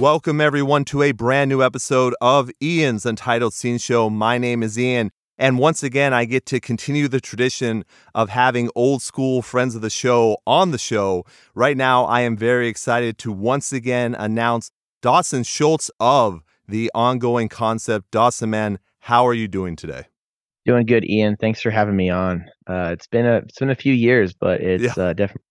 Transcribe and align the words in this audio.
Welcome, 0.00 0.40
everyone, 0.40 0.86
to 0.86 1.02
a 1.02 1.12
brand 1.12 1.50
new 1.50 1.62
episode 1.62 2.14
of 2.22 2.50
Ian's 2.62 3.04
Untitled 3.04 3.52
Scene 3.52 3.76
Show. 3.76 4.08
My 4.08 4.38
name 4.38 4.62
is 4.62 4.78
Ian, 4.78 5.10
and 5.36 5.58
once 5.58 5.82
again, 5.82 6.14
I 6.14 6.24
get 6.24 6.46
to 6.46 6.58
continue 6.58 7.06
the 7.06 7.20
tradition 7.20 7.84
of 8.14 8.30
having 8.30 8.70
old 8.74 9.02
school 9.02 9.42
friends 9.42 9.74
of 9.74 9.82
the 9.82 9.90
show 9.90 10.38
on 10.46 10.70
the 10.70 10.78
show. 10.78 11.26
Right 11.54 11.76
now, 11.76 12.06
I 12.06 12.22
am 12.22 12.34
very 12.34 12.66
excited 12.66 13.18
to 13.18 13.30
once 13.30 13.74
again 13.74 14.14
announce 14.14 14.70
Dawson 15.02 15.42
Scholz 15.42 15.90
of 16.00 16.40
the 16.66 16.90
ongoing 16.94 17.50
concept. 17.50 18.10
Dawson, 18.10 18.48
man, 18.48 18.78
how 19.00 19.26
are 19.26 19.34
you 19.34 19.48
doing 19.48 19.76
today? 19.76 20.04
Doing 20.64 20.86
good, 20.86 21.04
Ian. 21.04 21.36
Thanks 21.36 21.60
for 21.60 21.70
having 21.70 21.94
me 21.94 22.08
on. 22.08 22.46
Uh, 22.66 22.88
it's 22.94 23.06
been 23.06 23.26
a 23.26 23.36
it's 23.36 23.58
been 23.58 23.68
a 23.68 23.74
few 23.74 23.92
years, 23.92 24.32
but 24.32 24.62
it's 24.62 24.96
yeah. 24.96 25.04
uh, 25.04 25.12
definitely 25.12 25.44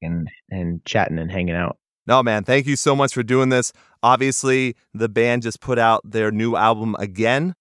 and 0.00 0.28
and 0.48 0.82
chatting 0.86 1.18
and 1.18 1.30
hanging 1.30 1.54
out. 1.54 1.76
No, 2.06 2.22
man, 2.22 2.44
thank 2.44 2.66
you 2.66 2.76
so 2.76 2.94
much 2.94 3.14
for 3.14 3.22
doing 3.22 3.48
this. 3.48 3.72
Obviously, 4.02 4.76
the 4.94 5.08
band 5.08 5.42
just 5.42 5.60
put 5.60 5.78
out 5.78 6.00
their 6.04 6.30
new 6.30 6.54
album 6.54 6.94
again. 6.98 7.54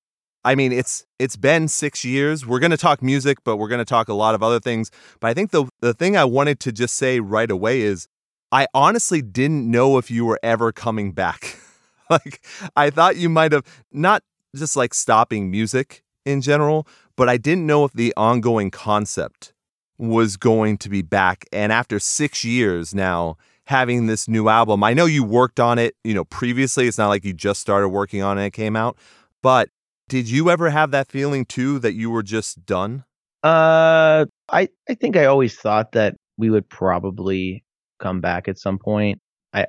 I 0.44 0.54
mean, 0.54 0.72
it's 0.72 1.06
it's 1.18 1.36
been 1.36 1.68
six 1.68 2.06
years. 2.06 2.46
We're 2.46 2.60
gonna 2.60 2.78
talk 2.78 3.02
music, 3.02 3.40
but 3.44 3.58
we're 3.58 3.68
gonna 3.68 3.86
talk 3.86 4.08
a 4.08 4.14
lot 4.14 4.36
of 4.36 4.44
other 4.44 4.60
things. 4.60 4.92
But 5.20 5.30
I 5.30 5.34
think 5.34 5.50
the 5.50 5.66
the 5.80 5.94
thing 5.94 6.16
I 6.16 6.26
wanted 6.26 6.60
to 6.62 6.72
just 6.72 6.96
say 6.96 7.20
right 7.20 7.50
away 7.50 7.82
is 7.82 8.08
I 8.52 8.68
honestly 8.76 9.24
didn't 9.24 9.70
know 9.70 9.98
if 9.98 10.12
you 10.12 10.24
were 10.26 10.40
ever 10.44 10.72
coming 10.72 11.12
back. 11.12 11.58
like 12.10 12.46
I 12.76 12.92
thought 12.92 13.18
you 13.18 13.30
might 13.30 13.52
have 13.52 13.66
not 13.92 14.22
just 14.56 14.76
like 14.76 14.94
stopping 14.94 15.50
music 15.50 16.04
in 16.26 16.42
general, 16.42 16.88
but 17.16 17.28
I 17.28 17.38
didn't 17.38 17.66
know 17.66 17.84
if 17.84 17.94
the 17.94 18.14
ongoing 18.16 18.70
concept 18.70 19.54
was 19.98 20.38
going 20.38 20.78
to 20.78 20.90
be 20.90 21.02
back. 21.02 21.46
And 21.52 21.72
after 21.72 22.00
six 22.00 22.44
years 22.44 22.94
now, 22.94 23.38
having 23.68 24.08
this 24.08 24.28
new 24.28 24.48
album, 24.48 24.84
I 24.84 24.94
know 24.94 25.06
you 25.06 25.24
worked 25.24 25.60
on 25.60 25.80
it, 25.80 25.96
you 26.04 26.14
know, 26.14 26.26
previously. 26.26 26.88
It's 26.88 26.98
not 26.98 27.10
like 27.10 27.26
you 27.26 27.34
just 27.34 27.62
started 27.62 27.90
working 27.90 28.22
on 28.22 28.38
it 28.38 28.42
and 28.42 28.48
it 28.48 28.54
came 28.54 28.76
out, 28.76 28.98
but 29.42 29.70
did 30.08 30.30
you 30.30 30.50
ever 30.50 30.70
have 30.70 30.92
that 30.92 31.08
feeling 31.08 31.46
too 31.46 31.80
that 31.80 31.94
you 31.94 32.10
were 32.10 32.24
just 32.24 32.66
done? 32.66 33.04
Uh, 33.44 34.26
I 34.50 34.70
I 34.90 34.96
think 34.96 35.18
I 35.18 35.26
always 35.26 35.56
thought 35.56 35.92
that 35.94 36.16
we 36.38 36.50
would 36.50 36.68
probably 36.70 37.64
come 38.00 38.22
back 38.22 38.48
at 38.48 38.58
some 38.58 38.78
point. 38.78 39.20
I, 39.54 39.66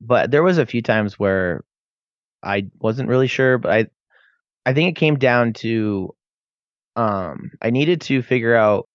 but 0.00 0.30
there 0.30 0.42
was 0.42 0.58
a 0.58 0.66
few 0.66 0.82
times 0.82 1.18
where 1.18 1.62
I 2.42 2.68
wasn't 2.78 3.08
really 3.08 3.28
sure, 3.28 3.58
but 3.58 3.72
I, 3.72 3.86
I 4.64 4.72
think 4.74 4.90
it 4.90 5.00
came 5.00 5.18
down 5.18 5.52
to, 5.54 6.14
um, 6.96 7.50
I 7.62 7.70
needed 7.70 8.00
to 8.02 8.22
figure 8.22 8.54
out 8.54 8.88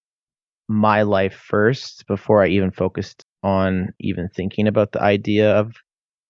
my 0.68 1.04
life 1.04 1.34
first 1.34 2.06
before 2.08 2.44
I 2.44 2.48
even 2.48 2.72
focused 2.72 3.24
on 3.44 3.94
even 4.00 4.30
thinking 4.30 4.68
about 4.68 4.92
the 4.92 5.02
idea 5.02 5.56
of 5.58 5.74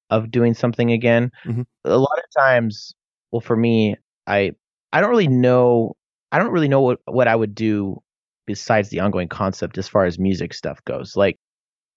of 0.09 0.29
doing 0.29 0.53
something 0.53 0.91
again. 0.91 1.31
Mm-hmm. 1.45 1.61
A 1.85 1.97
lot 1.97 2.17
of 2.17 2.25
times, 2.37 2.93
well, 3.31 3.41
for 3.41 3.55
me, 3.55 3.95
I 4.27 4.51
I 4.91 5.01
don't 5.01 5.09
really 5.09 5.27
know 5.27 5.95
I 6.31 6.39
don't 6.39 6.51
really 6.51 6.67
know 6.67 6.81
what 6.81 6.99
what 7.05 7.27
I 7.27 7.35
would 7.35 7.55
do 7.55 8.01
besides 8.45 8.89
the 8.89 8.99
ongoing 8.99 9.27
concept 9.27 9.77
as 9.77 9.87
far 9.87 10.05
as 10.05 10.19
music 10.19 10.53
stuff 10.53 10.83
goes. 10.85 11.15
Like 11.15 11.37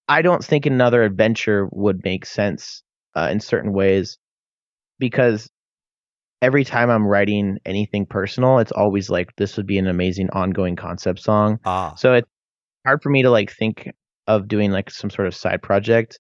I 0.09 0.23
don't 0.23 0.45
think 0.45 0.67
another 0.67 1.03
adventure 1.03 1.69
would 1.73 2.05
make 2.05 2.27
sense 2.27 2.83
uh, 3.15 3.29
in 3.31 3.41
certain 3.41 3.73
ways 3.73 4.19
because 4.99 5.49
every 6.43 6.65
time 6.65 6.91
I'm 6.91 7.07
writing 7.07 7.59
anything 7.65 8.07
personal, 8.07 8.59
it's 8.59 8.73
always 8.73 9.09
like 9.09 9.35
this 9.37 9.57
would 9.57 9.67
be 9.67 9.79
an 9.79 9.87
amazing 9.87 10.31
ongoing 10.31 10.77
concept 10.77 11.21
song. 11.21 11.59
Ah. 11.65 11.95
So 11.97 12.15
it's 12.15 12.29
hard 12.85 13.03
for 13.03 13.09
me 13.09 13.23
to 13.23 13.31
like 13.31 13.51
think 13.51 13.91
of 14.27 14.49
doing 14.49 14.71
like 14.71 14.91
some 14.91 15.11
sort 15.11 15.29
of 15.29 15.35
side 15.35 15.63
project. 15.63 16.19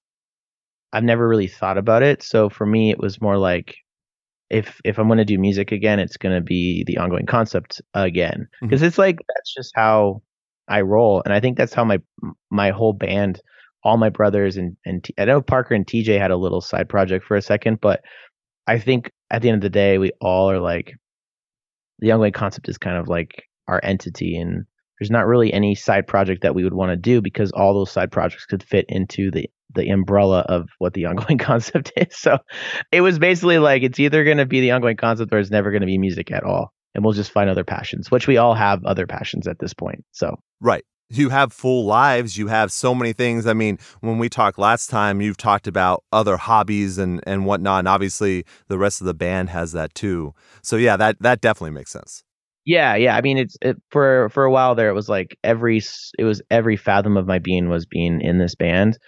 I've 0.92 1.04
never 1.04 1.26
really 1.26 1.48
thought 1.48 1.78
about 1.78 2.02
it. 2.02 2.22
So 2.22 2.48
for 2.48 2.66
me, 2.66 2.90
it 2.90 3.00
was 3.00 3.20
more 3.20 3.36
like 3.36 3.76
if 4.50 4.80
if 4.84 4.98
I'm 4.98 5.08
going 5.08 5.18
to 5.18 5.24
do 5.24 5.38
music 5.38 5.72
again, 5.72 5.98
it's 5.98 6.16
going 6.16 6.34
to 6.34 6.40
be 6.40 6.84
the 6.86 6.98
ongoing 6.98 7.26
concept 7.26 7.80
again 7.94 8.46
because 8.60 8.80
mm-hmm. 8.80 8.86
it's 8.86 8.98
like 8.98 9.18
that's 9.34 9.54
just 9.54 9.72
how 9.74 10.22
I 10.68 10.82
roll, 10.82 11.22
and 11.24 11.34
I 11.34 11.40
think 11.40 11.56
that's 11.56 11.74
how 11.74 11.84
my 11.84 11.98
my 12.50 12.70
whole 12.70 12.92
band, 12.92 13.40
all 13.82 13.96
my 13.96 14.10
brothers 14.10 14.56
and 14.56 14.76
and 14.84 15.02
T- 15.02 15.14
I 15.18 15.24
know 15.24 15.40
Parker 15.42 15.74
and 15.74 15.86
TJ 15.86 16.18
had 16.18 16.30
a 16.30 16.36
little 16.36 16.60
side 16.60 16.88
project 16.88 17.24
for 17.24 17.36
a 17.36 17.42
second, 17.42 17.80
but 17.80 18.02
I 18.66 18.78
think 18.78 19.10
at 19.30 19.42
the 19.42 19.48
end 19.48 19.56
of 19.56 19.62
the 19.62 19.70
day, 19.70 19.98
we 19.98 20.12
all 20.20 20.50
are 20.50 20.60
like 20.60 20.92
the 21.98 22.12
ongoing 22.12 22.32
concept 22.32 22.68
is 22.68 22.78
kind 22.78 22.96
of 22.96 23.08
like 23.08 23.44
our 23.66 23.80
entity, 23.82 24.36
and 24.36 24.66
there's 24.98 25.10
not 25.10 25.26
really 25.26 25.52
any 25.52 25.74
side 25.74 26.06
project 26.06 26.42
that 26.42 26.54
we 26.54 26.64
would 26.64 26.74
want 26.74 26.90
to 26.90 26.96
do 26.96 27.20
because 27.20 27.50
all 27.52 27.74
those 27.74 27.90
side 27.90 28.12
projects 28.12 28.46
could 28.46 28.62
fit 28.62 28.86
into 28.88 29.30
the 29.30 29.48
the 29.74 29.88
umbrella 29.88 30.40
of 30.48 30.68
what 30.78 30.94
the 30.94 31.04
ongoing 31.06 31.38
concept 31.38 31.92
is. 31.96 32.16
So 32.16 32.38
it 32.92 33.00
was 33.00 33.18
basically 33.18 33.58
like 33.58 33.82
it's 33.82 33.98
either 33.98 34.24
going 34.24 34.38
to 34.38 34.46
be 34.46 34.60
the 34.60 34.70
ongoing 34.70 34.96
concept 34.96 35.32
or 35.32 35.38
it's 35.38 35.50
never 35.50 35.70
going 35.70 35.82
to 35.82 35.86
be 35.86 35.98
music 35.98 36.30
at 36.30 36.44
all. 36.44 36.72
And 36.94 37.04
we'll 37.04 37.12
just 37.12 37.32
find 37.32 37.50
other 37.50 37.64
passions, 37.64 38.10
which 38.10 38.28
we 38.28 38.36
all 38.36 38.54
have 38.54 38.84
other 38.84 39.06
passions 39.06 39.48
at 39.48 39.58
this 39.58 39.74
point. 39.74 40.04
So, 40.12 40.36
right. 40.60 40.84
You 41.10 41.28
have 41.28 41.52
full 41.52 41.84
lives. 41.84 42.38
You 42.38 42.46
have 42.46 42.72
so 42.72 42.94
many 42.94 43.12
things. 43.12 43.46
I 43.46 43.52
mean, 43.52 43.78
when 44.00 44.18
we 44.18 44.28
talked 44.28 44.58
last 44.58 44.90
time, 44.90 45.20
you've 45.20 45.36
talked 45.36 45.66
about 45.66 46.02
other 46.12 46.36
hobbies 46.36 46.96
and, 46.96 47.20
and 47.26 47.44
whatnot. 47.44 47.80
And 47.80 47.88
obviously, 47.88 48.44
the 48.68 48.78
rest 48.78 49.00
of 49.00 49.06
the 49.06 49.14
band 49.14 49.50
has 49.50 49.72
that 49.72 49.94
too. 49.94 50.34
So, 50.62 50.76
yeah, 50.76 50.96
that, 50.96 51.16
that 51.20 51.40
definitely 51.40 51.72
makes 51.72 51.90
sense. 51.90 52.24
Yeah, 52.64 52.94
yeah. 52.96 53.16
I 53.16 53.20
mean, 53.20 53.36
it's 53.38 53.56
it, 53.60 53.76
for 53.90 54.28
for 54.30 54.44
a 54.44 54.50
while 54.50 54.74
there. 54.74 54.88
It 54.88 54.94
was 54.94 55.08
like 55.08 55.36
every 55.44 55.82
it 56.18 56.24
was 56.24 56.40
every 56.50 56.76
fathom 56.76 57.16
of 57.16 57.26
my 57.26 57.38
being 57.38 57.68
was 57.68 57.84
being 57.86 58.20
in 58.22 58.38
this 58.38 58.54
band, 58.54 58.98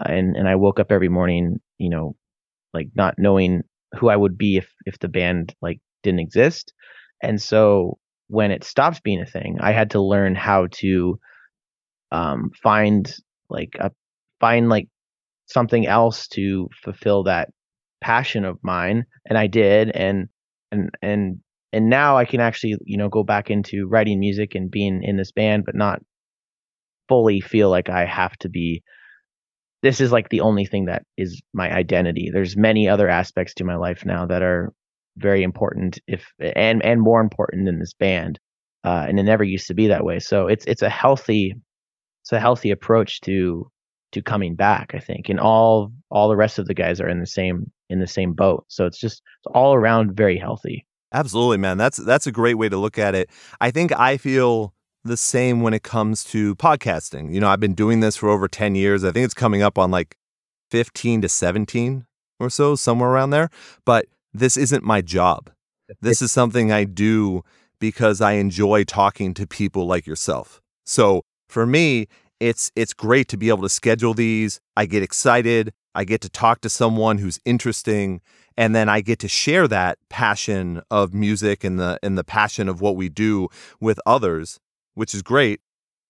and 0.00 0.36
and 0.36 0.48
I 0.48 0.56
woke 0.56 0.80
up 0.80 0.92
every 0.92 1.08
morning, 1.10 1.60
you 1.78 1.90
know, 1.90 2.16
like 2.74 2.88
not 2.96 3.16
knowing 3.18 3.62
who 3.98 4.08
I 4.10 4.16
would 4.16 4.38
be 4.38 4.58
if 4.58 4.70
if 4.86 4.98
the 5.00 5.08
band 5.08 5.54
like 5.62 5.80
didn't 6.02 6.20
exist. 6.20 6.72
And 7.22 7.40
so 7.42 7.98
when 8.28 8.50
it 8.52 8.64
stopped 8.64 9.02
being 9.04 9.20
a 9.22 9.26
thing, 9.26 9.58
I 9.60 9.72
had 9.72 9.90
to 9.92 10.02
learn 10.02 10.34
how 10.36 10.68
to 10.80 11.18
um, 12.10 12.50
find 12.62 13.14
like 13.48 13.76
a 13.80 13.90
find 14.40 14.68
like 14.68 14.88
something 15.46 15.86
else 15.86 16.28
to 16.28 16.68
fulfill 16.82 17.24
that 17.24 17.50
passion 18.02 18.44
of 18.44 18.58
mine, 18.62 19.06
and 19.26 19.38
I 19.38 19.46
did. 19.48 19.90
And 19.90 20.28
and 20.72 20.90
and 21.02 21.40
and 21.72 21.88
now 21.88 22.16
I 22.16 22.24
can 22.24 22.40
actually 22.40 22.76
you 22.84 22.96
know 22.96 23.08
go 23.08 23.22
back 23.22 23.50
into 23.50 23.88
writing 23.88 24.20
music 24.20 24.54
and 24.54 24.70
being 24.70 25.02
in 25.02 25.16
this 25.16 25.32
band, 25.32 25.64
but 25.64 25.74
not 25.74 26.00
fully 27.08 27.40
feel 27.40 27.70
like 27.70 27.88
I 27.90 28.04
have 28.04 28.36
to 28.38 28.48
be 28.48 28.82
this 29.82 30.00
is 30.00 30.12
like 30.12 30.28
the 30.28 30.40
only 30.40 30.64
thing 30.64 30.86
that 30.86 31.02
is 31.16 31.42
my 31.52 31.70
identity. 31.72 32.30
There's 32.32 32.56
many 32.56 32.88
other 32.88 33.08
aspects 33.08 33.54
to 33.54 33.64
my 33.64 33.74
life 33.74 34.04
now 34.06 34.26
that 34.26 34.42
are 34.42 34.72
very 35.16 35.42
important, 35.42 35.98
if 36.06 36.24
and 36.38 36.82
and 36.84 37.00
more 37.00 37.20
important 37.20 37.66
than 37.66 37.78
this 37.78 37.94
band. 37.94 38.38
Uh, 38.84 39.06
and 39.08 39.18
it 39.18 39.24
never 39.24 39.44
used 39.44 39.68
to 39.68 39.74
be 39.74 39.88
that 39.88 40.04
way. 40.04 40.18
So 40.18 40.46
it's 40.46 40.64
it's 40.66 40.82
a 40.82 40.88
healthy 40.88 41.54
it's 42.22 42.32
a 42.32 42.40
healthy 42.40 42.70
approach 42.70 43.20
to 43.22 43.70
to 44.12 44.22
coming 44.22 44.54
back. 44.54 44.92
I 44.94 45.00
think, 45.00 45.28
and 45.28 45.40
all 45.40 45.92
all 46.10 46.28
the 46.28 46.36
rest 46.36 46.58
of 46.58 46.66
the 46.66 46.74
guys 46.74 47.00
are 47.00 47.08
in 47.08 47.20
the 47.20 47.26
same 47.26 47.70
in 47.90 48.00
the 48.00 48.06
same 48.06 48.32
boat. 48.34 48.64
So 48.68 48.86
it's 48.86 49.00
just 49.00 49.22
it's 49.44 49.52
all 49.54 49.74
around 49.74 50.16
very 50.16 50.38
healthy. 50.38 50.86
Absolutely, 51.12 51.58
man. 51.58 51.76
That's 51.76 51.98
that's 51.98 52.26
a 52.26 52.32
great 52.32 52.54
way 52.54 52.68
to 52.68 52.76
look 52.76 52.98
at 52.98 53.14
it. 53.14 53.30
I 53.60 53.70
think 53.70 53.92
I 53.92 54.16
feel 54.16 54.74
the 55.04 55.16
same 55.16 55.62
when 55.62 55.74
it 55.74 55.82
comes 55.82 56.24
to 56.24 56.54
podcasting. 56.56 57.32
You 57.32 57.40
know, 57.40 57.48
I've 57.48 57.60
been 57.60 57.74
doing 57.74 58.00
this 58.00 58.16
for 58.16 58.28
over 58.28 58.48
10 58.48 58.74
years. 58.74 59.04
I 59.04 59.10
think 59.10 59.24
it's 59.24 59.34
coming 59.34 59.62
up 59.62 59.76
on 59.76 59.90
like 59.90 60.16
15 60.70 61.22
to 61.22 61.28
17 61.28 62.06
or 62.38 62.48
so, 62.48 62.76
somewhere 62.76 63.10
around 63.10 63.30
there. 63.30 63.50
But 63.84 64.06
this 64.32 64.56
isn't 64.56 64.84
my 64.84 65.00
job. 65.00 65.50
This 66.00 66.22
is 66.22 66.32
something 66.32 66.72
I 66.72 66.84
do 66.84 67.42
because 67.78 68.20
I 68.20 68.32
enjoy 68.32 68.84
talking 68.84 69.34
to 69.34 69.46
people 69.46 69.86
like 69.86 70.06
yourself. 70.06 70.62
So 70.86 71.22
for 71.48 71.66
me, 71.66 72.06
it's 72.40 72.70
it's 72.74 72.94
great 72.94 73.28
to 73.28 73.36
be 73.36 73.48
able 73.48 73.62
to 73.62 73.68
schedule 73.68 74.14
these. 74.14 74.60
I 74.76 74.86
get 74.86 75.02
excited. 75.02 75.72
I 75.94 76.04
get 76.04 76.20
to 76.22 76.28
talk 76.28 76.60
to 76.62 76.70
someone 76.70 77.18
who's 77.18 77.40
interesting 77.44 78.20
and 78.56 78.74
then 78.74 78.88
I 78.88 79.00
get 79.00 79.18
to 79.20 79.28
share 79.28 79.66
that 79.68 79.98
passion 80.08 80.82
of 80.90 81.14
music 81.14 81.64
and 81.64 81.78
the 81.78 81.98
and 82.02 82.18
the 82.18 82.24
passion 82.24 82.68
of 82.68 82.80
what 82.80 82.96
we 82.96 83.08
do 83.08 83.48
with 83.80 83.98
others 84.06 84.60
which 84.94 85.14
is 85.14 85.22
great, 85.22 85.60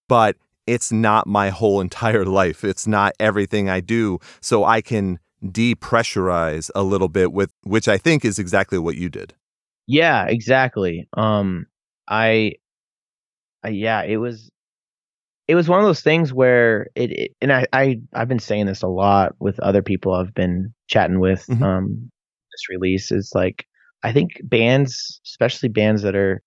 but 0.09 0.37
it's 0.67 0.93
not 0.93 1.27
my 1.27 1.51
whole 1.51 1.81
entire 1.81 2.25
life. 2.41 2.65
It's 2.65 2.87
not 2.87 3.15
everything 3.21 3.69
I 3.69 3.81
do. 3.81 4.19
So 4.41 4.65
I 4.65 4.81
can 4.81 5.19
depressurize 5.45 6.71
a 6.75 6.83
little 6.83 7.09
bit 7.09 7.33
with 7.33 7.53
which 7.65 7.89
I 7.89 7.99
think 7.99 8.25
is 8.25 8.39
exactly 8.39 8.79
what 8.79 8.97
you 8.97 9.09
did. 9.09 9.35
Yeah, 9.87 10.27
exactly. 10.27 11.09
Um 11.17 11.67
I, 12.09 12.55
I 13.65 13.69
yeah, 13.71 14.03
it 14.03 14.19
was 14.19 14.52
it 15.49 15.55
was 15.55 15.69
one 15.69 15.81
of 15.81 15.87
those 15.87 16.01
things 16.01 16.33
where 16.33 16.87
it, 16.95 17.11
it, 17.11 17.33
and 17.41 17.53
I, 17.53 17.67
I 17.73 18.01
I've 18.15 18.29
been 18.29 18.39
saying 18.39 18.67
this 18.67 18.83
a 18.83 18.89
lot 18.89 19.35
with 19.39 19.59
other 19.61 19.83
people 19.83 20.15
I've 20.15 20.35
been 20.35 20.73
chatting 20.89 21.21
with 21.21 21.45
mm-hmm. 21.47 21.63
um 21.63 22.11
this 22.53 22.69
release 22.69 23.11
is 23.11 23.33
like 23.35 23.67
I 24.03 24.13
think 24.13 24.41
bands, 24.43 25.21
especially 25.27 25.69
bands 25.69 26.03
that 26.03 26.17
are 26.17 26.43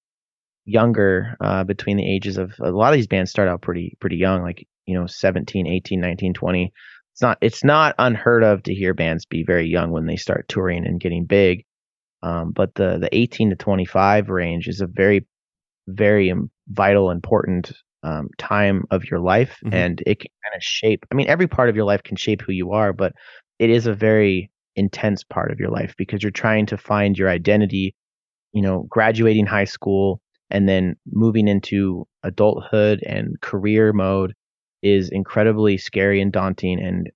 younger 0.65 1.37
uh, 1.41 1.63
between 1.63 1.95
the 1.97 2.15
ages 2.15 2.37
of 2.37 2.53
a 2.59 2.71
lot 2.71 2.91
of 2.91 2.97
these 2.97 3.07
bands 3.07 3.29
start 3.29 3.47
out 3.47 3.61
pretty 3.61 3.95
pretty 3.99 4.17
young 4.17 4.41
like 4.41 4.67
you 4.87 4.99
know 4.99 5.05
17 5.05 5.67
18 5.67 6.01
19 6.01 6.33
20 6.33 6.73
it's 7.15 7.21
not 7.21 7.37
it's 7.39 7.63
not 7.63 7.95
unheard 7.97 8.43
of 8.43 8.63
to 8.63 8.73
hear 8.73 8.93
bands 8.93 9.25
be 9.25 9.43
very 9.43 9.67
young 9.67 9.91
when 9.91 10.05
they 10.05 10.17
start 10.17 10.49
touring 10.49 10.85
and 10.85 10.99
getting 10.99 11.25
big. 11.25 11.63
Um, 12.23 12.51
but 12.51 12.75
the 12.75 12.97
the 12.99 13.09
18 13.15 13.51
to 13.51 13.55
25 13.55 14.29
range 14.29 14.67
is 14.67 14.81
a 14.81 14.87
very 14.87 15.25
very 15.87 16.33
vital 16.67 17.11
important 17.11 17.71
um, 18.05 18.29
time 18.37 18.85
of 18.91 19.03
your 19.09 19.19
life, 19.19 19.57
mm-hmm. 19.65 19.73
and 19.73 20.01
it 20.05 20.19
can 20.19 20.29
kind 20.45 20.55
of 20.55 20.63
shape. 20.63 21.05
I 21.11 21.15
mean, 21.15 21.27
every 21.27 21.47
part 21.47 21.69
of 21.69 21.75
your 21.75 21.85
life 21.85 22.03
can 22.03 22.15
shape 22.15 22.41
who 22.41 22.51
you 22.51 22.71
are, 22.71 22.93
but 22.93 23.13
it 23.59 23.69
is 23.69 23.87
a 23.87 23.93
very 23.93 24.51
intense 24.75 25.23
part 25.23 25.51
of 25.51 25.59
your 25.59 25.69
life 25.69 25.95
because 25.97 26.21
you're 26.21 26.31
trying 26.31 26.67
to 26.67 26.77
find 26.77 27.17
your 27.17 27.29
identity. 27.29 27.95
You 28.53 28.61
know, 28.61 28.85
graduating 28.89 29.47
high 29.47 29.65
school 29.65 30.21
and 30.49 30.69
then 30.69 30.95
moving 31.11 31.47
into 31.47 32.07
adulthood 32.23 33.03
and 33.05 33.39
career 33.41 33.91
mode 33.91 34.33
is 34.81 35.09
incredibly 35.09 35.77
scary 35.77 36.21
and 36.21 36.31
daunting. 36.31 36.79
And 36.79 37.09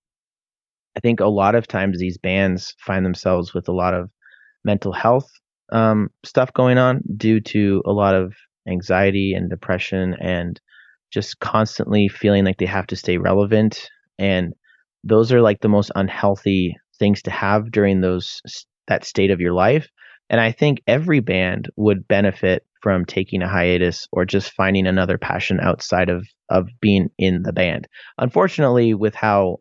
I 0.97 0.99
think 0.99 1.19
a 1.19 1.27
lot 1.27 1.55
of 1.55 1.67
times 1.67 1.99
these 1.99 2.17
bands 2.17 2.75
find 2.79 3.05
themselves 3.05 3.53
with 3.53 3.69
a 3.69 3.73
lot 3.73 3.93
of 3.93 4.09
mental 4.65 4.91
health 4.91 5.29
um, 5.71 6.09
stuff 6.25 6.51
going 6.53 6.77
on 6.77 7.01
due 7.15 7.39
to 7.39 7.83
a 7.85 7.91
lot 7.91 8.15
of 8.15 8.33
anxiety 8.67 9.33
and 9.33 9.49
depression 9.49 10.15
and 10.19 10.59
just 11.11 11.39
constantly 11.39 12.07
feeling 12.07 12.45
like 12.45 12.57
they 12.57 12.65
have 12.65 12.87
to 12.87 12.95
stay 12.95 13.17
relevant. 13.17 13.89
And 14.17 14.53
those 15.03 15.31
are 15.31 15.41
like 15.41 15.61
the 15.61 15.69
most 15.69 15.91
unhealthy 15.95 16.75
things 16.97 17.21
to 17.23 17.31
have 17.31 17.71
during 17.71 18.01
those 18.01 18.41
that 18.87 19.05
state 19.05 19.31
of 19.31 19.39
your 19.39 19.53
life. 19.53 19.87
And 20.29 20.39
I 20.39 20.51
think 20.51 20.81
every 20.85 21.21
band 21.21 21.69
would 21.75 22.07
benefit 22.07 22.63
from 22.81 23.05
taking 23.05 23.41
a 23.41 23.47
hiatus 23.47 24.07
or 24.11 24.25
just 24.25 24.53
finding 24.53 24.87
another 24.87 25.17
passion 25.17 25.59
outside 25.61 26.09
of 26.09 26.27
of 26.49 26.67
being 26.81 27.09
in 27.17 27.43
the 27.43 27.53
band. 27.53 27.87
Unfortunately, 28.17 28.93
with 28.93 29.15
how 29.15 29.57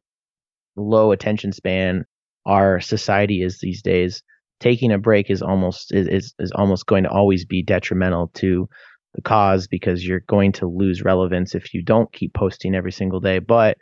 low 0.77 1.12
attention 1.12 1.53
span 1.53 2.05
our 2.47 2.81
society 2.81 3.43
is 3.43 3.59
these 3.61 3.83
days, 3.83 4.23
taking 4.61 4.93
a 4.93 4.99
break 4.99 5.31
is 5.31 5.43
almost 5.43 5.93
is 5.95 6.35
is 6.39 6.53
almost 6.53 6.87
going 6.87 7.05
to 7.05 7.11
always 7.11 7.45
be 7.45 7.62
detrimental 7.62 8.29
to 8.35 8.69
the 9.15 9.23
cause 9.23 9.67
because 9.67 10.07
you're 10.07 10.21
going 10.29 10.53
to 10.53 10.67
lose 10.67 11.03
relevance 11.03 11.55
if 11.55 11.75
you 11.75 11.83
don't 11.83 12.13
keep 12.13 12.35
posting 12.35 12.75
every 12.75 12.93
single 12.93 13.21
day. 13.21 13.39
But 13.39 13.77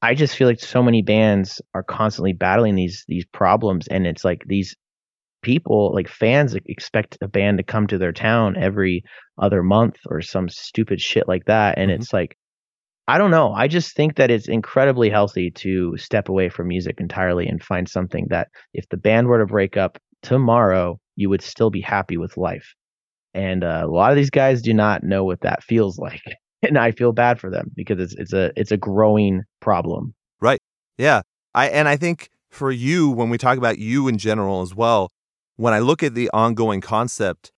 I 0.00 0.14
just 0.14 0.36
feel 0.36 0.46
like 0.46 0.60
so 0.60 0.82
many 0.82 1.02
bands 1.02 1.60
are 1.74 1.82
constantly 1.82 2.32
battling 2.32 2.76
these 2.76 3.04
these 3.08 3.24
problems 3.32 3.88
and 3.88 4.06
it's 4.06 4.24
like 4.24 4.42
these 4.46 4.76
people 5.42 5.92
like 5.94 6.08
fans 6.08 6.56
expect 6.66 7.18
a 7.22 7.28
band 7.28 7.58
to 7.58 7.64
come 7.64 7.86
to 7.86 7.98
their 7.98 8.12
town 8.12 8.56
every 8.56 9.02
other 9.40 9.62
month 9.62 9.96
or 10.06 10.20
some 10.20 10.48
stupid 10.48 11.00
shit 11.00 11.28
like 11.28 11.44
that 11.46 11.78
and 11.78 11.90
mm-hmm. 11.90 12.00
it's 12.00 12.12
like 12.12 12.36
i 13.06 13.18
don't 13.18 13.30
know 13.30 13.52
i 13.52 13.68
just 13.68 13.94
think 13.94 14.16
that 14.16 14.30
it's 14.30 14.48
incredibly 14.48 15.10
healthy 15.10 15.50
to 15.50 15.96
step 15.96 16.28
away 16.28 16.48
from 16.48 16.68
music 16.68 16.96
entirely 16.98 17.46
and 17.46 17.62
find 17.62 17.88
something 17.88 18.26
that 18.30 18.48
if 18.74 18.88
the 18.88 18.96
band 18.96 19.28
were 19.28 19.38
to 19.38 19.46
break 19.46 19.76
up 19.76 19.98
tomorrow 20.22 20.98
you 21.14 21.28
would 21.28 21.42
still 21.42 21.70
be 21.70 21.80
happy 21.80 22.16
with 22.16 22.36
life 22.36 22.74
and 23.38 23.64
uh, 23.64 23.82
a 23.84 23.86
lot 23.86 24.10
of 24.10 24.16
these 24.16 24.30
guys 24.30 24.60
do 24.60 24.74
not 24.74 25.02
know 25.02 25.24
what 25.24 25.40
that 25.40 25.62
feels 25.62 25.98
like 25.98 26.22
and 26.62 26.78
i 26.78 26.90
feel 26.90 27.12
bad 27.12 27.40
for 27.40 27.50
them 27.50 27.70
because 27.74 28.00
it's 28.00 28.14
it's 28.14 28.32
a 28.32 28.50
it's 28.56 28.72
a 28.72 28.76
growing 28.76 29.42
problem. 29.60 30.14
Right. 30.40 30.60
Yeah. 30.98 31.22
I 31.54 31.68
and 31.68 31.88
i 31.88 31.96
think 31.96 32.30
for 32.50 32.70
you 32.70 33.10
when 33.10 33.30
we 33.30 33.38
talk 33.38 33.58
about 33.58 33.78
you 33.78 34.08
in 34.08 34.18
general 34.18 34.62
as 34.62 34.74
well 34.74 35.10
when 35.58 35.74
I 35.74 35.80
look 35.80 36.04
at 36.04 36.14
the 36.14 36.30
ongoing 36.32 36.80
concept, 36.80 37.50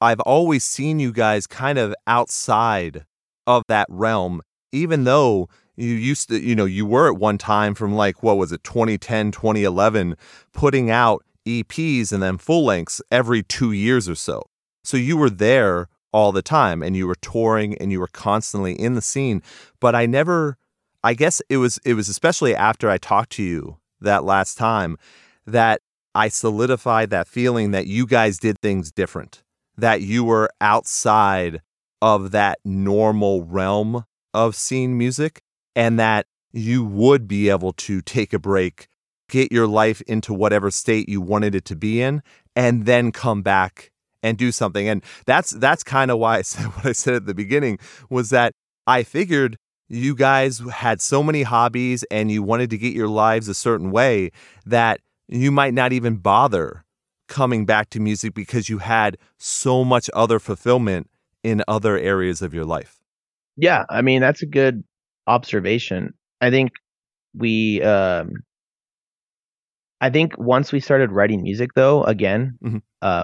I've 0.00 0.20
always 0.20 0.62
seen 0.62 1.00
you 1.00 1.10
guys 1.10 1.46
kind 1.46 1.78
of 1.78 1.94
outside 2.06 3.06
of 3.46 3.62
that 3.68 3.86
realm, 3.88 4.42
even 4.72 5.04
though 5.04 5.48
you 5.74 5.88
used 5.94 6.28
to, 6.28 6.38
you 6.38 6.54
know, 6.54 6.66
you 6.66 6.84
were 6.84 7.10
at 7.10 7.18
one 7.18 7.38
time 7.38 7.74
from 7.74 7.94
like, 7.94 8.22
what 8.22 8.36
was 8.36 8.52
it, 8.52 8.62
2010, 8.62 9.32
2011, 9.32 10.16
putting 10.52 10.90
out 10.90 11.24
EPs 11.46 12.12
and 12.12 12.22
then 12.22 12.36
full 12.36 12.66
lengths 12.66 13.00
every 13.10 13.42
two 13.42 13.72
years 13.72 14.06
or 14.06 14.14
so. 14.14 14.42
So 14.86 14.96
you 14.96 15.16
were 15.16 15.30
there 15.30 15.88
all 16.12 16.30
the 16.30 16.42
time 16.42 16.80
and 16.80 16.96
you 16.96 17.08
were 17.08 17.16
touring 17.16 17.76
and 17.78 17.90
you 17.90 17.98
were 17.98 18.06
constantly 18.06 18.72
in 18.72 18.94
the 18.94 19.02
scene. 19.02 19.42
But 19.80 19.96
I 19.96 20.06
never, 20.06 20.58
I 21.02 21.14
guess 21.14 21.42
it 21.48 21.56
was, 21.56 21.80
it 21.84 21.94
was 21.94 22.08
especially 22.08 22.54
after 22.54 22.88
I 22.88 22.96
talked 22.96 23.32
to 23.32 23.42
you 23.42 23.78
that 24.00 24.22
last 24.22 24.56
time 24.56 24.96
that 25.44 25.82
I 26.14 26.28
solidified 26.28 27.10
that 27.10 27.26
feeling 27.26 27.72
that 27.72 27.88
you 27.88 28.06
guys 28.06 28.38
did 28.38 28.60
things 28.60 28.92
different, 28.92 29.42
that 29.76 30.02
you 30.02 30.22
were 30.22 30.50
outside 30.60 31.62
of 32.00 32.30
that 32.30 32.60
normal 32.64 33.42
realm 33.42 34.04
of 34.32 34.54
scene 34.54 34.96
music, 34.96 35.42
and 35.74 35.98
that 35.98 36.26
you 36.52 36.84
would 36.84 37.26
be 37.26 37.48
able 37.48 37.72
to 37.72 38.00
take 38.02 38.32
a 38.32 38.38
break, 38.38 38.86
get 39.28 39.50
your 39.50 39.66
life 39.66 40.00
into 40.02 40.32
whatever 40.32 40.70
state 40.70 41.08
you 41.08 41.20
wanted 41.20 41.56
it 41.56 41.64
to 41.64 41.74
be 41.74 42.00
in, 42.00 42.22
and 42.54 42.86
then 42.86 43.10
come 43.10 43.42
back 43.42 43.90
and 44.26 44.36
do 44.36 44.50
something. 44.50 44.88
And 44.88 45.02
that's 45.24 45.50
that's 45.50 45.84
kind 45.84 46.10
of 46.10 46.18
why 46.18 46.38
I 46.38 46.42
said 46.50 46.66
what 46.66 46.84
I 46.84 46.92
said 46.92 47.14
at 47.14 47.26
the 47.26 47.34
beginning 47.34 47.78
was 48.10 48.30
that 48.30 48.52
I 48.86 49.04
figured 49.04 49.56
you 49.88 50.16
guys 50.16 50.58
had 50.72 51.00
so 51.00 51.22
many 51.22 51.44
hobbies 51.44 52.02
and 52.10 52.30
you 52.30 52.42
wanted 52.42 52.70
to 52.70 52.78
get 52.78 52.92
your 52.92 53.08
lives 53.08 53.48
a 53.48 53.54
certain 53.54 53.92
way 53.92 54.32
that 54.64 55.00
you 55.28 55.52
might 55.52 55.74
not 55.74 55.92
even 55.92 56.16
bother 56.16 56.84
coming 57.28 57.64
back 57.64 57.88
to 57.90 58.00
music 58.00 58.34
because 58.34 58.68
you 58.68 58.78
had 58.78 59.16
so 59.38 59.84
much 59.84 60.10
other 60.12 60.40
fulfillment 60.40 61.08
in 61.44 61.62
other 61.68 61.96
areas 61.96 62.42
of 62.42 62.52
your 62.52 62.64
life. 62.64 62.98
Yeah, 63.56 63.84
I 63.88 64.02
mean 64.02 64.20
that's 64.20 64.42
a 64.42 64.46
good 64.46 64.82
observation. 65.28 66.14
I 66.40 66.50
think 66.50 66.72
we 67.32 67.80
um 67.82 68.32
I 70.00 70.10
think 70.10 70.36
once 70.36 70.72
we 70.72 70.80
started 70.80 71.12
writing 71.12 71.42
music 71.42 71.70
though, 71.74 72.02
again, 72.02 72.58
mm-hmm. 72.62 72.78
uh 73.02 73.22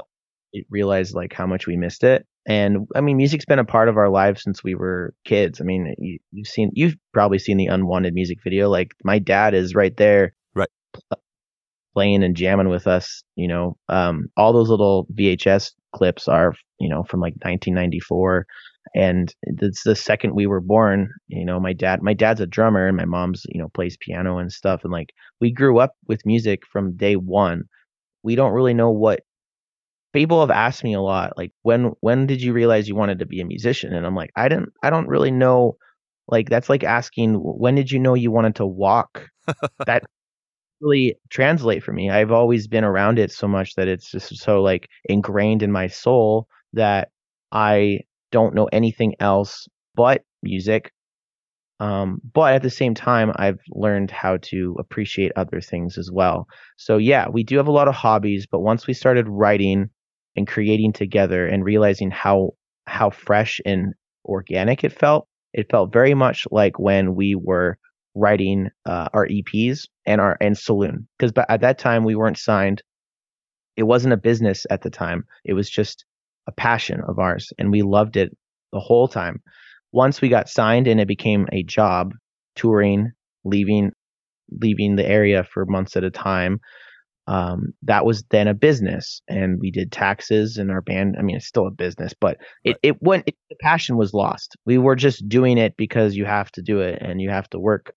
realized 0.70 1.14
like 1.14 1.32
how 1.32 1.46
much 1.46 1.66
we 1.66 1.76
missed 1.76 2.04
it. 2.04 2.26
And 2.46 2.88
I 2.96 3.00
mean, 3.00 3.16
music's 3.16 3.44
been 3.44 3.58
a 3.58 3.64
part 3.64 3.88
of 3.88 3.96
our 3.96 4.08
lives 4.08 4.42
since 4.42 4.64
we 4.64 4.74
were 4.74 5.14
kids. 5.24 5.60
I 5.60 5.64
mean, 5.64 5.94
you, 5.98 6.18
have 6.36 6.46
seen, 6.46 6.70
you've 6.74 6.96
probably 7.12 7.38
seen 7.38 7.56
the 7.56 7.66
unwanted 7.66 8.14
music 8.14 8.38
video. 8.42 8.68
Like 8.68 8.92
my 9.04 9.18
dad 9.18 9.54
is 9.54 9.74
right 9.74 9.96
there, 9.96 10.34
right, 10.54 10.68
playing 11.94 12.24
and 12.24 12.36
jamming 12.36 12.68
with 12.68 12.86
us. 12.86 13.22
You 13.36 13.48
know, 13.48 13.76
um, 13.88 14.26
all 14.36 14.52
those 14.52 14.70
little 14.70 15.06
VHS 15.14 15.72
clips 15.94 16.26
are, 16.26 16.54
you 16.80 16.88
know, 16.88 17.04
from 17.04 17.20
like 17.20 17.34
1994. 17.34 18.46
And 18.94 19.32
it's 19.42 19.84
the 19.84 19.94
second 19.94 20.34
we 20.34 20.46
were 20.46 20.60
born, 20.60 21.08
you 21.28 21.44
know, 21.44 21.60
my 21.60 21.72
dad, 21.72 22.02
my 22.02 22.12
dad's 22.12 22.40
a 22.40 22.46
drummer 22.46 22.88
and 22.88 22.96
my 22.96 23.04
mom's, 23.04 23.44
you 23.48 23.60
know, 23.60 23.68
plays 23.68 23.96
piano 24.00 24.38
and 24.38 24.52
stuff. 24.52 24.82
And 24.82 24.92
like 24.92 25.10
we 25.40 25.52
grew 25.52 25.78
up 25.78 25.92
with 26.08 26.26
music 26.26 26.62
from 26.70 26.96
day 26.96 27.14
one. 27.14 27.62
We 28.24 28.34
don't 28.34 28.52
really 28.52 28.74
know 28.74 28.90
what 28.90 29.20
people 30.12 30.40
have 30.40 30.50
asked 30.50 30.84
me 30.84 30.94
a 30.94 31.00
lot, 31.00 31.36
like 31.36 31.52
when, 31.62 31.92
when 32.00 32.26
did 32.26 32.42
you 32.42 32.52
realize 32.52 32.88
you 32.88 32.94
wanted 32.94 33.18
to 33.20 33.26
be 33.26 33.40
a 33.40 33.46
musician? 33.46 33.92
And 33.94 34.06
I'm 34.06 34.16
like, 34.16 34.30
I 34.36 34.48
didn't, 34.48 34.72
I 34.82 34.90
don't 34.90 35.08
really 35.08 35.30
know. 35.30 35.76
Like 36.28 36.48
that's 36.48 36.68
like 36.68 36.84
asking, 36.84 37.34
when 37.34 37.74
did 37.74 37.90
you 37.90 37.98
know 37.98 38.14
you 38.14 38.30
wanted 38.30 38.56
to 38.56 38.66
walk? 38.66 39.28
that 39.86 40.04
really 40.80 41.16
translate 41.30 41.82
for 41.82 41.92
me. 41.92 42.10
I've 42.10 42.32
always 42.32 42.66
been 42.66 42.84
around 42.84 43.18
it 43.18 43.32
so 43.32 43.48
much 43.48 43.74
that 43.76 43.88
it's 43.88 44.10
just 44.10 44.36
so 44.36 44.62
like 44.62 44.88
ingrained 45.04 45.62
in 45.62 45.72
my 45.72 45.86
soul 45.86 46.48
that 46.74 47.08
I 47.52 48.00
don't 48.30 48.54
know 48.54 48.68
anything 48.72 49.14
else 49.20 49.68
but 49.94 50.22
music. 50.42 50.92
Um, 51.80 52.20
but 52.32 52.54
at 52.54 52.62
the 52.62 52.70
same 52.70 52.94
time, 52.94 53.32
I've 53.36 53.58
learned 53.70 54.10
how 54.10 54.38
to 54.42 54.76
appreciate 54.78 55.32
other 55.34 55.60
things 55.60 55.98
as 55.98 56.10
well. 56.12 56.46
So 56.76 56.96
yeah, 56.96 57.28
we 57.28 57.42
do 57.42 57.56
have 57.56 57.66
a 57.66 57.72
lot 57.72 57.88
of 57.88 57.94
hobbies, 57.94 58.46
but 58.46 58.60
once 58.60 58.86
we 58.86 58.94
started 58.94 59.26
writing 59.28 59.90
and 60.36 60.46
creating 60.46 60.92
together 60.92 61.46
and 61.46 61.64
realizing 61.64 62.10
how 62.10 62.50
how 62.86 63.10
fresh 63.10 63.60
and 63.64 63.94
organic 64.24 64.82
it 64.84 64.92
felt, 64.92 65.28
it 65.52 65.70
felt 65.70 65.92
very 65.92 66.14
much 66.14 66.46
like 66.50 66.78
when 66.78 67.14
we 67.14 67.34
were 67.34 67.78
writing 68.14 68.68
uh, 68.86 69.08
our 69.14 69.26
EPs 69.26 69.86
and 70.06 70.20
our 70.20 70.36
and 70.40 70.56
Saloon 70.56 71.08
because 71.18 71.32
at 71.48 71.60
that 71.60 71.78
time 71.78 72.04
we 72.04 72.14
weren't 72.14 72.38
signed. 72.38 72.82
It 73.76 73.84
wasn't 73.84 74.12
a 74.12 74.18
business 74.18 74.66
at 74.68 74.82
the 74.82 74.90
time. 74.90 75.24
It 75.44 75.54
was 75.54 75.70
just 75.70 76.04
a 76.46 76.52
passion 76.52 77.00
of 77.08 77.18
ours, 77.18 77.52
and 77.58 77.70
we 77.70 77.82
loved 77.82 78.16
it 78.16 78.36
the 78.72 78.80
whole 78.80 79.08
time. 79.08 79.42
Once 79.92 80.20
we 80.20 80.28
got 80.28 80.48
signed 80.48 80.86
and 80.86 81.00
it 81.00 81.08
became 81.08 81.46
a 81.52 81.62
job, 81.62 82.12
touring, 82.56 83.12
leaving, 83.44 83.92
leaving 84.50 84.96
the 84.96 85.06
area 85.06 85.44
for 85.44 85.66
months 85.66 85.96
at 85.96 86.04
a 86.04 86.10
time. 86.10 86.60
Um, 87.26 87.74
that 87.82 88.04
was 88.04 88.24
then 88.30 88.48
a 88.48 88.54
business, 88.54 89.22
and 89.28 89.60
we 89.60 89.70
did 89.70 89.92
taxes 89.92 90.58
and 90.58 90.70
our 90.70 90.82
band. 90.82 91.16
I 91.18 91.22
mean, 91.22 91.36
it's 91.36 91.46
still 91.46 91.66
a 91.68 91.70
business, 91.70 92.12
but 92.20 92.38
it 92.64 92.78
it 92.82 93.02
went. 93.02 93.24
It, 93.28 93.36
the 93.50 93.56
passion 93.60 93.96
was 93.96 94.14
lost. 94.14 94.56
We 94.66 94.78
were 94.78 94.96
just 94.96 95.28
doing 95.28 95.58
it 95.58 95.76
because 95.76 96.16
you 96.16 96.24
have 96.26 96.50
to 96.52 96.62
do 96.62 96.80
it 96.80 96.98
and 97.02 97.20
you 97.20 97.30
have 97.30 97.48
to 97.50 97.58
work 97.60 97.92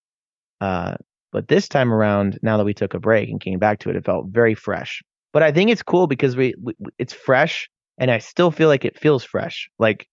uh, 0.62 0.96
but 1.32 1.48
this 1.48 1.68
time 1.68 1.94
around, 1.94 2.40
now 2.42 2.58
that 2.58 2.66
we 2.66 2.74
took 2.74 2.94
a 2.94 3.00
break 3.00 3.30
and 3.30 3.42
came 3.42 3.60
back 3.60 3.80
to 3.80 3.90
it, 3.90 3.96
it 3.96 4.06
felt 4.06 4.28
very 4.30 4.56
fresh. 4.56 5.04
But 5.34 5.44
I 5.44 5.52
think 5.52 5.70
it's 5.70 5.84
cool 5.84 6.08
because 6.08 6.36
we, 6.36 6.56
we 6.62 6.74
it's 6.98 7.14
fresh, 7.14 7.70
and 7.98 8.10
I 8.12 8.20
still 8.20 8.52
feel 8.52 8.70
like 8.70 8.86
it 8.86 9.00
feels 9.00 9.24
fresh. 9.24 9.70
Like 9.80 10.08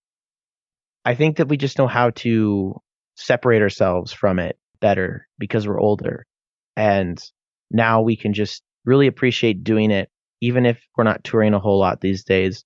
I 1.04 1.14
think 1.14 1.36
that 1.38 1.48
we 1.48 1.56
just 1.56 1.78
know 1.78 1.86
how 1.86 2.10
to 2.10 2.80
separate 3.16 3.62
ourselves 3.62 4.12
from 4.12 4.38
it 4.38 4.58
better 4.80 5.28
because 5.38 5.66
we're 5.68 5.80
older. 5.80 6.26
and 6.76 7.22
now 7.70 8.02
we 8.02 8.16
can 8.16 8.34
just 8.34 8.62
really 8.84 9.06
appreciate 9.06 9.64
doing 9.64 9.90
it, 9.90 10.10
even 10.40 10.66
if 10.66 10.78
we're 10.96 11.04
not 11.04 11.24
touring 11.24 11.54
a 11.54 11.60
whole 11.60 11.78
lot 11.78 12.00
these 12.00 12.24
days. 12.24 12.64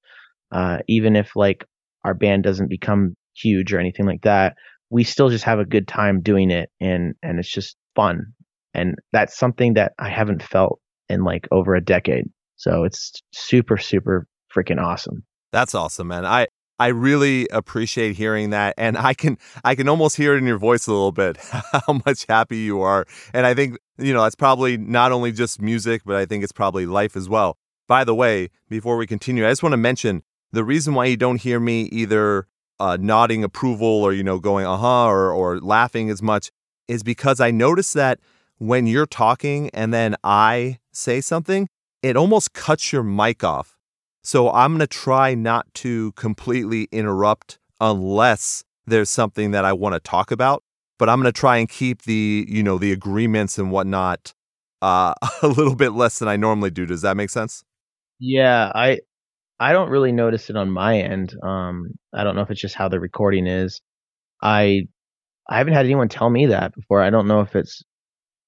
Uh, 0.52 0.78
even 0.88 1.16
if 1.16 1.34
like 1.34 1.64
our 2.04 2.14
band 2.14 2.44
doesn't 2.44 2.68
become 2.70 3.14
huge 3.34 3.72
or 3.72 3.80
anything 3.80 4.06
like 4.06 4.22
that, 4.22 4.54
we 4.90 5.04
still 5.04 5.28
just 5.28 5.44
have 5.44 5.58
a 5.58 5.64
good 5.64 5.88
time 5.88 6.22
doing 6.22 6.50
it, 6.50 6.70
and 6.80 7.14
and 7.22 7.38
it's 7.38 7.50
just 7.50 7.76
fun. 7.94 8.32
And 8.74 8.94
that's 9.12 9.36
something 9.36 9.74
that 9.74 9.92
I 9.98 10.08
haven't 10.10 10.42
felt 10.42 10.80
in 11.08 11.24
like 11.24 11.48
over 11.50 11.74
a 11.74 11.84
decade. 11.84 12.24
So 12.56 12.84
it's 12.84 13.12
super, 13.32 13.78
super 13.78 14.26
freaking 14.54 14.82
awesome. 14.82 15.24
That's 15.52 15.74
awesome, 15.74 16.08
man. 16.08 16.24
I 16.24 16.46
I 16.78 16.88
really 16.88 17.48
appreciate 17.48 18.16
hearing 18.16 18.50
that 18.50 18.74
and 18.76 18.98
I 18.98 19.14
can 19.14 19.38
I 19.64 19.74
can 19.74 19.88
almost 19.88 20.16
hear 20.16 20.34
it 20.34 20.38
in 20.38 20.46
your 20.46 20.58
voice 20.58 20.86
a 20.86 20.92
little 20.92 21.12
bit 21.12 21.36
how 21.86 22.00
much 22.04 22.26
happy 22.28 22.58
you 22.58 22.80
are. 22.82 23.06
And 23.32 23.46
I 23.46 23.54
think, 23.54 23.78
you 23.98 24.12
know, 24.12 24.22
that's 24.22 24.34
probably 24.34 24.76
not 24.76 25.12
only 25.12 25.32
just 25.32 25.60
music, 25.60 26.02
but 26.04 26.16
I 26.16 26.26
think 26.26 26.44
it's 26.44 26.52
probably 26.52 26.86
life 26.86 27.16
as 27.16 27.28
well. 27.28 27.56
By 27.88 28.04
the 28.04 28.14
way, 28.14 28.50
before 28.68 28.96
we 28.96 29.06
continue, 29.06 29.46
I 29.46 29.50
just 29.50 29.62
want 29.62 29.72
to 29.72 29.78
mention 29.78 30.22
the 30.52 30.64
reason 30.64 30.94
why 30.94 31.06
you 31.06 31.16
don't 31.16 31.40
hear 31.40 31.60
me 31.60 31.82
either 31.92 32.46
uh, 32.78 32.98
nodding 33.00 33.42
approval 33.42 33.86
or 33.86 34.12
you 34.12 34.22
know 34.22 34.38
going 34.38 34.66
uh-huh 34.66 35.06
or 35.06 35.32
or 35.32 35.60
laughing 35.60 36.10
as 36.10 36.20
much 36.20 36.50
is 36.88 37.02
because 37.02 37.40
I 37.40 37.50
notice 37.50 37.94
that 37.94 38.20
when 38.58 38.86
you're 38.86 39.06
talking 39.06 39.70
and 39.70 39.92
then 39.94 40.14
I 40.22 40.78
say 40.92 41.20
something, 41.20 41.68
it 42.02 42.16
almost 42.16 42.52
cuts 42.52 42.92
your 42.92 43.02
mic 43.02 43.42
off 43.42 43.75
so 44.26 44.50
I'm 44.50 44.72
going 44.72 44.80
to 44.80 44.88
try 44.88 45.36
not 45.36 45.72
to 45.74 46.10
completely 46.12 46.88
interrupt 46.90 47.60
unless 47.80 48.64
there's 48.84 49.08
something 49.08 49.52
that 49.52 49.64
I 49.64 49.72
want 49.72 49.94
to 49.94 50.00
talk 50.00 50.32
about. 50.32 50.64
But 50.98 51.08
I'm 51.08 51.20
going 51.20 51.32
to 51.32 51.38
try 51.38 51.58
and 51.58 51.68
keep 51.68 52.02
the, 52.02 52.44
you 52.48 52.60
know, 52.60 52.76
the 52.76 52.90
agreements 52.90 53.56
and 53.56 53.70
whatnot 53.70 54.34
uh, 54.82 55.14
a 55.42 55.46
little 55.46 55.76
bit 55.76 55.92
less 55.92 56.18
than 56.18 56.26
I 56.26 56.34
normally 56.34 56.70
do. 56.72 56.86
Does 56.86 57.02
that 57.02 57.16
make 57.16 57.30
sense? 57.30 57.62
Yeah, 58.18 58.72
I 58.74 58.98
I 59.60 59.72
don't 59.72 59.90
really 59.90 60.10
notice 60.10 60.50
it 60.50 60.56
on 60.56 60.70
my 60.70 60.98
end. 60.98 61.32
Um, 61.44 61.92
I 62.12 62.24
don't 62.24 62.34
know 62.34 62.42
if 62.42 62.50
it's 62.50 62.60
just 62.60 62.74
how 62.74 62.88
the 62.88 62.98
recording 62.98 63.46
is. 63.46 63.80
I 64.42 64.88
I 65.48 65.58
haven't 65.58 65.74
had 65.74 65.84
anyone 65.84 66.08
tell 66.08 66.30
me 66.30 66.46
that 66.46 66.74
before. 66.74 67.00
I 67.00 67.10
don't 67.10 67.28
know 67.28 67.42
if 67.42 67.54
it's. 67.54 67.84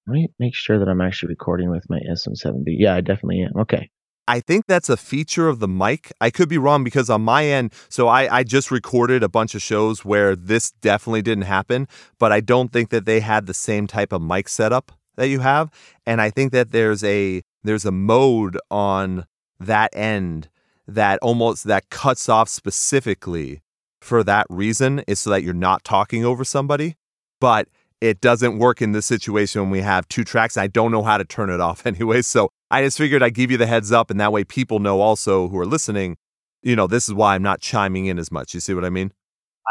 Let 0.08 0.14
me 0.14 0.28
make 0.40 0.56
sure 0.56 0.80
that 0.80 0.88
I'm 0.88 1.02
actually 1.02 1.28
recording 1.28 1.70
with 1.70 1.84
my 1.88 2.00
SM7B. 2.10 2.64
Yeah, 2.66 2.96
I 2.96 3.00
definitely 3.00 3.42
am. 3.42 3.60
Okay. 3.60 3.90
I 4.28 4.40
think 4.40 4.66
that's 4.66 4.90
a 4.90 4.98
feature 4.98 5.48
of 5.48 5.58
the 5.58 5.66
mic. 5.66 6.12
I 6.20 6.28
could 6.28 6.50
be 6.50 6.58
wrong 6.58 6.84
because 6.84 7.08
on 7.08 7.22
my 7.22 7.46
end, 7.46 7.72
so 7.88 8.08
I, 8.08 8.38
I 8.38 8.44
just 8.44 8.70
recorded 8.70 9.22
a 9.22 9.28
bunch 9.28 9.54
of 9.54 9.62
shows 9.62 10.04
where 10.04 10.36
this 10.36 10.70
definitely 10.70 11.22
didn't 11.22 11.44
happen, 11.44 11.88
but 12.18 12.30
I 12.30 12.40
don't 12.40 12.70
think 12.70 12.90
that 12.90 13.06
they 13.06 13.20
had 13.20 13.46
the 13.46 13.54
same 13.54 13.86
type 13.86 14.12
of 14.12 14.20
mic 14.20 14.50
setup 14.50 14.92
that 15.16 15.28
you 15.28 15.40
have. 15.40 15.70
And 16.06 16.20
I 16.20 16.28
think 16.28 16.52
that 16.52 16.72
there's 16.72 17.02
a 17.02 17.40
there's 17.64 17.86
a 17.86 17.90
mode 17.90 18.58
on 18.70 19.24
that 19.58 19.96
end 19.96 20.50
that 20.86 21.18
almost 21.22 21.64
that 21.64 21.88
cuts 21.88 22.28
off 22.28 22.50
specifically 22.50 23.62
for 24.02 24.22
that 24.24 24.46
reason 24.50 25.02
is 25.08 25.20
so 25.20 25.30
that 25.30 25.42
you're 25.42 25.54
not 25.54 25.84
talking 25.84 26.26
over 26.26 26.44
somebody. 26.44 26.96
But 27.40 27.68
it 28.02 28.20
doesn't 28.20 28.58
work 28.58 28.82
in 28.82 28.92
this 28.92 29.06
situation 29.06 29.62
when 29.62 29.70
we 29.70 29.80
have 29.80 30.06
two 30.08 30.22
tracks. 30.22 30.58
I 30.58 30.66
don't 30.66 30.92
know 30.92 31.02
how 31.02 31.16
to 31.16 31.24
turn 31.24 31.48
it 31.48 31.60
off 31.60 31.86
anyway. 31.86 32.20
So 32.20 32.50
I 32.70 32.82
just 32.82 32.98
figured 32.98 33.22
I'd 33.22 33.34
give 33.34 33.50
you 33.50 33.56
the 33.56 33.66
heads 33.66 33.92
up, 33.92 34.10
and 34.10 34.20
that 34.20 34.32
way 34.32 34.44
people 34.44 34.78
know 34.78 35.00
also 35.00 35.48
who 35.48 35.58
are 35.58 35.66
listening, 35.66 36.16
you 36.62 36.76
know, 36.76 36.86
this 36.86 37.08
is 37.08 37.14
why 37.14 37.34
I'm 37.34 37.42
not 37.42 37.60
chiming 37.60 38.06
in 38.06 38.18
as 38.18 38.30
much. 38.30 38.54
You 38.54 38.60
see 38.60 38.74
what 38.74 38.84
I 38.84 38.90
mean? 38.90 39.12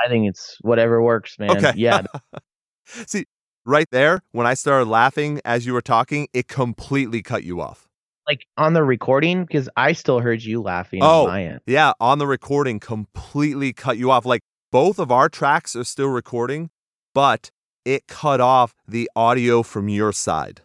I 0.04 0.10
think 0.10 0.28
it's 0.28 0.58
whatever 0.62 1.02
works, 1.02 1.38
man. 1.40 1.52
Okay. 1.52 1.74
Yeah. 1.76 2.04
see, 2.86 3.26
right 3.66 3.88
there, 3.92 4.22
when 4.32 4.48
I 4.48 4.54
started 4.54 4.88
laughing 4.88 5.42
as 5.46 5.66
you 5.66 5.74
were 5.74 5.82
talking, 5.82 6.28
it 6.34 6.48
completely 6.48 7.22
cut 7.22 7.44
you 7.44 7.62
off. 7.62 7.88
Like 8.28 8.46
on 8.58 8.74
the 8.74 8.84
recording, 8.84 9.46
because 9.46 9.70
I 9.78 9.94
still 9.94 10.20
heard 10.20 10.44
you 10.44 10.62
laughing 10.62 11.00
oh, 11.02 11.28
on. 11.28 11.60
Yeah, 11.66 11.94
on 12.00 12.20
the 12.20 12.28
recording, 12.28 12.80
completely 12.80 13.72
cut 13.74 13.98
you 13.98 14.12
off. 14.12 14.26
Like 14.26 14.42
both 14.72 15.00
of 15.00 15.12
our 15.12 15.30
tracks 15.30 15.76
are 15.76 15.86
still 15.86 16.10
recording, 16.10 16.70
but 17.14 17.52
it 17.86 18.08
cut 18.08 18.42
off 18.42 18.76
the 18.86 19.10
audio 19.16 19.64
from 19.64 19.88
your 19.88 20.12
side. 20.12 20.62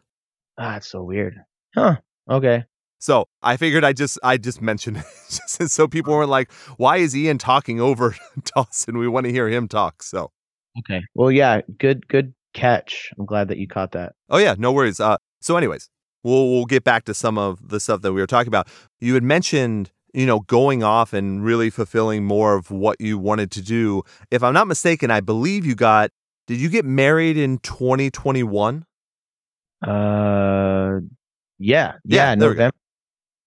Ah, 0.58 0.76
it's 0.76 0.88
so 0.88 1.02
weird. 1.02 1.44
Huh. 1.74 1.98
Okay. 2.30 2.64
So 2.98 3.26
I 3.42 3.56
figured 3.56 3.84
I 3.84 3.92
just 3.92 4.18
I 4.22 4.36
just 4.36 4.62
mentioned 4.62 4.98
it 4.98 5.04
just 5.30 5.70
so 5.70 5.88
people 5.88 6.14
weren't 6.14 6.30
like, 6.30 6.52
why 6.76 6.98
is 6.98 7.16
Ian 7.16 7.38
talking 7.38 7.80
over 7.80 8.14
Dawson? 8.44 8.98
We 8.98 9.08
want 9.08 9.26
to 9.26 9.32
hear 9.32 9.48
him 9.48 9.68
talk. 9.68 10.02
So 10.02 10.30
Okay. 10.78 11.02
Well 11.14 11.30
yeah, 11.30 11.60
good 11.78 12.06
good 12.08 12.34
catch. 12.54 13.10
I'm 13.18 13.26
glad 13.26 13.48
that 13.48 13.58
you 13.58 13.66
caught 13.66 13.92
that. 13.92 14.14
Oh 14.30 14.38
yeah, 14.38 14.54
no 14.56 14.72
worries. 14.72 15.00
Uh 15.00 15.16
so 15.40 15.56
anyways, 15.56 15.90
we'll 16.22 16.48
we'll 16.48 16.66
get 16.66 16.84
back 16.84 17.04
to 17.06 17.14
some 17.14 17.38
of 17.38 17.68
the 17.68 17.80
stuff 17.80 18.02
that 18.02 18.12
we 18.12 18.20
were 18.20 18.26
talking 18.26 18.48
about. 18.48 18.68
You 19.00 19.14
had 19.14 19.24
mentioned 19.24 19.90
you 20.14 20.26
know, 20.26 20.40
going 20.40 20.82
off 20.82 21.12
and 21.12 21.42
really 21.42 21.70
fulfilling 21.70 22.24
more 22.24 22.54
of 22.54 22.70
what 22.70 23.00
you 23.00 23.18
wanted 23.18 23.50
to 23.50 23.62
do. 23.62 24.02
If 24.30 24.42
I'm 24.42 24.52
not 24.52 24.66
mistaken, 24.68 25.10
I 25.10 25.20
believe 25.20 25.64
you 25.64 25.74
got 25.74 26.10
did 26.46 26.60
you 26.60 26.68
get 26.68 26.84
married 26.84 27.36
in 27.36 27.58
2021? 27.58 28.84
Uh, 29.80 31.00
yeah, 31.62 31.94
yeah, 32.04 32.30
yeah 32.30 32.34
November. 32.34 32.76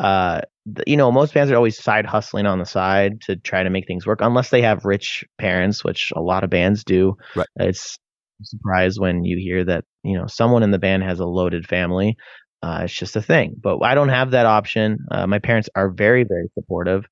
uh 0.00 0.40
you 0.86 0.96
know 0.96 1.12
most 1.12 1.34
bands 1.34 1.52
are 1.52 1.56
always 1.56 1.78
side 1.78 2.04
hustling 2.04 2.46
on 2.46 2.58
the 2.58 2.66
side 2.66 3.20
to 3.20 3.36
try 3.36 3.62
to 3.62 3.70
make 3.70 3.86
things 3.86 4.06
work 4.06 4.20
unless 4.22 4.50
they 4.50 4.62
have 4.62 4.84
rich 4.84 5.22
parents 5.38 5.84
which 5.84 6.10
a 6.16 6.20
lot 6.20 6.42
of 6.42 6.50
bands 6.50 6.82
do 6.82 7.14
right. 7.36 7.46
it's 7.60 7.96
surprised 8.42 9.00
when 9.00 9.24
you 9.24 9.36
hear 9.38 9.64
that 9.64 9.84
you 10.02 10.16
know 10.16 10.26
someone 10.26 10.62
in 10.62 10.70
the 10.70 10.78
band 10.78 11.02
has 11.02 11.20
a 11.20 11.26
loaded 11.26 11.66
family. 11.66 12.16
Uh, 12.62 12.80
it's 12.84 12.94
just 12.94 13.14
a 13.14 13.22
thing, 13.22 13.54
but 13.60 13.78
I 13.82 13.94
don't 13.94 14.08
have 14.08 14.30
that 14.30 14.46
option. 14.46 14.98
Uh, 15.10 15.26
my 15.26 15.38
parents 15.38 15.68
are 15.74 15.90
very 15.90 16.24
very 16.24 16.48
supportive. 16.54 17.04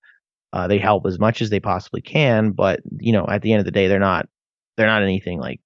Uh, 0.52 0.66
they 0.68 0.78
help 0.78 1.06
as 1.06 1.18
much 1.18 1.42
as 1.42 1.50
they 1.50 1.60
possibly 1.60 2.00
can, 2.00 2.52
but 2.52 2.80
you 2.98 3.12
know 3.12 3.26
at 3.28 3.42
the 3.42 3.52
end 3.52 3.60
of 3.60 3.64
the 3.64 3.70
day 3.70 3.88
they're 3.88 3.98
not 3.98 4.26
they're 4.76 4.86
not 4.86 5.02
anything 5.02 5.38
like 5.38 5.60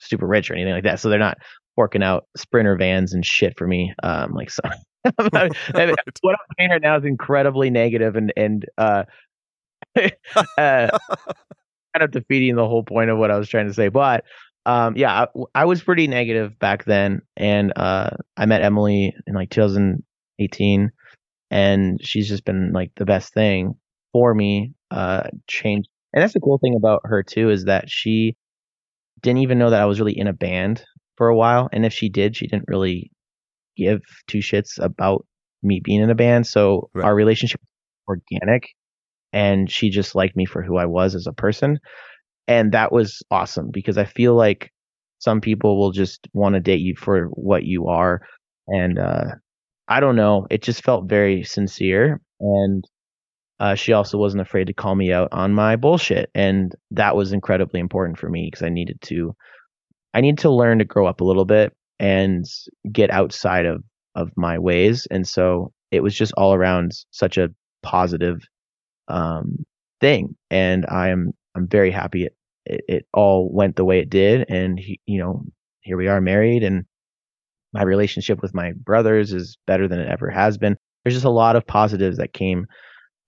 super 0.00 0.26
rich 0.26 0.50
or 0.50 0.54
anything 0.54 0.72
like 0.72 0.84
that. 0.84 1.00
So 1.00 1.08
they're 1.08 1.18
not 1.18 1.38
forking 1.76 2.02
out 2.02 2.26
sprinter 2.36 2.76
vans 2.76 3.14
and 3.14 3.24
shit 3.24 3.56
for 3.56 3.66
me. 3.66 3.94
Um, 4.02 4.32
like 4.32 4.50
so. 4.50 4.62
what 5.14 5.34
I'm 5.34 5.50
saying 6.58 6.70
right 6.70 6.82
now 6.82 6.98
is 6.98 7.04
incredibly 7.04 7.70
negative 7.70 8.16
and 8.16 8.32
and 8.36 8.66
uh, 8.76 9.04
uh, 9.96 10.08
kind 10.58 10.90
of 12.00 12.10
defeating 12.10 12.56
the 12.56 12.66
whole 12.66 12.82
point 12.82 13.10
of 13.10 13.18
what 13.18 13.30
I 13.30 13.38
was 13.38 13.48
trying 13.48 13.68
to 13.68 13.74
say. 13.74 13.88
But 13.88 14.24
um, 14.66 14.96
yeah, 14.96 15.24
I, 15.24 15.26
I, 15.54 15.64
was 15.64 15.82
pretty 15.82 16.08
negative 16.08 16.58
back 16.58 16.84
then, 16.84 17.22
and 17.36 17.72
uh, 17.76 18.10
I 18.36 18.46
met 18.46 18.62
Emily 18.62 19.14
in 19.26 19.34
like 19.34 19.50
2018, 19.50 20.90
and 21.50 22.00
she's 22.02 22.28
just 22.28 22.44
been 22.44 22.72
like 22.72 22.90
the 22.96 23.06
best 23.06 23.32
thing 23.32 23.74
for 24.12 24.34
me. 24.34 24.74
Uh, 24.90 25.28
changed, 25.46 25.88
and 26.12 26.22
that's 26.22 26.34
the 26.34 26.40
cool 26.40 26.58
thing 26.58 26.74
about 26.74 27.02
her 27.04 27.22
too 27.22 27.50
is 27.50 27.64
that 27.64 27.88
she 27.88 28.36
didn't 29.22 29.42
even 29.42 29.58
know 29.58 29.70
that 29.70 29.82
I 29.82 29.86
was 29.86 30.00
really 30.00 30.18
in 30.18 30.26
a 30.26 30.32
band 30.32 30.82
for 31.16 31.28
a 31.28 31.36
while, 31.36 31.68
and 31.72 31.84
if 31.84 31.92
she 31.92 32.08
did, 32.08 32.36
she 32.36 32.46
didn't 32.46 32.68
really 32.68 33.10
give 33.76 34.00
two 34.26 34.38
shits 34.38 34.78
about 34.78 35.26
me 35.62 35.80
being 35.82 36.02
in 36.02 36.10
a 36.10 36.14
band. 36.14 36.46
So 36.46 36.90
right. 36.94 37.04
our 37.04 37.14
relationship 37.14 37.60
was 38.06 38.18
organic, 38.32 38.68
and 39.32 39.70
she 39.70 39.90
just 39.90 40.14
liked 40.14 40.36
me 40.36 40.46
for 40.46 40.62
who 40.62 40.76
I 40.76 40.86
was 40.86 41.14
as 41.14 41.26
a 41.26 41.32
person 41.32 41.78
and 42.48 42.72
that 42.72 42.90
was 42.90 43.22
awesome 43.30 43.70
because 43.70 43.98
I 43.98 44.06
feel 44.06 44.34
like 44.34 44.72
some 45.18 45.40
people 45.40 45.78
will 45.78 45.92
just 45.92 46.26
want 46.32 46.54
to 46.54 46.60
date 46.60 46.80
you 46.80 46.94
for 46.96 47.26
what 47.26 47.64
you 47.64 47.88
are. 47.88 48.22
And 48.66 48.98
uh, 48.98 49.34
I 49.86 50.00
don't 50.00 50.16
know. 50.16 50.46
It 50.50 50.62
just 50.62 50.82
felt 50.82 51.08
very 51.08 51.44
sincere. 51.44 52.20
And 52.40 52.84
uh, 53.60 53.74
she 53.74 53.92
also 53.92 54.18
wasn't 54.18 54.40
afraid 54.40 54.66
to 54.68 54.72
call 54.72 54.94
me 54.94 55.12
out 55.12 55.28
on 55.32 55.52
my 55.52 55.76
bullshit. 55.76 56.30
And 56.34 56.74
that 56.92 57.16
was 57.16 57.32
incredibly 57.32 57.80
important 57.80 58.18
for 58.18 58.28
me 58.28 58.46
because 58.46 58.62
I 58.62 58.68
needed 58.68 59.00
to, 59.02 59.34
I 60.14 60.20
needed 60.20 60.38
to 60.38 60.50
learn 60.50 60.78
to 60.78 60.84
grow 60.84 61.06
up 61.06 61.20
a 61.20 61.24
little 61.24 61.44
bit 61.44 61.74
and 61.98 62.44
get 62.90 63.10
outside 63.10 63.66
of, 63.66 63.82
of 64.14 64.30
my 64.36 64.58
ways. 64.58 65.06
And 65.10 65.26
so 65.26 65.72
it 65.90 66.02
was 66.02 66.14
just 66.14 66.32
all 66.36 66.54
around 66.54 66.92
such 67.10 67.36
a 67.36 67.50
positive 67.82 68.40
um, 69.08 69.64
thing. 70.00 70.36
And 70.50 70.86
I 70.88 71.08
am, 71.08 71.32
I'm 71.56 71.66
very 71.66 71.90
happy 71.90 72.26
it, 72.26 72.36
it, 72.64 72.84
it 72.88 73.06
all 73.12 73.50
went 73.52 73.74
the 73.74 73.84
way 73.84 73.98
it 73.98 74.10
did. 74.10 74.48
And, 74.48 74.78
he, 74.78 75.00
you 75.06 75.18
know, 75.18 75.42
here 75.80 75.96
we 75.96 76.06
are 76.06 76.20
married 76.20 76.62
and 76.62 76.84
my 77.72 77.82
relationship 77.82 78.40
with 78.40 78.54
my 78.54 78.72
brothers 78.72 79.32
is 79.32 79.58
better 79.66 79.88
than 79.88 79.98
it 79.98 80.08
ever 80.08 80.30
has 80.30 80.58
been. 80.58 80.76
There's 81.04 81.14
just 81.14 81.24
a 81.24 81.30
lot 81.30 81.56
of 81.56 81.66
positives 81.66 82.18
that 82.18 82.32
came 82.32 82.66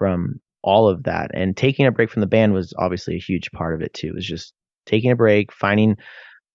from 0.00 0.40
all 0.62 0.88
of 0.88 1.04
that. 1.04 1.30
And 1.34 1.54
taking 1.54 1.86
a 1.86 1.92
break 1.92 2.10
from 2.10 2.20
the 2.20 2.26
band 2.26 2.54
was 2.54 2.72
obviously 2.78 3.16
a 3.16 3.20
huge 3.20 3.50
part 3.52 3.74
of 3.74 3.82
it 3.82 3.92
too. 3.92 4.08
It 4.08 4.14
was 4.14 4.26
just 4.26 4.54
taking 4.86 5.10
a 5.10 5.16
break, 5.16 5.52
finding, 5.52 5.96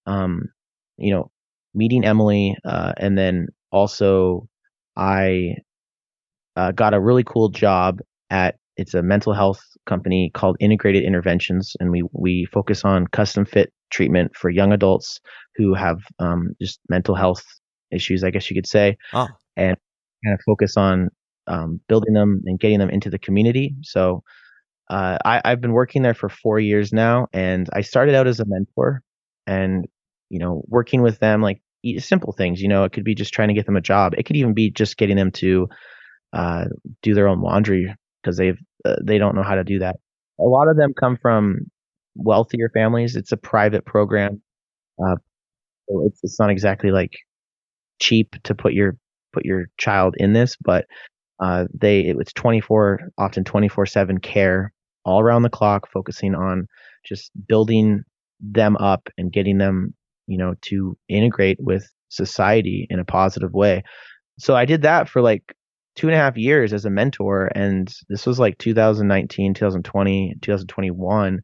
um, 0.08 0.50
you 0.98 1.14
know, 1.14 1.30
meeting 1.76 2.04
Emily, 2.04 2.56
uh, 2.66 2.94
and 2.98 3.16
then 3.16 3.50
also 3.72 4.48
I 4.96 5.58
uh, 6.56 6.72
got 6.72 6.96
a 6.96 7.00
really 7.00 7.24
cool 7.24 7.50
job 7.50 8.00
at 8.32 8.56
it's 8.78 8.96
a 8.96 9.04
mental 9.04 9.34
health 9.34 9.62
company 9.86 10.32
called 10.34 10.58
Integrated 10.60 11.04
Interventions, 11.04 11.76
and 11.80 11.92
we 11.92 12.04
we 12.12 12.48
focus 12.52 12.84
on 12.84 13.08
custom 13.08 13.46
fit 13.46 13.72
treatment 13.92 14.36
for 14.36 14.50
young 14.50 14.74
adults 14.74 15.20
who 15.56 15.76
have 15.76 16.00
um, 16.20 16.56
just 16.60 16.80
mental 16.90 17.16
health 17.16 17.44
issues, 17.92 18.24
I 18.24 18.32
guess 18.32 18.50
you 18.50 18.56
could 18.56 18.68
say, 18.68 18.98
oh. 19.14 19.28
and 19.56 19.78
kind 20.26 20.34
of 20.34 20.42
focus 20.46 20.76
on 20.76 21.10
um, 21.48 21.80
building 21.88 22.14
them 22.14 22.42
and 22.46 22.60
getting 22.60 22.80
them 22.80 22.90
into 22.90 23.10
the 23.10 23.20
community. 23.20 23.76
So 23.84 24.24
uh, 24.90 25.18
I, 25.24 25.42
I've 25.44 25.62
been 25.62 25.74
working 25.74 26.02
there 26.02 26.14
for 26.14 26.30
four 26.30 26.60
years 26.60 26.94
now, 26.94 27.28
and 27.34 27.70
I 27.74 27.82
started 27.82 28.16
out 28.16 28.28
as 28.28 28.40
a 28.40 28.46
mentor, 28.46 29.02
and 29.48 29.86
you 30.30 30.40
know, 30.40 30.64
working 30.68 31.02
with 31.02 31.20
them 31.20 31.42
like 31.42 31.62
simple 31.98 32.34
things. 32.34 32.62
You 32.62 32.68
know, 32.68 32.84
it 32.84 32.92
could 32.92 33.04
be 33.04 33.16
just 33.16 33.34
trying 33.34 33.48
to 33.48 33.54
get 33.54 33.66
them 33.66 33.78
a 33.78 33.82
job. 33.82 34.14
It 34.18 34.24
could 34.24 34.36
even 34.36 34.54
be 34.54 34.70
just 34.72 34.98
getting 34.98 35.16
them 35.16 35.32
to 35.34 35.68
uh, 36.34 36.66
do 37.02 37.14
their 37.14 37.28
own 37.28 37.42
laundry 37.42 37.94
because 38.22 38.38
they've 38.38 38.60
uh, 38.84 38.96
they 39.04 39.18
don't 39.18 39.36
know 39.36 39.44
how 39.44 39.56
to 39.56 39.64
do 39.64 39.80
that. 39.80 39.96
A 40.40 40.44
lot 40.44 40.68
of 40.68 40.78
them 40.78 40.94
come 40.94 41.18
from 41.20 41.72
wealthier 42.16 42.70
families. 42.74 43.16
It's 43.16 43.32
a 43.32 43.38
private 43.38 43.86
program, 43.86 44.42
uh, 45.04 45.16
so 45.90 46.06
it's 46.06 46.20
it's 46.24 46.40
not 46.40 46.52
exactly 46.52 46.92
like 46.92 47.14
cheap 48.00 48.36
to 48.44 48.54
put 48.54 48.74
your 48.74 48.98
put 49.34 49.46
your 49.46 49.68
child 49.78 50.16
in 50.18 50.34
this, 50.34 50.56
but 50.62 50.86
uh, 51.40 51.66
they 51.74 52.00
it 52.02 52.16
was 52.16 52.32
24 52.34 53.12
often 53.18 53.44
24 53.44 53.86
7 53.86 54.20
care 54.20 54.74
all 55.04 55.20
around 55.20 55.44
the 55.44 55.50
clock 55.50 55.90
focusing 55.92 56.34
on 56.36 56.68
just 57.06 57.32
building 57.48 58.04
them 58.40 58.76
up 58.78 59.10
and 59.18 59.32
getting 59.32 59.58
them 59.58 59.94
you 60.28 60.38
know 60.38 60.56
to 60.62 60.98
integrate 61.10 61.58
with 61.60 61.88
society 62.10 62.88
in 62.90 63.00
a 63.00 63.06
positive 63.06 63.54
way. 63.54 63.84
So 64.40 64.56
i 64.56 64.66
did 64.66 64.84
that 64.84 65.10
for 65.10 65.22
like 65.22 65.56
two 65.96 66.08
and 66.08 66.16
a 66.16 66.20
half 66.20 66.38
years 66.38 66.74
as 66.74 66.86
a 66.86 66.90
mentor 66.90 67.50
and 67.56 67.92
this 68.10 68.26
was 68.26 68.40
like 68.40 68.58
2019 68.58 69.54
2020 69.54 70.36
2021 70.42 71.40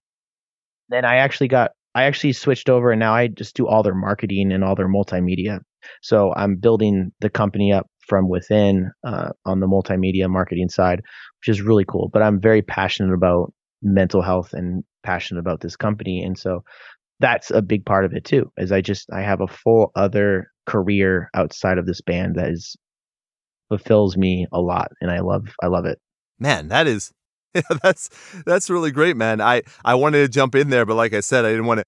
then 0.89 1.05
i 1.05 1.15
actually 1.17 1.47
got 1.47 1.71
i 1.95 2.03
actually 2.03 2.33
switched 2.33 2.69
over 2.69 2.91
and 2.91 2.99
now 2.99 3.13
i 3.13 3.27
just 3.27 3.55
do 3.55 3.65
all 3.67 3.81
their 3.81 3.95
marketing 3.95 4.51
and 4.51 4.63
all 4.63 4.75
their 4.75 4.89
multimedia. 4.89 5.59
So 6.01 6.33
i'm 6.35 6.57
building 6.57 7.11
the 7.21 7.29
company 7.29 7.71
up 7.71 7.87
from 8.11 8.27
within 8.27 8.91
uh, 9.05 9.29
on 9.45 9.61
the 9.61 9.67
multimedia 9.67 10.29
marketing 10.29 10.67
side, 10.67 11.01
which 11.39 11.47
is 11.47 11.61
really 11.61 11.85
cool. 11.87 12.09
But 12.11 12.21
I'm 12.21 12.41
very 12.41 12.61
passionate 12.61 13.13
about 13.13 13.53
mental 13.81 14.21
health 14.21 14.51
and 14.51 14.83
passionate 15.01 15.39
about 15.39 15.61
this 15.61 15.77
company, 15.77 16.21
and 16.21 16.37
so 16.37 16.65
that's 17.21 17.51
a 17.51 17.61
big 17.61 17.85
part 17.85 18.03
of 18.03 18.11
it 18.11 18.25
too. 18.25 18.51
Is 18.57 18.73
I 18.73 18.81
just 18.81 19.09
I 19.13 19.21
have 19.21 19.39
a 19.39 19.47
full 19.47 19.93
other 19.95 20.51
career 20.65 21.29
outside 21.33 21.77
of 21.77 21.85
this 21.85 22.01
band 22.01 22.35
that 22.35 22.49
is 22.49 22.75
fulfills 23.69 24.17
me 24.17 24.45
a 24.51 24.59
lot, 24.59 24.91
and 24.99 25.09
I 25.09 25.21
love 25.21 25.47
I 25.63 25.67
love 25.67 25.85
it. 25.85 25.97
Man, 26.37 26.67
that 26.67 26.87
is 26.87 27.13
yeah, 27.55 27.61
that's 27.81 28.09
that's 28.45 28.69
really 28.69 28.91
great, 28.91 29.15
man. 29.15 29.39
I 29.39 29.61
I 29.85 29.95
wanted 29.95 30.19
to 30.19 30.27
jump 30.27 30.53
in 30.53 30.69
there, 30.69 30.85
but 30.85 30.95
like 30.95 31.13
I 31.13 31.21
said, 31.21 31.45
I 31.45 31.51
didn't 31.51 31.65
want 31.65 31.77
to. 31.79 31.85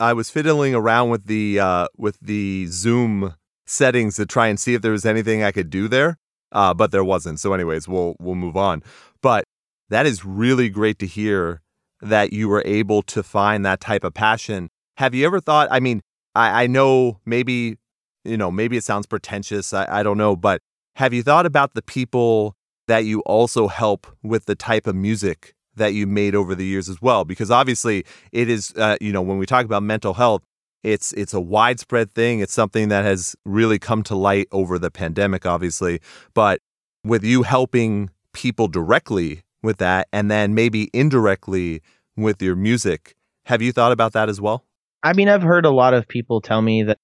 I 0.00 0.14
was 0.14 0.30
fiddling 0.30 0.74
around 0.74 1.10
with 1.10 1.26
the 1.26 1.60
uh, 1.60 1.88
with 1.98 2.18
the 2.20 2.66
Zoom 2.70 3.34
settings 3.66 4.16
to 4.16 4.26
try 4.26 4.48
and 4.48 4.58
see 4.58 4.74
if 4.74 4.82
there 4.82 4.92
was 4.92 5.04
anything 5.04 5.42
I 5.42 5.52
could 5.52 5.70
do 5.70 5.88
there, 5.88 6.16
uh, 6.52 6.74
but 6.74 6.92
there 6.92 7.04
wasn't. 7.04 7.40
So, 7.40 7.52
anyways, 7.52 7.88
we'll 7.88 8.16
we'll 8.20 8.34
move 8.34 8.56
on. 8.56 8.82
But 9.22 9.44
that 9.90 10.06
is 10.06 10.24
really 10.24 10.68
great 10.68 10.98
to 11.00 11.06
hear 11.06 11.60
that 12.00 12.32
you 12.32 12.48
were 12.48 12.62
able 12.64 13.02
to 13.02 13.22
find 13.22 13.64
that 13.64 13.80
type 13.80 14.04
of 14.04 14.14
passion. 14.14 14.68
Have 14.96 15.14
you 15.14 15.26
ever 15.26 15.40
thought? 15.40 15.68
I 15.70 15.80
mean, 15.80 16.00
I, 16.34 16.64
I 16.64 16.66
know 16.66 17.20
maybe 17.24 17.76
you 18.24 18.36
know 18.36 18.50
maybe 18.50 18.76
it 18.76 18.84
sounds 18.84 19.06
pretentious. 19.06 19.72
I, 19.72 19.86
I 19.88 20.02
don't 20.02 20.18
know, 20.18 20.36
but 20.36 20.60
have 20.96 21.12
you 21.12 21.22
thought 21.22 21.46
about 21.46 21.74
the 21.74 21.82
people 21.82 22.54
that 22.88 23.04
you 23.04 23.20
also 23.20 23.68
help 23.68 24.06
with 24.22 24.46
the 24.46 24.54
type 24.54 24.86
of 24.86 24.94
music 24.94 25.54
that 25.74 25.92
you 25.92 26.06
made 26.06 26.34
over 26.34 26.54
the 26.54 26.64
years 26.64 26.88
as 26.88 27.02
well? 27.02 27.24
Because 27.24 27.50
obviously, 27.50 28.04
it 28.32 28.48
is 28.48 28.72
uh, 28.76 28.96
you 29.00 29.12
know 29.12 29.22
when 29.22 29.38
we 29.38 29.46
talk 29.46 29.64
about 29.64 29.82
mental 29.82 30.14
health, 30.14 30.42
it's 30.86 31.12
it's 31.14 31.34
a 31.34 31.40
widespread 31.40 32.12
thing. 32.12 32.38
It's 32.38 32.52
something 32.52 32.88
that 32.88 33.04
has 33.04 33.34
really 33.44 33.78
come 33.78 34.04
to 34.04 34.14
light 34.14 34.46
over 34.52 34.78
the 34.78 34.90
pandemic, 34.90 35.44
obviously. 35.44 36.00
But 36.32 36.60
with 37.04 37.24
you 37.24 37.42
helping 37.42 38.10
people 38.32 38.68
directly 38.68 39.42
with 39.62 39.78
that, 39.78 40.06
and 40.12 40.30
then 40.30 40.54
maybe 40.54 40.88
indirectly 40.92 41.82
with 42.16 42.40
your 42.40 42.54
music, 42.54 43.16
have 43.46 43.60
you 43.60 43.72
thought 43.72 43.90
about 43.90 44.12
that 44.12 44.28
as 44.28 44.40
well? 44.40 44.64
I 45.02 45.12
mean, 45.12 45.28
I've 45.28 45.42
heard 45.42 45.66
a 45.66 45.70
lot 45.70 45.92
of 45.92 46.06
people 46.06 46.40
tell 46.40 46.62
me 46.62 46.84
that 46.84 46.98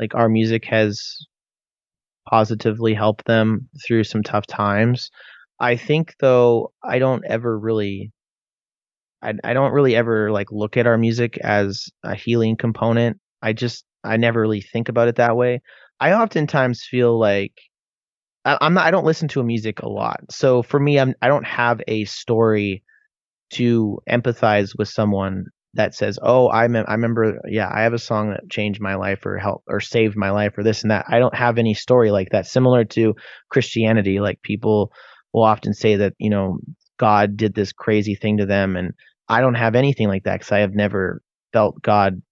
like 0.00 0.14
our 0.14 0.28
music 0.28 0.64
has 0.64 1.24
positively 2.28 2.92
helped 2.92 3.24
them 3.26 3.68
through 3.86 4.04
some 4.04 4.24
tough 4.24 4.46
times. 4.46 5.10
I 5.60 5.76
think 5.76 6.16
though 6.18 6.72
I 6.82 6.98
don't 6.98 7.24
ever 7.24 7.56
really 7.56 8.11
I, 9.22 9.34
I 9.44 9.52
don't 9.52 9.72
really 9.72 9.94
ever 9.96 10.30
like 10.30 10.50
look 10.50 10.76
at 10.76 10.86
our 10.86 10.98
music 10.98 11.38
as 11.38 11.88
a 12.02 12.14
healing 12.14 12.56
component. 12.56 13.18
I 13.42 13.52
just 13.52 13.84
I 14.04 14.16
never 14.16 14.40
really 14.40 14.60
think 14.60 14.88
about 14.88 15.08
it 15.08 15.16
that 15.16 15.36
way. 15.36 15.62
I 16.00 16.12
oftentimes 16.12 16.84
feel 16.84 17.18
like 17.18 17.52
I, 18.44 18.58
I'm 18.60 18.74
not 18.74 18.86
I 18.86 18.90
don't 18.90 19.06
listen 19.06 19.28
to 19.28 19.42
music 19.42 19.80
a 19.80 19.88
lot. 19.88 20.20
So 20.30 20.62
for 20.62 20.80
me 20.80 20.98
I'm 20.98 21.14
I 21.22 21.28
don't 21.28 21.46
have 21.46 21.80
a 21.88 22.04
story 22.04 22.82
to 23.52 23.98
empathize 24.08 24.76
with 24.76 24.88
someone 24.88 25.44
that 25.74 25.94
says, 25.94 26.18
"Oh, 26.22 26.50
I 26.50 26.68
me- 26.68 26.84
I 26.86 26.92
remember, 26.92 27.40
yeah, 27.48 27.70
I 27.72 27.82
have 27.82 27.94
a 27.94 27.98
song 27.98 28.30
that 28.30 28.50
changed 28.50 28.80
my 28.80 28.94
life 28.94 29.24
or 29.24 29.38
helped 29.38 29.64
or 29.68 29.80
saved 29.80 30.16
my 30.16 30.30
life 30.30 30.56
or 30.58 30.62
this 30.62 30.82
and 30.82 30.90
that." 30.90 31.06
I 31.08 31.18
don't 31.18 31.34
have 31.34 31.58
any 31.58 31.74
story 31.74 32.10
like 32.10 32.30
that. 32.30 32.46
Similar 32.46 32.84
to 32.86 33.14
Christianity, 33.50 34.20
like 34.20 34.42
people 34.42 34.92
will 35.32 35.44
often 35.44 35.72
say 35.74 35.96
that 35.96 36.14
you 36.18 36.30
know 36.30 36.58
God 36.98 37.36
did 37.36 37.54
this 37.54 37.72
crazy 37.72 38.14
thing 38.14 38.36
to 38.38 38.46
them, 38.46 38.76
and 38.76 38.92
I 39.32 39.42
don't 39.42 39.54
have 39.56 39.74
anything 39.76 40.08
like 40.08 40.24
that 40.24 40.40
because 40.40 40.52
I 40.52 40.60
have 40.60 40.74
never 40.74 41.22
felt 41.54 41.82
God 41.82 42.22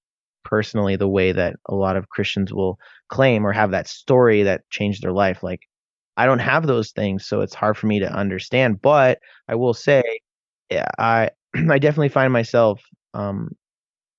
personally 0.45 0.97
the 0.97 1.09
way 1.09 1.33
that 1.33 1.57
a 1.69 1.75
lot 1.75 1.97
of 1.97 2.09
Christians 2.11 2.53
will 2.53 2.79
claim 3.11 3.47
or 3.47 3.53
have 3.53 3.73
that 3.73 3.89
story 3.89 4.45
that 4.45 4.63
changed 4.71 5.03
their 5.05 5.13
life. 5.13 5.43
Like 5.43 5.63
I 6.19 6.27
don't 6.27 6.41
have 6.41 6.67
those 6.67 6.93
things, 6.93 7.27
so 7.27 7.43
it's 7.43 7.55
hard 7.55 7.77
for 7.79 7.87
me 7.89 8.01
to 8.01 8.13
understand. 8.13 8.83
But 8.83 9.21
I 9.49 9.57
will 9.57 9.75
say, 9.75 10.03
yeah, 10.71 10.89
I 10.99 11.31
I 11.71 11.79
definitely 11.79 12.11
find 12.11 12.33
myself, 12.33 12.83
um, 13.15 13.51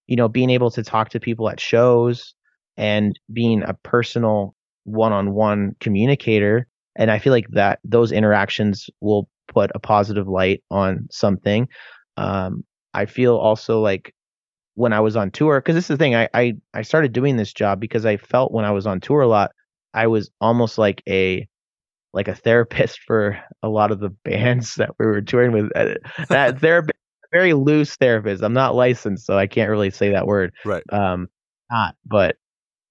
you 0.07 0.17
know, 0.17 0.27
being 0.29 0.49
able 0.49 0.71
to 0.71 0.83
talk 0.83 1.09
to 1.09 1.19
people 1.19 1.49
at 1.49 1.59
shows 1.59 2.33
and 2.77 3.19
being 3.33 3.63
a 3.63 3.73
personal 3.83 4.55
one-on-one 4.85 5.75
communicator. 5.79 6.67
And 6.95 7.11
I 7.11 7.19
feel 7.19 7.33
like 7.33 7.47
that 7.51 7.79
those 7.83 8.11
interactions 8.11 8.89
will 9.01 9.29
put 9.47 9.71
a 9.75 9.79
positive 9.79 10.27
light 10.27 10.63
on 10.71 11.07
something. 11.11 11.67
Um, 12.17 12.63
I 12.93 13.05
feel 13.05 13.35
also 13.35 13.79
like 13.81 14.13
when 14.75 14.93
I 14.93 14.99
was 14.99 15.15
on 15.15 15.31
tour, 15.31 15.59
because 15.59 15.75
this 15.75 15.85
is 15.85 15.97
the 15.97 15.97
thing, 15.97 16.15
I, 16.15 16.29
I 16.33 16.53
I 16.73 16.81
started 16.81 17.13
doing 17.13 17.37
this 17.37 17.53
job 17.53 17.79
because 17.79 18.05
I 18.05 18.17
felt 18.17 18.51
when 18.51 18.65
I 18.65 18.71
was 18.71 18.87
on 18.87 18.99
tour 19.01 19.21
a 19.21 19.27
lot, 19.27 19.51
I 19.93 20.07
was 20.07 20.29
almost 20.39 20.77
like 20.77 21.03
a 21.07 21.47
like 22.13 22.27
a 22.27 22.35
therapist 22.35 22.99
for 23.07 23.39
a 23.63 23.69
lot 23.69 23.91
of 23.91 23.99
the 23.99 24.09
bands 24.09 24.75
that 24.75 24.91
we 24.99 25.05
were 25.05 25.21
touring 25.21 25.51
with. 25.51 25.71
Uh, 25.75 25.95
that 26.29 26.59
therapist, 26.59 26.97
very 27.31 27.53
loose 27.53 27.95
therapist. 27.95 28.43
I'm 28.43 28.53
not 28.53 28.75
licensed, 28.75 29.25
so 29.25 29.37
I 29.37 29.47
can't 29.47 29.69
really 29.69 29.91
say 29.91 30.11
that 30.11 30.27
word. 30.27 30.53
Right. 30.65 30.83
Um, 30.91 31.27
not, 31.69 31.95
but 32.05 32.35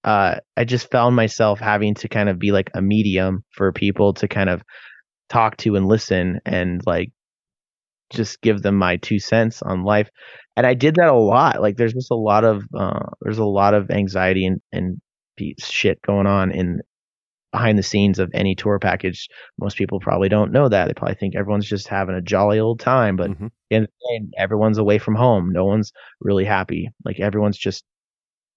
uh, 0.03 0.37
I 0.57 0.63
just 0.65 0.89
found 0.89 1.15
myself 1.15 1.59
having 1.59 1.93
to 1.95 2.07
kind 2.07 2.29
of 2.29 2.39
be 2.39 2.51
like 2.51 2.71
a 2.73 2.81
medium 2.81 3.43
for 3.51 3.71
people 3.71 4.13
to 4.15 4.27
kind 4.27 4.49
of 4.49 4.63
talk 5.29 5.57
to 5.57 5.75
and 5.75 5.87
listen 5.87 6.41
and 6.45 6.81
like 6.85 7.11
just 8.11 8.41
give 8.41 8.61
them 8.61 8.75
my 8.75 8.97
two 8.97 9.19
cents 9.19 9.61
on 9.61 9.83
life. 9.83 10.09
And 10.55 10.65
I 10.65 10.73
did 10.73 10.95
that 10.95 11.07
a 11.07 11.13
lot. 11.13 11.61
Like 11.61 11.77
there's 11.77 11.93
just 11.93 12.11
a 12.11 12.15
lot 12.15 12.43
of 12.43 12.63
uh, 12.77 13.07
there's 13.21 13.37
a 13.37 13.45
lot 13.45 13.73
of 13.73 13.89
anxiety 13.89 14.45
and 14.45 14.61
and 14.71 15.01
shit 15.59 15.99
going 16.03 16.27
on 16.27 16.51
in 16.51 16.81
behind 17.51 17.77
the 17.77 17.83
scenes 17.83 18.19
of 18.19 18.31
any 18.33 18.55
tour 18.55 18.79
package. 18.79 19.27
Most 19.59 19.77
people 19.77 19.99
probably 19.99 20.29
don't 20.29 20.51
know 20.51 20.69
that. 20.69 20.87
They 20.87 20.93
probably 20.93 21.15
think 21.15 21.35
everyone's 21.35 21.67
just 21.67 21.87
having 21.87 22.15
a 22.15 22.21
jolly 22.21 22.59
old 22.59 22.79
time, 22.79 23.15
but 23.15 23.31
mm-hmm. 23.31 23.47
in 23.69 23.87
everyone's 24.37 24.77
away 24.77 24.99
from 24.99 25.15
home. 25.15 25.51
No 25.51 25.65
one's 25.65 25.91
really 26.19 26.45
happy. 26.45 26.89
Like 27.03 27.19
everyone's 27.19 27.57
just 27.57 27.83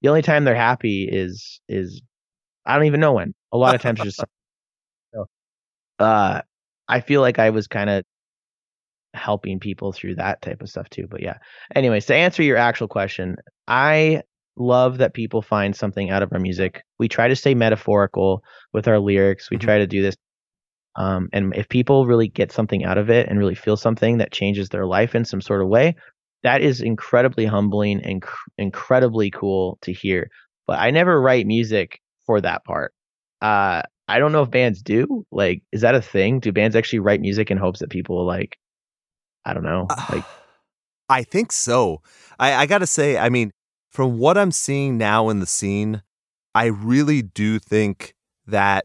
the 0.02 0.08
only 0.08 0.22
time 0.22 0.44
they're 0.44 0.54
happy 0.54 1.08
is 1.10 1.60
is 1.68 2.02
I 2.66 2.76
don't 2.76 2.86
even 2.86 3.00
know 3.00 3.14
when. 3.14 3.34
A 3.52 3.56
lot 3.56 3.74
of 3.74 3.80
times 3.80 4.00
just 4.00 4.18
so, 5.14 5.26
uh 5.98 6.42
I 6.86 7.00
feel 7.00 7.20
like 7.20 7.38
I 7.38 7.50
was 7.50 7.66
kind 7.66 7.88
of 7.88 8.04
helping 9.14 9.60
people 9.60 9.92
through 9.92 10.16
that 10.16 10.42
type 10.42 10.60
of 10.62 10.68
stuff 10.68 10.88
too. 10.90 11.06
But 11.08 11.22
yeah. 11.22 11.38
Anyways, 11.74 12.06
to 12.06 12.14
answer 12.14 12.42
your 12.42 12.56
actual 12.56 12.88
question, 12.88 13.36
I 13.66 14.22
love 14.56 14.98
that 14.98 15.14
people 15.14 15.42
find 15.42 15.74
something 15.74 16.10
out 16.10 16.22
of 16.22 16.32
our 16.32 16.38
music. 16.38 16.82
We 16.98 17.08
try 17.08 17.28
to 17.28 17.36
stay 17.36 17.54
metaphorical 17.54 18.42
with 18.72 18.88
our 18.88 18.98
lyrics. 18.98 19.50
We 19.50 19.56
mm-hmm. 19.56 19.66
try 19.66 19.78
to 19.78 19.86
do 19.86 20.02
this. 20.02 20.16
Um, 20.96 21.28
and 21.32 21.54
if 21.56 21.68
people 21.68 22.06
really 22.06 22.28
get 22.28 22.52
something 22.52 22.84
out 22.84 22.98
of 22.98 23.10
it 23.10 23.28
and 23.28 23.38
really 23.38 23.56
feel 23.56 23.76
something 23.76 24.18
that 24.18 24.32
changes 24.32 24.68
their 24.68 24.86
life 24.86 25.14
in 25.14 25.24
some 25.24 25.40
sort 25.40 25.60
of 25.60 25.68
way, 25.68 25.96
that 26.44 26.60
is 26.60 26.80
incredibly 26.80 27.46
humbling 27.46 28.00
and 28.04 28.22
cr- 28.22 28.48
incredibly 28.58 29.30
cool 29.30 29.78
to 29.82 29.92
hear. 29.92 30.28
But 30.66 30.78
I 30.78 30.90
never 30.90 31.20
write 31.20 31.46
music 31.46 32.00
for 32.26 32.40
that 32.40 32.64
part. 32.64 32.92
Uh, 33.42 33.82
I 34.06 34.18
don't 34.18 34.32
know 34.32 34.42
if 34.42 34.50
bands 34.50 34.82
do. 34.82 35.26
Like, 35.32 35.62
is 35.72 35.80
that 35.80 35.94
a 35.94 36.02
thing? 36.02 36.40
Do 36.40 36.52
bands 36.52 36.76
actually 36.76 37.00
write 37.00 37.20
music 37.20 37.50
in 37.50 37.58
hopes 37.58 37.80
that 37.80 37.90
people 37.90 38.24
like? 38.24 38.56
I 39.44 39.54
don't 39.54 39.64
know. 39.64 39.86
Like, 40.10 40.24
I 41.08 41.22
think 41.22 41.52
so. 41.52 42.00
I, 42.38 42.54
I 42.54 42.66
gotta 42.66 42.86
say, 42.86 43.18
I 43.18 43.28
mean, 43.28 43.50
from 43.90 44.18
what 44.18 44.36
I'm 44.38 44.50
seeing 44.50 44.98
now 44.98 45.28
in 45.28 45.40
the 45.40 45.46
scene, 45.46 46.02
I 46.54 46.66
really 46.66 47.22
do 47.22 47.58
think 47.58 48.14
that 48.46 48.84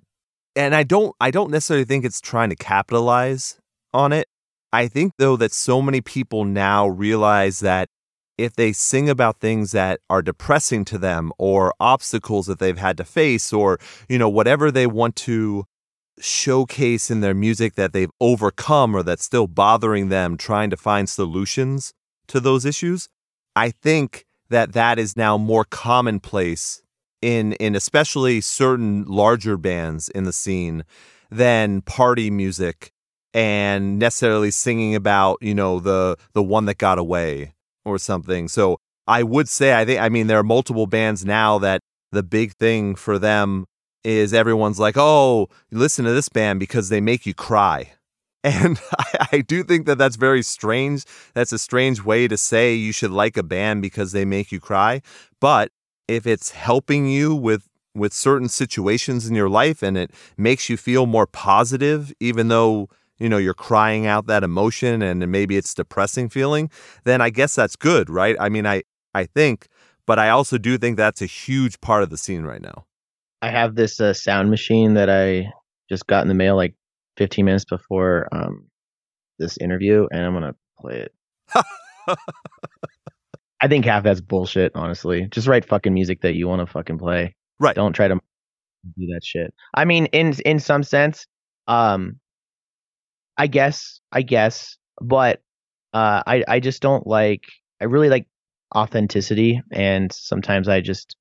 and 0.56 0.76
I 0.76 0.84
don't 0.84 1.16
I 1.20 1.32
don't 1.32 1.52
necessarily 1.52 1.86
think 1.86 2.06
it's 2.06 2.22
trying 2.22 2.50
to 2.50 2.56
capitalize 2.56 3.60
on 3.94 4.12
it. 4.14 4.28
I 4.72 4.88
think 4.88 5.14
though 5.18 5.36
that 5.38 5.54
so 5.54 5.82
many 5.82 6.02
people 6.02 6.46
now 6.46 6.88
realize 6.88 7.60
that 7.62 7.90
if 8.38 8.56
they 8.56 8.72
sing 8.72 9.10
about 9.10 9.40
things 9.40 9.72
that 9.72 10.00
are 10.10 10.22
depressing 10.22 10.86
to 10.86 10.98
them 10.98 11.32
or 11.38 11.74
obstacles 11.80 12.48
that 12.48 12.60
they've 12.60 12.78
had 12.78 12.98
to 12.98 13.04
face 13.04 13.52
or 13.52 13.80
you 14.08 14.18
know 14.18 14.30
whatever 14.30 14.72
they 14.72 14.88
want 14.88 15.16
to 15.18 15.66
showcase 16.20 17.10
in 17.10 17.22
their 17.22 17.34
music 17.34 17.76
that 17.76 17.94
they've 17.94 18.12
overcome 18.20 18.96
or 18.96 19.04
that's 19.04 19.24
still 19.24 19.48
bothering 19.48 20.10
them 20.10 20.38
trying 20.38 20.70
to 20.70 20.78
find 20.78 21.10
solutions 21.10 21.94
to 22.28 22.40
those 22.40 22.66
issues, 22.66 23.08
I 23.56 23.72
think 23.72 24.26
that 24.50 24.74
that 24.74 25.00
is 25.00 25.16
now 25.16 25.38
more 25.38 25.66
commonplace 25.66 26.82
in 27.22 27.54
in 27.54 27.76
especially 27.76 28.42
certain 28.42 29.04
larger 29.06 29.58
bands 29.58 30.10
in 30.10 30.24
the 30.24 30.34
scene 30.34 30.86
than 31.30 31.82
party 31.82 32.32
music 32.32 32.92
and 33.34 34.00
necessarily 34.00 34.52
singing 34.52 34.96
about 34.96 35.38
you 35.42 35.54
know 35.54 35.80
the 35.80 36.18
the 36.34 36.44
one 36.44 36.66
that 36.66 36.78
got 36.78 36.98
away 36.98 37.54
or 37.86 37.98
something. 37.98 38.48
So 38.48 38.78
i 39.10 39.24
would 39.24 39.50
say 39.50 39.74
i 39.74 39.84
think 39.84 40.00
i 40.00 40.08
mean 40.08 40.28
there 40.28 40.40
are 40.40 40.44
multiple 40.44 40.86
bands 40.86 41.26
now 41.26 41.58
that 41.58 41.82
the 42.12 42.24
big 42.24 42.54
thing 42.54 42.96
for 42.96 43.20
them 43.20 43.66
is 44.04 44.34
everyone's 44.34 44.80
like 44.80 44.96
oh 44.98 45.50
listen 45.72 46.06
to 46.06 46.12
this 46.12 46.30
band 46.30 46.60
because 46.60 46.90
they 46.90 47.02
make 47.02 47.26
you 47.26 47.34
cry 47.34 47.92
and 48.44 48.80
I, 48.98 49.28
I, 49.34 49.42
do 49.42 49.64
think 49.64 49.86
that 49.88 49.98
that's 49.98 50.16
very 50.16 50.44
strange. 50.44 51.04
That's 51.34 51.52
a 51.52 51.60
strange 51.60 52.06
way 52.06 52.26
to 52.26 52.38
say 52.38 52.74
you 52.74 52.94
should 52.94 53.12
like 53.12 53.36
a 53.36 53.44
band 53.44 53.82
because 53.82 54.14
they 54.14 54.24
make 54.24 54.50
you 54.50 54.62
cry. 54.62 55.02
But 55.42 55.74
if 56.08 56.26
it's 56.26 56.52
helping 56.52 57.06
you 57.08 57.36
with 57.36 57.68
with 57.94 58.14
certain 58.14 58.48
situations 58.48 59.28
in 59.28 59.36
your 59.36 59.50
life 59.50 59.84
and 59.84 59.98
it 59.98 60.12
makes 60.38 60.70
you 60.70 60.78
feel 60.78 61.06
more 61.06 61.28
positive, 61.28 62.14
even 62.22 62.48
though 62.48 62.88
you 63.18 63.28
know 63.28 63.38
you're 63.38 63.54
crying 63.54 64.06
out 64.06 64.28
that 64.28 64.46
emotion 64.46 65.02
and 65.02 65.30
maybe 65.30 65.58
it's 65.58 65.74
depressing 65.74 66.30
feeling, 66.30 66.72
then 67.04 67.20
I 67.20 67.32
guess 67.32 67.56
that's 67.56 67.76
good, 67.76 68.10
right? 68.10 68.38
I 68.40 68.48
mean, 68.48 68.66
I 68.66 68.84
I 69.14 69.26
think, 69.26 69.68
but 70.06 70.18
I 70.18 70.30
also 70.30 70.58
do 70.58 70.78
think 70.78 70.96
that's 70.96 71.22
a 71.22 71.26
huge 71.26 71.82
part 71.82 72.04
of 72.04 72.10
the 72.10 72.18
scene 72.18 72.44
right 72.44 72.62
now. 72.62 72.86
I 73.42 73.50
have 73.50 73.76
this 73.76 74.00
uh, 74.00 74.14
sound 74.14 74.50
machine 74.50 74.96
that 74.96 75.10
I 75.10 75.52
just 75.90 76.08
got 76.08 76.24
in 76.24 76.28
the 76.28 76.34
mail 76.34 76.56
like 76.56 76.76
15 77.18 77.46
minutes 77.46 77.66
before 77.66 78.28
um, 78.32 78.68
this 79.38 79.58
interview, 79.58 80.08
and 80.12 80.22
I'm 80.22 80.34
gonna 80.34 80.56
play 80.80 81.08
it. 81.08 81.14
I 83.62 83.68
think 83.68 83.86
half 83.86 84.04
that's 84.04 84.22
bullshit. 84.22 84.72
Honestly, 84.76 85.28
just 85.32 85.48
write 85.48 85.66
fucking 85.66 85.94
music 85.94 86.22
that 86.22 86.36
you 86.36 86.48
want 86.48 86.62
to 86.62 86.72
fucking 86.72 86.98
play. 86.98 87.36
Right. 87.60 87.76
Don't 87.76 87.94
try 87.94 88.08
to 88.08 88.16
do 88.16 89.08
that 89.14 89.22
shit. 89.24 89.54
I 89.74 89.86
mean, 89.86 90.06
in 90.08 90.34
in 90.46 90.60
some 90.60 90.84
sense, 90.84 91.26
um, 91.68 92.20
I 93.38 93.48
guess, 93.48 94.00
I 94.12 94.22
guess, 94.22 94.78
but 95.02 95.42
uh, 95.94 96.24
I 96.26 96.44
I 96.48 96.60
just 96.60 96.82
don't 96.82 97.06
like. 97.08 97.44
I 97.82 97.86
really 97.86 98.10
like 98.10 98.28
authenticity, 98.76 99.62
and 99.72 100.12
sometimes 100.12 100.68
I 100.68 100.82
just 100.82 101.16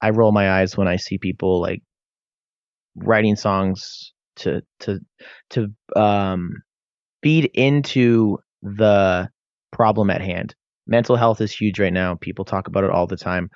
I 0.00 0.10
roll 0.10 0.32
my 0.32 0.60
eyes 0.60 0.76
when 0.76 0.88
I 0.88 0.96
see 0.96 1.18
people 1.18 1.60
like 1.60 1.82
writing 2.96 3.36
songs 3.36 4.12
to 4.36 4.62
to 4.80 5.00
to 5.50 5.68
um 5.94 6.50
feed 7.22 7.50
into 7.54 8.38
the 8.62 9.28
problem 9.72 10.10
at 10.10 10.20
hand. 10.20 10.54
Mental 10.86 11.16
health 11.16 11.40
is 11.40 11.52
huge 11.52 11.80
right 11.80 11.92
now. 11.92 12.14
People 12.14 12.44
talk 12.44 12.68
about 12.68 12.84
it 12.84 12.90
all 12.90 13.06
the 13.06 13.16
time. 13.16 13.50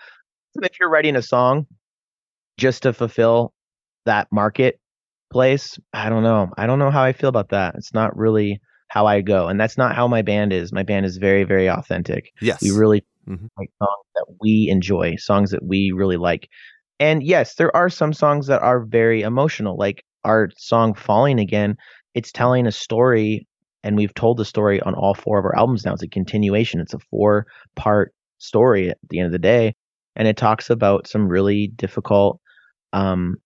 If 0.56 0.80
you're 0.80 0.90
writing 0.90 1.16
a 1.16 1.22
song 1.22 1.66
just 2.58 2.82
to 2.82 2.92
fulfill 2.92 3.52
that 4.04 4.26
marketplace, 4.32 5.78
I 5.92 6.08
don't 6.08 6.24
know. 6.24 6.50
I 6.56 6.66
don't 6.66 6.78
know 6.78 6.90
how 6.90 7.02
I 7.02 7.12
feel 7.12 7.28
about 7.28 7.50
that. 7.50 7.76
It's 7.76 7.94
not 7.94 8.16
really 8.16 8.60
how 8.88 9.06
I 9.06 9.20
go, 9.20 9.46
and 9.46 9.60
that's 9.60 9.78
not 9.78 9.94
how 9.94 10.08
my 10.08 10.22
band 10.22 10.52
is. 10.52 10.72
My 10.72 10.82
band 10.82 11.06
is 11.06 11.18
very, 11.18 11.44
very 11.44 11.68
authentic. 11.68 12.32
Yes, 12.40 12.60
we 12.60 12.70
really 12.72 13.04
mm-hmm. 13.30 13.46
like 13.58 13.70
songs 13.78 14.06
that 14.14 14.26
we 14.40 14.68
enjoy, 14.70 15.16
songs 15.16 15.50
that 15.50 15.64
we 15.64 15.92
really 15.94 16.16
like. 16.16 16.48
And 16.98 17.22
yes, 17.22 17.54
there 17.54 17.74
are 17.74 17.88
some 17.88 18.12
songs 18.12 18.46
that 18.48 18.62
are 18.62 18.84
very 18.84 19.22
emotional, 19.22 19.76
like 19.78 20.04
our 20.24 20.50
song 20.58 20.94
Falling 20.94 21.38
Again, 21.38 21.76
it's 22.14 22.32
telling 22.32 22.66
a 22.66 22.72
story 22.72 23.46
and 23.82 23.96
we've 23.96 24.14
told 24.14 24.36
the 24.36 24.44
story 24.44 24.80
on 24.80 24.94
all 24.94 25.14
four 25.14 25.38
of 25.38 25.44
our 25.44 25.56
albums 25.56 25.84
now. 25.84 25.94
It's 25.94 26.02
a 26.02 26.08
continuation. 26.08 26.80
It's 26.80 26.92
a 26.92 26.98
four 27.10 27.46
part 27.76 28.12
story 28.38 28.90
at 28.90 28.98
the 29.08 29.20
end 29.20 29.26
of 29.26 29.32
the 29.32 29.38
day. 29.38 29.74
And 30.16 30.28
it 30.28 30.36
talks 30.36 30.68
about 30.68 31.06
some 31.06 31.28
really 31.28 31.68
difficult 31.68 32.40
um 32.92 33.36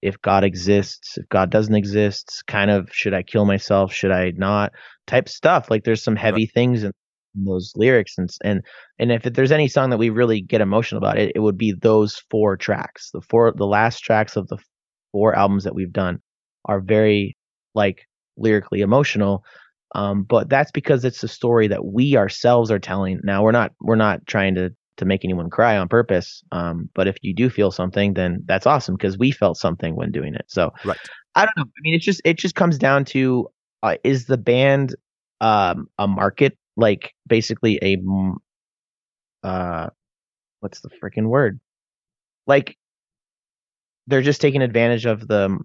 if 0.00 0.20
God 0.20 0.42
exists, 0.42 1.16
if 1.16 1.28
God 1.28 1.50
doesn't 1.50 1.76
exist, 1.76 2.42
kind 2.48 2.70
of 2.70 2.88
should 2.92 3.14
I 3.14 3.22
kill 3.22 3.44
myself, 3.44 3.92
should 3.92 4.10
I 4.10 4.32
not 4.34 4.72
type 5.06 5.28
stuff. 5.28 5.70
Like 5.70 5.84
there's 5.84 6.02
some 6.02 6.16
heavy 6.16 6.46
things 6.46 6.82
in, 6.82 6.92
those 7.34 7.72
lyrics 7.76 8.18
and 8.18 8.30
and 8.44 8.62
and 8.98 9.12
if 9.12 9.22
there's 9.22 9.52
any 9.52 9.68
song 9.68 9.90
that 9.90 9.98
we 9.98 10.10
really 10.10 10.40
get 10.40 10.60
emotional 10.60 10.98
about 10.98 11.18
it, 11.18 11.32
it 11.34 11.40
would 11.40 11.58
be 11.58 11.72
those 11.72 12.22
four 12.30 12.56
tracks. 12.56 13.10
The 13.12 13.20
four 13.20 13.52
the 13.52 13.66
last 13.66 14.00
tracks 14.00 14.36
of 14.36 14.48
the 14.48 14.58
four 15.12 15.34
albums 15.34 15.64
that 15.64 15.74
we've 15.74 15.92
done 15.92 16.20
are 16.64 16.80
very 16.80 17.36
like 17.74 18.06
lyrically 18.36 18.80
emotional 18.80 19.44
um, 19.94 20.22
but 20.22 20.48
that's 20.48 20.70
because 20.70 21.04
it's 21.04 21.22
a 21.22 21.28
story 21.28 21.68
that 21.68 21.84
we 21.84 22.16
ourselves 22.16 22.70
are 22.70 22.78
telling. 22.78 23.20
Now 23.22 23.42
we're 23.42 23.52
not 23.52 23.72
we're 23.80 23.96
not 23.96 24.26
trying 24.26 24.54
to 24.56 24.70
to 24.98 25.04
make 25.04 25.24
anyone 25.24 25.48
cry 25.48 25.78
on 25.78 25.88
purpose 25.88 26.42
um, 26.52 26.88
but 26.94 27.08
if 27.08 27.16
you 27.22 27.34
do 27.34 27.48
feel 27.48 27.70
something 27.70 28.12
then 28.12 28.42
that's 28.44 28.66
awesome 28.66 28.94
because 28.94 29.16
we 29.16 29.30
felt 29.30 29.56
something 29.56 29.96
when 29.96 30.12
doing 30.12 30.34
it. 30.34 30.44
So 30.48 30.70
right. 30.84 30.98
I 31.34 31.44
don't 31.46 31.56
know. 31.56 31.64
I 31.64 31.80
mean 31.82 31.94
it 31.94 32.00
just 32.00 32.20
it 32.24 32.38
just 32.38 32.54
comes 32.54 32.78
down 32.78 33.04
to 33.06 33.48
uh, 33.82 33.96
is 34.04 34.26
the 34.26 34.38
band 34.38 34.94
um, 35.40 35.88
a 35.98 36.06
market 36.06 36.56
like 36.76 37.12
basically 37.26 37.78
a 37.82 37.96
uh 39.46 39.88
what's 40.60 40.80
the 40.80 40.90
freaking 41.02 41.26
word 41.26 41.60
like 42.46 42.76
they're 44.06 44.22
just 44.22 44.40
taking 44.40 44.62
advantage 44.62 45.06
of 45.06 45.26
the 45.26 45.58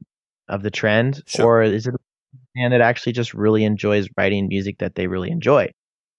of 0.47 0.63
the 0.63 0.71
trend, 0.71 1.21
sure. 1.25 1.45
or 1.45 1.63
is 1.63 1.87
it 1.87 1.93
a 1.93 2.37
band 2.55 2.73
that 2.73 2.81
actually 2.81 3.13
just 3.13 3.33
really 3.33 3.63
enjoys 3.63 4.07
writing 4.17 4.47
music 4.47 4.77
that 4.79 4.95
they 4.95 5.07
really 5.07 5.29
enjoy? 5.29 5.69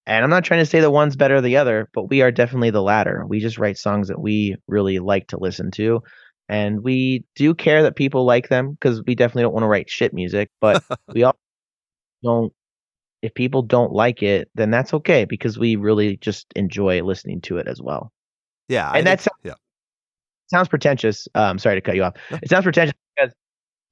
And 0.05 0.23
I'm 0.23 0.29
not 0.29 0.43
trying 0.43 0.61
to 0.61 0.65
say 0.65 0.79
that 0.79 0.91
one's 0.91 1.15
better 1.15 1.35
than 1.35 1.45
the 1.45 1.57
other, 1.57 1.87
but 1.93 2.09
we 2.09 2.21
are 2.21 2.31
definitely 2.31 2.71
the 2.71 2.81
latter. 2.81 3.25
We 3.27 3.39
just 3.39 3.57
write 3.57 3.77
songs 3.77 4.07
that 4.07 4.19
we 4.19 4.55
really 4.67 4.99
like 4.99 5.27
to 5.27 5.37
listen 5.37 5.71
to. 5.71 6.01
And 6.47 6.83
we 6.83 7.25
do 7.35 7.53
care 7.53 7.83
that 7.83 7.95
people 7.95 8.25
like 8.25 8.49
them 8.49 8.71
because 8.71 9.03
we 9.05 9.13
definitely 9.13 9.43
don't 9.43 9.53
want 9.53 9.63
to 9.63 9.67
write 9.67 9.89
shit 9.89 10.13
music, 10.13 10.49
but 10.59 10.83
we 11.13 11.23
all 11.23 11.37
don't. 12.23 12.51
If 13.21 13.33
people 13.33 13.61
don't 13.61 13.91
like 13.91 14.23
it, 14.23 14.49
then 14.55 14.71
that's 14.71 14.93
okay 14.93 15.25
because 15.25 15.59
we 15.59 15.75
really 15.75 16.17
just 16.17 16.47
enjoy 16.55 17.01
listening 17.03 17.41
to 17.41 17.57
it 17.57 17.67
as 17.67 17.81
well. 17.81 18.11
Yeah. 18.67 18.91
And 18.91 19.05
that's, 19.05 19.27
yeah 19.43 19.55
sounds 20.49 20.67
pretentious. 20.67 21.27
Um, 21.35 21.57
sorry 21.59 21.75
to 21.75 21.81
cut 21.81 21.95
you 21.95 22.03
off. 22.03 22.15
It 22.31 22.49
sounds 22.49 22.63
pretentious 22.63 22.95
because 23.15 23.33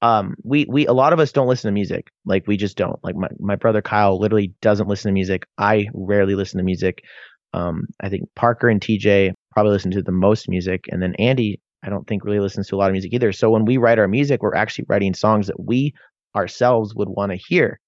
um 0.00 0.36
we 0.44 0.64
we 0.68 0.86
a 0.86 0.92
lot 0.92 1.12
of 1.12 1.18
us 1.18 1.32
don't 1.32 1.48
listen 1.48 1.66
to 1.66 1.72
music 1.72 2.06
like 2.24 2.46
we 2.46 2.56
just 2.56 2.76
don't 2.76 3.02
like 3.02 3.16
my, 3.16 3.26
my 3.40 3.56
brother 3.56 3.82
kyle 3.82 4.16
literally 4.16 4.54
doesn't 4.60 4.86
listen 4.86 5.08
to 5.08 5.12
music 5.12 5.44
i 5.58 5.88
rarely 5.92 6.36
listen 6.36 6.56
to 6.56 6.62
music 6.62 7.02
um 7.52 7.82
i 8.00 8.08
think 8.08 8.22
parker 8.36 8.68
and 8.68 8.80
tj 8.80 9.32
probably 9.50 9.72
listen 9.72 9.90
to 9.90 10.00
the 10.00 10.12
most 10.12 10.48
music 10.48 10.84
and 10.92 11.02
then 11.02 11.16
andy 11.16 11.60
i 11.82 11.88
don't 11.88 12.06
think 12.06 12.24
really 12.24 12.38
listens 12.38 12.68
to 12.68 12.76
a 12.76 12.78
lot 12.78 12.86
of 12.86 12.92
music 12.92 13.12
either 13.12 13.32
so 13.32 13.50
when 13.50 13.64
we 13.64 13.76
write 13.76 13.98
our 13.98 14.06
music 14.06 14.40
we're 14.40 14.54
actually 14.54 14.84
writing 14.88 15.12
songs 15.12 15.48
that 15.48 15.58
we 15.58 15.92
ourselves 16.36 16.94
would 16.94 17.08
want 17.08 17.32
to 17.32 17.36
hear 17.36 17.80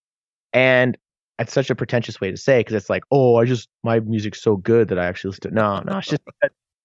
and 0.52 0.98
it's 1.40 1.52
such 1.52 1.70
a 1.70 1.74
pretentious 1.74 2.20
way 2.20 2.30
to 2.30 2.36
say 2.36 2.60
because 2.60 2.74
it's 2.74 2.90
like 2.90 3.02
oh 3.10 3.36
i 3.36 3.44
just 3.44 3.68
my 3.82 3.98
music's 4.00 4.42
so 4.42 4.56
good 4.56 4.88
that 4.88 4.98
i 4.98 5.06
actually 5.06 5.28
listen 5.30 5.42
to 5.42 5.48
it. 5.48 5.54
no 5.54 5.80
no 5.80 5.98
it's 5.98 6.08
just 6.08 6.22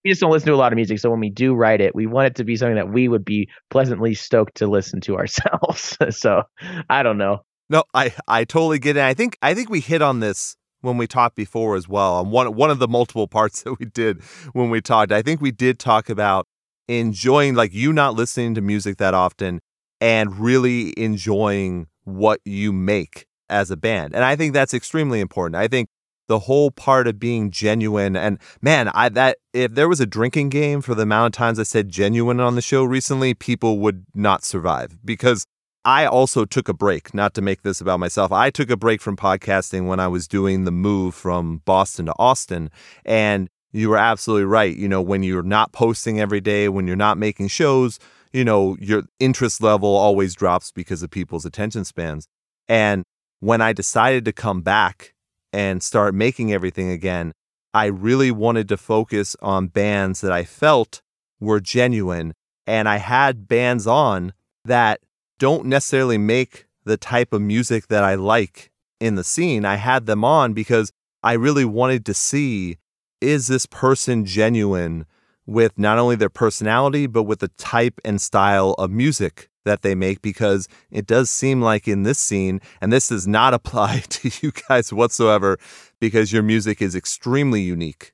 we 0.06 0.12
just 0.12 0.22
don't 0.22 0.32
listen 0.32 0.48
to 0.48 0.54
a 0.54 0.56
lot 0.56 0.72
of 0.72 0.76
music. 0.76 1.00
So 1.00 1.10
when 1.10 1.20
we 1.20 1.32
do 1.32 1.56
write 1.56 1.82
it, 1.82 1.96
we 1.96 2.06
want 2.06 2.28
it 2.28 2.36
to 2.36 2.44
be 2.44 2.56
something 2.56 2.76
that 2.76 2.94
we 2.94 3.08
would 3.08 3.26
be 3.26 3.50
pleasantly 3.72 4.14
stoked 4.14 4.56
to 4.58 4.68
listen 4.68 5.02
to 5.02 5.18
ourselves. 5.18 5.98
so 6.12 6.44
I 6.90 7.04
don't 7.04 7.18
know. 7.18 7.40
No, 7.70 7.84
I 7.94 8.14
I 8.28 8.46
totally 8.46 8.78
get 8.80 8.96
it. 8.96 9.04
I 9.04 9.16
think 9.16 9.38
I 9.42 9.56
think 9.56 9.70
we 9.70 9.80
hit 9.80 10.04
on 10.04 10.20
this 10.20 10.56
when 10.82 10.98
we 10.98 11.08
talked 11.08 11.36
before 11.36 11.76
as 11.76 11.90
well. 11.90 12.14
On 12.18 12.30
one 12.30 12.56
one 12.56 12.70
of 12.70 12.78
the 12.78 12.88
multiple 12.88 13.28
parts 13.28 13.62
that 13.64 13.80
we 13.80 13.88
did 13.88 14.22
when 14.54 14.70
we 14.70 14.80
talked. 14.80 15.12
I 15.12 15.24
think 15.24 15.42
we 15.42 15.52
did 15.52 15.80
talk 15.80 16.08
about 16.08 16.46
enjoying 16.88 17.56
like 17.56 17.74
you 17.74 17.92
not 17.92 18.14
listening 18.14 18.54
to 18.54 18.62
music 18.62 18.98
that 18.98 19.16
often 19.16 19.60
and 20.00 20.38
really 20.38 20.94
enjoying 20.98 21.88
what 22.04 22.40
you 22.46 22.72
make 22.72 23.26
as 23.50 23.72
a 23.72 23.78
band. 23.78 24.16
And 24.16 24.24
I 24.24 24.36
think 24.36 24.54
that's 24.54 24.74
extremely 24.74 25.20
important. 25.20 25.56
I 25.56 25.68
think 25.68 25.90
the 26.28 26.40
whole 26.40 26.72
part 26.72 27.08
of 27.08 27.20
being 27.20 27.52
genuine 27.52 28.16
and 28.16 28.40
man 28.62 28.90
i 28.90 29.10
that 29.10 29.38
if 29.54 29.74
there 29.74 29.88
was 29.88 30.00
a 30.00 30.06
drinking 30.06 30.50
game 30.50 30.82
for 30.82 30.96
the 30.96 31.04
amount 31.04 31.36
of 31.36 31.38
times 31.38 31.60
i 31.60 31.64
said 31.64 31.90
genuine 31.90 32.40
on 32.40 32.56
the 32.56 32.62
show 32.62 32.84
recently 32.84 33.34
people 33.34 33.80
would 33.80 34.06
not 34.14 34.44
survive 34.44 34.98
because 35.06 35.46
i 35.84 36.06
also 36.06 36.46
took 36.46 36.68
a 36.68 36.74
break 36.74 37.14
not 37.14 37.34
to 37.34 37.42
make 37.42 37.62
this 37.62 37.82
about 37.82 38.00
myself 38.00 38.32
i 38.32 38.50
took 38.50 38.70
a 38.70 38.78
break 38.78 39.02
from 39.02 39.16
podcasting 39.16 39.88
when 39.88 40.00
i 40.00 40.08
was 40.08 40.28
doing 40.28 40.66
the 40.66 40.72
move 40.72 41.14
from 41.14 41.62
boston 41.66 42.08
to 42.08 42.14
austin 42.18 42.70
and 43.06 43.50
you 43.72 43.90
were 43.90 43.98
absolutely 43.98 44.46
right 44.46 44.76
you 44.76 44.88
know 44.88 45.02
when 45.02 45.22
you're 45.22 45.44
not 45.44 45.72
posting 45.74 46.20
every 46.20 46.42
day 46.42 46.70
when 46.70 46.88
you're 46.88 46.96
not 46.96 47.18
making 47.18 47.48
shows 47.48 48.00
you 48.34 48.44
know 48.44 48.76
your 48.80 49.04
interest 49.20 49.62
level 49.62 49.96
always 49.96 50.34
drops 50.34 50.72
because 50.72 51.04
of 51.04 51.10
people's 51.12 51.46
attention 51.46 51.86
spans 51.86 52.28
and 52.68 53.04
when 53.40 53.62
i 53.62 53.74
decided 53.74 54.26
to 54.26 54.32
come 54.32 54.62
back 54.62 55.16
and 55.56 55.82
start 55.82 56.14
making 56.14 56.52
everything 56.52 56.90
again, 56.92 57.32
I 57.74 57.86
really 57.86 58.30
wanted 58.30 58.68
to 58.68 58.76
focus 58.76 59.38
on 59.42 59.68
bands 59.68 60.20
that 60.20 60.32
I 60.34 60.44
felt 60.44 61.02
were 61.40 61.62
genuine. 61.62 62.34
And 62.68 62.90
I 62.90 62.98
had 62.98 63.48
bands 63.48 63.88
on 63.88 64.34
that 64.66 65.00
don't 65.40 65.68
necessarily 65.68 66.18
make 66.18 66.66
the 66.84 66.98
type 66.98 67.32
of 67.32 67.42
music 67.42 67.88
that 67.88 68.04
I 68.04 68.16
like 68.16 68.70
in 69.00 69.16
the 69.16 69.24
scene. 69.24 69.64
I 69.64 69.76
had 69.76 70.08
them 70.08 70.26
on 70.26 70.52
because 70.52 70.92
I 71.24 71.34
really 71.34 71.64
wanted 71.64 72.06
to 72.08 72.14
see 72.14 72.78
is 73.22 73.48
this 73.48 73.66
person 73.66 74.26
genuine 74.26 75.06
with 75.46 75.80
not 75.80 75.98
only 75.98 76.18
their 76.18 76.30
personality, 76.30 77.08
but 77.08 77.24
with 77.24 77.40
the 77.40 77.48
type 77.58 78.02
and 78.04 78.20
style 78.20 78.76
of 78.78 78.92
music 78.92 79.48
that 79.66 79.82
they 79.82 79.94
make 79.94 80.22
because 80.22 80.68
it 80.90 81.06
does 81.06 81.30
seem 81.30 81.62
like 81.62 81.88
in 81.88 82.04
this 82.04 82.20
scene, 82.20 82.62
and 82.80 82.94
this 82.94 83.10
does 83.10 83.28
not 83.28 83.54
apply 83.60 84.04
to 84.10 84.32
you 84.42 84.52
guys 84.68 84.94
whatsoever 84.94 85.58
because 86.00 86.32
your 86.32 86.44
music 86.44 86.82
is 86.82 86.96
extremely 86.96 87.62
unique 87.62 88.14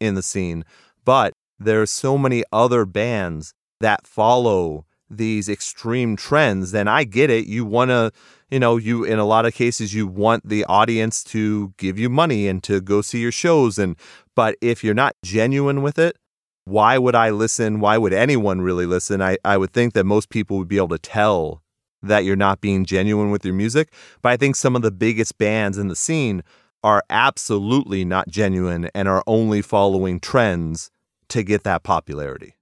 in 0.00 0.14
the 0.14 0.22
scene, 0.22 0.64
but 1.04 1.32
there 1.58 1.80
are 1.82 1.86
so 1.86 2.18
many 2.18 2.42
other 2.52 2.84
bands 2.84 3.52
that 3.80 4.06
follow 4.06 4.84
these 5.12 5.48
extreme 5.48 6.16
trends 6.16 6.72
then 6.72 6.88
I 6.88 7.04
get 7.04 7.28
it. 7.28 7.46
You 7.46 7.66
want 7.66 7.90
to 7.90 8.12
you 8.50 8.58
know 8.58 8.76
you 8.76 9.04
in 9.04 9.18
a 9.18 9.24
lot 9.24 9.46
of 9.46 9.54
cases 9.54 9.94
you 9.94 10.06
want 10.06 10.48
the 10.48 10.64
audience 10.64 11.22
to 11.24 11.74
give 11.76 11.98
you 11.98 12.08
money 12.08 12.48
and 12.48 12.62
to 12.64 12.80
go 12.80 13.02
see 13.02 13.20
your 13.20 13.32
shows 13.32 13.78
and 13.78 13.96
but 14.34 14.56
if 14.60 14.82
you're 14.82 14.94
not 14.94 15.14
genuine 15.22 15.82
with 15.82 15.98
it 15.98 16.16
why 16.64 16.98
would 16.98 17.14
I 17.14 17.30
listen? 17.30 17.80
Why 17.80 17.98
would 17.98 18.12
anyone 18.12 18.60
really 18.60 18.86
listen? 18.86 19.20
I, 19.20 19.36
I 19.44 19.56
would 19.56 19.72
think 19.72 19.94
that 19.94 20.04
most 20.04 20.28
people 20.28 20.58
would 20.58 20.68
be 20.68 20.76
able 20.76 20.88
to 20.88 20.98
tell 20.98 21.62
that 22.02 22.24
you're 22.24 22.36
not 22.36 22.60
being 22.60 22.84
genuine 22.84 23.30
with 23.30 23.44
your 23.44 23.54
music. 23.54 23.92
But 24.20 24.30
I 24.30 24.36
think 24.36 24.56
some 24.56 24.76
of 24.76 24.82
the 24.82 24.90
biggest 24.90 25.38
bands 25.38 25.78
in 25.78 25.88
the 25.88 25.96
scene 25.96 26.42
are 26.82 27.02
absolutely 27.10 28.04
not 28.04 28.28
genuine 28.28 28.90
and 28.94 29.08
are 29.08 29.22
only 29.26 29.62
following 29.62 30.18
trends 30.18 30.90
to 31.28 31.42
get 31.42 31.62
that 31.64 31.82
popularity. 31.82 32.56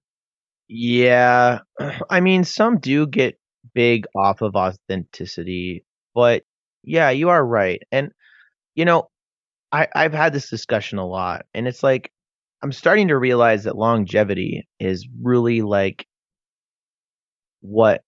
Yeah. 0.68 1.60
I 2.10 2.20
mean, 2.20 2.44
some 2.44 2.78
do 2.78 3.06
get 3.06 3.38
big 3.74 4.06
off 4.14 4.42
of 4.42 4.56
authenticity, 4.56 5.84
but 6.14 6.44
yeah, 6.82 7.10
you 7.10 7.30
are 7.30 7.44
right. 7.44 7.82
And, 7.90 8.12
you 8.74 8.84
know, 8.84 9.08
I, 9.72 9.88
I've 9.94 10.12
had 10.12 10.32
this 10.32 10.50
discussion 10.50 10.98
a 10.98 11.06
lot, 11.06 11.46
and 11.54 11.68
it's 11.68 11.82
like 11.82 12.10
I'm 12.62 12.72
starting 12.72 13.08
to 13.08 13.16
realize 13.18 13.64
that 13.64 13.76
longevity 13.76 14.68
is 14.78 15.08
really 15.22 15.62
like 15.62 16.06
what 17.60 18.02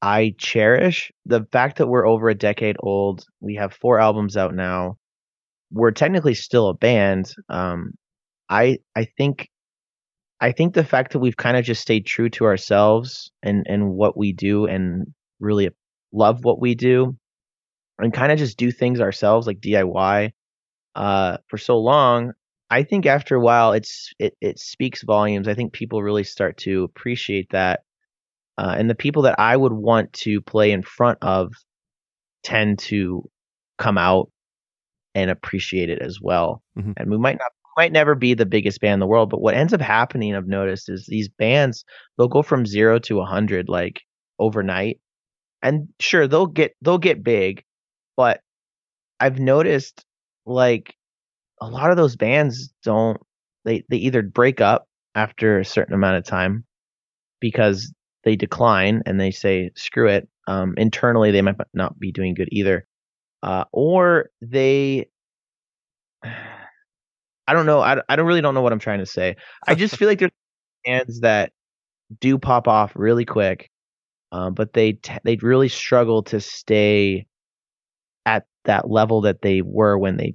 I 0.00 0.34
cherish. 0.38 1.12
The 1.26 1.46
fact 1.52 1.78
that 1.78 1.88
we're 1.88 2.06
over 2.06 2.28
a 2.28 2.34
decade 2.34 2.76
old, 2.80 3.24
we 3.40 3.56
have 3.56 3.72
four 3.74 3.98
albums 3.98 4.36
out 4.36 4.54
now. 4.54 4.96
We're 5.70 5.90
technically 5.90 6.34
still 6.34 6.68
a 6.68 6.74
band. 6.74 7.32
Um, 7.48 7.92
I 8.48 8.78
I 8.96 9.04
think 9.16 9.48
I 10.40 10.52
think 10.52 10.74
the 10.74 10.84
fact 10.84 11.12
that 11.12 11.18
we've 11.18 11.36
kind 11.36 11.56
of 11.56 11.64
just 11.64 11.82
stayed 11.82 12.06
true 12.06 12.30
to 12.30 12.44
ourselves 12.46 13.30
and 13.42 13.66
and 13.68 13.90
what 13.90 14.16
we 14.16 14.32
do 14.32 14.66
and 14.66 15.08
really 15.40 15.68
love 16.12 16.44
what 16.44 16.60
we 16.60 16.74
do 16.74 17.16
and 17.98 18.12
kind 18.12 18.32
of 18.32 18.38
just 18.38 18.56
do 18.56 18.70
things 18.70 19.00
ourselves 19.00 19.46
like 19.46 19.60
DIY 19.60 20.30
uh, 20.94 21.36
for 21.48 21.58
so 21.58 21.78
long 21.78 22.32
I 22.70 22.82
think 22.82 23.06
after 23.06 23.34
a 23.34 23.40
while, 23.40 23.72
it's 23.72 24.12
it 24.18 24.36
it 24.40 24.58
speaks 24.58 25.02
volumes. 25.02 25.48
I 25.48 25.54
think 25.54 25.72
people 25.72 26.02
really 26.02 26.24
start 26.24 26.58
to 26.58 26.84
appreciate 26.84 27.50
that, 27.50 27.80
uh, 28.58 28.74
and 28.76 28.90
the 28.90 28.94
people 28.94 29.22
that 29.22 29.38
I 29.38 29.56
would 29.56 29.72
want 29.72 30.12
to 30.24 30.40
play 30.40 30.72
in 30.72 30.82
front 30.82 31.18
of 31.22 31.52
tend 32.42 32.78
to 32.80 33.22
come 33.78 33.98
out 33.98 34.30
and 35.14 35.30
appreciate 35.30 35.90
it 35.90 36.00
as 36.00 36.20
well. 36.20 36.62
Mm-hmm. 36.78 36.92
And 36.96 37.10
we 37.10 37.18
might 37.18 37.38
not 37.38 37.52
might 37.78 37.92
never 37.92 38.14
be 38.16 38.34
the 38.34 38.44
biggest 38.44 38.80
band 38.80 38.94
in 38.94 39.00
the 39.00 39.06
world, 39.06 39.30
but 39.30 39.40
what 39.40 39.54
ends 39.54 39.72
up 39.72 39.80
happening, 39.80 40.34
I've 40.34 40.48
noticed, 40.48 40.88
is 40.88 41.06
these 41.06 41.28
bands 41.28 41.84
they'll 42.16 42.28
go 42.28 42.42
from 42.42 42.66
zero 42.66 42.98
to 43.00 43.20
a 43.20 43.24
hundred 43.24 43.68
like 43.68 44.00
overnight, 44.38 45.00
and 45.62 45.88
sure 46.00 46.26
they'll 46.26 46.46
get 46.46 46.74
they'll 46.82 46.98
get 46.98 47.24
big, 47.24 47.64
but 48.16 48.40
I've 49.20 49.38
noticed 49.38 50.04
like 50.44 50.94
a 51.60 51.68
lot 51.68 51.90
of 51.90 51.96
those 51.96 52.16
bands 52.16 52.72
don't 52.82 53.20
they 53.64 53.84
they 53.88 53.96
either 53.98 54.22
break 54.22 54.60
up 54.60 54.86
after 55.14 55.58
a 55.58 55.64
certain 55.64 55.94
amount 55.94 56.16
of 56.16 56.24
time 56.24 56.64
because 57.40 57.92
they 58.24 58.36
decline 58.36 59.02
and 59.06 59.20
they 59.20 59.30
say 59.30 59.70
screw 59.76 60.08
it 60.08 60.28
um, 60.46 60.74
internally 60.76 61.30
they 61.30 61.42
might 61.42 61.56
not 61.74 61.98
be 61.98 62.12
doing 62.12 62.34
good 62.34 62.48
either 62.52 62.86
uh, 63.42 63.64
or 63.72 64.30
they 64.42 65.06
i 66.24 67.52
don't 67.52 67.66
know 67.66 67.80
I, 67.80 68.00
I 68.08 68.16
don't 68.16 68.26
really 68.26 68.40
don't 68.40 68.54
know 68.54 68.62
what 68.62 68.72
i'm 68.72 68.78
trying 68.78 69.00
to 69.00 69.06
say. 69.06 69.36
I 69.66 69.74
just 69.74 69.96
feel 69.96 70.08
like 70.08 70.18
there's 70.18 70.30
bands 70.84 71.20
that 71.20 71.52
do 72.20 72.38
pop 72.38 72.68
off 72.68 72.92
really 72.96 73.24
quick 73.24 73.70
um, 74.32 74.54
but 74.54 74.72
they 74.74 74.92
t- 74.92 75.18
they 75.24 75.36
really 75.36 75.68
struggle 75.68 76.22
to 76.24 76.40
stay 76.40 77.26
at 78.26 78.46
that 78.64 78.90
level 78.90 79.22
that 79.22 79.42
they 79.42 79.62
were 79.62 79.98
when 79.98 80.16
they 80.16 80.34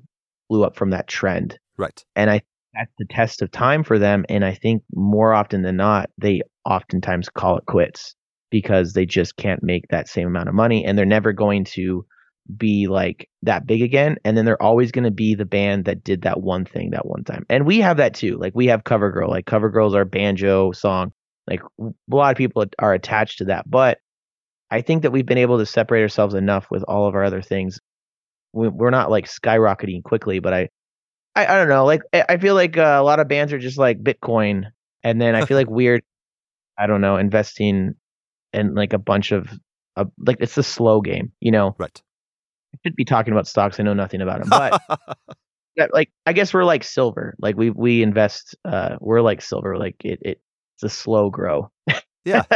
blew 0.54 0.63
up 0.63 0.76
from 0.76 0.92
that 0.92 1.08
trend. 1.08 1.58
Right. 1.78 2.06
And 2.16 2.30
I 2.30 2.42
that's 2.76 2.94
the 3.00 3.06
test 3.10 3.42
of 3.42 3.52
time 3.52 3.84
for 3.84 3.98
them. 3.98 4.24
And 4.30 4.46
I 4.46 4.54
think 4.54 4.84
more 4.94 5.34
often 5.34 5.63
than 5.63 5.78
not, 5.78 6.10
they 6.18 6.42
oftentimes 6.66 7.30
call 7.30 7.58
it 7.58 7.66
quits 7.66 8.16
because 8.52 8.94
they 8.94 9.06
just 9.06 9.36
can't 9.36 9.63
make 9.63 9.88
that 9.89 10.08
same 10.08 10.28
amount 10.28 10.50
of 10.50 10.56
money 10.56 10.86
and 10.86 10.98
they're 10.98 11.06
never 11.06 11.34
going 11.34 11.66
to 11.66 12.06
be 12.56 12.88
like 12.88 13.30
that 13.42 13.66
big 13.66 13.82
again. 13.82 14.18
And 14.24 14.38
then 14.38 14.46
they're 14.46 14.62
always 14.62 14.92
going 14.92 15.06
to 15.06 15.12
be 15.12 15.34
the 15.34 15.46
band 15.46 15.86
that 15.86 16.04
did 16.04 16.24
that 16.24 16.42
one 16.42 16.66
thing 16.66 16.92
that 16.92 17.06
one 17.06 17.24
time. 17.24 17.46
And 17.50 17.66
we 17.66 17.80
have 17.80 17.98
that 17.98 18.13
too. 18.13 18.38
Like 18.38 18.54
we 18.56 18.68
have 18.68 18.84
CoverGirl. 18.84 19.30
Like 19.30 19.46
Cover 19.46 19.72
CoverGirl's 19.72 19.96
our 19.96 20.06
banjo 20.06 20.72
song. 20.72 21.13
Like 21.48 21.62
a 21.80 21.92
lot 22.10 22.32
of 22.32 22.38
people 22.38 22.66
are 22.80 22.94
attached 22.94 23.39
to 23.39 23.46
that. 23.46 23.70
But 23.70 24.00
I 24.72 24.82
think 24.82 25.04
that 25.04 25.12
we've 25.12 25.26
been 25.26 25.38
able 25.38 25.60
to 25.60 25.66
separate 25.66 26.02
ourselves 26.02 26.34
enough 26.34 26.68
with 26.72 26.84
all 26.88 27.08
of 27.08 27.16
our 27.16 27.24
other 27.24 27.42
things 27.42 27.80
we're 28.54 28.89
not 28.89 29.10
like 29.10 29.28
skyrocketing 29.28 30.04
quickly, 30.04 30.39
but 30.39 30.54
I, 30.54 30.70
I, 31.36 31.46
I 31.48 31.58
don't 31.58 31.70
know. 31.70 31.86
Like 31.86 32.02
I 32.13 32.38
feel 32.38 32.56
like 32.56 32.78
uh, 32.78 32.98
a 33.00 33.04
lot 33.04 33.20
of 33.20 33.28
bands 33.28 33.54
are 33.54 33.60
just 33.60 33.78
like 33.78 34.04
Bitcoin, 34.04 34.66
and 35.04 35.22
then 35.22 35.36
I 35.36 35.46
feel 35.46 35.58
like 35.58 35.70
weird. 35.70 36.02
I 36.78 36.88
don't 36.88 37.02
know, 37.02 37.18
investing 37.18 37.96
in 38.54 38.76
like 38.76 38.94
a 38.94 38.98
bunch 38.98 39.32
of 39.32 39.48
uh, 39.96 40.06
like 40.26 40.38
it's 40.39 40.58
a 40.58 40.63
slow 40.63 41.02
game, 41.02 41.32
you 41.39 41.52
know. 41.52 41.76
Right. 41.78 42.02
I 42.74 42.78
should 42.84 42.96
be 42.96 43.06
talking 43.06 43.34
about 43.34 43.48
stocks. 43.48 43.80
I 43.80 43.84
know 43.84 43.94
nothing 43.94 44.22
about 44.22 44.44
them, 44.44 44.50
but 45.76 45.94
like 45.94 46.10
I 46.26 46.34
guess 46.34 46.54
we're 46.54 46.63
like 46.66 46.84
silver. 46.84 47.36
Like 47.39 47.56
we 47.58 47.70
we 47.70 48.02
invest. 48.02 48.56
uh 48.66 48.96
We're 49.00 49.22
like 49.22 49.42
silver. 49.42 49.78
Like 49.78 49.96
it, 50.04 50.20
it 50.24 50.42
it's 50.76 50.84
a 50.84 50.89
slow 50.89 51.30
grow. 51.30 51.72
Yeah. 52.26 52.44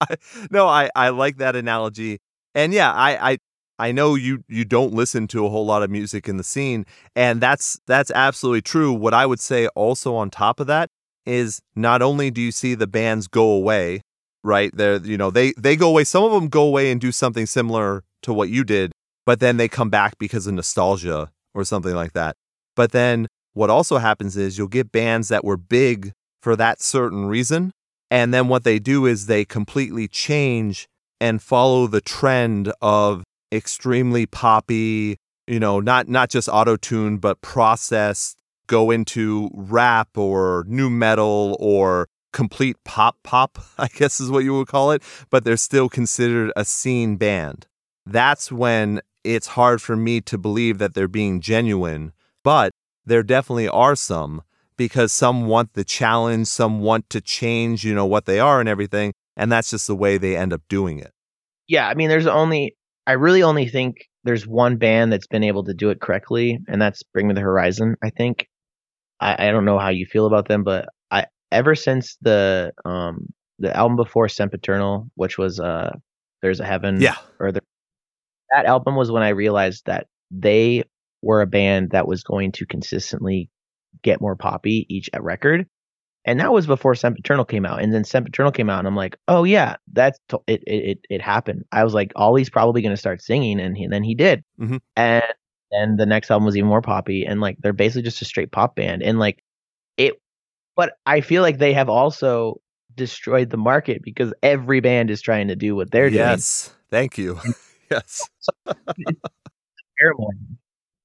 I, 0.00 0.16
no, 0.50 0.66
I, 0.66 0.90
I 0.94 1.10
like 1.10 1.38
that 1.38 1.56
analogy. 1.56 2.20
And 2.54 2.72
yeah, 2.72 2.92
I, 2.92 3.32
I 3.32 3.38
I 3.78 3.92
know 3.92 4.14
you 4.14 4.44
you 4.48 4.64
don't 4.64 4.92
listen 4.92 5.26
to 5.28 5.44
a 5.44 5.50
whole 5.50 5.66
lot 5.66 5.82
of 5.82 5.90
music 5.90 6.28
in 6.28 6.36
the 6.36 6.44
scene, 6.44 6.86
and 7.14 7.40
that's 7.40 7.78
that's 7.86 8.10
absolutely 8.10 8.62
true. 8.62 8.92
What 8.92 9.14
I 9.14 9.26
would 9.26 9.40
say 9.40 9.68
also 9.68 10.14
on 10.14 10.30
top 10.30 10.60
of 10.60 10.66
that 10.66 10.88
is 11.26 11.60
not 11.74 12.02
only 12.02 12.30
do 12.30 12.40
you 12.40 12.52
see 12.52 12.74
the 12.74 12.86
bands 12.86 13.28
go 13.28 13.50
away, 13.50 14.00
right? 14.42 14.70
They're 14.74 14.96
you 14.96 15.18
know 15.18 15.30
they 15.30 15.52
they 15.58 15.76
go 15.76 15.90
away. 15.90 16.04
Some 16.04 16.24
of 16.24 16.32
them 16.32 16.48
go 16.48 16.62
away 16.62 16.90
and 16.90 17.00
do 17.00 17.12
something 17.12 17.46
similar 17.46 18.02
to 18.22 18.32
what 18.32 18.48
you 18.48 18.64
did, 18.64 18.92
but 19.26 19.40
then 19.40 19.58
they 19.58 19.68
come 19.68 19.90
back 19.90 20.18
because 20.18 20.46
of 20.46 20.54
nostalgia 20.54 21.30
or 21.54 21.64
something 21.64 21.94
like 21.94 22.12
that. 22.14 22.36
But 22.74 22.92
then 22.92 23.26
what 23.52 23.70
also 23.70 23.98
happens 23.98 24.36
is 24.36 24.56
you'll 24.56 24.68
get 24.68 24.92
bands 24.92 25.28
that 25.28 25.44
were 25.44 25.56
big 25.56 26.12
for 26.40 26.56
that 26.56 26.80
certain 26.80 27.26
reason, 27.26 27.72
and 28.10 28.32
then 28.32 28.48
what 28.48 28.64
they 28.64 28.78
do 28.78 29.04
is 29.04 29.26
they 29.26 29.44
completely 29.44 30.08
change 30.08 30.86
and 31.20 31.42
follow 31.42 31.86
the 31.86 32.00
trend 32.00 32.72
of 32.80 33.24
extremely 33.56 34.26
poppy, 34.26 35.18
you 35.46 35.60
know, 35.60 35.80
not 35.80 36.08
not 36.08 36.30
just 36.30 36.48
auto-tune 36.48 37.18
but 37.18 37.40
processed 37.40 38.38
go 38.66 38.90
into 38.90 39.50
rap 39.54 40.16
or 40.16 40.64
nu 40.68 40.90
metal 40.90 41.56
or 41.60 42.08
complete 42.32 42.76
pop 42.84 43.16
pop, 43.22 43.58
I 43.78 43.88
guess 43.88 44.20
is 44.20 44.30
what 44.30 44.44
you 44.44 44.56
would 44.56 44.68
call 44.68 44.90
it, 44.90 45.02
but 45.30 45.44
they're 45.44 45.56
still 45.56 45.88
considered 45.88 46.52
a 46.56 46.64
scene 46.64 47.16
band. 47.16 47.66
That's 48.04 48.52
when 48.52 49.00
it's 49.24 49.48
hard 49.48 49.82
for 49.82 49.96
me 49.96 50.20
to 50.22 50.38
believe 50.38 50.78
that 50.78 50.94
they're 50.94 51.08
being 51.08 51.40
genuine, 51.40 52.12
but 52.44 52.70
there 53.04 53.22
definitely 53.22 53.68
are 53.68 53.96
some 53.96 54.42
because 54.76 55.12
some 55.12 55.46
want 55.46 55.72
the 55.72 55.84
challenge, 55.84 56.46
some 56.46 56.80
want 56.80 57.08
to 57.10 57.20
change, 57.20 57.84
you 57.84 57.94
know, 57.94 58.06
what 58.06 58.26
they 58.26 58.38
are 58.38 58.60
and 58.60 58.68
everything, 58.68 59.14
and 59.36 59.50
that's 59.50 59.70
just 59.70 59.86
the 59.86 59.96
way 59.96 60.18
they 60.18 60.36
end 60.36 60.52
up 60.52 60.62
doing 60.68 60.98
it. 60.98 61.12
Yeah, 61.66 61.88
I 61.88 61.94
mean 61.94 62.08
there's 62.08 62.26
only 62.26 62.76
I 63.06 63.12
really 63.12 63.42
only 63.42 63.68
think 63.68 64.08
there's 64.24 64.46
one 64.46 64.76
band 64.76 65.12
that's 65.12 65.28
been 65.28 65.44
able 65.44 65.64
to 65.64 65.74
do 65.74 65.90
it 65.90 66.00
correctly, 66.00 66.58
and 66.68 66.82
that's 66.82 67.02
Bring 67.02 67.28
Me 67.28 67.34
the 67.34 67.40
Horizon. 67.40 67.96
I 68.02 68.10
think. 68.10 68.48
I, 69.20 69.48
I 69.48 69.50
don't 69.50 69.64
know 69.64 69.78
how 69.78 69.88
you 69.88 70.04
feel 70.04 70.26
about 70.26 70.48
them, 70.48 70.62
but 70.62 70.88
I 71.10 71.26
ever 71.50 71.74
since 71.74 72.16
the 72.20 72.72
um 72.84 73.28
the 73.58 73.74
album 73.74 73.96
before 73.96 74.28
Sempiternal, 74.28 75.08
which 75.14 75.38
was 75.38 75.58
uh 75.60 75.90
There's 76.42 76.60
a 76.60 76.66
Heaven, 76.66 77.00
yeah, 77.00 77.16
or 77.40 77.52
the, 77.52 77.60
that 78.52 78.66
album 78.66 78.96
was 78.96 79.10
when 79.10 79.22
I 79.22 79.30
realized 79.30 79.86
that 79.86 80.06
they 80.30 80.84
were 81.22 81.40
a 81.40 81.46
band 81.46 81.90
that 81.90 82.06
was 82.06 82.22
going 82.22 82.52
to 82.52 82.66
consistently 82.66 83.48
get 84.02 84.20
more 84.20 84.36
poppy 84.36 84.86
each 84.88 85.08
at 85.14 85.22
record 85.22 85.66
and 86.26 86.40
that 86.40 86.52
was 86.52 86.66
before 86.66 86.94
Sempiternal 86.94 87.44
came 87.44 87.64
out. 87.64 87.80
And 87.80 87.94
then 87.94 88.04
Sempiternal 88.04 88.52
came 88.52 88.68
out, 88.68 88.80
and 88.80 88.88
I'm 88.88 88.96
like, 88.96 89.16
oh 89.28 89.44
yeah, 89.44 89.76
that's 89.92 90.18
t- 90.28 90.36
it, 90.48 90.62
it. 90.66 90.98
It 91.08 91.22
happened. 91.22 91.64
I 91.72 91.84
was 91.84 91.94
like, 91.94 92.12
Oli's 92.16 92.50
probably 92.50 92.82
going 92.82 92.92
to 92.92 92.96
start 92.98 93.22
singing, 93.22 93.60
and, 93.60 93.76
he, 93.76 93.84
and 93.84 93.92
then 93.92 94.02
he 94.02 94.14
did. 94.14 94.44
Mm-hmm. 94.60 94.78
And 94.96 95.24
then 95.70 95.96
the 95.96 96.06
next 96.06 96.30
album 96.30 96.44
was 96.44 96.56
even 96.56 96.68
more 96.68 96.82
poppy, 96.82 97.24
and 97.24 97.40
like 97.40 97.56
they're 97.60 97.72
basically 97.72 98.02
just 98.02 98.20
a 98.20 98.24
straight 98.24 98.50
pop 98.50 98.74
band, 98.74 99.02
and 99.02 99.18
like 99.18 99.42
it. 99.96 100.20
But 100.74 100.94
I 101.06 101.20
feel 101.20 101.42
like 101.42 101.58
they 101.58 101.72
have 101.72 101.88
also 101.88 102.60
destroyed 102.96 103.50
the 103.50 103.56
market 103.56 104.02
because 104.02 104.34
every 104.42 104.80
band 104.80 105.10
is 105.10 105.22
trying 105.22 105.48
to 105.48 105.56
do 105.56 105.76
what 105.76 105.90
they're 105.90 106.08
yes. 106.08 106.12
doing. 106.12 106.30
Yes, 106.30 106.76
thank 106.90 107.18
you. 107.18 107.40
yes. 107.90 108.28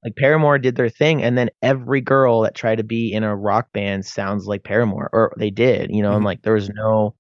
Like 0.03 0.15
Paramore 0.15 0.57
did 0.59 0.75
their 0.75 0.89
thing, 0.89 1.23
and 1.23 1.37
then 1.37 1.49
every 1.61 2.01
girl 2.01 2.41
that 2.41 2.55
tried 2.55 2.77
to 2.77 2.83
be 2.83 3.13
in 3.13 3.23
a 3.23 3.35
rock 3.35 3.71
band 3.73 4.05
sounds 4.05 4.47
like 4.47 4.63
Paramore, 4.63 5.09
or 5.13 5.33
they 5.37 5.51
did, 5.51 5.91
you 5.91 6.01
know. 6.01 6.11
Mhm. 6.13 6.15
And 6.17 6.25
like 6.25 6.41
there 6.43 6.53
was 6.53 6.69
no, 6.69 7.15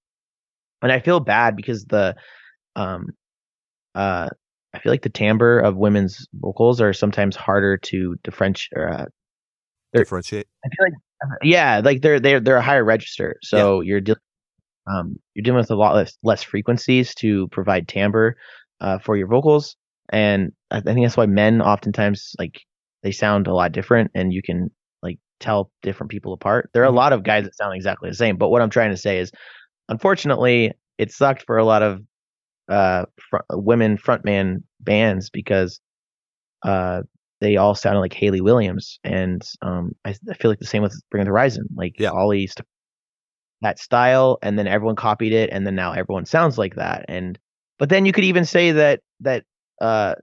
and 0.81 0.91
I 0.91 0.99
feel 1.01 1.19
bad 1.21 1.55
because 1.55 1.85
the, 1.85 2.15
um, 2.75 3.07
uh, 3.95 4.29
I 4.73 4.79
feel 4.79 4.91
like 4.93 5.03
the 5.03 5.09
timbre 5.09 5.59
of 5.59 5.77
women's 5.77 6.27
vocals 6.35 6.81
are 6.81 6.93
sometimes 6.93 7.35
harder 7.35 7.77
to 7.77 8.15
differentiate. 8.23 8.77
Uh, 8.79 9.05
Differentiate. 9.93 10.47
I 10.65 10.69
feel 10.69 10.85
like, 10.85 11.39
yeah, 11.43 11.81
like 11.83 12.01
they're 12.01 12.19
they're 12.19 12.39
they're 12.39 12.57
a 12.57 12.61
higher 12.61 12.83
register, 12.85 13.35
so 13.43 13.81
you're 13.81 14.01
dealing, 14.01 14.19
um, 14.87 15.17
you're 15.35 15.43
dealing 15.43 15.59
with 15.59 15.71
a 15.71 15.75
lot 15.75 15.95
less 15.95 16.17
less 16.23 16.43
frequencies 16.43 17.15
to 17.15 17.47
provide 17.49 17.87
timbre, 17.87 18.35
uh, 18.81 18.99
for 18.99 19.17
your 19.17 19.27
vocals, 19.27 19.75
and 20.09 20.51
I 20.71 20.81
think 20.81 21.05
that's 21.05 21.17
why 21.17 21.27
men 21.27 21.61
oftentimes 21.61 22.35
like 22.39 22.61
they 23.03 23.11
sound 23.11 23.47
a 23.47 23.53
lot 23.53 23.71
different, 23.71 24.11
and 24.15 24.33
you 24.33 24.41
can 24.41 24.69
like 25.03 25.19
tell 25.39 25.71
different 25.81 26.11
people 26.11 26.33
apart. 26.33 26.69
There 26.73 26.83
are 26.83 26.87
a 26.87 26.91
lot 26.91 27.13
of 27.13 27.23
guys 27.23 27.43
that 27.45 27.55
sound 27.55 27.75
exactly 27.75 28.09
the 28.09 28.15
same, 28.15 28.37
but 28.37 28.49
what 28.49 28.61
I'm 28.61 28.69
trying 28.69 28.91
to 28.91 28.97
say 28.97 29.19
is, 29.19 29.31
unfortunately, 29.89 30.73
it 30.97 31.11
sucked 31.11 31.43
for 31.45 31.57
a 31.57 31.65
lot 31.65 31.83
of 31.83 32.01
uh 32.69 33.05
fr- 33.29 33.39
women 33.51 33.97
frontman 33.97 34.63
bands 34.79 35.29
because 35.29 35.79
uh 36.63 37.01
they 37.41 37.57
all 37.57 37.73
sounded 37.75 38.01
like 38.01 38.13
Hayley 38.13 38.39
Williams, 38.41 38.99
and 39.03 39.41
um, 39.63 39.93
I, 40.05 40.15
I 40.29 40.33
feel 40.35 40.51
like 40.51 40.59
the 40.59 40.65
same 40.67 40.83
with 40.83 41.01
Bring 41.09 41.23
the 41.25 41.29
Horizon. 41.31 41.65
Like 41.75 41.95
Yeah. 41.99 42.11
Oli 42.11 42.45
st- 42.47 42.65
that 43.61 43.79
style, 43.79 44.37
and 44.41 44.57
then 44.57 44.67
everyone 44.67 44.95
copied 44.95 45.33
it, 45.33 45.49
and 45.51 45.65
then 45.65 45.75
now 45.75 45.91
everyone 45.93 46.25
sounds 46.25 46.57
like 46.57 46.75
that. 46.75 47.05
And 47.07 47.37
but 47.79 47.89
then 47.89 48.05
you 48.05 48.11
could 48.11 48.23
even 48.23 48.45
say 48.45 48.71
that 48.71 49.01
that 49.21 49.43
uh, 49.81 50.15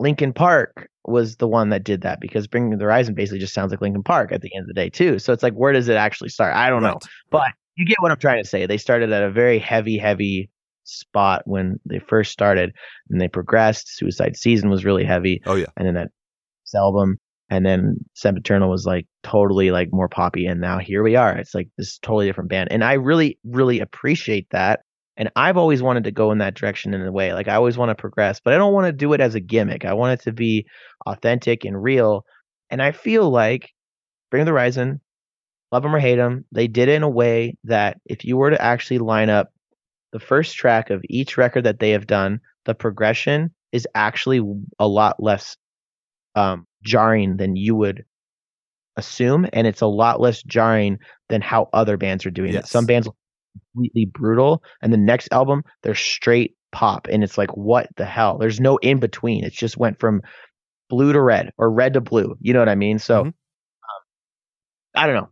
Linkin 0.00 0.32
Park 0.32 0.88
was 1.04 1.36
the 1.36 1.48
one 1.48 1.70
that 1.70 1.84
did 1.84 2.00
that 2.02 2.20
because 2.20 2.46
Bringing 2.46 2.76
the 2.76 2.84
Horizon 2.84 3.14
basically 3.14 3.38
just 3.38 3.54
sounds 3.54 3.70
like 3.70 3.80
Linkin 3.80 4.02
Park 4.02 4.32
at 4.32 4.40
the 4.42 4.54
end 4.54 4.62
of 4.62 4.68
the 4.68 4.74
day 4.74 4.88
too. 4.90 5.18
So 5.18 5.32
it's 5.32 5.42
like, 5.42 5.54
where 5.54 5.72
does 5.72 5.88
it 5.88 5.96
actually 5.96 6.30
start? 6.30 6.54
I 6.54 6.70
don't 6.70 6.82
know, 6.82 6.98
but 7.30 7.52
you 7.76 7.84
get 7.86 8.00
what 8.00 8.10
I'm 8.10 8.18
trying 8.18 8.42
to 8.42 8.48
say. 8.48 8.66
They 8.66 8.78
started 8.78 9.12
at 9.12 9.22
a 9.22 9.30
very 9.30 9.58
heavy, 9.58 9.98
heavy 9.98 10.50
spot 10.84 11.42
when 11.46 11.80
they 11.86 11.98
first 11.98 12.30
started, 12.32 12.72
and 13.10 13.20
they 13.20 13.28
progressed. 13.28 13.96
Suicide 13.96 14.36
Season 14.36 14.70
was 14.70 14.84
really 14.84 15.04
heavy 15.04 15.42
Oh 15.46 15.54
yeah. 15.56 15.66
and 15.76 15.86
then 15.86 15.94
that 15.94 16.10
album 16.74 17.18
and 17.50 17.64
then 17.64 17.96
Sempiternal 18.14 18.70
was 18.70 18.84
like 18.86 19.06
totally 19.22 19.70
like 19.70 19.88
more 19.92 20.08
poppy 20.08 20.46
and 20.46 20.60
now 20.60 20.78
here 20.78 21.02
we 21.02 21.14
are 21.14 21.36
it's 21.36 21.54
like 21.54 21.68
this 21.78 21.98
totally 21.98 22.26
different 22.26 22.50
band 22.50 22.68
and 22.72 22.82
i 22.82 22.94
really 22.94 23.38
really 23.44 23.78
appreciate 23.80 24.48
that 24.50 24.80
and 25.16 25.30
i've 25.36 25.56
always 25.56 25.82
wanted 25.82 26.04
to 26.04 26.10
go 26.10 26.32
in 26.32 26.38
that 26.38 26.54
direction 26.54 26.94
in 26.94 27.02
a 27.02 27.12
way 27.12 27.32
like 27.32 27.48
i 27.48 27.54
always 27.54 27.78
want 27.78 27.90
to 27.90 27.94
progress 27.94 28.40
but 28.44 28.54
i 28.54 28.56
don't 28.56 28.72
want 28.72 28.86
to 28.86 28.92
do 28.92 29.12
it 29.12 29.20
as 29.20 29.34
a 29.34 29.40
gimmick. 29.40 29.84
I 29.84 29.94
want 29.94 30.20
it 30.20 30.24
to 30.24 30.32
be 30.32 30.66
authentic 31.06 31.64
and 31.64 31.80
real. 31.82 32.24
And 32.70 32.82
i 32.82 32.92
feel 32.92 33.30
like 33.30 33.70
bring 34.30 34.44
the 34.44 34.50
horizon 34.50 35.00
love 35.72 35.82
them 35.82 35.94
or 35.94 36.00
hate 36.00 36.16
them 36.16 36.44
they 36.52 36.66
did 36.66 36.88
it 36.88 36.94
in 36.94 37.02
a 37.02 37.08
way 37.08 37.56
that 37.64 37.98
if 38.06 38.24
you 38.24 38.36
were 38.36 38.50
to 38.50 38.62
actually 38.62 38.98
line 38.98 39.30
up 39.30 39.52
the 40.12 40.20
first 40.20 40.56
track 40.56 40.90
of 40.90 41.02
each 41.08 41.36
record 41.36 41.64
that 41.64 41.78
they 41.78 41.90
have 41.90 42.06
done 42.06 42.40
the 42.64 42.74
progression 42.74 43.52
is 43.72 43.86
actually 43.94 44.40
a 44.78 44.86
lot 44.86 45.20
less 45.22 45.56
um, 46.36 46.66
jarring 46.82 47.36
than 47.36 47.56
you 47.56 47.74
would 47.74 48.04
assume, 48.96 49.46
and 49.52 49.66
it's 49.66 49.80
a 49.80 49.86
lot 49.86 50.20
less 50.20 50.42
jarring 50.42 50.98
than 51.28 51.40
how 51.40 51.68
other 51.72 51.96
bands 51.96 52.24
are 52.26 52.30
doing 52.30 52.54
it. 52.54 52.66
Some 52.66 52.86
bands 52.86 53.08
completely 53.74 54.06
brutal, 54.06 54.62
and 54.82 54.92
the 54.92 54.96
next 54.98 55.28
album 55.32 55.62
they're 55.82 55.94
straight 55.94 56.54
pop, 56.72 57.06
and 57.10 57.22
it's 57.24 57.38
like 57.38 57.50
what 57.56 57.88
the 57.96 58.04
hell? 58.06 58.38
There's 58.38 58.60
no 58.60 58.76
in 58.78 59.00
between. 59.00 59.44
It 59.44 59.52
just 59.52 59.76
went 59.76 60.00
from 60.00 60.22
blue 60.90 61.12
to 61.12 61.20
red 61.20 61.52
or 61.58 61.70
red 61.70 61.94
to 61.94 62.00
blue. 62.00 62.36
You 62.40 62.52
know 62.52 62.60
what 62.60 62.68
I 62.68 62.74
mean? 62.76 62.98
So 62.98 63.24
Mhm. 63.24 63.26
um, 63.28 63.34
I 64.94 65.06
don't 65.06 65.16
know. 65.16 65.28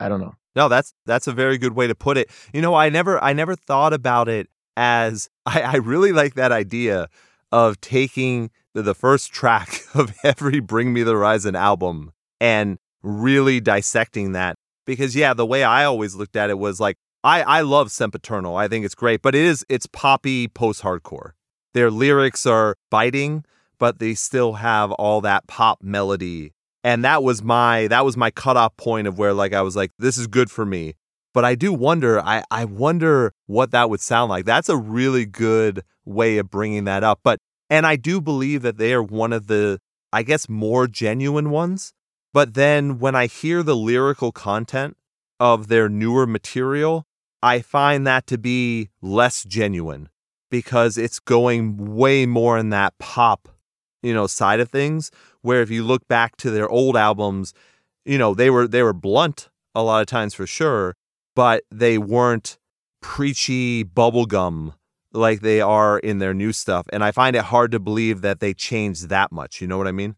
I 0.00 0.08
don't 0.08 0.20
know. 0.20 0.34
No, 0.56 0.68
that's 0.68 0.94
that's 1.06 1.26
a 1.26 1.32
very 1.32 1.58
good 1.58 1.74
way 1.74 1.86
to 1.86 1.94
put 1.94 2.16
it. 2.18 2.30
You 2.52 2.62
know, 2.62 2.74
I 2.74 2.88
never 2.88 3.22
I 3.22 3.32
never 3.32 3.56
thought 3.56 3.92
about 3.92 4.28
it 4.28 4.48
as 4.76 5.28
I, 5.46 5.62
I 5.62 5.76
really 5.76 6.12
like 6.12 6.34
that 6.34 6.52
idea 6.52 7.08
of 7.52 7.80
taking 7.80 8.50
the, 8.74 8.82
the 8.82 8.94
first 8.94 9.32
track 9.32 9.82
of 9.94 10.14
every 10.24 10.60
Bring 10.60 10.92
Me 10.92 11.02
the 11.02 11.12
Horizon 11.12 11.56
album 11.56 12.12
and 12.40 12.78
really 13.02 13.60
dissecting 13.60 14.32
that. 14.32 14.56
Because 14.86 15.16
yeah, 15.16 15.34
the 15.34 15.46
way 15.46 15.64
I 15.64 15.84
always 15.84 16.14
looked 16.14 16.36
at 16.36 16.50
it 16.50 16.58
was 16.58 16.80
like 16.80 16.96
I, 17.26 17.42
I 17.42 17.60
love 17.60 17.90
Sempiternal. 17.90 18.56
I 18.56 18.68
think 18.68 18.84
it's 18.84 18.94
great, 18.94 19.20
but 19.20 19.34
it 19.34 19.44
is 19.44 19.66
it's 19.68 19.86
poppy 19.86 20.48
post 20.48 20.82
hardcore. 20.82 21.32
Their 21.74 21.90
lyrics 21.90 22.46
are 22.46 22.76
biting, 22.90 23.44
but 23.78 23.98
they 23.98 24.14
still 24.14 24.54
have 24.54 24.92
all 24.92 25.20
that 25.20 25.46
pop 25.46 25.82
melody 25.82 26.54
and 26.86 27.04
that 27.04 27.24
was 27.24 27.42
my 27.42 27.88
that 27.88 28.04
was 28.04 28.16
my 28.16 28.30
cutoff 28.30 28.76
point 28.76 29.08
of 29.08 29.18
where 29.18 29.34
like 29.34 29.52
I 29.52 29.60
was 29.60 29.74
like 29.74 29.90
this 29.98 30.16
is 30.16 30.28
good 30.28 30.52
for 30.52 30.64
me. 30.64 30.94
But 31.34 31.44
I 31.44 31.56
do 31.56 31.72
wonder 31.72 32.20
I 32.20 32.44
I 32.48 32.64
wonder 32.64 33.32
what 33.46 33.72
that 33.72 33.90
would 33.90 34.00
sound 34.00 34.30
like. 34.30 34.44
That's 34.44 34.68
a 34.68 34.76
really 34.76 35.26
good 35.26 35.82
way 36.04 36.38
of 36.38 36.48
bringing 36.48 36.84
that 36.84 37.02
up. 37.02 37.18
But 37.24 37.40
and 37.68 37.88
I 37.88 37.96
do 37.96 38.20
believe 38.20 38.62
that 38.62 38.78
they 38.78 38.94
are 38.94 39.02
one 39.02 39.32
of 39.32 39.48
the 39.48 39.80
I 40.12 40.22
guess 40.22 40.48
more 40.48 40.86
genuine 40.86 41.50
ones. 41.50 41.92
But 42.32 42.54
then 42.54 43.00
when 43.00 43.16
I 43.16 43.26
hear 43.26 43.64
the 43.64 43.74
lyrical 43.74 44.30
content 44.30 44.96
of 45.40 45.66
their 45.66 45.88
newer 45.88 46.24
material, 46.24 47.04
I 47.46 47.60
find 47.60 48.04
that 48.08 48.26
to 48.26 48.38
be 48.38 48.90
less 49.00 49.44
genuine 49.44 50.08
because 50.50 50.98
it's 50.98 51.20
going 51.20 51.94
way 51.94 52.26
more 52.26 52.58
in 52.58 52.70
that 52.70 52.98
pop, 52.98 53.48
you 54.02 54.12
know, 54.12 54.26
side 54.26 54.58
of 54.58 54.68
things 54.68 55.12
where 55.42 55.62
if 55.62 55.70
you 55.70 55.84
look 55.84 56.08
back 56.08 56.36
to 56.38 56.50
their 56.50 56.68
old 56.68 56.96
albums, 56.96 57.54
you 58.04 58.18
know, 58.18 58.34
they 58.34 58.50
were 58.50 58.66
they 58.66 58.82
were 58.82 58.92
blunt 58.92 59.48
a 59.76 59.82
lot 59.84 60.00
of 60.00 60.08
times 60.08 60.34
for 60.34 60.44
sure, 60.44 60.96
but 61.36 61.62
they 61.70 61.98
weren't 61.98 62.58
preachy 63.00 63.84
bubblegum 63.84 64.74
like 65.12 65.40
they 65.40 65.60
are 65.60 66.00
in 66.00 66.18
their 66.18 66.34
new 66.34 66.52
stuff. 66.52 66.86
And 66.92 67.04
I 67.04 67.12
find 67.12 67.36
it 67.36 67.44
hard 67.44 67.70
to 67.70 67.78
believe 67.78 68.22
that 68.22 68.40
they 68.40 68.54
changed 68.54 69.08
that 69.08 69.30
much. 69.30 69.60
You 69.60 69.68
know 69.68 69.78
what 69.78 69.86
I 69.86 69.92
mean? 69.92 70.16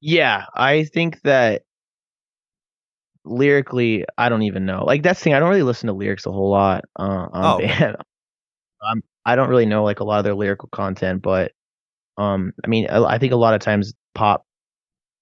Yeah, 0.00 0.44
I 0.54 0.84
think 0.84 1.22
that 1.22 1.64
lyrically, 3.28 4.04
I 4.16 4.28
don't 4.28 4.42
even 4.42 4.66
know. 4.66 4.84
Like 4.84 5.02
that's 5.02 5.20
the 5.20 5.24
thing. 5.24 5.34
I 5.34 5.40
don't 5.40 5.50
really 5.50 5.62
listen 5.62 5.88
to 5.88 5.92
lyrics 5.92 6.26
a 6.26 6.32
whole 6.32 6.50
lot 6.50 6.84
uh, 6.98 7.28
on 7.32 7.44
Oh. 7.56 7.58
band. 7.58 7.96
um, 8.90 9.02
I 9.24 9.36
don't 9.36 9.50
really 9.50 9.66
know 9.66 9.84
like 9.84 10.00
a 10.00 10.04
lot 10.04 10.18
of 10.18 10.24
their 10.24 10.34
lyrical 10.34 10.68
content, 10.72 11.22
but 11.22 11.52
um, 12.16 12.52
I 12.64 12.68
mean, 12.68 12.88
I, 12.88 13.02
I 13.04 13.18
think 13.18 13.32
a 13.32 13.36
lot 13.36 13.54
of 13.54 13.60
times 13.60 13.94
pop. 14.14 14.44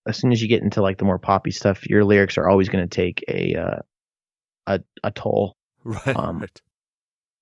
As 0.09 0.17
soon 0.17 0.33
as 0.33 0.41
you 0.41 0.49
get 0.49 0.63
into 0.63 0.83
like 0.83 0.99
the 0.99 1.05
more 1.05 1.19
poppy 1.19 1.51
stuff, 1.51 1.87
your 1.89 2.05
lyrics 2.05 2.39
are 2.39 2.49
always 2.49 2.69
going 2.69 2.89
to 2.89 2.95
take 2.95 3.25
a 3.29 3.57
uh, 3.57 3.79
a 4.67 4.81
a 5.03 5.11
toll. 5.11 5.57
Right. 5.85 6.17
Um, 6.17 6.41
right. 6.41 6.61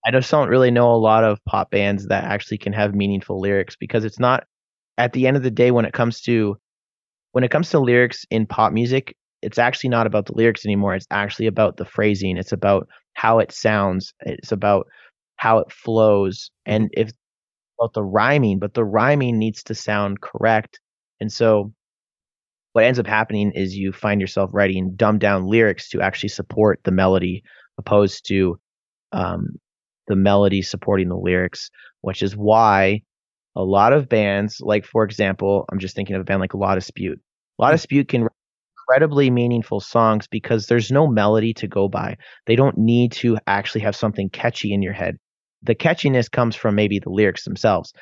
I 0.07 0.11
just 0.11 0.31
don't 0.31 0.51
really 0.51 0.71
know 0.71 0.91
a 0.93 0.97
lot 1.01 1.25
of 1.25 1.43
pop 1.47 1.71
bands 1.71 2.09
that 2.09 2.25
actually 2.25 2.59
can 2.59 2.75
have 2.75 2.95
meaningful 2.95 3.41
lyrics 3.41 3.75
because 3.77 4.05
it's 4.05 4.19
not 4.19 4.45
at 4.99 5.15
the 5.15 5.27
end 5.27 5.39
of 5.39 5.43
the 5.43 5.51
day 5.51 5.71
when 5.71 5.87
it 5.87 5.95
comes 5.95 6.21
to 6.23 6.59
when 7.33 7.43
it 7.43 7.51
comes 7.51 7.71
to 7.71 7.79
lyrics 7.81 8.27
in 8.31 8.47
pop 8.47 8.73
music, 8.73 9.17
it's 9.45 9.59
actually 9.59 9.91
not 9.91 10.07
about 10.07 10.27
the 10.27 10.35
lyrics 10.35 10.65
anymore. 10.65 10.95
It's 10.95 11.07
actually 11.11 11.47
about 11.47 11.77
the 11.77 11.85
phrasing. 11.85 12.37
It's 12.37 12.53
about 12.53 12.89
how 13.15 13.39
it 13.39 13.53
sounds. 13.53 14.13
It's 14.21 14.53
about 14.53 14.87
how 15.37 15.59
it 15.59 15.71
flows 15.71 16.51
and 16.67 16.89
if 16.93 17.11
about 17.79 17.93
the 17.93 18.03
rhyming, 18.05 18.59
but 18.59 18.75
the 18.75 18.85
rhyming 18.85 19.39
needs 19.39 19.63
to 19.65 19.75
sound 19.75 20.21
correct. 20.21 20.81
And 21.21 21.33
so 21.33 21.73
what 22.73 22.85
ends 22.85 22.99
up 22.99 23.07
happening 23.07 23.53
is 23.53 23.77
you 23.77 23.93
find 23.93 24.21
yourself 24.21 24.51
writing 24.53 24.95
dumbed 24.97 25.21
down 25.21 25.47
lyrics 25.47 25.89
to 25.91 26.01
actually 26.01 26.29
support 26.29 26.81
the 26.85 26.91
melody 26.91 27.43
opposed 27.79 28.27
to 28.29 28.59
um, 29.13 29.47
the 30.07 30.17
melody 30.17 30.63
supporting 30.63 31.09
the 31.09 31.17
lyrics, 31.17 31.71
which 32.03 32.23
is 32.23 32.37
why 32.37 33.01
a 33.57 33.63
lot 33.63 33.93
of 33.93 34.09
bands, 34.09 34.61
like 34.61 34.85
for 34.85 35.05
example, 35.05 35.65
I'm 35.71 35.79
just 35.79 35.95
thinking 35.95 36.17
of 36.17 36.23
a 36.23 36.25
band 36.25 36.41
like 36.41 36.55
La 36.55 36.75
Dispute. 36.75 37.21
La 37.59 37.71
Dispute 37.71 38.09
can 38.09 38.23
write 38.23 38.33
incredibly 38.89 39.31
meaningful 39.31 39.81
songs 39.81 40.27
because 40.27 40.67
there's 40.67 40.91
no 40.91 41.07
melody 41.07 41.55
to 41.55 41.69
go 41.69 41.89
by. 41.89 42.17
They 42.47 42.57
don't 42.57 42.77
need 42.79 43.13
to 43.13 43.39
actually 43.47 43.83
have 43.83 43.97
something 43.97 44.31
catchy 44.31 44.73
in 44.73 44.83
your 44.83 44.93
head. 44.93 45.17
The 45.63 45.75
catchiness 45.75 46.31
comes 46.31 46.57
from 46.57 46.75
maybe 46.75 46.99
the 46.99 47.11
lyrics 47.11 47.45
themselves. 47.45 47.93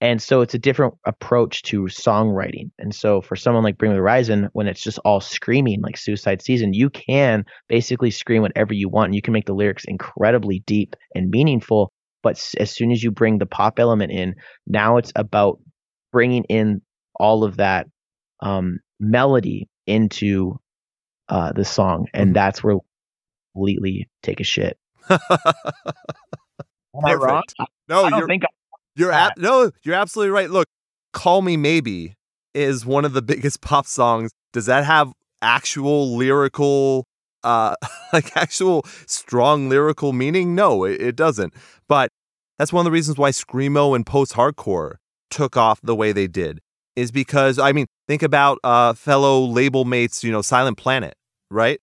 And 0.00 0.22
so 0.22 0.42
it's 0.42 0.54
a 0.54 0.60
different 0.60 0.94
approach 1.04 1.62
to 1.64 1.82
songwriting. 1.84 2.70
And 2.78 2.94
so 2.94 3.20
for 3.20 3.34
someone 3.34 3.64
like 3.64 3.78
Bring 3.78 3.90
Me 3.90 3.96
the 3.96 4.00
Horizon, 4.00 4.48
when 4.52 4.68
it's 4.68 4.82
just 4.82 5.00
all 5.04 5.20
screaming 5.20 5.80
like 5.82 5.96
Suicide 5.96 6.40
Season, 6.40 6.72
you 6.72 6.88
can 6.88 7.44
basically 7.68 8.12
scream 8.12 8.42
whatever 8.42 8.72
you 8.72 8.88
want 8.88 9.06
and 9.06 9.14
you 9.16 9.22
can 9.22 9.32
make 9.32 9.46
the 9.46 9.54
lyrics 9.54 9.84
incredibly 9.84 10.62
deep 10.66 10.94
and 11.16 11.30
meaningful. 11.30 11.90
But 12.22 12.34
as 12.58 12.70
soon 12.70 12.92
as 12.92 13.02
you 13.02 13.10
bring 13.10 13.38
the 13.38 13.46
pop 13.46 13.80
element 13.80 14.12
in, 14.12 14.34
now 14.68 14.98
it's 14.98 15.12
about 15.16 15.58
bringing 16.12 16.44
in 16.44 16.80
all 17.18 17.42
of 17.42 17.56
that 17.56 17.86
um, 18.40 18.78
melody 19.00 19.68
into 19.88 20.58
uh, 21.28 21.52
the 21.52 21.64
song. 21.64 22.06
And 22.14 22.30
Mhm. 22.30 22.34
that's 22.34 22.62
where 22.62 22.78
completely 23.54 24.08
take 24.22 24.40
a 24.40 24.44
shit. 24.44 24.78
Am 25.10 25.18
I 27.04 27.14
wrong? 27.14 27.42
No, 27.88 28.04
I 28.04 28.18
you're 28.18 28.26
think 28.26 28.42
you're 28.96 29.12
ab- 29.12 29.34
no, 29.38 29.70
you're 29.82 29.94
absolutely 29.94 30.30
right. 30.30 30.50
Look, 30.50 30.66
"Call 31.12 31.42
Me 31.42 31.56
Maybe" 31.56 32.14
is 32.54 32.84
one 32.86 33.04
of 33.04 33.12
the 33.12 33.22
biggest 33.32 33.60
pop 33.60 33.86
songs. 33.86 34.30
Does 34.52 34.66
that 34.66 34.84
have 34.84 35.12
actual 35.42 36.16
lyrical, 36.16 37.04
uh, 37.44 37.74
like 38.12 38.36
actual 38.36 38.84
strong 39.06 39.68
lyrical 39.68 40.12
meaning? 40.12 40.54
No, 40.54 40.84
it, 40.84 41.00
it 41.00 41.16
doesn't. 41.16 41.54
But 41.88 42.10
that's 42.58 42.72
one 42.72 42.80
of 42.80 42.84
the 42.86 42.90
reasons 42.94 43.18
why 43.18 43.30
screamo 43.30 43.94
and 43.94 44.04
post-hardcore 44.04 44.94
took 45.30 45.56
off 45.56 45.80
the 45.82 45.94
way 45.94 46.12
they 46.12 46.26
did. 46.26 46.60
Is 46.98 47.12
because 47.12 47.58
I 47.60 47.70
mean, 47.72 47.86
think 48.08 48.22
about 48.24 48.58
uh, 48.64 48.92
fellow 48.92 49.44
label 49.44 49.84
mates, 49.84 50.24
you 50.24 50.32
know, 50.32 50.42
Silent 50.42 50.76
Planet, 50.76 51.14
right? 51.48 51.80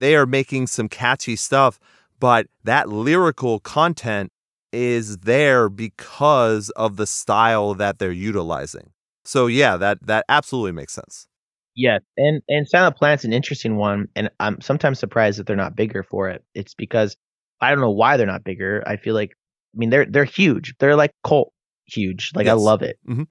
They 0.00 0.16
are 0.16 0.26
making 0.26 0.66
some 0.66 0.88
catchy 0.88 1.36
stuff, 1.36 1.78
but 2.18 2.48
that 2.64 2.88
lyrical 2.88 3.60
content 3.60 4.30
is 4.72 5.18
there 5.18 5.68
because 5.68 6.70
of 6.70 6.96
the 6.96 7.06
style 7.06 7.74
that 7.74 7.98
they're 7.98 8.10
utilizing. 8.10 8.90
So 9.24 9.46
yeah, 9.46 9.76
that 9.76 10.04
that 10.06 10.24
absolutely 10.28 10.72
makes 10.72 10.94
sense. 10.94 11.28
Yes, 11.76 12.00
and 12.16 12.42
and 12.48 12.68
Silent 12.68 12.96
Planet's 12.96 13.24
an 13.24 13.32
interesting 13.32 13.76
one, 13.76 14.08
and 14.16 14.30
I'm 14.40 14.60
sometimes 14.60 14.98
surprised 14.98 15.38
that 15.38 15.46
they're 15.46 15.54
not 15.56 15.76
bigger 15.76 16.02
for 16.02 16.28
it. 16.28 16.42
It's 16.54 16.74
because 16.74 17.16
I 17.60 17.70
don't 17.70 17.80
know 17.80 17.90
why 17.90 18.16
they're 18.16 18.26
not 18.26 18.42
bigger. 18.44 18.82
I 18.86 18.96
feel 18.96 19.14
like, 19.14 19.30
I 19.32 19.78
mean, 19.78 19.90
they're 19.90 20.06
they're 20.06 20.24
huge. 20.24 20.74
They're 20.80 20.96
like 20.96 21.12
cult 21.22 21.52
huge. 21.86 22.32
Like 22.34 22.48
I 22.48 22.54
love 22.54 22.82
it. 22.82 22.98
Mhm. 23.08 23.26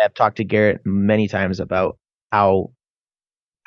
I 0.00 0.04
have 0.04 0.14
talked 0.14 0.36
to 0.38 0.44
Garrett 0.44 0.80
many 0.84 1.28
times 1.28 1.60
about 1.60 1.98
how 2.32 2.70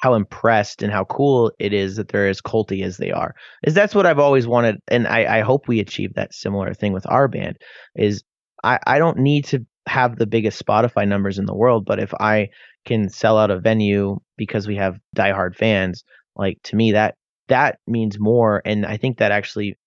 how 0.01 0.15
impressed 0.15 0.81
and 0.81 0.91
how 0.91 1.05
cool 1.05 1.51
it 1.59 1.73
is 1.73 1.95
that 1.95 2.07
they're 2.07 2.27
as 2.27 2.41
culty 2.41 2.83
as 2.83 2.97
they 2.97 3.11
are. 3.11 3.35
Is 3.63 3.75
that's 3.75 3.93
what 3.93 4.07
I've 4.07 4.19
always 4.19 4.47
wanted, 4.47 4.77
and 4.87 5.07
I, 5.07 5.37
I 5.37 5.41
hope 5.41 5.67
we 5.67 5.79
achieve 5.79 6.15
that 6.15 6.33
similar 6.33 6.73
thing 6.73 6.91
with 6.91 7.05
our 7.09 7.27
band. 7.27 7.57
Is 7.95 8.23
I, 8.63 8.79
I 8.87 8.97
don't 8.97 9.19
need 9.19 9.45
to 9.45 9.65
have 9.87 10.17
the 10.17 10.27
biggest 10.27 10.63
Spotify 10.63 11.07
numbers 11.07 11.37
in 11.37 11.45
the 11.45 11.55
world, 11.55 11.85
but 11.85 11.99
if 11.99 12.13
I 12.15 12.49
can 12.85 13.09
sell 13.09 13.37
out 13.37 13.51
a 13.51 13.59
venue 13.59 14.19
because 14.37 14.67
we 14.67 14.75
have 14.77 14.97
diehard 15.15 15.55
fans, 15.55 16.03
like 16.35 16.57
to 16.63 16.75
me 16.75 16.93
that 16.93 17.15
that 17.47 17.77
means 17.85 18.19
more, 18.19 18.61
and 18.65 18.85
I 18.85 18.97
think 18.97 19.19
that 19.19 19.31
actually, 19.31 19.77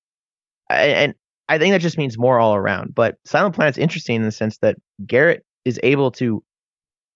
and 0.71 1.15
I 1.49 1.59
think 1.59 1.73
that 1.73 1.81
just 1.81 1.99
means 1.99 2.17
more 2.19 2.39
all 2.39 2.55
around. 2.55 2.95
But 2.95 3.17
Silent 3.25 3.57
Planet's 3.57 3.79
interesting 3.79 4.17
in 4.17 4.23
the 4.23 4.33
sense 4.33 4.59
that 4.59 4.77
Garrett 5.05 5.45
is 5.65 5.81
able 5.83 6.11
to 6.13 6.43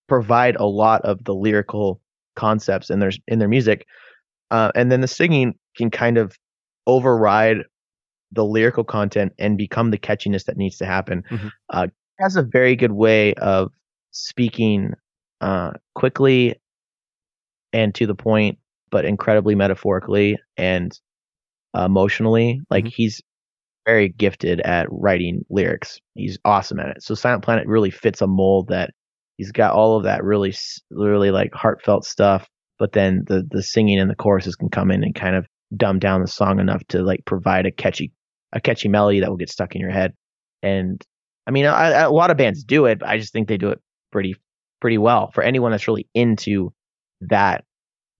provide 0.08 0.56
a 0.56 0.66
lot 0.66 1.02
of 1.04 1.24
the 1.24 1.34
lyrical 1.34 2.00
concepts 2.36 2.90
in 2.90 2.98
their 3.00 3.12
in 3.28 3.38
their 3.38 3.48
music, 3.48 3.86
uh, 4.50 4.70
and 4.74 4.90
then 4.92 5.00
the 5.00 5.08
singing 5.08 5.54
can 5.76 5.90
kind 5.90 6.18
of 6.18 6.36
override 6.86 7.58
the 8.32 8.44
lyrical 8.44 8.84
content 8.84 9.32
and 9.38 9.56
become 9.58 9.90
the 9.90 9.98
catchiness 9.98 10.44
that 10.44 10.56
needs 10.56 10.76
to 10.78 10.86
happen. 10.86 11.24
Mhm. 11.30 11.52
Uh, 11.70 11.86
has 12.20 12.36
a 12.36 12.42
very 12.42 12.76
good 12.76 12.92
way 12.92 13.34
of 13.34 13.70
speaking 14.10 14.92
uh, 15.40 15.72
quickly 15.94 16.56
and 17.72 17.94
to 17.94 18.06
the 18.06 18.14
point, 18.14 18.58
but 18.90 19.04
incredibly 19.04 19.54
metaphorically 19.54 20.38
and 20.56 20.98
emotionally. 21.74 22.60
Like 22.70 22.86
Mhm. 22.86 22.92
he's 22.94 23.22
very 23.88 24.10
gifted 24.10 24.60
at 24.60 24.86
writing 24.90 25.46
lyrics. 25.48 25.98
He's 26.14 26.38
awesome 26.44 26.78
at 26.78 26.88
it. 26.88 27.02
So 27.02 27.14
Silent 27.14 27.42
Planet 27.42 27.66
really 27.66 27.90
fits 27.90 28.20
a 28.20 28.26
mold 28.26 28.68
that 28.68 28.90
he's 29.38 29.50
got 29.50 29.72
all 29.72 29.96
of 29.96 30.04
that 30.04 30.22
really, 30.22 30.54
really 30.90 31.30
like 31.30 31.54
heartfelt 31.54 32.04
stuff. 32.04 32.46
But 32.78 32.92
then 32.92 33.24
the 33.26 33.46
the 33.50 33.62
singing 33.62 33.98
and 33.98 34.10
the 34.10 34.14
choruses 34.14 34.56
can 34.56 34.68
come 34.68 34.90
in 34.90 35.02
and 35.02 35.14
kind 35.14 35.34
of 35.34 35.46
dumb 35.74 35.98
down 35.98 36.20
the 36.20 36.28
song 36.28 36.60
enough 36.60 36.86
to 36.88 37.02
like 37.02 37.24
provide 37.24 37.64
a 37.64 37.70
catchy 37.70 38.12
a 38.52 38.60
catchy 38.60 38.88
melody 38.88 39.20
that 39.20 39.30
will 39.30 39.38
get 39.38 39.50
stuck 39.50 39.74
in 39.74 39.80
your 39.80 39.90
head. 39.90 40.12
And 40.62 41.02
I 41.46 41.50
mean, 41.50 41.64
a, 41.64 42.10
lot 42.10 42.30
of 42.30 42.36
bands 42.36 42.62
do 42.62 42.84
it, 42.84 42.98
but 42.98 43.08
I 43.08 43.18
just 43.18 43.32
think 43.32 43.48
they 43.48 43.56
do 43.56 43.70
it 43.70 43.80
pretty 44.12 44.36
pretty 44.82 44.98
well 44.98 45.30
for 45.32 45.42
anyone 45.42 45.70
that's 45.70 45.88
really 45.88 46.08
into 46.14 46.72
that 47.22 47.64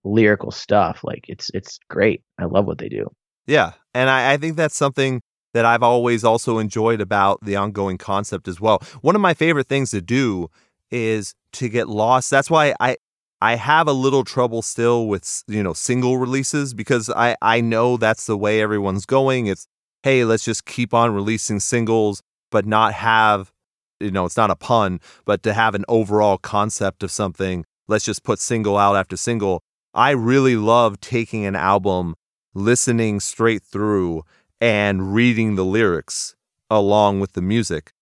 lyrical 0.03 0.51
stuff. 0.51 1.01
Like 1.05 1.27
it's 1.29 1.51
it's 1.53 1.79
great. 1.91 2.23
I 2.39 2.47
love 2.47 2.65
what 2.65 2.79
they 2.79 2.89
do. 2.89 3.11
Yeah. 3.47 3.73
And 3.93 4.09
I, 4.09 4.33
I 4.33 4.37
think 4.39 4.57
that's 4.57 4.77
something 4.77 5.21
that 5.55 5.65
I've 5.65 5.83
always 5.83 6.25
also 6.25 6.59
enjoyed 6.59 7.01
about 7.01 7.45
the 7.45 7.57
ongoing 7.57 7.99
concept 7.99 8.49
as 8.49 8.61
well. 8.61 8.83
One 9.01 9.15
of 9.15 9.21
my 9.21 9.35
favorite 9.35 9.67
things 9.67 9.91
to 9.91 10.01
do 10.01 10.49
is 10.91 11.35
to 11.55 11.69
get 11.69 11.89
lost. 11.89 12.31
That's 12.31 12.51
why 12.51 12.75
I 12.81 12.97
I 13.41 13.55
have 13.55 13.87
a 13.87 13.93
little 13.93 14.25
trouble 14.25 14.63
still 14.63 15.07
with 15.07 15.45
you 15.47 15.63
know 15.63 15.73
single 15.73 16.19
releases 16.19 16.75
because 16.75 17.11
I 17.11 17.37
I 17.41 17.61
know 17.61 17.97
that's 17.97 18.27
the 18.27 18.37
way 18.37 18.61
everyone's 18.61 19.07
going. 19.07 19.47
It's 19.47 19.67
hey, 20.03 20.25
let's 20.25 20.45
just 20.45 20.65
keep 20.65 20.95
on 20.95 21.15
releasing 21.15 21.61
singles 21.61 22.23
but 22.51 22.67
not 22.67 22.95
have 22.95 23.53
you 24.01 24.11
know, 24.11 24.25
it's 24.25 24.37
not 24.37 24.51
a 24.51 24.57
pun, 24.57 25.01
but 25.25 25.43
to 25.43 25.53
have 25.53 25.75
an 25.75 25.85
overall 25.89 26.39
concept 26.39 27.03
of 27.03 27.11
something. 27.11 27.65
Let's 27.89 28.05
just 28.05 28.23
put 28.23 28.39
single 28.39 28.77
out 28.77 28.97
after 28.97 29.17
single. 29.17 29.63
I 29.95 30.11
really 30.11 30.57
love 30.57 31.01
taking 31.01 31.45
an 31.45 31.57
album 31.57 32.15
listening 32.55 33.21
straight 33.21 33.63
through 33.63 34.23
and 34.61 35.15
reading 35.15 35.55
the 35.55 35.65
lyrics 35.65 36.35
along 36.71 37.21
with 37.21 37.33
the 37.33 37.43
music. 37.43 37.93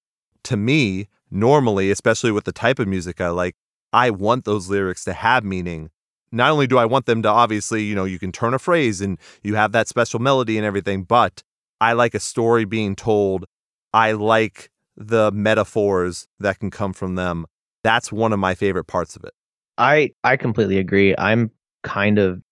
To 0.44 0.56
me, 0.56 1.08
normally, 1.30 1.90
especially 1.90 2.32
with 2.32 2.44
the 2.44 2.52
type 2.52 2.78
of 2.78 2.88
music 2.88 3.20
I 3.20 3.28
like, 3.28 3.56
I 3.92 4.10
want 4.10 4.44
those 4.44 4.68
lyrics 4.68 5.04
to 5.04 5.12
have 5.12 5.44
meaning. 5.44 5.90
Not 6.32 6.50
only 6.50 6.66
do 6.66 6.78
I 6.78 6.84
want 6.84 7.06
them 7.06 7.22
to 7.22 7.28
obviously, 7.28 7.84
you 7.84 7.94
know, 7.94 8.04
you 8.04 8.18
can 8.18 8.32
turn 8.32 8.54
a 8.54 8.58
phrase 8.58 9.00
and 9.00 9.18
you 9.42 9.54
have 9.54 9.72
that 9.72 9.88
special 9.88 10.20
melody 10.20 10.56
and 10.56 10.66
everything, 10.66 11.04
but 11.04 11.42
I 11.80 11.92
like 11.92 12.14
a 12.14 12.20
story 12.20 12.64
being 12.64 12.96
told. 12.96 13.46
I 13.92 14.12
like 14.12 14.70
the 14.96 15.30
metaphors 15.32 16.26
that 16.40 16.58
can 16.58 16.70
come 16.70 16.92
from 16.92 17.14
them. 17.14 17.46
That's 17.82 18.10
one 18.10 18.32
of 18.32 18.38
my 18.38 18.54
favorite 18.54 18.86
parts 18.86 19.14
of 19.16 19.24
it. 19.24 19.32
I 19.78 20.12
I 20.24 20.36
completely 20.36 20.78
agree. 20.78 21.14
I'm 21.16 21.50
kind 21.82 22.18
of 22.18 22.42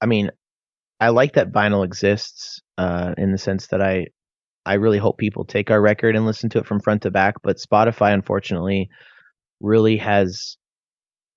I 0.00 0.06
mean, 0.06 0.30
I 1.00 1.10
like 1.10 1.34
that 1.34 1.52
vinyl 1.52 1.84
exists 1.84 2.60
uh 2.76 3.14
in 3.18 3.32
the 3.32 3.38
sense 3.38 3.68
that 3.68 3.80
I 3.82 4.06
I 4.66 4.74
really 4.74 4.98
hope 4.98 5.18
people 5.18 5.44
take 5.44 5.70
our 5.70 5.80
record 5.80 6.16
and 6.16 6.26
listen 6.26 6.50
to 6.50 6.58
it 6.58 6.66
from 6.66 6.80
front 6.80 7.02
to 7.02 7.10
back. 7.10 7.36
But 7.42 7.58
Spotify, 7.58 8.12
unfortunately, 8.14 8.90
really 9.60 9.96
has 9.98 10.56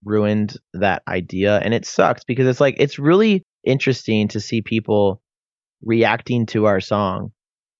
ruined 0.05 0.57
that 0.74 1.03
idea. 1.07 1.59
And 1.59 1.74
it 1.74 1.86
sucks 1.86 2.24
because 2.26 2.47
it's 2.47 2.62
like, 2.62 2.76
it's 2.80 2.99
really 2.99 3.43
interesting 3.66 4.28
to 4.30 4.39
see 4.41 4.62
people 4.62 5.22
reacting 5.84 6.45
to 6.47 6.66
our 6.66 6.82
song. 6.82 7.32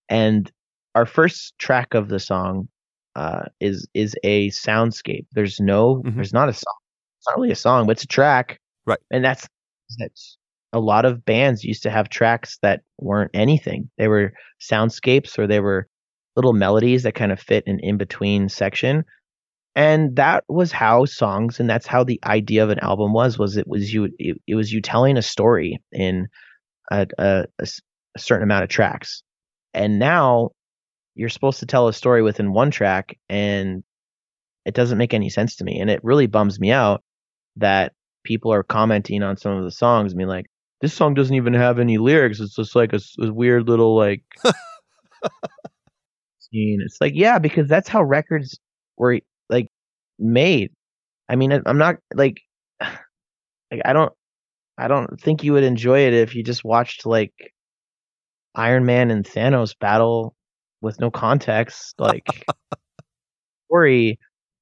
And 0.10 0.52
our 0.96 1.06
first 1.06 1.54
track 1.60 1.94
of 1.96 2.10
the 2.10 2.20
song 2.20 2.70
uh, 3.16 3.44
is 3.60 3.88
is 3.94 4.16
a 4.24 4.50
soundscape. 4.52 5.28
There's 5.34 5.60
no, 5.60 6.04
Mhm. 6.06 6.16
there's 6.16 6.34
not 6.34 6.50
a 6.50 6.54
song. 6.54 6.76
It's 7.20 7.30
not 7.30 7.38
really 7.38 7.52
a 7.52 7.56
song, 7.56 7.88
but 7.88 7.94
it's 7.94 8.04
a 8.06 8.08
track. 8.08 8.60
Right. 8.86 9.00
And 9.12 9.24
that's 9.26 9.48
that's 10.00 10.38
a 10.74 10.80
lot 10.80 11.06
of 11.06 11.26
bands 11.26 11.64
used 11.64 11.84
to 11.84 11.90
have 11.90 12.10
tracks 12.10 12.58
that 12.62 12.82
weren't 12.98 13.32
anything. 13.34 13.90
They 13.98 14.08
were 14.08 14.34
soundscapes 14.60 15.38
or 15.38 15.48
they 15.48 15.60
were 15.60 15.88
little 16.36 16.54
melodies 16.54 17.04
that 17.04 17.16
kind 17.16 17.32
of 17.32 17.40
fit 17.40 17.66
an 17.68 17.80
in 17.82 17.98
between 17.98 18.50
section. 18.50 19.04
And 19.76 20.16
that 20.18 20.44
was 20.48 20.72
how 20.72 21.06
songs 21.06 21.60
and 21.60 21.70
that's 21.70 21.88
how 21.88 22.04
the 22.04 22.20
idea 22.26 22.64
of 22.64 22.70
an 22.70 22.80
album 22.80 23.14
was 23.14 23.38
was 23.38 23.58
it 23.58 23.68
was 23.68 23.94
you 23.94 24.10
it, 24.18 24.38
it 24.48 24.56
was 24.56 24.72
you 24.72 24.82
telling 24.82 25.18
a 25.18 25.22
story 25.22 25.82
in 25.92 26.28
a 26.92 27.46
certain 28.18 28.44
amount 28.44 28.64
of 28.64 28.70
tracks. 28.70 29.24
And 29.74 30.00
now 30.00 30.52
you're 31.16 31.30
supposed 31.30 31.60
to 31.60 31.66
tell 31.66 31.88
a 31.88 31.94
story 31.94 32.22
within 32.22 32.54
one 32.54 32.72
track 32.72 33.18
and 33.30 33.84
it 34.66 34.74
doesn't 34.74 34.98
make 34.98 35.14
any 35.14 35.30
sense 35.30 35.58
to 35.58 35.64
me 35.64 35.80
and 35.80 35.90
it 35.90 36.04
really 36.04 36.28
bums 36.28 36.60
me 36.60 36.72
out 36.72 37.04
that 37.58 37.94
people 38.24 38.54
are 38.54 38.64
commenting 38.64 39.24
on 39.24 39.38
some 39.38 39.54
of 39.54 39.64
the 39.64 39.72
songs 39.72 40.12
and 40.12 40.18
being 40.18 40.30
like 40.30 40.46
this 40.82 40.94
song 40.94 41.14
doesn't 41.14 41.36
even 41.36 41.54
have 41.54 41.80
any 41.80 41.98
lyrics. 41.98 42.40
It's 42.40 42.56
just 42.56 42.76
like 42.76 42.94
a 42.94 43.00
weird 43.32 43.68
little 43.68 43.96
like 43.96 44.24
scene. 46.40 46.82
It's 46.84 46.98
like 47.02 47.14
yeah 47.16 47.40
because 47.40 47.68
that's 47.68 47.88
how 47.90 48.04
records 48.04 48.60
were 48.98 49.20
like 49.50 49.68
made. 50.20 50.72
I 51.30 51.36
mean 51.38 51.54
I- 51.54 51.62
i'm 51.66 51.78
not 51.80 51.98
like 52.16 52.42
like 52.82 53.82
i 53.86 53.94
don't 53.94 54.14
i 54.78 54.88
don't 54.88 55.20
think 55.22 55.44
you 55.44 55.54
would 55.54 55.64
enjoy 55.66 56.02
it 56.08 56.14
if 56.14 56.36
you 56.36 56.44
just 56.44 56.64
watched 56.66 57.06
like 57.06 57.34
iron 58.56 58.86
man 58.86 59.12
and 59.12 59.26
thanos 59.26 59.78
battle 59.78 60.36
with 60.82 61.00
no 61.00 61.10
context 61.12 61.96
like 62.00 62.26
story 63.68 64.20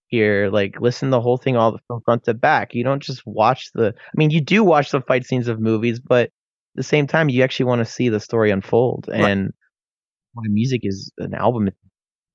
here 0.09 0.49
like 0.51 0.79
listen 0.81 1.09
the 1.09 1.21
whole 1.21 1.37
thing 1.37 1.55
all 1.55 1.79
from 1.87 2.01
front 2.05 2.23
to 2.23 2.33
back 2.33 2.73
you 2.73 2.83
don't 2.83 3.01
just 3.03 3.21
watch 3.25 3.69
the 3.73 3.93
i 3.97 4.13
mean 4.15 4.29
you 4.29 4.41
do 4.41 4.63
watch 4.63 4.91
the 4.91 5.01
fight 5.01 5.25
scenes 5.25 5.47
of 5.47 5.59
movies 5.59 5.99
but 5.99 6.23
at 6.25 6.31
the 6.75 6.83
same 6.83 7.07
time 7.07 7.29
you 7.29 7.43
actually 7.43 7.65
want 7.65 7.79
to 7.79 7.85
see 7.91 8.09
the 8.09 8.19
story 8.19 8.51
unfold 8.51 9.05
Right. 9.07 9.21
and 9.31 9.51
my 10.35 10.43
music 10.49 10.81
is 10.83 11.11
an 11.17 11.33
album 11.33 11.69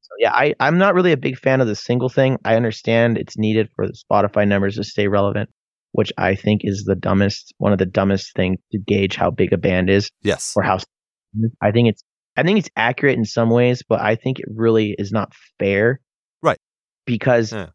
so 0.00 0.10
yeah 0.18 0.32
i 0.32 0.54
i'm 0.60 0.78
not 0.78 0.94
really 0.94 1.12
a 1.12 1.16
big 1.16 1.38
fan 1.38 1.60
of 1.60 1.66
the 1.66 1.76
single 1.76 2.08
thing 2.08 2.38
i 2.44 2.56
understand 2.56 3.18
it's 3.18 3.36
needed 3.38 3.68
for 3.74 3.86
the 3.86 3.92
spotify 3.94 4.46
numbers 4.46 4.76
to 4.76 4.84
stay 4.84 5.08
relevant 5.08 5.50
which 5.92 6.12
i 6.18 6.34
think 6.34 6.62
is 6.64 6.84
the 6.84 6.94
dumbest 6.96 7.52
one 7.58 7.72
of 7.72 7.78
the 7.78 7.86
dumbest 7.86 8.34
things 8.34 8.58
to 8.72 8.78
gauge 8.78 9.16
how 9.16 9.30
big 9.30 9.52
a 9.52 9.58
band 9.58 9.90
is 9.90 10.10
Yes. 10.22 10.52
or 10.56 10.62
how 10.62 10.78
I 11.60 11.72
think 11.72 11.88
it's 11.88 12.02
I 12.36 12.44
think 12.44 12.58
it's 12.60 12.70
accurate 12.76 13.18
in 13.18 13.24
some 13.24 13.50
ways, 13.50 13.82
but 13.88 14.00
I 14.00 14.14
think 14.16 14.38
it 14.38 14.46
really 14.48 14.94
is 14.98 15.10
not 15.12 15.32
fair. 15.58 16.00
Because 17.06 17.52
Yeah. 17.52 17.68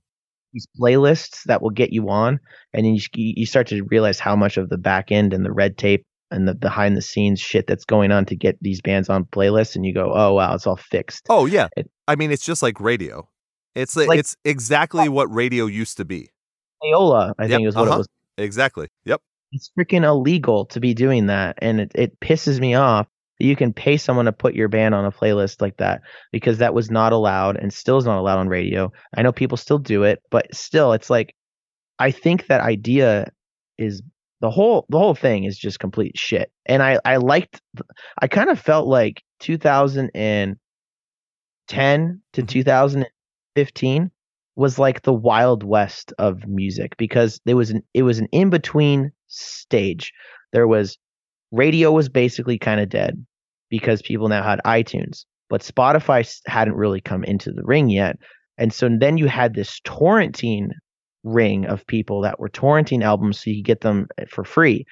these 0.54 0.68
playlists 0.80 1.44
that 1.46 1.62
will 1.62 1.70
get 1.70 1.92
you 1.94 2.10
on, 2.10 2.40
and 2.74 2.86
you 2.88 3.02
you 3.14 3.46
start 3.46 3.68
to 3.68 3.84
realize 3.84 4.20
how 4.20 4.36
much 4.36 4.58
of 4.58 4.70
the 4.70 4.78
back 4.78 5.12
end 5.12 5.34
and 5.34 5.46
the 5.46 5.52
red 5.52 5.78
tape 5.78 6.04
and 6.32 6.48
the 6.48 6.54
behind 6.56 6.96
the 6.96 7.02
scenes 7.02 7.40
shit 7.40 7.66
that's 7.68 7.86
going 7.86 8.12
on 8.12 8.26
to 8.26 8.36
get 8.36 8.58
these 8.62 8.82
bands 8.82 9.10
on 9.10 9.26
playlists, 9.26 9.76
and 9.76 9.86
you 9.86 9.94
go, 9.94 10.12
oh 10.14 10.34
wow, 10.34 10.54
it's 10.54 10.68
all 10.68 10.76
fixed. 10.78 11.26
Oh 11.30 11.46
yeah. 11.46 11.68
It- 11.78 11.90
I 12.08 12.16
mean, 12.16 12.32
it's 12.32 12.46
just 12.46 12.62
like 12.64 12.80
radio. 12.80 13.28
It's 13.76 13.96
like, 13.96 14.08
Like- 14.08 14.20
it's 14.20 14.36
exactly 14.44 15.08
what 15.10 15.32
radio 15.34 15.66
used 15.68 15.98
to 15.98 16.06
be. 16.06 16.30
Payola, 16.84 17.34
I 17.38 17.44
Yep, 17.44 17.50
think 17.58 17.68
is 17.68 17.76
what 17.76 17.88
uh-huh. 17.88 17.96
it 17.96 17.98
was. 18.00 18.08
Exactly. 18.38 18.88
Yep. 19.06 19.22
It's 19.52 19.72
freaking 19.78 20.04
illegal 20.04 20.66
to 20.68 20.80
be 20.80 20.94
doing 20.94 21.28
that, 21.28 21.58
and 21.62 21.80
it, 21.82 21.92
it 21.96 22.20
pisses 22.20 22.60
me 22.60 22.74
off 22.76 23.08
that 23.40 23.46
you 23.46 23.56
can 23.56 23.74
pay 23.74 23.98
someone 23.98 24.26
to 24.26 24.32
put 24.34 24.54
your 24.56 24.68
band 24.68 24.96
on 24.96 25.06
a 25.06 25.12
playlist 25.12 25.62
like 25.62 25.78
that 25.78 26.02
because 26.32 26.60
that 26.60 26.74
was 26.74 26.92
not 26.92 27.14
allowed 27.14 27.58
and 27.58 27.74
still 27.74 27.98
is 27.98 28.06
not 28.06 28.20
allowed 28.20 28.40
on 28.40 28.50
radio. 28.50 28.92
I 29.16 29.22
know 29.22 29.32
people 29.32 29.58
still 29.58 29.80
do 29.80 30.04
it, 30.04 30.22
but 30.30 30.54
still, 30.54 30.94
it's 30.94 31.10
like 31.10 31.34
I 32.00 32.12
think 32.12 32.48
that 32.48 32.62
idea 32.62 33.32
is 33.78 34.02
the 34.42 34.50
whole 34.50 34.86
the 34.90 35.00
whole 35.00 35.16
thing 35.16 35.44
is 35.46 35.58
just 35.58 35.80
complete 35.80 36.18
shit. 36.18 36.52
And 36.66 36.84
I 36.84 37.00
I 37.06 37.18
liked 37.18 37.62
I 38.22 38.28
kind 38.28 38.50
of 38.50 38.60
felt 38.60 38.88
like 38.88 39.24
2010 39.40 40.58
to 42.34 42.42
Mhm. 42.42 42.48
2015 42.48 44.12
was 44.56 44.78
like 44.80 45.04
the 45.04 45.14
wild 45.14 45.64
west 45.64 46.14
of 46.20 46.46
music 46.48 46.98
because 46.98 47.40
there 47.46 47.56
was 47.56 47.70
an 47.70 47.84
it 47.94 48.04
was 48.04 48.20
an 48.20 48.28
in 48.32 48.50
between 48.50 49.12
stage. 49.28 50.12
There 50.54 50.68
was 50.68 50.98
radio 51.52 51.92
was 51.92 52.10
basically 52.10 52.58
kind 52.58 52.80
of 52.80 52.90
dead 52.90 53.26
because 53.70 54.02
people 54.02 54.28
now 54.28 54.44
had 54.44 54.60
iTunes, 54.66 55.26
but 55.50 55.62
Spotify 55.62 56.28
hadn't 56.48 56.76
really 56.76 57.02
come 57.02 57.24
into 57.24 57.52
the 57.52 57.64
ring 57.64 57.90
yet. 57.90 58.18
And 58.58 58.74
so 58.74 58.90
then 58.90 59.18
you 59.18 59.28
had 59.28 59.54
this 59.54 59.80
torrenting 59.82 60.70
ring 61.24 61.66
of 61.66 61.86
people 61.88 62.22
that 62.22 62.40
were 62.40 62.50
torrenting 62.50 63.04
albums 63.04 63.40
so 63.40 63.50
you 63.50 63.58
could 63.58 63.66
get 63.68 63.82
them 63.82 64.08
eh, 64.18 64.26
for 64.30 64.44
free. 64.44 64.86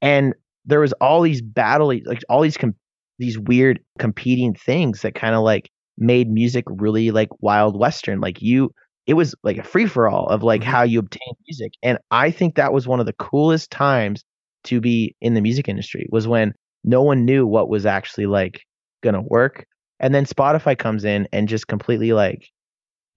And 0.00 0.34
there 0.64 0.80
was 0.80 0.92
all 0.94 1.22
these 1.22 1.42
battle 1.42 1.88
like 2.04 2.22
all 2.28 2.42
these 2.42 2.56
com- 2.56 2.74
these 3.18 3.38
weird 3.38 3.80
competing 3.98 4.54
things 4.54 5.02
that 5.02 5.14
kind 5.14 5.34
of 5.34 5.42
like 5.42 5.70
made 5.96 6.30
music 6.30 6.64
really 6.68 7.10
like 7.10 7.28
wild 7.40 7.78
western 7.78 8.20
like 8.20 8.40
you 8.40 8.70
it 9.06 9.14
was 9.14 9.34
like 9.42 9.56
a 9.58 9.62
free 9.64 9.86
for 9.86 10.08
all 10.08 10.26
of 10.28 10.42
like 10.42 10.60
Mhm. 10.60 10.64
how 10.64 10.82
you 10.82 11.00
obtain 11.00 11.32
music 11.48 11.72
and 11.82 11.98
i 12.12 12.30
think 12.30 12.54
that 12.54 12.72
was 12.72 12.86
one 12.86 13.00
of 13.00 13.06
the 13.06 13.12
coolest 13.14 13.70
times 13.70 14.24
to 14.64 14.80
be 14.80 15.16
in 15.20 15.34
the 15.34 15.40
music 15.40 15.68
industry 15.68 16.06
was 16.12 16.28
when 16.28 16.52
no 16.88 17.02
one 17.02 17.24
knew 17.24 17.46
what 17.46 17.68
was 17.68 17.86
actually 17.86 18.26
like 18.26 18.62
gonna 19.02 19.22
work 19.22 19.66
and 20.00 20.14
then 20.14 20.24
spotify 20.24 20.76
comes 20.76 21.04
in 21.04 21.28
and 21.32 21.48
just 21.48 21.68
completely 21.68 22.12
like 22.12 22.48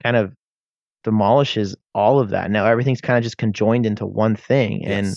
kind 0.03 0.15
of 0.15 0.33
demolishes 1.03 1.75
all 1.95 2.19
of 2.19 2.29
that 2.29 2.51
now 2.51 2.65
everything's 2.65 3.01
kind 3.01 3.17
of 3.17 3.23
just 3.23 3.37
conjoined 3.37 3.85
into 3.85 4.05
one 4.05 4.35
thing 4.35 4.85
and 4.85 5.15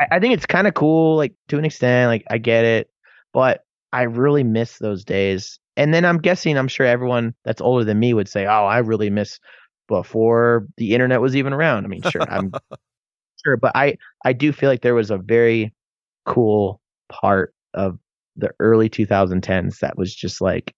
I, 0.00 0.06
I 0.12 0.20
think 0.20 0.34
it's 0.34 0.46
kind 0.46 0.66
of 0.66 0.74
cool, 0.74 1.16
like 1.16 1.34
to 1.48 1.58
an 1.58 1.64
extent. 1.64 2.08
Like 2.08 2.24
I 2.30 2.38
get 2.38 2.64
it, 2.64 2.90
but 3.32 3.64
I 3.92 4.02
really 4.02 4.44
miss 4.44 4.78
those 4.78 5.04
days. 5.04 5.58
And 5.76 5.94
then 5.94 6.04
I'm 6.04 6.18
guessing, 6.18 6.56
I'm 6.56 6.68
sure 6.68 6.86
everyone 6.86 7.34
that's 7.44 7.60
older 7.60 7.84
than 7.84 7.98
me 7.98 8.14
would 8.14 8.28
say, 8.28 8.46
"Oh, 8.46 8.66
I 8.66 8.78
really 8.78 9.10
miss 9.10 9.38
before 9.86 10.66
the 10.76 10.94
internet 10.94 11.20
was 11.20 11.36
even 11.36 11.52
around." 11.52 11.84
I 11.84 11.88
mean, 11.88 12.02
sure, 12.02 12.22
I'm 12.22 12.52
sure, 13.44 13.56
but 13.56 13.72
I 13.74 13.96
I 14.24 14.32
do 14.32 14.52
feel 14.52 14.68
like 14.68 14.82
there 14.82 14.94
was 14.94 15.10
a 15.10 15.18
very 15.18 15.72
cool 16.26 16.80
part 17.08 17.54
of 17.74 17.98
the 18.36 18.50
early 18.60 18.88
2010s 18.88 19.78
that 19.80 19.98
was 19.98 20.14
just 20.14 20.40
like 20.40 20.74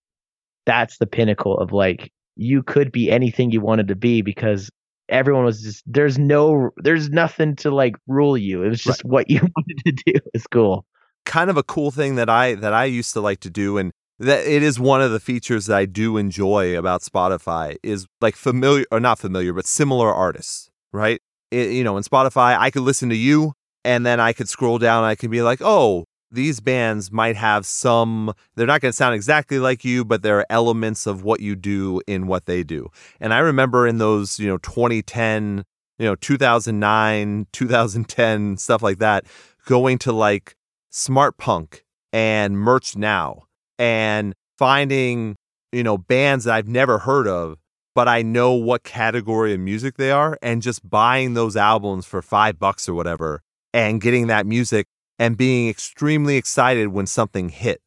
that's 0.66 0.98
the 0.98 1.06
pinnacle 1.06 1.58
of 1.58 1.72
like 1.72 2.10
you 2.36 2.62
could 2.62 2.90
be 2.90 3.10
anything 3.10 3.50
you 3.50 3.60
wanted 3.60 3.88
to 3.88 3.94
be 3.94 4.22
because 4.22 4.70
everyone 5.08 5.44
was 5.44 5.62
just 5.62 5.82
there's 5.86 6.18
no 6.18 6.70
there's 6.78 7.10
nothing 7.10 7.56
to 7.56 7.70
like 7.70 7.96
rule 8.06 8.36
you. 8.36 8.62
It 8.62 8.68
was 8.68 8.82
just 8.82 9.04
what 9.04 9.28
you 9.30 9.40
wanted 9.40 9.78
to 9.84 10.12
do. 10.12 10.20
It's 10.32 10.46
cool. 10.46 10.86
kind 11.26 11.50
of 11.50 11.56
a 11.56 11.62
cool 11.62 11.90
thing 11.90 12.14
that 12.14 12.30
I 12.30 12.54
that 12.54 12.72
I 12.72 12.84
used 12.86 13.12
to 13.14 13.20
like 13.20 13.40
to 13.40 13.50
do 13.50 13.76
and 13.78 13.92
that 14.18 14.46
it 14.46 14.62
is 14.62 14.78
one 14.78 15.00
of 15.00 15.10
the 15.10 15.20
features 15.20 15.66
that 15.66 15.76
I 15.76 15.86
do 15.86 16.16
enjoy 16.16 16.78
about 16.78 17.02
Spotify 17.02 17.76
is 17.82 18.06
like 18.20 18.36
familiar 18.36 18.84
or 18.90 19.00
not 19.00 19.18
familiar 19.18 19.52
but 19.52 19.66
similar 19.66 20.12
artists, 20.12 20.70
right? 20.92 21.20
It, 21.50 21.72
you 21.72 21.84
know, 21.84 21.96
in 21.96 22.04
Spotify 22.04 22.56
I 22.58 22.70
could 22.70 22.82
listen 22.82 23.08
to 23.10 23.16
you 23.16 23.52
and 23.84 24.06
then 24.06 24.20
I 24.20 24.32
could 24.32 24.48
scroll 24.48 24.78
down 24.78 25.04
I 25.04 25.14
could 25.14 25.30
be 25.30 25.42
like, 25.42 25.60
"Oh, 25.62 26.04
these 26.30 26.60
bands 26.60 27.10
might 27.10 27.36
have 27.36 27.66
some 27.66 28.32
they're 28.54 28.66
not 28.66 28.80
going 28.80 28.90
to 28.90 28.96
sound 28.96 29.14
exactly 29.14 29.58
like 29.58 29.84
you, 29.84 30.04
but 30.04 30.22
there 30.22 30.38
are 30.38 30.46
elements 30.50 31.06
of 31.06 31.22
what 31.22 31.40
you 31.40 31.56
do 31.56 32.00
in 32.06 32.26
what 32.26 32.46
they 32.46 32.62
do." 32.62 32.88
And 33.20 33.34
I 33.34 33.38
remember 33.38 33.86
in 33.86 33.98
those, 33.98 34.38
you 34.38 34.48
know, 34.48 34.58
2010, 34.58 35.64
you 35.98 36.06
know, 36.06 36.14
2009, 36.16 37.46
2010 37.52 38.56
stuff 38.56 38.82
like 38.82 38.98
that, 38.98 39.24
going 39.66 39.98
to 39.98 40.12
like 40.12 40.56
Smartpunk 40.92 41.80
and 42.12 42.56
MerchNow 42.56 43.42
and 43.78 44.34
finding 44.58 45.36
you 45.72 45.82
know 45.82 45.96
bands 45.96 46.44
that 46.44 46.54
i've 46.54 46.68
never 46.68 46.98
heard 46.98 47.26
of 47.26 47.58
but 47.94 48.06
i 48.06 48.20
know 48.22 48.52
what 48.52 48.82
category 48.82 49.54
of 49.54 49.60
music 49.60 49.96
they 49.96 50.10
are 50.10 50.38
and 50.42 50.62
just 50.62 50.88
buying 50.88 51.34
those 51.34 51.56
albums 51.56 52.04
for 52.04 52.20
five 52.20 52.58
bucks 52.58 52.88
or 52.88 52.94
whatever 52.94 53.42
and 53.72 54.00
getting 54.00 54.26
that 54.26 54.46
music 54.46 54.86
and 55.20 55.36
being 55.36 55.68
extremely 55.68 56.36
excited 56.36 56.88
when 56.88 57.06
something 57.06 57.48
hit 57.48 57.80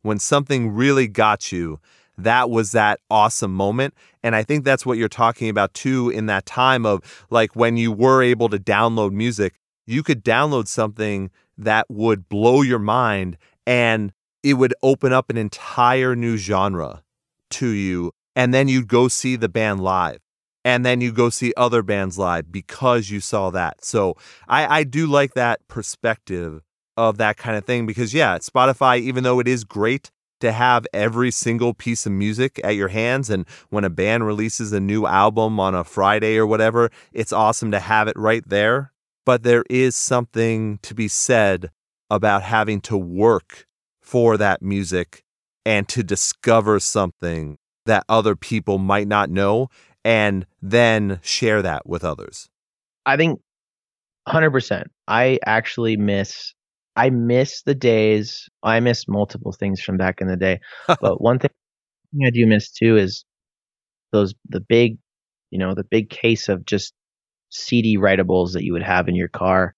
when 0.00 0.18
something 0.18 0.70
really 0.70 1.06
got 1.06 1.52
you 1.52 1.78
that 2.16 2.48
was 2.48 2.72
that 2.72 2.98
awesome 3.10 3.52
moment 3.52 3.92
and 4.22 4.34
i 4.34 4.42
think 4.42 4.64
that's 4.64 4.86
what 4.86 4.96
you're 4.96 5.08
talking 5.08 5.50
about 5.50 5.74
too 5.74 6.08
in 6.08 6.24
that 6.24 6.46
time 6.46 6.86
of 6.86 7.26
like 7.28 7.54
when 7.54 7.76
you 7.76 7.92
were 7.92 8.22
able 8.22 8.48
to 8.48 8.58
download 8.58 9.12
music 9.12 9.52
you 9.86 10.02
could 10.02 10.24
download 10.24 10.66
something 10.66 11.30
that 11.56 11.86
would 11.88 12.28
blow 12.28 12.62
your 12.62 12.78
mind 12.78 13.36
and 13.66 14.12
it 14.42 14.54
would 14.54 14.74
open 14.82 15.12
up 15.12 15.30
an 15.30 15.36
entire 15.36 16.14
new 16.14 16.36
genre 16.36 17.02
to 17.50 17.68
you. 17.68 18.12
And 18.34 18.52
then 18.52 18.68
you'd 18.68 18.88
go 18.88 19.08
see 19.08 19.36
the 19.36 19.48
band 19.48 19.80
live. 19.80 20.18
And 20.64 20.84
then 20.84 21.00
you 21.00 21.12
go 21.12 21.30
see 21.30 21.52
other 21.56 21.82
bands 21.82 22.18
live 22.18 22.50
because 22.50 23.08
you 23.08 23.20
saw 23.20 23.50
that. 23.50 23.84
So 23.84 24.16
I, 24.48 24.80
I 24.80 24.84
do 24.84 25.06
like 25.06 25.34
that 25.34 25.66
perspective 25.68 26.62
of 26.96 27.18
that 27.18 27.36
kind 27.36 27.56
of 27.56 27.64
thing 27.64 27.86
because, 27.86 28.14
yeah, 28.14 28.38
Spotify, 28.38 28.98
even 29.00 29.24
though 29.24 29.40
it 29.40 29.48
is 29.48 29.64
great 29.64 30.10
to 30.40 30.52
have 30.52 30.86
every 30.92 31.30
single 31.30 31.74
piece 31.74 32.06
of 32.06 32.12
music 32.12 32.60
at 32.62 32.74
your 32.76 32.88
hands. 32.88 33.30
And 33.30 33.46
when 33.70 33.84
a 33.84 33.90
band 33.90 34.26
releases 34.26 34.72
a 34.72 34.80
new 34.80 35.06
album 35.06 35.58
on 35.58 35.74
a 35.74 35.84
Friday 35.84 36.36
or 36.36 36.46
whatever, 36.46 36.90
it's 37.12 37.32
awesome 37.32 37.70
to 37.70 37.80
have 37.80 38.08
it 38.08 38.16
right 38.18 38.46
there. 38.46 38.92
But 39.24 39.42
there 39.42 39.64
is 39.68 39.96
something 39.96 40.78
to 40.82 40.94
be 40.94 41.08
said 41.08 41.70
about 42.10 42.42
having 42.42 42.80
to 42.82 42.96
work 42.96 43.66
for 44.00 44.36
that 44.36 44.62
music 44.62 45.24
and 45.64 45.88
to 45.88 46.02
discover 46.02 46.78
something 46.78 47.58
that 47.86 48.04
other 48.08 48.36
people 48.36 48.78
might 48.78 49.08
not 49.08 49.30
know 49.30 49.68
and 50.04 50.46
then 50.62 51.18
share 51.22 51.62
that 51.62 51.86
with 51.86 52.04
others. 52.04 52.48
I 53.04 53.16
think 53.16 53.40
100%. 54.28 54.84
I 55.08 55.38
actually 55.44 55.96
miss 55.96 56.52
I 56.96 57.10
miss 57.10 57.62
the 57.62 57.74
days. 57.74 58.48
I 58.62 58.80
miss 58.80 59.06
multiple 59.06 59.52
things 59.52 59.80
from 59.80 59.96
back 59.96 60.20
in 60.20 60.28
the 60.28 60.36
day. 60.36 60.60
but 61.00 61.20
one 61.20 61.38
thing 61.38 61.50
I 62.24 62.30
do 62.30 62.46
miss 62.46 62.70
too 62.70 62.96
is 62.96 63.24
those 64.12 64.34
the 64.48 64.60
big, 64.60 64.98
you 65.50 65.58
know, 65.58 65.74
the 65.74 65.84
big 65.84 66.10
case 66.10 66.48
of 66.48 66.64
just 66.64 66.94
CD 67.50 67.98
writables 67.98 68.52
that 68.52 68.64
you 68.64 68.72
would 68.72 68.82
have 68.82 69.08
in 69.08 69.14
your 69.14 69.28
car 69.28 69.74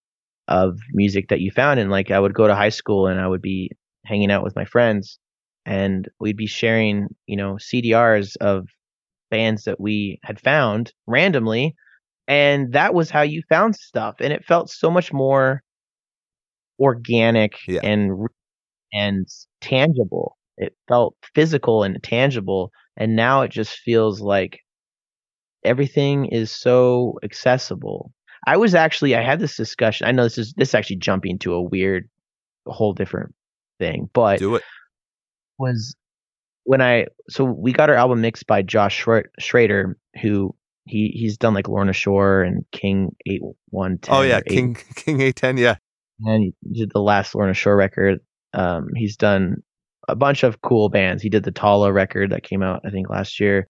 of 0.46 0.78
music 0.92 1.28
that 1.28 1.40
you 1.40 1.50
found. 1.50 1.80
And 1.80 1.90
like 1.90 2.10
I 2.10 2.18
would 2.20 2.34
go 2.34 2.46
to 2.46 2.54
high 2.54 2.70
school 2.70 3.06
and 3.06 3.20
I 3.20 3.26
would 3.28 3.42
be 3.42 3.70
hanging 4.04 4.30
out 4.30 4.44
with 4.44 4.56
my 4.56 4.64
friends 4.64 5.18
and 5.66 6.08
we'd 6.18 6.36
be 6.36 6.46
sharing, 6.46 7.08
you 7.26 7.36
know, 7.36 7.54
CDRs 7.54 8.36
of 8.40 8.66
bands 9.30 9.64
that 9.64 9.80
we 9.80 10.18
had 10.22 10.40
found 10.40 10.92
randomly. 11.06 11.74
And 12.26 12.72
that 12.72 12.94
was 12.94 13.10
how 13.10 13.22
you 13.22 13.42
found 13.48 13.76
stuff. 13.76 14.16
And 14.20 14.32
it 14.32 14.44
felt 14.44 14.70
so 14.70 14.90
much 14.90 15.12
more 15.12 15.62
organic 16.78 17.54
Yeah. 17.66 17.80
and 17.82 18.26
and 18.92 19.26
tangible. 19.60 20.36
It 20.56 20.76
felt 20.88 21.14
physical 21.34 21.82
and 21.82 22.02
tangible, 22.02 22.72
and 22.96 23.14
now 23.16 23.42
it 23.42 23.50
just 23.50 23.78
feels 23.78 24.20
like 24.20 24.60
everything 25.64 26.26
is 26.26 26.50
so 26.50 27.18
accessible. 27.22 28.12
I 28.46 28.56
was 28.56 28.74
actually 28.74 29.14
I 29.14 29.22
had 29.22 29.40
this 29.40 29.56
discussion. 29.56 30.06
I 30.06 30.12
know 30.12 30.24
this 30.24 30.38
is 30.38 30.54
this 30.56 30.70
is 30.70 30.74
actually 30.74 30.96
jumping 30.96 31.38
to 31.40 31.52
a 31.54 31.62
weird, 31.62 32.08
whole 32.66 32.92
different 32.92 33.34
thing, 33.78 34.08
but 34.12 34.38
Do 34.38 34.54
it. 34.56 34.62
was 35.58 35.94
when 36.64 36.80
I 36.80 37.06
so 37.28 37.44
we 37.44 37.72
got 37.72 37.90
our 37.90 37.96
album 37.96 38.20
mixed 38.20 38.46
by 38.46 38.62
Josh 38.62 39.04
Schra- 39.04 39.28
Schroeder, 39.38 39.96
who 40.20 40.54
he 40.86 41.08
he's 41.14 41.36
done 41.36 41.54
like 41.54 41.68
Lorna 41.68 41.92
Shore 41.92 42.42
and 42.42 42.64
King 42.72 43.14
Eight 43.26 43.42
One 43.70 43.98
Ten. 43.98 44.14
Oh, 44.14 44.22
yeah. 44.22 44.40
King 44.40 44.74
King 44.96 45.20
810. 45.20 45.56
Yeah. 45.58 45.76
And 46.24 46.42
he 46.42 46.54
did 46.72 46.90
the 46.92 47.00
last 47.00 47.34
Lorna 47.34 47.54
Shore 47.54 47.76
record. 47.76 48.20
Um, 48.54 48.88
he's 48.96 49.16
done 49.16 49.62
a 50.08 50.16
bunch 50.16 50.42
of 50.42 50.60
cool 50.62 50.88
bands. 50.88 51.22
He 51.22 51.28
did 51.28 51.44
the 51.44 51.52
Tallah 51.52 51.92
record 51.92 52.30
that 52.32 52.42
came 52.42 52.62
out 52.62 52.82
I 52.84 52.90
think 52.90 53.08
last 53.10 53.40
year. 53.40 53.68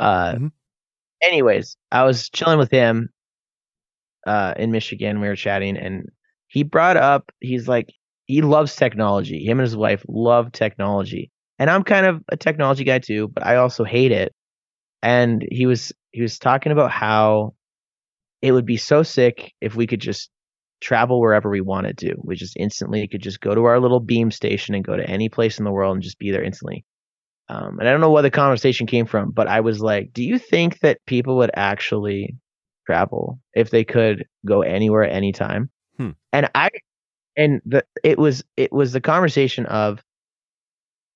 Uh, 0.00 0.34
Mhm. 0.34 0.52
anyways, 1.22 1.76
I 1.92 2.04
was 2.04 2.30
chilling 2.30 2.58
with 2.58 2.70
him 2.70 3.10
uh, 4.26 4.54
in 4.56 4.70
Michigan. 4.70 5.20
We 5.20 5.28
were 5.28 5.36
chatting, 5.36 5.76
and 5.76 6.06
he 6.48 6.62
brought 6.62 6.96
up 6.96 7.30
he's 7.40 7.68
like 7.68 7.92
he 8.26 8.42
loves 8.42 8.76
technology. 8.76 9.44
Him 9.44 9.58
and 9.58 9.66
his 9.66 9.76
wife 9.76 10.04
love 10.08 10.52
technology, 10.52 11.30
and 11.58 11.70
I'm 11.70 11.84
kind 11.84 12.06
of 12.06 12.22
a 12.28 12.36
technology 12.36 12.84
guy 12.84 12.98
too, 12.98 13.28
but 13.28 13.44
I 13.46 13.56
also 13.56 13.84
hate 13.84 14.12
it. 14.12 14.32
And 15.02 15.44
he 15.50 15.66
was 15.66 15.92
he 16.12 16.22
was 16.22 16.38
talking 16.38 16.72
about 16.72 16.90
how 16.92 17.54
it 18.42 18.52
would 18.52 18.66
be 18.66 18.76
so 18.78 19.02
sick 19.02 19.52
if 19.60 19.76
we 19.76 19.86
could 19.86 20.00
just 20.00 20.30
travel 20.80 21.20
wherever 21.20 21.50
we 21.50 21.60
wanted 21.60 21.98
to. 21.98 22.14
We 22.22 22.36
just 22.36 22.56
instantly 22.56 23.06
could 23.06 23.22
just 23.22 23.40
go 23.40 23.54
to 23.54 23.64
our 23.64 23.78
little 23.78 24.00
beam 24.00 24.30
station 24.30 24.74
and 24.74 24.84
go 24.84 24.96
to 24.96 25.08
any 25.08 25.28
place 25.28 25.58
in 25.58 25.64
the 25.64 25.72
world 25.72 25.94
and 25.94 26.02
just 26.02 26.18
be 26.18 26.30
there 26.30 26.42
instantly. 26.42 26.84
Um, 27.48 27.78
and 27.78 27.88
I 27.88 27.92
don't 27.92 28.00
know 28.00 28.10
where 28.10 28.22
the 28.22 28.30
conversation 28.30 28.86
came 28.86 29.06
from, 29.06 29.30
but 29.32 29.48
I 29.48 29.60
was 29.60 29.80
like, 29.80 30.12
do 30.12 30.22
you 30.22 30.38
think 30.38 30.78
that 30.80 31.04
people 31.06 31.36
would 31.38 31.50
actually 31.54 32.36
travel 32.86 33.40
if 33.54 33.70
they 33.70 33.84
could 33.84 34.24
go 34.46 34.62
anywhere 34.62 35.02
at 35.02 35.12
any 35.12 35.32
time? 35.32 35.68
Hmm. 35.96 36.10
And 36.32 36.48
I, 36.54 36.70
and 37.36 37.60
the, 37.66 37.84
it 38.04 38.18
was, 38.18 38.44
it 38.56 38.72
was 38.72 38.92
the 38.92 39.00
conversation 39.00 39.66
of, 39.66 40.02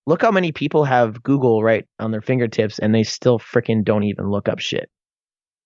look 0.07 0.23
how 0.23 0.31
many 0.31 0.53
people 0.53 0.85
have 0.85 1.23
Google 1.23 1.63
right 1.63 1.87
on 1.99 2.11
their 2.11 2.21
fingertips 2.21 2.79
and 2.79 2.95
they 2.95 3.05
still 3.05 3.39
freaking 3.39 3.85
don't 3.85 4.05
even 4.05 4.29
look 4.29 4.49
up 4.49 4.59
shit. 4.59 4.91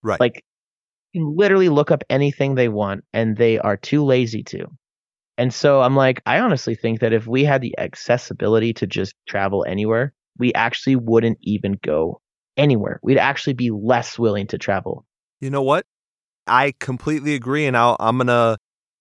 Right. 0.03 0.19
Like, 0.19 0.43
can 1.13 1.35
literally 1.35 1.69
look 1.69 1.91
up 1.91 2.03
anything 2.09 2.55
they 2.55 2.69
want 2.69 3.03
and 3.13 3.37
they 3.37 3.59
are 3.59 3.77
too 3.77 4.03
lazy 4.03 4.43
to. 4.43 4.67
And 5.37 5.53
so 5.53 5.81
I'm 5.81 5.95
like, 5.95 6.21
I 6.25 6.39
honestly 6.39 6.75
think 6.75 6.99
that 6.99 7.13
if 7.13 7.25
we 7.25 7.45
had 7.45 7.61
the 7.61 7.73
accessibility 7.77 8.73
to 8.73 8.87
just 8.87 9.15
travel 9.27 9.65
anywhere, 9.67 10.13
we 10.37 10.53
actually 10.53 10.97
wouldn't 10.97 11.37
even 11.41 11.79
go 11.81 12.21
anywhere. 12.57 12.99
We'd 13.03 13.17
actually 13.17 13.53
be 13.53 13.71
less 13.71 14.19
willing 14.19 14.47
to 14.47 14.57
travel. 14.57 15.05
You 15.39 15.49
know 15.49 15.63
what? 15.63 15.85
I 16.45 16.73
completely 16.79 17.35
agree, 17.35 17.65
and 17.65 17.77
I'll, 17.77 17.95
I'm 17.99 18.17
gonna 18.17 18.57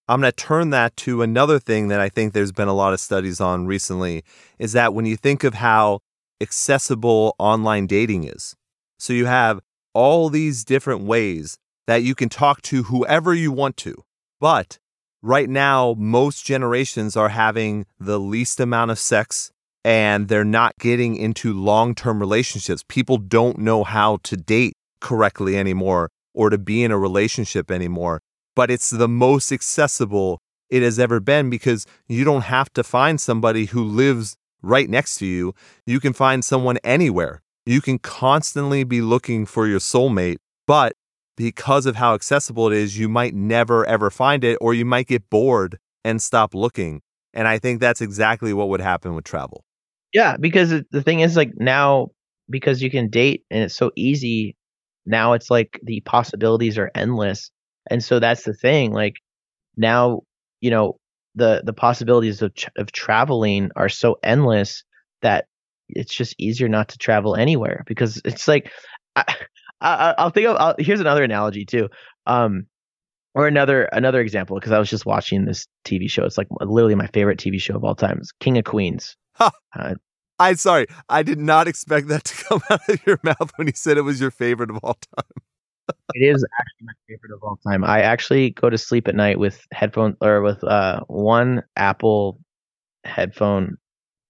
I'm 0.06 0.20
gonna 0.20 0.32
turn 0.32 0.70
that 0.70 0.96
to 0.98 1.22
another 1.22 1.58
thing 1.58 1.88
that 1.88 1.98
I 1.98 2.08
think 2.08 2.32
there's 2.32 2.52
been 2.52 2.68
a 2.68 2.74
lot 2.74 2.92
of 2.92 3.00
studies 3.00 3.40
on 3.40 3.66
recently. 3.66 4.22
Is 4.58 4.72
that 4.72 4.94
when 4.94 5.06
you 5.06 5.16
think 5.16 5.44
of 5.44 5.54
how 5.54 6.00
accessible 6.40 7.34
online 7.38 7.86
dating 7.86 8.24
is, 8.24 8.54
so 8.98 9.12
you 9.12 9.26
have 9.26 9.60
all 9.94 10.28
these 10.28 10.64
different 10.64 11.02
ways 11.02 11.58
that 11.88 12.02
you 12.02 12.14
can 12.14 12.28
talk 12.28 12.60
to 12.60 12.84
whoever 12.84 13.32
you 13.34 13.50
want 13.50 13.78
to, 13.78 14.04
but 14.38 14.78
right 15.22 15.48
now 15.48 15.94
most 15.98 16.44
generations 16.44 17.16
are 17.16 17.30
having 17.30 17.86
the 17.98 18.20
least 18.20 18.60
amount 18.60 18.90
of 18.90 18.98
sex 18.98 19.50
and 19.82 20.28
they're 20.28 20.44
not 20.44 20.74
getting 20.78 21.16
into 21.16 21.54
long-term 21.54 22.20
relationships. 22.20 22.84
People 22.88 23.16
don't 23.16 23.58
know 23.58 23.84
how 23.84 24.18
to 24.24 24.36
date 24.36 24.74
correctly 25.00 25.56
anymore 25.56 26.10
or 26.34 26.50
to 26.50 26.58
be 26.58 26.84
in 26.84 26.90
a 26.90 26.98
relationship 26.98 27.70
anymore. 27.70 28.20
But 28.54 28.70
it's 28.70 28.90
the 28.90 29.08
most 29.08 29.50
accessible 29.50 30.40
it 30.68 30.82
has 30.82 30.98
ever 30.98 31.20
been 31.20 31.48
because 31.48 31.86
you 32.06 32.22
don't 32.22 32.42
have 32.42 32.70
to 32.74 32.84
find 32.84 33.18
somebody 33.18 33.64
who 33.64 33.82
lives 33.82 34.36
right 34.60 34.90
next 34.90 35.16
to 35.20 35.26
you. 35.26 35.54
You 35.86 36.00
can 36.00 36.12
find 36.12 36.44
someone 36.44 36.76
anywhere. 36.84 37.40
You 37.64 37.80
can 37.80 37.98
constantly 37.98 38.84
be 38.84 39.00
looking 39.00 39.46
for 39.46 39.66
your 39.66 39.80
soulmate, 39.80 40.36
but 40.66 40.92
because 41.38 41.86
of 41.86 41.94
how 41.94 42.14
accessible 42.14 42.66
it 42.66 42.76
is, 42.76 42.98
you 42.98 43.08
might 43.08 43.32
never 43.32 43.86
ever 43.86 44.10
find 44.10 44.42
it 44.42 44.58
or 44.60 44.74
you 44.74 44.84
might 44.84 45.06
get 45.06 45.30
bored 45.30 45.78
and 46.04 46.20
stop 46.20 46.52
looking. 46.52 47.00
And 47.32 47.46
I 47.46 47.58
think 47.58 47.80
that's 47.80 48.00
exactly 48.00 48.52
what 48.52 48.68
would 48.68 48.80
happen 48.80 49.14
with 49.14 49.24
travel. 49.24 49.64
Yeah, 50.12 50.36
because 50.36 50.70
the 50.90 51.02
thing 51.02 51.20
is, 51.20 51.36
like 51.36 51.52
now, 51.56 52.08
because 52.50 52.82
you 52.82 52.90
can 52.90 53.08
date 53.08 53.44
and 53.50 53.62
it's 53.62 53.76
so 53.76 53.92
easy, 53.94 54.56
now 55.06 55.34
it's 55.34 55.48
like 55.48 55.78
the 55.84 56.00
possibilities 56.00 56.76
are 56.76 56.90
endless, 56.94 57.50
and 57.88 58.02
so 58.02 58.18
that's 58.18 58.42
the 58.42 58.54
thing. 58.54 58.92
Like 58.92 59.14
now, 59.76 60.22
you 60.60 60.70
know, 60.70 60.98
the 61.36 61.62
the 61.64 61.72
possibilities 61.72 62.42
of 62.42 62.52
ch- 62.54 62.68
of 62.76 62.90
traveling 62.90 63.70
are 63.76 63.88
so 63.88 64.16
endless 64.24 64.82
that 65.22 65.46
it's 65.88 66.12
just 66.12 66.34
easier 66.38 66.68
not 66.68 66.88
to 66.88 66.98
travel 66.98 67.36
anywhere 67.36 67.84
because 67.86 68.20
it's 68.24 68.48
like 68.48 68.72
I 69.80 70.14
I'll 70.18 70.30
think 70.30 70.48
of 70.48 70.56
I'll, 70.58 70.74
here's 70.78 71.00
another 71.00 71.22
analogy 71.24 71.64
too. 71.64 71.88
Um, 72.26 72.66
or 73.34 73.46
another 73.46 73.84
another 73.84 74.20
example 74.20 74.56
because 74.56 74.72
I 74.72 74.78
was 74.78 74.90
just 74.90 75.06
watching 75.06 75.44
this 75.44 75.66
TV 75.84 76.10
show. 76.10 76.24
It's 76.24 76.38
like 76.38 76.48
literally 76.60 76.94
my 76.94 77.06
favorite 77.08 77.38
TV 77.38 77.60
show 77.60 77.76
of 77.76 77.84
all 77.84 77.94
time. 77.94 78.18
It's 78.20 78.32
King 78.40 78.58
of 78.58 78.64
Queens. 78.64 79.16
Ha! 79.34 79.50
Uh, 79.78 79.94
I'm 80.40 80.56
sorry. 80.56 80.86
I 81.08 81.22
did 81.22 81.38
not 81.38 81.68
expect 81.68 82.08
that 82.08 82.24
to 82.24 82.44
come 82.48 82.60
out 82.70 82.80
of 82.88 83.06
your 83.06 83.20
mouth 83.22 83.52
when 83.56 83.66
you 83.68 83.72
said 83.76 83.96
it 83.98 84.02
was 84.02 84.20
your 84.20 84.30
favorite 84.30 84.70
of 84.70 84.78
all 84.82 84.98
time. 85.16 85.24
it 86.14 86.34
is 86.34 86.44
actually 86.60 86.86
my 86.86 86.92
favorite 87.08 87.32
of 87.32 87.42
all 87.42 87.58
time. 87.66 87.84
I 87.84 88.02
actually 88.02 88.50
go 88.50 88.70
to 88.70 88.78
sleep 88.78 89.08
at 89.08 89.14
night 89.14 89.38
with 89.38 89.64
headphones 89.72 90.16
or 90.20 90.42
with 90.42 90.62
uh 90.64 91.00
one 91.06 91.62
Apple 91.76 92.40
headphone, 93.04 93.76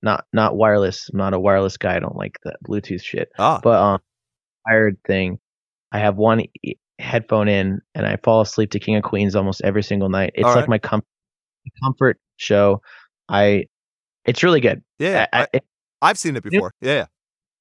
not 0.02 0.26
not 0.32 0.56
wireless. 0.56 1.08
I'm 1.10 1.18
not 1.18 1.34
a 1.34 1.40
wireless 1.40 1.76
guy. 1.76 1.96
I 1.96 2.00
don't 2.00 2.16
like 2.16 2.36
the 2.44 2.56
Bluetooth 2.66 3.02
shit. 3.02 3.30
Ah, 3.38 3.60
But 3.62 3.80
um, 3.80 4.00
wired 4.68 4.96
thing. 5.06 5.38
I 5.92 5.98
have 6.00 6.16
one 6.16 6.42
e- 6.62 6.74
headphone 6.98 7.48
in, 7.48 7.80
and 7.94 8.06
I 8.06 8.16
fall 8.16 8.40
asleep 8.40 8.70
to 8.72 8.78
King 8.78 8.96
of 8.96 9.02
Queens 9.02 9.34
almost 9.36 9.62
every 9.62 9.82
single 9.82 10.08
night. 10.08 10.32
It's 10.34 10.44
All 10.44 10.50
like 10.50 10.62
right. 10.62 10.68
my 10.68 10.78
com- 10.78 11.02
comfort 11.82 12.18
show. 12.36 12.82
I, 13.28 13.64
it's 14.24 14.42
really 14.42 14.60
good. 14.60 14.82
yeah, 14.98 15.26
I, 15.32 15.46
I've 16.02 16.18
seen 16.18 16.36
it 16.36 16.42
before. 16.42 16.72
Yeah, 16.80 16.92
yeah. 16.92 17.04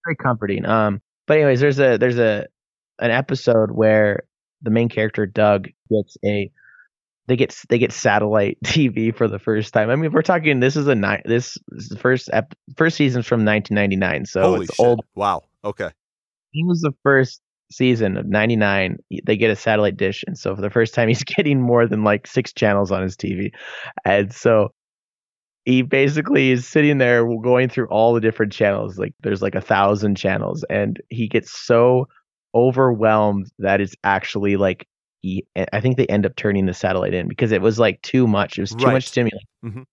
very 0.06 0.16
comforting. 0.16 0.66
Um, 0.66 1.02
but 1.26 1.38
anyways, 1.38 1.60
there's 1.60 1.80
a 1.80 1.98
there's 1.98 2.18
a 2.20 2.48
an 3.00 3.12
episode 3.12 3.72
where 3.72 4.24
the 4.62 4.70
main 4.72 4.90
character 4.90 5.26
Doug 5.26 5.70
gets 5.90 6.18
a 6.26 6.52
they 7.28 7.36
get 7.36 7.56
they 7.70 7.78
get 7.78 7.92
satellite 7.92 8.58
TV 8.66 9.16
for 9.16 9.28
the 9.28 9.40
first 9.40 9.74
time. 9.74 9.90
I 9.90 9.96
mean, 9.96 10.12
we're 10.12 10.22
talking 10.22 10.60
this 10.60 10.76
is 10.76 10.88
a 10.88 10.96
ni- 10.96 11.22
this, 11.26 11.58
this 11.70 11.84
is 11.84 11.90
the 11.90 11.98
first 12.00 12.30
ep- 12.34 12.56
first 12.76 12.96
season's 12.98 13.28
from 13.28 13.46
1999, 13.46 14.26
so 14.26 14.42
Holy 14.42 14.64
it's 14.66 14.76
shit. 14.76 14.86
old. 14.86 15.02
Wow. 15.16 15.44
Okay. 15.64 15.90
He 16.58 16.64
was 16.64 16.82
the 16.82 16.94
first 17.04 17.42
season 17.72 18.18
of 18.18 18.26
99 18.26 18.98
they 19.26 19.38
get 19.38 19.52
a 19.52 19.56
satellite 19.56 19.98
dish 19.98 20.24
and 20.26 20.38
so 20.38 20.56
for 20.56 20.62
the 20.62 20.70
first 20.70 20.94
time 20.94 21.08
he's 21.14 21.24
getting 21.24 21.62
more 21.62 21.86
than 21.86 22.04
like 22.04 22.26
six 22.26 22.54
channels 22.54 22.92
on 22.92 23.04
his 23.04 23.16
tv 23.18 23.52
and 24.06 24.34
so 24.34 24.70
he 25.66 25.82
basically 25.82 26.52
is 26.52 26.66
sitting 26.66 26.98
there 26.98 27.26
going 27.42 27.68
through 27.68 27.88
all 27.90 28.14
the 28.14 28.22
different 28.22 28.54
channels 28.54 28.98
like 28.98 29.14
there's 29.22 29.42
like 29.42 29.56
a 29.56 29.62
thousand 29.62 30.16
channels 30.16 30.64
and 30.70 31.02
he 31.10 31.28
gets 31.28 31.52
so 31.52 32.08
overwhelmed 32.56 33.48
that 33.60 33.82
it's 33.82 33.96
actually 34.06 34.56
like 34.56 34.88
he 35.22 35.46
i 35.74 35.82
think 35.82 35.98
they 35.98 36.08
end 36.08 36.26
up 36.26 36.36
turning 36.38 36.66
the 36.68 36.74
satellite 36.74 37.14
in 37.14 37.28
because 37.28 37.52
it 37.52 37.62
was 37.62 37.78
like 37.78 38.02
too 38.02 38.26
much 38.28 38.58
it 38.58 38.62
was 38.62 38.72
too 38.72 38.86
Right. 38.86 38.94
much 38.94 39.08
stimulus 39.08 39.44
Mhm. 39.66 39.84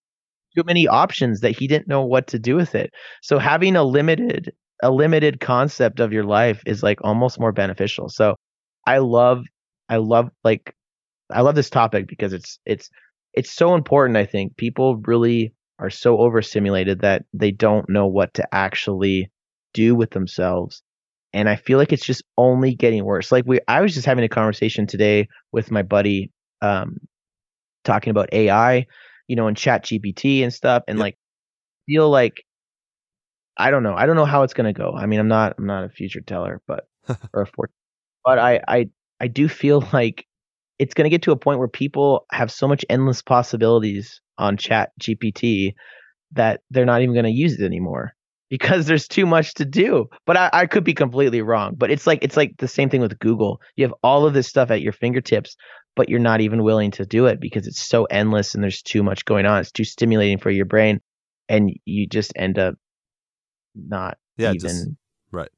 too 0.57 0.63
many 0.65 0.87
options 0.87 1.41
that 1.41 1.59
he 1.59 1.67
didn't 1.67 1.89
know 1.89 2.05
what 2.05 2.29
to 2.29 2.39
do 2.39 2.55
with 2.55 2.77
it 2.77 2.93
so 3.21 3.39
having 3.39 3.75
a 3.75 3.83
limited 3.83 4.53
a 4.83 4.91
limited 4.91 5.41
concept 5.41 6.01
of 6.01 6.13
your 6.13 6.25
life 6.25 6.63
is 6.67 6.83
like 6.83 6.99
almost 7.03 7.41
more 7.41 7.53
beneficial. 7.53 8.09
So 8.09 8.37
i 8.87 8.99
love 8.99 9.45
i 9.89 9.97
love 9.97 10.31
like 10.45 10.75
i 11.33 11.41
love 11.41 11.55
this 11.55 11.71
topic 11.71 12.07
because 12.09 12.33
it's 12.33 12.59
it's 12.67 12.91
it's 13.35 13.53
so 13.53 13.75
important 13.75 14.17
i 14.17 14.27
think. 14.27 14.57
People 14.57 14.97
really 14.99 15.53
are 15.79 15.91
so 15.91 16.19
overstimulated 16.19 17.01
that 17.01 17.25
they 17.35 17.51
don't 17.51 17.89
know 17.89 18.07
what 18.07 18.35
to 18.35 18.55
actually 18.55 19.31
do 19.75 19.95
with 19.95 20.11
themselves. 20.11 20.83
And 21.33 21.49
i 21.49 21.57
feel 21.57 21.79
like 21.79 21.93
it's 21.93 22.07
just 22.07 22.25
only 22.39 22.75
getting 22.75 23.05
worse. 23.05 23.33
Like 23.33 23.45
we 23.47 23.61
i 23.69 23.81
was 23.81 23.95
just 23.95 24.07
having 24.07 24.25
a 24.25 24.29
conversation 24.29 24.87
today 24.87 25.29
with 25.53 25.71
my 25.71 25.83
buddy 25.83 26.31
um 26.63 26.99
talking 27.85 28.11
about 28.11 28.29
ai 28.33 28.87
you 29.29 29.37
know 29.37 29.47
and 29.47 29.57
chat 29.57 29.85
gpt 29.85 30.43
and 30.43 30.53
stuff 30.53 30.83
and 30.89 30.99
Yep. 30.99 31.05
like 31.05 31.17
feel 31.87 32.11
like 32.11 32.45
i 33.57 33.71
don't 33.71 33.83
know. 33.83 33.95
I 33.95 34.07
don't 34.07 34.17
know 34.17 34.25
how 34.25 34.43
it's 34.43 34.55
going 34.55 34.73
to 34.73 34.79
go. 34.79 34.93
I 34.97 35.07
mean 35.07 35.21
i'm 35.21 35.29
not 35.29 35.55
i'm 35.59 35.67
not 35.67 35.85
a 35.85 35.89
future 35.89 36.21
teller 36.21 36.61
but 36.67 36.87
or 37.33 37.43
a 37.43 37.47
fortune 37.47 37.75
but 38.25 38.39
i 38.39 38.61
i 38.67 38.89
i 39.21 39.29
do 39.29 39.49
feel 39.49 39.87
like 39.93 40.27
it's 40.79 40.95
going 40.95 41.05
to 41.05 41.11
get 41.11 41.23
to 41.23 41.33
a 41.33 41.37
point 41.37 41.59
where 41.59 41.69
people 41.69 42.27
have 42.33 42.51
so 42.51 42.67
much 42.67 42.85
endless 42.91 43.23
possibilities 43.23 44.21
on 44.39 44.57
chat 44.57 44.91
gpt 45.01 45.75
that 46.33 46.61
they're 46.71 46.85
not 46.85 47.03
even 47.03 47.15
going 47.15 47.25
to 47.25 47.31
use 47.31 47.59
it 47.61 47.65
anymore 47.65 48.13
because 48.51 48.87
there's 48.87 49.09
too 49.09 49.27
much 49.27 49.55
to 49.55 49.65
do. 49.65 50.07
But 50.27 50.37
I, 50.37 50.51
I 50.53 50.67
could 50.67 50.85
be 50.85 50.95
completely 50.95 51.43
wrong 51.43 51.75
but 51.77 51.91
it's 51.91 52.07
like 52.07 52.23
it's 52.23 52.37
like 52.37 52.55
the 52.59 52.69
same 52.69 52.91
thing 52.91 53.01
with 53.01 53.19
google. 53.19 53.61
You 53.77 53.85
have 53.85 53.95
all 54.03 54.27
of 54.27 54.35
this 54.35 54.49
stuff 54.49 54.71
at 54.71 54.83
your 54.83 54.93
fingertips 54.93 55.57
but 55.97 56.09
you're 56.09 56.19
not 56.19 56.41
even 56.41 56.65
willing 56.65 56.91
to 56.93 57.07
do 57.07 57.27
it 57.27 57.41
because 57.41 57.67
it's 57.67 57.81
so 57.87 58.05
endless 58.07 58.55
and 58.55 58.63
there's 58.63 58.83
too 58.83 59.03
much 59.03 59.25
going 59.25 59.47
on. 59.47 59.61
It's 59.61 59.71
too 59.71 59.85
stimulating 59.85 60.39
for 60.39 60.51
your 60.51 60.67
brain 60.67 61.01
and 61.49 61.71
you 61.85 62.07
just 62.09 62.33
end 62.37 62.59
up 62.59 62.75
not 63.75 64.19
Yeah. 64.37 64.53
even 64.53 64.61
Just 64.61 64.89
right. 65.31 65.51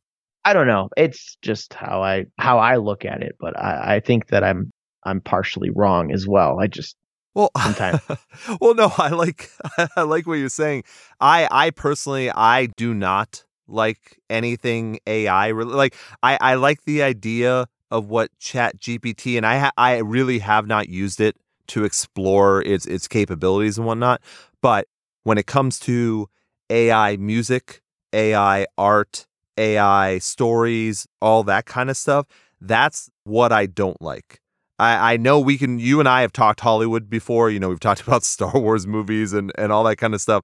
I 0.45 0.53
don't 0.53 0.67
know. 0.69 0.89
It's 0.97 1.37
just 1.43 1.75
how 1.75 2.03
I 2.03 2.27
how 2.39 2.59
I 2.59 2.77
look 2.77 3.05
at 3.05 3.23
it, 3.23 3.37
but 3.41 3.59
I, 3.59 3.97
I 3.97 4.01
think 4.01 4.29
that 4.29 4.45
I'm 4.45 4.71
I'm 5.05 5.21
partially 5.21 5.71
wrong 5.71 6.13
as 6.13 6.27
well. 6.27 6.59
I 6.61 6.67
just 6.67 6.97
Well, 7.35 7.51
Sometimes. 7.61 8.01
well, 8.61 8.75
no, 8.75 8.93
I 8.97 9.09
like 9.11 9.51
I 9.97 10.03
like 10.03 10.27
what 10.27 10.35
you're 10.35 10.49
saying. 10.49 10.85
I 11.21 11.49
I 11.51 11.71
personally 11.71 12.31
I 12.31 12.67
do 12.77 12.95
not 12.95 13.45
like 13.69 14.21
anything 14.31 15.01
AI. 15.07 15.49
re- 15.49 15.65
Like 15.65 15.97
I 16.23 16.39
I 16.41 16.55
like 16.55 16.85
the 16.85 17.03
idea 17.03 17.67
of 17.91 18.07
what 18.09 18.31
Chat 18.39 18.79
GPT, 18.81 19.37
and 19.37 19.47
I 19.47 19.59
ha- 19.59 19.73
I 19.77 19.99
really 19.99 20.39
have 20.41 20.67
not 20.67 20.89
used 20.89 21.21
it 21.21 21.37
to 21.69 21.85
explore 21.85 22.63
its 22.63 22.87
its 22.87 23.09
capabilities 23.09 23.79
and 23.79 23.87
whatnot. 23.87 24.21
But 24.63 24.87
when 25.25 25.39
it 25.39 25.47
comes 25.47 25.79
to 25.81 26.29
AI 26.71 27.17
music, 27.17 27.83
AI 28.13 28.67
art, 28.79 29.27
AI 29.57 30.19
stories, 30.19 31.07
all 31.21 31.43
that 31.45 31.67
kind 31.67 31.91
of 31.91 31.97
stuff, 31.97 32.27
that's 32.61 33.11
what 33.25 33.53
I 33.53 33.67
don't 33.67 34.01
like. 34.01 34.41
I, 34.79 35.15
I 35.15 35.17
know 35.17 35.41
we 35.41 35.57
can 35.59 35.79
you 35.79 36.01
and 36.01 36.09
I 36.09 36.21
have 36.21 36.33
talked 36.33 36.61
Hollywood 36.61 37.09
before, 37.09 37.51
you 37.51 37.59
know, 37.61 37.69
we've 37.69 37.81
talked 37.81 38.01
about 38.07 38.25
Star 38.25 38.59
Wars 38.59 38.87
movies 38.87 39.33
and, 39.33 39.53
and 39.57 39.73
all 39.73 39.85
that 39.85 39.97
kind 39.97 40.15
of 40.15 40.21
stuff. 40.21 40.43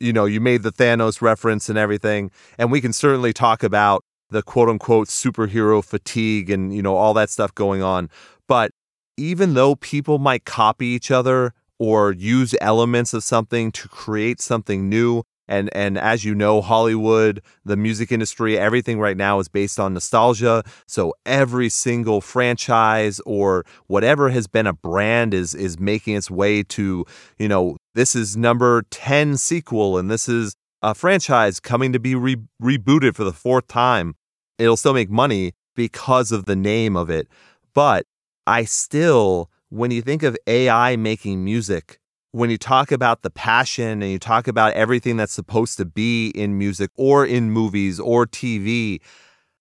you 0.00 0.12
know, 0.12 0.24
you 0.24 0.40
made 0.40 0.62
the 0.62 0.72
Thanos 0.72 1.22
reference 1.22 1.68
and 1.68 1.78
everything. 1.78 2.30
And 2.58 2.72
we 2.72 2.80
can 2.80 2.92
certainly 2.92 3.32
talk 3.32 3.62
about 3.62 4.04
the 4.30 4.42
quote 4.42 4.68
unquote 4.68 5.08
superhero 5.08 5.84
fatigue 5.84 6.50
and, 6.50 6.74
you 6.74 6.82
know, 6.82 6.96
all 6.96 7.14
that 7.14 7.30
stuff 7.30 7.54
going 7.54 7.82
on. 7.82 8.10
But 8.48 8.72
even 9.16 9.54
though 9.54 9.76
people 9.76 10.18
might 10.18 10.44
copy 10.44 10.86
each 10.86 11.10
other 11.10 11.52
or 11.78 12.12
use 12.12 12.54
elements 12.60 13.14
of 13.14 13.22
something 13.22 13.70
to 13.72 13.88
create 13.88 14.40
something 14.40 14.88
new, 14.88 15.22
and 15.52 15.68
and 15.74 15.98
as 15.98 16.24
you 16.24 16.34
know, 16.34 16.62
Hollywood, 16.62 17.42
the 17.64 17.76
music 17.76 18.10
industry, 18.10 18.58
everything 18.58 18.98
right 18.98 19.16
now 19.16 19.38
is 19.38 19.48
based 19.48 19.78
on 19.78 19.92
nostalgia. 19.92 20.64
So 20.86 21.14
every 21.26 21.68
single 21.68 22.20
franchise 22.22 23.20
or 23.26 23.64
whatever 23.86 24.30
has 24.30 24.46
been 24.46 24.66
a 24.66 24.72
brand 24.72 25.34
is 25.34 25.54
is 25.54 25.78
making 25.78 26.16
its 26.16 26.30
way 26.30 26.62
to, 26.64 27.04
you 27.38 27.48
know, 27.48 27.76
this 27.94 28.16
is 28.16 28.36
number 28.36 28.82
10 28.90 29.36
sequel 29.36 29.98
and 29.98 30.10
this 30.10 30.28
is 30.28 30.54
a 30.80 30.94
franchise 30.94 31.60
coming 31.60 31.92
to 31.92 32.00
be 32.00 32.14
re- 32.14 32.36
rebooted 32.60 33.14
for 33.14 33.24
the 33.24 33.32
fourth 33.32 33.68
time. 33.68 34.14
It'll 34.58 34.78
still 34.78 34.94
make 34.94 35.10
money 35.10 35.52
because 35.76 36.32
of 36.32 36.46
the 36.46 36.56
name 36.56 36.96
of 36.96 37.10
it. 37.10 37.28
But 37.74 38.06
I 38.46 38.64
still 38.64 39.50
when 39.68 39.90
you 39.90 40.02
think 40.02 40.22
of 40.22 40.36
AI 40.46 40.96
making 40.96 41.42
music, 41.44 41.98
when 42.32 42.48
you 42.48 42.58
talk 42.58 42.90
about 42.90 43.22
the 43.22 43.30
passion 43.30 44.02
and 44.02 44.10
you 44.10 44.18
talk 44.18 44.48
about 44.48 44.72
everything 44.72 45.18
that's 45.18 45.32
supposed 45.32 45.76
to 45.76 45.84
be 45.84 46.30
in 46.30 46.58
music 46.58 46.90
or 46.96 47.24
in 47.26 47.50
movies 47.50 48.00
or 48.00 48.26
TV, 48.26 49.00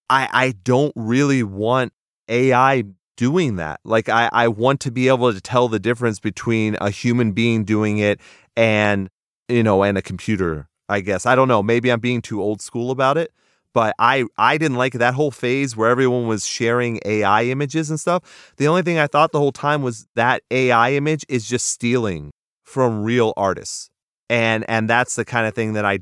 I, 0.09 0.29
I 0.31 0.51
don't 0.63 0.93
really 0.95 1.43
want 1.43 1.91
AI 2.29 2.85
doing 3.17 3.57
that. 3.57 3.81
Like 3.83 4.07
I, 4.07 4.29
I 4.31 4.47
want 4.47 4.79
to 4.81 4.91
be 4.91 5.09
able 5.09 5.33
to 5.33 5.41
tell 5.41 5.67
the 5.67 5.79
difference 5.79 6.19
between 6.19 6.77
a 6.79 6.89
human 6.89 7.33
being 7.33 7.65
doing 7.65 7.97
it 7.97 8.19
and 8.55 9.09
you 9.49 9.63
know 9.63 9.83
and 9.83 9.97
a 9.97 10.01
computer. 10.01 10.69
I 10.87 11.01
guess 11.01 11.25
I 11.25 11.35
don't 11.35 11.47
know. 11.49 11.61
Maybe 11.61 11.91
I'm 11.91 11.99
being 11.99 12.21
too 12.21 12.41
old 12.41 12.61
school 12.61 12.89
about 12.89 13.17
it, 13.17 13.33
but 13.73 13.95
I 13.99 14.25
I 14.37 14.57
didn't 14.57 14.77
like 14.77 14.93
that 14.93 15.13
whole 15.13 15.31
phase 15.31 15.75
where 15.75 15.89
everyone 15.89 16.27
was 16.27 16.45
sharing 16.45 17.01
AI 17.03 17.43
images 17.45 17.89
and 17.89 17.99
stuff. 17.99 18.53
The 18.57 18.67
only 18.67 18.81
thing 18.81 18.97
I 18.97 19.07
thought 19.07 19.33
the 19.33 19.39
whole 19.39 19.51
time 19.51 19.81
was 19.81 20.07
that 20.15 20.43
AI 20.49 20.93
image 20.93 21.25
is 21.27 21.47
just 21.47 21.67
stealing 21.67 22.31
from 22.71 23.03
real 23.03 23.33
artists. 23.37 23.89
And 24.29 24.65
and 24.69 24.89
that's 24.89 25.15
the 25.15 25.25
kind 25.25 25.47
of 25.47 25.53
thing 25.53 25.73
that 25.73 25.85
I 25.85 25.99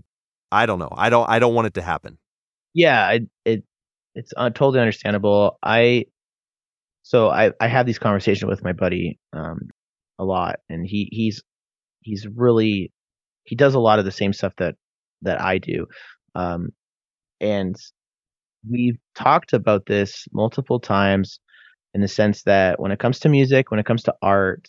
I 0.51 0.65
don't 0.65 0.79
know. 0.79 0.93
I 0.95 1.09
don't 1.09 1.29
I 1.29 1.39
don't 1.39 1.55
want 1.55 1.67
it 1.67 1.73
to 1.75 1.81
happen. 1.81 2.17
yeah, 2.73 3.11
it, 3.11 3.23
it 3.45 3.63
it's 4.15 4.33
uh, 4.37 4.49
totally 4.49 4.79
understandable. 4.79 5.57
I 5.63 6.05
so 7.03 7.29
I 7.29 7.51
I 7.59 7.67
have 7.67 7.85
these 7.85 7.99
conversations 7.99 8.49
with 8.49 8.63
my 8.63 8.73
buddy 8.73 9.19
um 9.33 9.69
a 10.19 10.25
lot, 10.25 10.57
and 10.69 10.85
he 10.85 11.09
he's 11.11 11.41
he's 12.01 12.27
really 12.27 12.91
he 13.43 13.55
does 13.55 13.75
a 13.75 13.79
lot 13.79 13.99
of 13.99 14.05
the 14.05 14.11
same 14.11 14.33
stuff 14.33 14.53
that 14.57 14.75
that 15.23 15.41
I 15.41 15.57
do, 15.59 15.87
um, 16.35 16.69
and 17.41 17.75
we've 18.69 18.97
talked 19.15 19.53
about 19.53 19.85
this 19.87 20.27
multiple 20.33 20.79
times 20.79 21.39
in 21.93 22.01
the 22.01 22.07
sense 22.07 22.43
that 22.43 22.79
when 22.79 22.91
it 22.91 22.99
comes 22.99 23.19
to 23.19 23.29
music, 23.29 23.71
when 23.71 23.79
it 23.79 23.85
comes 23.85 24.03
to 24.03 24.15
art, 24.21 24.67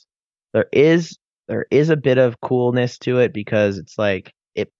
there 0.55 0.67
is 0.73 1.19
there 1.51 1.67
is 1.73 1.91
a 1.91 1.97
bit 1.97 2.17
of 2.17 2.41
coolness 2.41 2.97
to 2.99 3.19
it 3.19 3.35
because 3.35 3.77
it's 3.77 3.99
like 3.99 4.33
it 4.55 4.71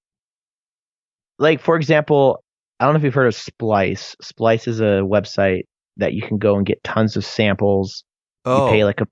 like 1.41 1.61
for 1.61 1.75
example, 1.77 2.43
I 2.79 2.85
don't 2.85 2.95
know 2.95 2.99
if 2.99 3.05
you've 3.05 3.13
heard 3.13 3.27
of 3.27 3.35
Splice. 3.35 4.15
Splice 4.23 4.69
is 4.69 4.81
a 4.81 5.03
website 5.03 5.63
that 5.97 6.15
you 6.15 6.23
can 6.23 6.39
go 6.39 6.57
and 6.57 6.65
get 6.65 6.83
tons 6.85 7.17
of 7.17 7.25
samples. 7.25 8.05
Oh, 8.45 8.67
You 8.67 8.73
pay 8.73 8.85
like 8.85 9.01
a 9.01 9.07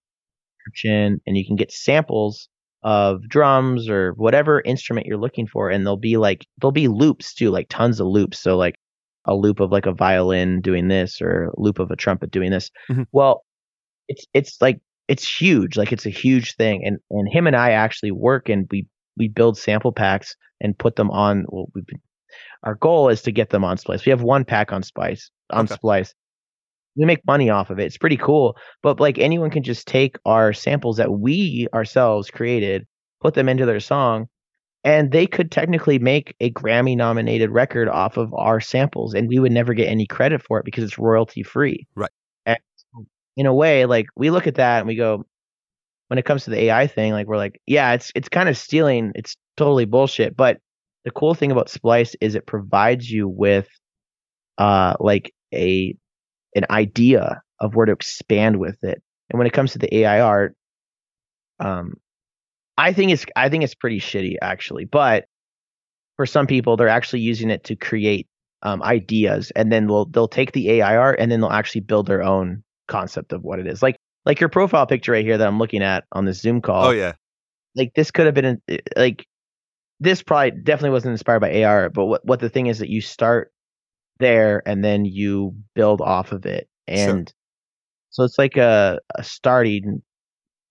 subscription 0.61 1.20
and 1.26 1.36
you 1.36 1.44
can 1.44 1.56
get 1.56 1.72
samples 1.72 2.48
of 2.84 3.28
drums 3.28 3.88
or 3.88 4.12
whatever 4.12 4.62
instrument 4.64 5.06
you're 5.09 5.18
looking 5.18 5.48
for 5.48 5.68
and 5.68 5.84
there'll 5.84 5.96
be 5.96 6.16
like 6.16 6.46
there'll 6.61 6.70
be 6.70 6.86
loops 6.86 7.34
too, 7.34 7.50
like 7.50 7.66
tons 7.68 7.98
of 7.98 8.06
loops. 8.06 8.38
So 8.38 8.56
like 8.56 8.76
a 9.24 9.34
loop 9.34 9.59
of 9.59 9.72
like 9.72 9.86
a 9.86 9.92
violin 9.92 10.61
doing 10.61 10.86
this 10.86 11.20
or 11.20 11.46
a 11.46 11.61
loop 11.61 11.80
of 11.80 11.90
a 11.90 11.96
trumpet 11.96 12.30
doing 12.30 12.52
this. 12.52 12.70
Mhm. 12.88 13.06
Well, 13.11 13.42
it's 14.06 14.24
it's 14.32 14.62
like 14.62 14.78
it's 15.09 15.26
huge. 15.40 15.76
Like 15.76 15.92
it's 15.92 16.06
a 16.06 16.11
huge 16.11 16.54
thing. 16.56 16.84
And 16.84 16.98
and 17.11 17.32
him 17.32 17.46
and 17.46 17.56
I 17.56 17.72
actually 17.72 18.12
work 18.12 18.48
and 18.48 18.66
we 18.70 18.86
we 19.16 19.28
build 19.28 19.59
sample 19.59 19.92
packs 19.92 20.36
and 20.61 20.78
put 20.78 20.96
them 20.96 21.11
on 21.11 21.44
well 21.48 21.68
we've 21.74 21.86
been, 21.86 22.00
our 22.64 22.74
goal 22.76 23.09
is 23.09 23.22
to 23.22 23.32
get 23.32 23.50
them 23.50 23.64
on 23.64 23.78
Splice. 23.78 24.04
We 24.06 24.11
have 24.11 24.22
one 24.22 24.44
pack 24.44 24.72
on 24.72 24.82
Splice 24.82 25.30
on 25.50 25.66
Okay. 25.66 25.74
Splice. 25.74 26.14
We 26.96 27.04
make 27.06 27.26
money 27.26 27.48
off 27.50 27.70
of 27.70 27.78
it. 27.78 27.84
It's 27.86 27.98
pretty 27.98 28.16
cool. 28.16 28.56
But 28.82 29.00
like 29.00 29.18
anyone 29.18 29.50
can 29.50 29.62
just 29.62 29.86
take 29.88 30.16
our 30.26 30.52
samples 30.52 30.96
that 30.98 31.12
we 31.12 31.68
ourselves 31.74 32.30
created, 32.30 32.86
put 33.20 33.34
them 33.34 33.48
into 33.48 33.66
their 33.66 33.80
song, 33.80 34.26
and 34.84 35.12
they 35.12 35.26
could 35.26 35.50
technically 35.52 35.98
make 35.98 36.34
a 36.40 36.50
Grammy 36.52 36.96
nominated 36.96 37.50
record 37.50 37.88
off 37.88 38.16
of 38.16 38.32
our 38.34 38.61
samples 38.61 39.14
and 39.14 39.28
we 39.28 39.38
would 39.38 39.52
never 39.52 39.74
get 39.74 39.88
any 39.88 40.06
credit 40.06 40.42
for 40.42 40.59
it 40.59 40.64
because 40.64 40.84
it's 40.84 40.98
royalty 40.98 41.42
free. 41.42 41.86
Right. 41.96 42.11
In 43.39 43.47
a 43.47 43.55
way, 43.55 43.86
like 43.86 44.09
we 44.16 44.30
look 44.30 44.49
at 44.49 44.57
that 44.57 44.80
and 44.80 44.89
we 44.89 44.97
go, 44.97 45.24
when 46.09 46.18
it 46.18 46.24
comes 46.24 46.45
to 46.45 46.51
the 46.51 46.64
AI 46.64 46.86
thing, 46.89 47.12
like 47.12 47.26
we're 47.26 47.36
like, 47.36 47.61
yeah, 47.66 47.93
it's 47.93 48.11
it's 48.14 48.28
kind 48.28 48.49
of 48.49 48.59
stealing. 48.59 49.12
It's 49.14 49.36
totally 49.57 49.84
bullshit. 49.86 50.36
But 50.36 50.59
the 51.05 51.11
cool 51.12 51.34
thing 51.34 51.53
about 51.53 51.70
Splice 51.70 52.16
is 52.20 52.34
it 52.34 52.47
provides 52.47 53.11
you 53.11 53.28
with 53.28 53.68
uh 54.59 54.95
like 55.01 55.32
a 55.55 55.95
an 56.57 56.66
idea 56.70 57.43
of 57.61 57.74
where 57.76 57.86
to 57.86 57.93
expand 57.93 58.59
with 58.59 58.82
it. 58.82 59.03
And 59.30 59.39
when 59.39 59.47
it 59.47 59.53
comes 59.53 59.72
to 59.72 59.78
the 59.78 59.95
AI 59.99 60.20
art, 60.20 60.57
um, 61.61 61.95
I 62.76 62.93
think 62.93 63.12
it's 63.12 63.26
I 63.36 63.49
think 63.49 63.64
it's 63.64 63.74
pretty 63.74 64.01
shitty 64.01 64.36
actually. 64.43 64.84
But 64.86 65.26
for 66.16 66.26
some 66.26 66.47
people, 66.47 66.76
they're 66.76 66.89
actually 66.89 67.20
using 67.20 67.51
it 67.51 67.64
to 67.64 67.76
create 67.76 68.26
um, 68.62 68.82
ideas, 68.82 69.53
and 69.55 69.70
then 69.72 69.86
they'll 69.86 70.07
they'll 70.07 70.28
take 70.28 70.53
the 70.53 70.70
AI 70.72 70.97
art 70.97 71.20
and 71.20 71.30
then 71.30 71.41
they'll 71.41 71.51
actually 71.51 71.82
build 71.82 72.07
their 72.07 72.22
own 72.22 72.64
concept 72.89 73.32
of 73.32 73.43
what 73.43 73.59
it 73.59 73.66
is. 73.66 73.82
Like 73.82 73.97
like 74.24 74.41
your 74.41 74.49
profile 74.49 74.86
picture 74.86 75.12
right 75.12 75.24
here 75.24 75.39
that 75.39 75.47
I'm 75.47 75.59
looking 75.59 75.82
at 75.82 76.05
on 76.12 76.24
this 76.24 76.41
Zoom 76.41 76.61
call. 76.61 76.89
Oh 76.89 76.91
yeah. 76.91 77.12
Like 77.76 77.93
this 77.95 78.11
could 78.11 78.26
have 78.26 78.34
been 78.34 78.61
eh, 78.68 78.78
like 78.97 79.26
this 80.01 80.22
probably 80.22 80.51
definitely 80.51 80.91
wasn't 80.91 81.12
inspired 81.12 81.41
by 81.41 81.62
AR, 81.62 81.91
but 81.91 82.07
what 82.07 82.24
what 82.24 82.41
the 82.41 82.49
thing 82.49 82.66
is 82.66 82.78
that 82.80 82.91
you 82.91 83.01
start 83.01 83.53
there 84.18 84.62
and 84.66 84.84
then 84.84 85.05
you 85.05 85.55
build 85.74 86.01
off 86.01 86.32
of 86.32 86.47
it. 86.47 86.68
And 86.86 87.28
sure. 87.28 87.34
so 88.11 88.24
it's 88.24 88.39
like 88.39 88.57
a, 88.57 88.99
a 89.16 89.24
starting 89.24 90.03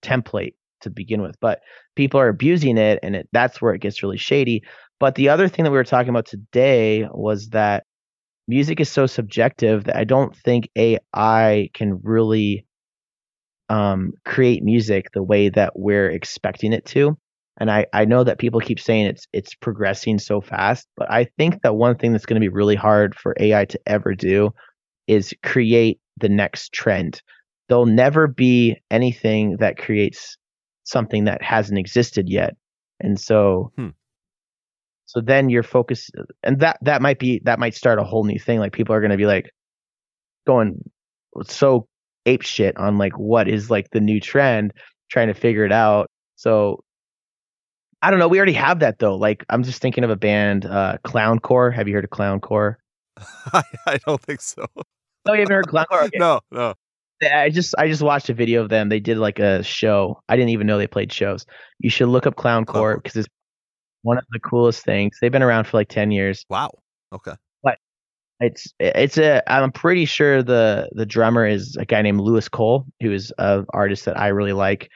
template 0.03 0.55
to 0.81 0.89
begin 0.89 1.21
with. 1.21 1.35
But 1.39 1.61
people 1.95 2.19
are 2.19 2.29
abusing 2.29 2.77
it 2.77 2.99
and 3.01 3.15
it 3.15 3.29
that's 3.31 3.61
where 3.61 3.73
it 3.73 3.81
gets 3.81 4.03
really 4.03 4.17
shady. 4.17 4.63
But 4.99 5.15
the 5.15 5.29
other 5.29 5.47
thing 5.47 5.63
that 5.63 5.71
we 5.71 5.77
were 5.77 5.83
talking 5.83 6.09
about 6.09 6.25
today 6.25 7.07
was 7.11 7.49
that 7.49 7.85
music 8.47 8.79
is 8.79 8.89
so 8.89 9.05
subjective 9.05 9.85
that 9.85 9.95
I 9.95 10.03
don't 10.03 10.35
think 10.35 10.69
AI 10.75 11.69
can 11.73 11.99
really 12.03 12.65
um, 13.69 14.13
create 14.25 14.63
music 14.63 15.11
the 15.13 15.23
way 15.23 15.49
that 15.49 15.73
we're 15.75 16.09
expecting 16.09 16.73
it 16.73 16.85
to. 16.87 17.17
And 17.59 17.71
I, 17.71 17.87
I 17.91 18.05
know 18.05 18.23
that 18.23 18.37
people 18.37 18.59
keep 18.59 18.79
saying 18.79 19.07
it's 19.07 19.27
it's 19.33 19.55
progressing 19.55 20.19
so 20.19 20.41
fast, 20.41 20.87
but 20.95 21.11
I 21.11 21.27
think 21.37 21.63
that 21.63 21.75
one 21.75 21.97
thing 21.97 22.11
that's 22.11 22.25
going 22.25 22.39
to 22.39 22.45
be 22.45 22.53
really 22.53 22.75
hard 22.75 23.15
for 23.15 23.35
AI 23.39 23.65
to 23.65 23.79
ever 23.87 24.13
do 24.13 24.51
is 25.07 25.33
create 25.43 25.99
the 26.17 26.29
next 26.29 26.71
trend. 26.71 27.21
There'll 27.67 27.87
never 27.87 28.27
be 28.27 28.77
anything 28.91 29.57
that 29.57 29.77
creates 29.77 30.37
something 30.83 31.25
that 31.25 31.41
hasn't 31.41 31.79
existed 31.79 32.29
yet. 32.29 32.55
And 32.99 33.19
so 33.19 33.71
hmm. 33.75 33.89
So 35.07 35.21
then 35.21 35.49
your 35.49 35.63
focus 35.63 36.11
and 36.43 36.59
that 36.59 36.77
that 36.81 37.01
might 37.01 37.17
be 37.17 37.41
that 37.45 37.59
might 37.59 37.73
start 37.73 37.97
a 37.97 38.03
whole 38.03 38.25
new 38.25 38.37
thing. 38.37 38.59
Like 38.59 38.73
people 38.73 38.93
are 38.93 39.01
gonna 39.01 39.17
be 39.17 39.25
like 39.25 39.49
going 40.45 40.83
so 41.45 41.87
ape 42.25 42.41
shit 42.41 42.77
on 42.77 42.97
like 42.97 43.17
what 43.17 43.47
is 43.47 43.71
like 43.71 43.89
the 43.91 44.01
new 44.01 44.19
trend, 44.19 44.73
trying 45.09 45.29
to 45.29 45.33
figure 45.33 45.65
it 45.65 45.71
out. 45.71 46.11
So 46.35 46.83
I 48.01 48.11
don't 48.11 48.19
know. 48.19 48.27
We 48.27 48.37
already 48.37 48.53
have 48.53 48.79
that 48.79 48.99
though. 48.99 49.15
Like 49.15 49.45
I'm 49.49 49.63
just 49.63 49.81
thinking 49.81 50.03
of 50.03 50.09
a 50.09 50.17
band, 50.17 50.65
uh, 50.65 50.97
Clowncore. 51.05 51.73
Have 51.73 51.87
you 51.87 51.95
heard 51.95 52.03
of 52.03 52.09
Clowncore? 52.09 52.75
I, 53.53 53.63
I 53.85 53.97
don't 54.05 54.21
think 54.21 54.41
so. 54.41 54.65
No, 55.25 55.33
you 55.33 55.39
haven't 55.39 55.55
heard 55.55 55.67
Clowncore? 55.67 56.03
Okay. 56.07 56.17
No, 56.19 56.41
no. 56.51 56.73
I 57.23 57.49
just 57.49 57.73
I 57.77 57.87
just 57.87 58.03
watched 58.03 58.29
a 58.29 58.33
video 58.33 58.61
of 58.61 58.69
them. 58.69 58.89
They 58.89 58.99
did 58.99 59.17
like 59.17 59.39
a 59.39 59.63
show. 59.63 60.21
I 60.27 60.35
didn't 60.35 60.49
even 60.49 60.67
know 60.67 60.77
they 60.77 60.85
played 60.85 61.11
shows. 61.11 61.45
You 61.79 61.89
should 61.89 62.09
look 62.09 62.27
up 62.27 62.35
Clowncore 62.35 63.01
because 63.01 63.15
it's 63.15 63.27
one 64.07 64.17
of 64.17 64.23
the 64.31 64.39
coolest 64.39 64.83
things. 64.83 65.17
They've 65.21 65.31
been 65.31 65.43
around 65.43 65.65
for 65.65 65.77
like 65.77 65.89
ten 65.89 66.11
years. 66.11 66.45
Wow. 66.49 66.71
Okay. 67.13 67.33
But 67.61 67.77
it's 68.39 68.73
it's 68.79 69.17
a 69.17 69.43
I'm 69.51 69.71
pretty 69.71 70.05
sure 70.05 70.41
the 70.41 70.89
the 70.93 71.05
drummer 71.05 71.45
is 71.45 71.75
a 71.77 71.85
guy 71.85 72.01
named 72.01 72.21
Louis 72.21 72.47
Cole, 72.47 72.85
who 73.01 73.11
is 73.11 73.33
an 73.37 73.65
artist 73.73 74.05
that 74.05 74.19
I 74.19 74.27
really 74.27 74.53
like. 74.53 74.89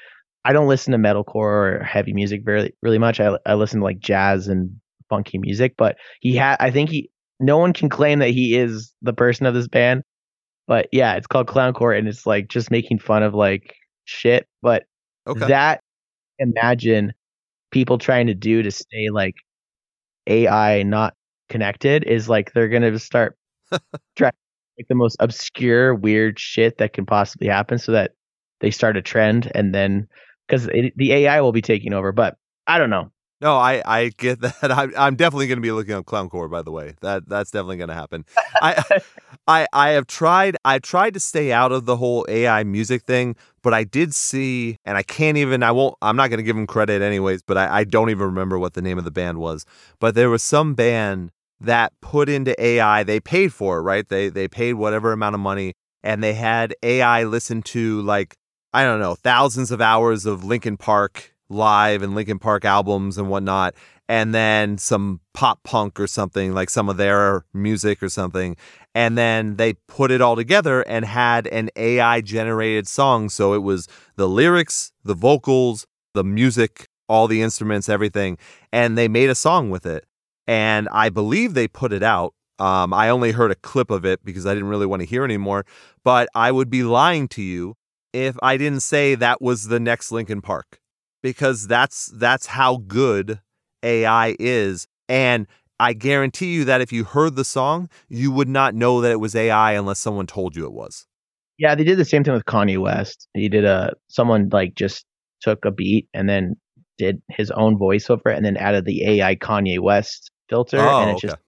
I 0.43 0.53
don't 0.53 0.67
listen 0.67 0.91
to 0.93 0.97
metalcore 0.97 1.35
or 1.35 1.83
heavy 1.83 2.13
music 2.13 2.41
very 2.43 2.73
really 2.81 2.99
much. 2.99 3.19
I 3.19 3.37
I 3.45 3.55
listen 3.55 3.79
to 3.79 3.85
like 3.85 3.99
jazz 3.99 4.47
and 4.47 4.71
funky 5.09 5.37
music, 5.37 5.75
but 5.77 5.97
he 6.21 6.35
had 6.35 6.57
I 6.59 6.71
think 6.71 6.89
he 6.89 7.09
no 7.39 7.57
one 7.57 7.73
can 7.73 7.89
claim 7.89 8.19
that 8.19 8.29
he 8.29 8.55
is 8.57 8.93
the 9.01 9.13
person 9.13 9.45
of 9.45 9.53
this 9.53 9.67
band 9.67 10.03
but 10.71 10.87
yeah, 10.93 11.15
it's 11.15 11.27
called 11.27 11.47
Clowncore, 11.47 11.97
and 11.97 12.07
it's 12.07 12.25
like 12.25 12.47
just 12.47 12.71
making 12.71 12.99
fun 12.99 13.23
of 13.23 13.33
like 13.33 13.75
shit. 14.05 14.47
But 14.61 14.83
okay. 15.27 15.47
that 15.47 15.81
imagine 16.39 17.11
people 17.71 17.97
trying 17.97 18.27
to 18.27 18.33
do 18.35 18.63
to 18.63 18.71
stay 18.71 19.09
like 19.11 19.35
AI 20.27 20.83
not 20.83 21.15
connected 21.49 22.03
is 22.05 22.29
like 22.29 22.53
they're 22.53 22.69
gonna 22.69 22.97
start 22.99 23.37
trying 24.17 24.33
like 24.77 24.87
the 24.89 24.95
most 24.95 25.17
obscure, 25.19 25.95
weird 25.95 26.39
shit 26.39 26.77
that 26.79 26.93
can 26.93 27.05
possibly 27.05 27.47
happen, 27.47 27.77
so 27.77 27.91
that 27.93 28.13
they 28.61 28.71
start 28.71 28.97
a 28.97 29.01
trend, 29.01 29.51
and 29.55 29.73
then 29.75 30.07
because 30.47 30.67
the 30.67 31.13
AI 31.13 31.41
will 31.41 31.51
be 31.51 31.61
taking 31.61 31.93
over. 31.93 32.11
But 32.11 32.37
I 32.67 32.77
don't 32.77 32.89
know. 32.89 33.11
No, 33.41 33.57
I, 33.57 33.81
I 33.85 34.09
get 34.09 34.39
that. 34.41 34.71
I'm, 34.71 34.93
I'm 34.95 35.15
definitely 35.15 35.47
going 35.47 35.57
to 35.57 35.61
be 35.61 35.71
looking 35.71 35.95
up 35.95 36.05
Clowncore. 36.05 36.49
By 36.49 36.61
the 36.61 36.71
way, 36.71 36.93
that 37.01 37.27
that's 37.27 37.51
definitely 37.51 37.77
going 37.77 37.89
to 37.89 37.95
happen. 37.95 38.25
I 38.61 38.83
I 39.47 39.67
I 39.73 39.89
have 39.89 40.07
tried. 40.07 40.57
I 40.63 40.79
tried 40.79 41.15
to 41.15 41.19
stay 41.19 41.51
out 41.51 41.71
of 41.71 41.85
the 41.85 41.97
whole 41.97 42.25
AI 42.29 42.63
music 42.63 43.03
thing, 43.03 43.35
but 43.63 43.73
I 43.73 43.83
did 43.83 44.13
see, 44.13 44.77
and 44.85 44.97
I 44.97 45.03
can't 45.03 45.37
even. 45.37 45.63
I 45.63 45.71
won't. 45.71 45.95
I'm 46.01 46.15
not 46.15 46.29
going 46.29 46.37
to 46.37 46.43
give 46.43 46.55
them 46.55 46.67
credit 46.67 47.01
anyways. 47.01 47.41
But 47.41 47.57
I, 47.57 47.79
I 47.79 47.83
don't 47.83 48.11
even 48.11 48.25
remember 48.27 48.59
what 48.59 48.73
the 48.73 48.81
name 48.81 48.97
of 48.99 49.05
the 49.05 49.11
band 49.11 49.39
was. 49.39 49.65
But 49.99 50.13
there 50.15 50.29
was 50.29 50.43
some 50.43 50.75
band 50.75 51.31
that 51.59 51.93
put 52.01 52.29
into 52.29 52.59
AI. 52.63 53.03
They 53.03 53.19
paid 53.19 53.53
for 53.53 53.79
it, 53.79 53.81
right? 53.81 54.07
They 54.07 54.29
they 54.29 54.47
paid 54.47 54.73
whatever 54.73 55.11
amount 55.13 55.33
of 55.33 55.41
money, 55.41 55.73
and 56.03 56.23
they 56.23 56.35
had 56.35 56.75
AI 56.83 57.23
listen 57.23 57.63
to 57.63 58.01
like 58.03 58.35
I 58.71 58.83
don't 58.83 58.99
know 58.99 59.15
thousands 59.15 59.71
of 59.71 59.81
hours 59.81 60.27
of 60.27 60.43
Linkin 60.43 60.77
Park 60.77 61.30
live 61.51 62.01
and 62.01 62.15
Linkin 62.15 62.39
Park 62.39 62.65
albums 62.65 63.17
and 63.17 63.29
whatnot, 63.29 63.75
and 64.09 64.33
then 64.33 64.77
some 64.77 65.21
pop 65.33 65.63
punk 65.63 65.99
or 65.99 66.07
something 66.07 66.53
like 66.53 66.69
some 66.69 66.89
of 66.89 66.97
their 66.97 67.45
music 67.53 68.01
or 68.03 68.09
something. 68.09 68.57
And 68.93 69.17
then 69.17 69.55
they 69.55 69.73
put 69.87 70.11
it 70.11 70.19
all 70.19 70.35
together 70.35 70.81
and 70.81 71.05
had 71.05 71.47
an 71.47 71.69
AI 71.77 72.19
generated 72.21 72.87
song. 72.87 73.29
So 73.29 73.53
it 73.53 73.63
was 73.63 73.87
the 74.17 74.27
lyrics, 74.27 74.91
the 75.05 75.13
vocals, 75.13 75.87
the 76.13 76.25
music, 76.25 76.89
all 77.07 77.27
the 77.27 77.41
instruments, 77.41 77.87
everything. 77.87 78.37
And 78.73 78.97
they 78.97 79.07
made 79.07 79.29
a 79.29 79.35
song 79.35 79.69
with 79.69 79.85
it. 79.85 80.05
And 80.45 80.89
I 80.91 81.07
believe 81.07 81.53
they 81.53 81.69
put 81.69 81.93
it 81.93 82.03
out. 82.03 82.33
Um, 82.59 82.93
I 82.93 83.07
only 83.07 83.31
heard 83.31 83.51
a 83.51 83.55
clip 83.55 83.89
of 83.89 84.05
it 84.05 84.25
because 84.25 84.45
I 84.45 84.53
didn't 84.53 84.69
really 84.69 84.85
want 84.85 85.01
to 85.01 85.07
hear 85.07 85.23
anymore. 85.23 85.65
But 86.03 86.27
I 86.35 86.51
would 86.51 86.69
be 86.69 86.83
lying 86.83 87.29
to 87.29 87.41
you 87.41 87.75
if 88.11 88.35
I 88.43 88.57
didn't 88.57 88.81
say 88.81 89.15
that 89.15 89.41
was 89.41 89.69
the 89.69 89.79
next 89.79 90.11
Linkin 90.11 90.41
Park 90.41 90.80
because 91.21 91.67
that's 91.67 92.07
that's 92.15 92.47
how 92.47 92.77
good 92.77 93.41
AI 93.83 94.35
is 94.39 94.87
and 95.09 95.47
I 95.81 95.93
guarantee 95.93 96.53
you 96.53 96.63
that 96.65 96.79
if 96.79 96.93
you 96.93 97.03
heard 97.03 97.35
the 97.35 97.43
song, 97.43 97.89
you 98.07 98.31
would 98.31 98.47
not 98.47 98.75
know 98.75 99.01
that 99.01 99.11
it 99.11 99.19
was 99.19 99.33
AI 99.33 99.71
unless 99.71 99.97
someone 99.97 100.27
told 100.27 100.55
you 100.55 100.65
it 100.65 100.73
was. 100.73 101.07
Yeah, 101.57 101.73
they 101.73 101.83
did 101.83 101.97
the 101.97 102.05
same 102.05 102.23
thing 102.23 102.35
with 102.35 102.45
Kanye 102.45 102.77
West. 102.77 103.27
He 103.33 103.49
did 103.49 103.65
a 103.65 103.93
someone 104.07 104.49
like 104.51 104.75
just 104.75 105.05
took 105.41 105.65
a 105.65 105.71
beat 105.71 106.07
and 106.13 106.29
then 106.29 106.55
did 106.99 107.19
his 107.29 107.49
own 107.49 107.79
voice 107.79 108.11
over 108.11 108.29
it 108.29 108.37
and 108.37 108.45
then 108.45 108.57
added 108.57 108.85
the 108.85 109.03
AI 109.07 109.35
Kanye 109.35 109.79
West 109.79 110.29
filter 110.49 110.77
oh, 110.77 111.01
and 111.01 111.09
it's 111.09 111.25
okay. 111.25 111.29
just 111.29 111.41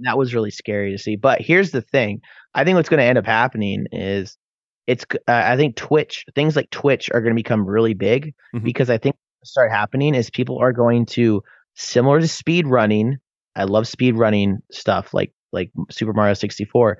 that 0.00 0.16
was 0.16 0.34
really 0.34 0.50
scary 0.50 0.92
to 0.92 0.98
see. 0.98 1.16
But 1.16 1.42
here's 1.42 1.70
the 1.70 1.82
thing. 1.82 2.22
I 2.54 2.64
think 2.64 2.76
what's 2.76 2.88
going 2.88 2.98
to 2.98 3.04
end 3.04 3.18
up 3.18 3.26
happening 3.26 3.86
is 3.92 4.38
it's 4.86 5.04
uh, 5.12 5.18
I 5.26 5.56
think 5.56 5.76
Twitch 5.76 6.24
things 6.34 6.56
like 6.56 6.70
Twitch 6.70 7.10
are 7.12 7.20
going 7.20 7.32
to 7.32 7.38
become 7.38 7.66
really 7.66 7.94
big 7.94 8.34
mm-hmm. 8.54 8.64
because 8.64 8.90
I 8.90 8.98
think 8.98 9.16
start 9.44 9.70
happening 9.70 10.14
is 10.14 10.30
people 10.30 10.58
are 10.58 10.72
going 10.72 11.06
to 11.06 11.42
similar 11.74 12.20
to 12.20 12.28
speed 12.28 12.66
running. 12.66 13.18
I 13.56 13.64
love 13.64 13.86
speed 13.86 14.16
running 14.16 14.58
stuff 14.70 15.14
like 15.14 15.32
like 15.52 15.70
Super 15.90 16.12
Mario 16.12 16.34
64. 16.34 16.98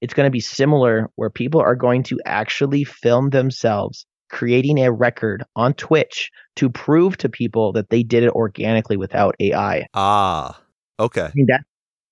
It's 0.00 0.14
going 0.14 0.26
to 0.26 0.30
be 0.30 0.40
similar 0.40 1.10
where 1.16 1.30
people 1.30 1.60
are 1.60 1.74
going 1.74 2.02
to 2.04 2.20
actually 2.24 2.84
film 2.84 3.30
themselves 3.30 4.06
creating 4.28 4.78
a 4.78 4.92
record 4.92 5.44
on 5.54 5.72
Twitch 5.74 6.30
to 6.56 6.68
prove 6.68 7.16
to 7.18 7.28
people 7.28 7.72
that 7.72 7.90
they 7.90 8.02
did 8.02 8.22
it 8.22 8.30
organically 8.30 8.96
without 8.96 9.36
AI. 9.40 9.86
Ah, 9.94 10.60
okay. 10.98 11.22
I 11.22 11.32
mean, 11.34 11.46
that 11.48 11.64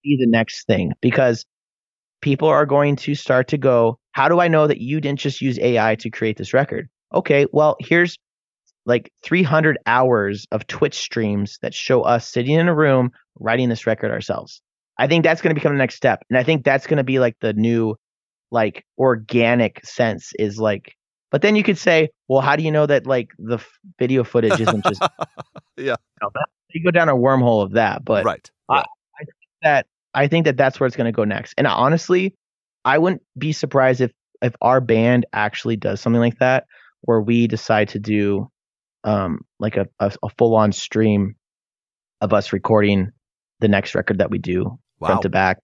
be 0.02 0.16
the 0.18 0.30
next 0.30 0.66
thing 0.66 0.92
because 1.00 1.44
people 2.24 2.48
are 2.48 2.64
going 2.64 2.96
to 2.96 3.14
start 3.14 3.48
to 3.48 3.58
go, 3.58 3.98
how 4.12 4.30
do 4.30 4.40
I 4.40 4.48
know 4.48 4.66
that 4.66 4.80
you 4.80 4.98
didn't 4.98 5.18
just 5.18 5.42
use 5.42 5.58
AI 5.58 5.94
to 5.96 6.08
create 6.08 6.38
this 6.38 6.54
record? 6.54 6.88
Okay, 7.12 7.46
well, 7.52 7.76
here's 7.80 8.16
like 8.86 9.12
300 9.22 9.76
hours 9.84 10.46
of 10.50 10.66
Twitch 10.66 10.94
streams 10.94 11.58
that 11.60 11.74
show 11.74 12.00
us 12.00 12.26
sitting 12.26 12.54
in 12.54 12.66
a 12.66 12.74
room 12.74 13.10
writing 13.38 13.68
this 13.68 13.86
record 13.86 14.10
ourselves. 14.10 14.62
I 14.98 15.06
think 15.06 15.22
that's 15.22 15.42
going 15.42 15.54
to 15.54 15.54
become 15.54 15.74
the 15.74 15.78
next 15.78 15.96
step. 15.96 16.22
And 16.30 16.38
I 16.38 16.44
think 16.44 16.64
that's 16.64 16.86
going 16.86 16.96
to 16.96 17.04
be 17.04 17.18
like 17.18 17.36
the 17.42 17.52
new, 17.52 17.94
like, 18.50 18.86
organic 18.96 19.84
sense 19.84 20.32
is 20.38 20.58
like, 20.58 20.94
but 21.30 21.42
then 21.42 21.56
you 21.56 21.62
could 21.62 21.76
say, 21.76 22.08
well, 22.26 22.40
how 22.40 22.56
do 22.56 22.62
you 22.62 22.70
know 22.70 22.86
that 22.86 23.06
like 23.06 23.28
the 23.38 23.56
f- 23.56 23.78
video 23.98 24.24
footage 24.24 24.62
isn't 24.62 24.86
just, 24.86 25.02
yeah, 25.76 25.96
you, 26.22 26.22
know, 26.22 26.30
you 26.70 26.82
go 26.82 26.90
down 26.90 27.10
a 27.10 27.14
wormhole 27.14 27.62
of 27.62 27.72
that. 27.72 28.02
But 28.02 28.24
right. 28.24 28.50
I, 28.70 28.78
I 28.78 28.84
think 29.18 29.28
that 29.62 29.86
I 30.14 30.28
think 30.28 30.44
that 30.46 30.56
that's 30.56 30.78
where 30.78 30.86
it's 30.86 30.96
going 30.96 31.12
to 31.12 31.16
go 31.16 31.24
next. 31.24 31.54
And 31.58 31.66
honestly, 31.66 32.34
I 32.84 32.98
wouldn't 32.98 33.22
be 33.36 33.52
surprised 33.52 34.00
if 34.00 34.12
if 34.42 34.54
our 34.60 34.80
band 34.80 35.26
actually 35.32 35.76
does 35.76 36.00
something 36.00 36.20
like 36.20 36.38
that, 36.38 36.64
where 37.02 37.20
we 37.20 37.46
decide 37.46 37.90
to 37.90 37.98
do 37.98 38.50
um 39.04 39.40
like 39.58 39.76
a, 39.76 39.86
a, 40.00 40.12
a 40.22 40.28
full 40.38 40.56
on 40.56 40.72
stream 40.72 41.34
of 42.20 42.32
us 42.32 42.52
recording 42.52 43.10
the 43.60 43.68
next 43.68 43.94
record 43.94 44.18
that 44.18 44.30
we 44.30 44.38
do 44.38 44.78
Wow. 45.00 45.08
front 45.08 45.22
to 45.22 45.28
back 45.28 45.58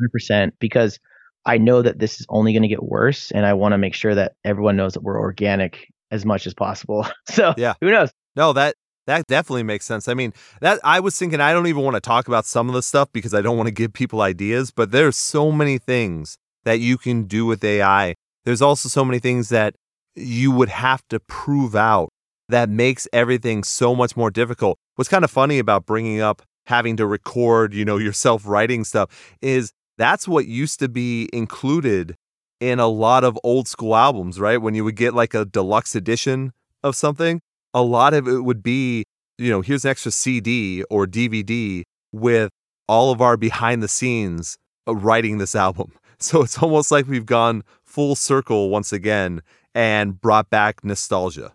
100% 0.00 0.52
because 0.58 0.98
I 1.44 1.58
know 1.58 1.82
that 1.82 1.98
this 1.98 2.20
is 2.20 2.26
only 2.28 2.52
going 2.52 2.62
to 2.62 2.68
get 2.68 2.82
worse 2.82 3.30
and 3.30 3.44
I 3.44 3.54
want 3.54 3.72
to 3.72 3.78
make 3.78 3.94
sure 3.94 4.14
that 4.14 4.32
everyone 4.44 4.76
knows 4.76 4.94
that 4.94 5.02
we're 5.02 5.18
organic 5.20 5.88
as 6.10 6.24
much 6.24 6.46
as 6.46 6.54
possible. 6.54 7.06
So, 7.28 7.54
Yeah. 7.56 7.74
who 7.80 7.90
knows? 7.90 8.10
No, 8.36 8.52
that 8.54 8.76
that 9.06 9.26
definitely 9.26 9.64
makes 9.64 9.84
sense. 9.84 10.08
I 10.08 10.14
mean, 10.14 10.32
that 10.60 10.80
I 10.84 11.00
was 11.00 11.18
thinking 11.18 11.40
I 11.40 11.52
don't 11.52 11.66
even 11.66 11.82
want 11.82 11.94
to 11.96 12.00
talk 12.00 12.28
about 12.28 12.46
some 12.46 12.68
of 12.68 12.74
the 12.74 12.82
stuff 12.82 13.08
because 13.12 13.34
I 13.34 13.42
don't 13.42 13.56
want 13.56 13.66
to 13.66 13.74
give 13.74 13.92
people 13.92 14.22
ideas, 14.22 14.70
but 14.70 14.90
there's 14.90 15.16
so 15.16 15.50
many 15.50 15.78
things 15.78 16.36
that 16.64 16.80
you 16.80 16.96
can 16.96 17.24
do 17.24 17.44
with 17.44 17.64
AI. 17.64 18.14
There's 18.44 18.62
also 18.62 18.88
so 18.88 19.04
many 19.04 19.18
things 19.18 19.48
that 19.48 19.74
you 20.14 20.50
would 20.50 20.68
have 20.68 21.02
to 21.08 21.18
prove 21.20 21.74
out 21.74 22.10
that 22.48 22.68
makes 22.68 23.08
everything 23.12 23.64
so 23.64 23.94
much 23.94 24.16
more 24.16 24.30
difficult. 24.30 24.78
What's 24.96 25.08
kind 25.08 25.24
of 25.24 25.30
funny 25.30 25.58
about 25.58 25.86
bringing 25.86 26.20
up 26.20 26.42
having 26.66 26.96
to 26.96 27.06
record, 27.06 27.74
you 27.74 27.84
know, 27.84 27.96
yourself 27.96 28.42
writing 28.46 28.84
stuff 28.84 29.36
is 29.40 29.72
that's 29.98 30.28
what 30.28 30.46
used 30.46 30.78
to 30.80 30.88
be 30.88 31.28
included 31.32 32.16
in 32.60 32.78
a 32.78 32.86
lot 32.86 33.24
of 33.24 33.38
old 33.42 33.66
school 33.66 33.96
albums, 33.96 34.38
right? 34.38 34.58
When 34.58 34.74
you 34.74 34.84
would 34.84 34.96
get 34.96 35.14
like 35.14 35.34
a 35.34 35.44
deluxe 35.44 35.94
edition 35.94 36.52
of 36.82 36.94
something, 36.94 37.40
a 37.74 37.82
lot 37.82 38.14
of 38.14 38.28
it 38.28 38.40
would 38.44 38.62
be, 38.62 39.04
you 39.38 39.50
know, 39.50 39.60
here's 39.60 39.84
an 39.84 39.90
extra 39.90 40.10
CD 40.12 40.82
or 40.90 41.06
DVD 41.06 41.82
with 42.12 42.50
all 42.88 43.10
of 43.12 43.20
our 43.20 43.36
behind 43.36 43.82
the 43.82 43.88
scenes 43.88 44.56
writing 44.86 45.38
this 45.38 45.54
album. 45.54 45.92
So 46.22 46.40
it's 46.42 46.56
almost 46.58 46.92
like 46.92 47.08
we've 47.08 47.26
gone 47.26 47.64
full 47.84 48.14
circle 48.14 48.70
once 48.70 48.92
again 48.92 49.42
and 49.74 50.20
brought 50.20 50.50
back 50.50 50.84
nostalgia. 50.84 51.52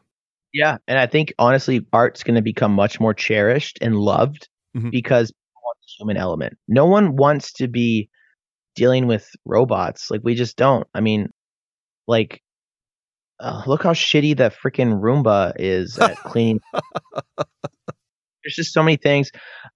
Yeah, 0.51 0.77
and 0.89 0.99
I 0.99 1.07
think 1.07 1.33
honestly, 1.39 1.85
art's 1.93 2.21
going 2.21 2.35
to 2.35 2.41
become 2.41 2.73
much 2.73 2.99
more 2.99 3.13
cherished 3.13 3.77
and 3.79 3.95
loved 3.95 4.49
Mhm. 4.75 4.91
because 4.91 5.31
want 5.63 5.77
the 5.79 5.87
human 5.97 6.17
element. 6.17 6.57
No 6.67 6.85
one 6.85 7.15
wants 7.15 7.53
to 7.53 7.69
be 7.69 8.09
dealing 8.75 9.07
with 9.07 9.29
robots. 9.45 10.11
Like 10.11 10.19
we 10.25 10.35
just 10.35 10.57
don't. 10.57 10.85
I 10.93 10.99
mean, 10.99 11.29
like, 12.07 12.41
uh, 13.39 13.63
look 13.67 13.83
how 13.83 13.93
shitty 13.93 14.35
the 14.37 14.51
freaking 14.51 14.99
Roomba 14.99 15.53
is 15.57 15.97
at 15.97 16.21
cleaning. 16.23 16.59
There's 18.43 18.55
just 18.55 18.73
so 18.73 18.83
many 18.83 18.97
things. 18.97 19.31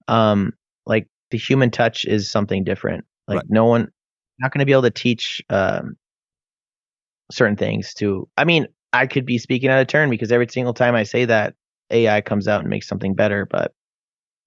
Um, 0.08 0.52
like 0.86 1.08
the 1.30 1.38
human 1.38 1.70
touch 1.70 2.04
is 2.04 2.30
something 2.30 2.64
different. 2.64 3.04
Like 3.28 3.36
Right. 3.36 3.46
no 3.48 3.66
one, 3.66 3.88
not 4.38 4.52
going 4.52 4.60
to 4.60 4.66
be 4.66 4.72
able 4.72 4.82
to 4.82 4.90
teach 4.90 5.42
um, 5.50 5.96
certain 7.30 7.56
things 7.56 7.94
to. 7.94 8.28
I 8.36 8.44
mean, 8.44 8.66
I 8.92 9.06
could 9.06 9.26
be 9.26 9.38
speaking 9.38 9.70
out 9.70 9.80
of 9.80 9.86
turn 9.86 10.10
because 10.10 10.32
every 10.32 10.48
single 10.48 10.74
time 10.74 10.94
I 10.94 11.04
say 11.04 11.24
that, 11.26 11.54
AI 11.90 12.20
comes 12.22 12.48
out 12.48 12.60
and 12.60 12.70
makes 12.70 12.88
something 12.88 13.14
better. 13.14 13.46
But, 13.50 13.72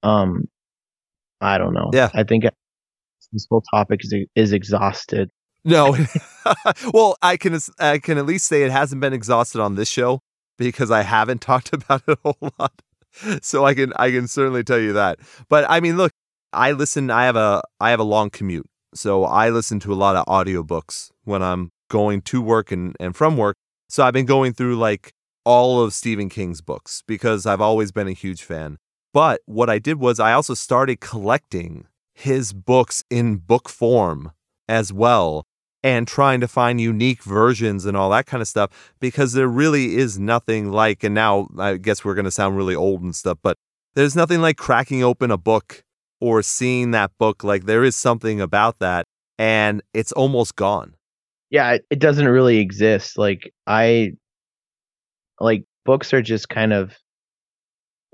um, 0.04 0.46
I 1.42 1.58
don't 1.58 1.74
know. 1.74 1.90
Yeah. 1.94 2.10
I 2.14 2.24
think 2.24 2.46
this 3.32 3.48
whole 3.50 3.64
topic 3.74 4.02
is 4.04 4.14
is 4.36 4.54
exhausted. 4.54 5.30
No. 5.66 5.98
well, 6.94 7.18
I 7.22 7.38
can 7.38 7.58
I 7.80 7.98
can 7.98 8.18
at 8.18 8.26
least 8.26 8.48
say 8.48 8.64
it 8.64 8.72
hasn't 8.72 9.02
been 9.02 9.14
exhausted 9.14 9.60
on 9.60 9.76
this 9.76 9.90
show 9.90 10.22
because 10.58 10.92
I 10.92 11.02
haven't 11.02 11.42
talked 11.42 11.74
about 11.74 12.04
it 12.08 12.18
a 12.24 12.34
whole 12.34 12.52
lot. 12.60 12.82
So 13.42 13.66
I 13.66 13.74
can 13.74 13.92
I 13.96 14.12
can 14.12 14.28
certainly 14.28 14.64
tell 14.64 14.80
you 14.80 14.94
that. 14.94 15.20
But 15.50 15.66
I 15.68 15.80
mean, 15.80 15.98
look, 15.98 16.12
I 16.54 16.72
listen 16.72 17.10
I 17.10 17.26
have 17.26 17.36
a 17.36 17.62
I 17.80 17.90
have 17.90 18.00
a 18.00 18.04
long 18.04 18.30
commute. 18.30 18.70
So 18.94 19.26
I 19.26 19.50
listen 19.50 19.80
to 19.82 19.94
a 19.94 19.96
lot 19.96 20.16
of 20.16 20.26
audiobooks 20.28 21.12
when 21.26 21.44
I'm 21.44 21.72
going 21.90 22.22
to 22.22 22.42
work 22.42 22.72
and, 22.72 22.96
and 23.00 23.16
from 23.16 23.36
work. 23.36 23.58
So 23.90 24.06
I've 24.06 24.14
been 24.14 24.26
going 24.26 24.54
through 24.54 24.78
like 24.78 25.12
all 25.44 25.82
of 25.82 25.94
Stephen 25.94 26.30
King's 26.30 26.62
books 26.62 27.04
because 27.06 27.46
I've 27.46 27.62
always 27.62 27.92
been 27.92 28.08
a 28.08 28.14
huge 28.14 28.44
fan. 28.44 28.78
But 29.14 29.42
what 29.46 29.70
I 29.70 29.80
did 29.80 30.00
was 30.00 30.20
I 30.20 30.34
also 30.34 30.54
started 30.54 31.00
collecting 31.00 31.88
his 32.14 32.54
books 32.54 33.04
in 33.10 33.38
book 33.38 33.70
form 33.70 34.32
as 34.68 34.92
well 34.92 35.46
and 35.86 36.08
trying 36.08 36.42
to 36.42 36.48
find 36.48 36.82
unique 36.82 37.22
versions 37.22 37.86
and 37.86 37.96
all 37.96 38.10
that 38.10 38.26
kind 38.26 38.42
of 38.42 38.48
stuff 38.48 38.96
because 39.00 39.34
there 39.34 39.48
really 39.48 39.98
is 39.98 40.18
nothing 40.18 40.72
like 40.72 41.04
and 41.04 41.14
now 41.14 41.48
I 41.60 41.78
guess 41.78 42.04
we're 42.04 42.16
going 42.16 42.26
to 42.26 42.32
sound 42.32 42.58
really 42.58 42.74
old 42.74 43.04
and 43.04 43.16
stuff 43.16 43.38
but 43.44 43.56
there's 43.94 44.16
nothing 44.16 44.42
like 44.42 44.58
cracking 44.58 45.04
open 45.04 45.30
a 45.30 45.38
book 45.38 45.84
or 46.20 46.42
seeing 46.42 46.90
that 46.92 47.12
book 47.20 47.44
like 47.44 47.66
there 47.66 47.84
is 47.84 47.96
something 47.96 48.42
about 48.42 48.80
that 48.80 49.06
and 49.38 49.84
it's 49.94 50.12
almost 50.12 50.56
gone. 50.56 50.96
yeah 51.52 51.78
it, 51.92 52.00
doesn't 52.00 52.28
really 52.28 52.58
exist 52.58 53.16
like 53.16 53.54
i 53.68 54.12
like 55.40 55.66
books 55.86 56.16
are 56.16 56.22
just 56.24 56.50
kind 56.50 56.74
of 56.74 56.98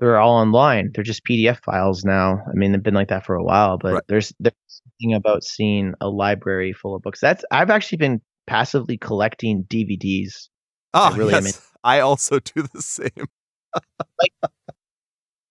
they're 0.02 0.18
all 0.18 0.34
online. 0.36 0.90
They're 0.94 1.04
just 1.04 1.24
pdf 1.24 1.62
files 1.62 2.04
now. 2.04 2.40
I 2.48 2.54
mean 2.54 2.72
they've 2.72 2.82
been 2.82 2.92
like 2.94 3.08
that 3.08 3.24
for 3.24 3.34
a 3.36 3.44
while 3.44 3.78
but 3.78 3.94
Right. 3.94 4.02
there's 4.08 4.32
there's 4.40 4.54
something 4.66 5.14
about 5.14 5.44
seeing 5.44 5.94
a 6.00 6.08
library 6.08 6.72
full 6.72 6.94
of 6.96 7.02
books. 7.02 7.20
That's 7.20 7.44
i've 7.52 7.70
actually 7.70 7.98
been 7.98 8.20
passively 8.48 8.98
collecting 8.98 9.64
dvds 9.64 10.48
Ah, 10.92 11.14
really 11.16 11.32
yes. 11.34 11.70
I 11.84 12.00
also 12.00 12.40
do 12.40 12.62
the 12.74 12.82
same. 12.82 13.26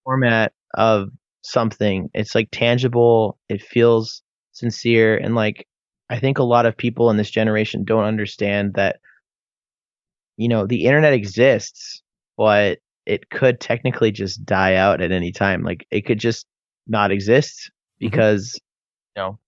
format 0.04 0.54
of 0.76 1.10
something. 1.44 2.10
It's 2.14 2.36
like 2.36 2.50
tangible. 2.52 3.38
It 3.50 3.62
feels 3.62 4.22
sincere. 4.52 5.18
And 5.18 5.34
like 5.36 5.66
i 6.10 6.20
think 6.20 6.38
a 6.40 6.44
lot 6.44 6.66
of 6.66 6.76
people 6.76 7.10
in 7.10 7.16
this 7.18 7.32
generation 7.32 7.86
don't 7.86 8.04
understand 8.04 8.74
that 8.74 9.00
you 10.36 10.50
know 10.50 10.66
the 10.68 10.84
internet 10.86 11.14
exists 11.14 12.02
but 12.38 12.80
it 13.06 13.30
could 13.30 13.60
technically 13.60 14.12
just 14.12 14.46
die 14.46 14.76
out 14.76 15.02
at 15.02 15.12
any 15.12 15.32
time 15.32 15.64
like 15.64 15.86
it 15.92 16.06
could 16.06 16.20
just 16.20 16.46
not 16.88 17.12
exist 17.12 17.72
because 18.00 18.60
you 19.16 19.22
know 19.22 19.40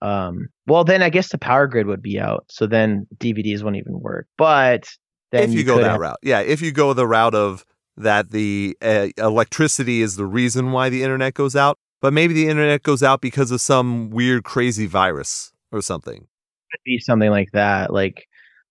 um 0.00 0.48
well 0.66 0.84
then 0.84 1.02
i 1.02 1.10
guess 1.10 1.30
the 1.30 1.38
power 1.38 1.66
grid 1.66 1.86
would 1.86 2.02
be 2.02 2.18
out 2.18 2.44
so 2.48 2.66
then 2.66 3.06
dvds 3.16 3.62
won't 3.62 3.76
even 3.76 4.00
work 4.00 4.26
but 4.36 4.88
then 5.30 5.44
if 5.44 5.54
you, 5.54 5.64
go 5.64 5.78
that 5.78 5.90
have- 5.90 6.00
route. 6.00 6.18
Yeah, 6.22 6.40
if 6.40 6.62
you 6.62 6.72
go 6.72 6.92
the 6.92 7.06
route 7.06 7.34
of 7.34 7.64
that 7.96 8.30
the 8.30 8.76
uh, 8.80 9.08
electricity 9.18 10.02
is 10.02 10.16
the 10.16 10.26
reason 10.26 10.72
why 10.72 10.88
the 10.88 11.02
internet 11.02 11.34
goes 11.34 11.56
out, 11.56 11.78
but 12.00 12.12
maybe 12.12 12.32
the 12.32 12.48
internet 12.48 12.82
goes 12.82 13.02
out 13.02 13.20
because 13.20 13.50
of 13.50 13.60
some 13.60 14.10
weird 14.10 14.44
crazy 14.44 14.86
virus 14.86 15.52
or 15.72 15.82
something. 15.82 16.26
could 16.70 16.80
be 16.84 16.98
something 16.98 17.30
like 17.30 17.50
that. 17.52 17.92
Like, 17.92 18.26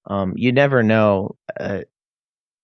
um, 0.05 0.33
you 0.35 0.51
never 0.51 0.81
know. 0.81 1.35
Uh, 1.59 1.81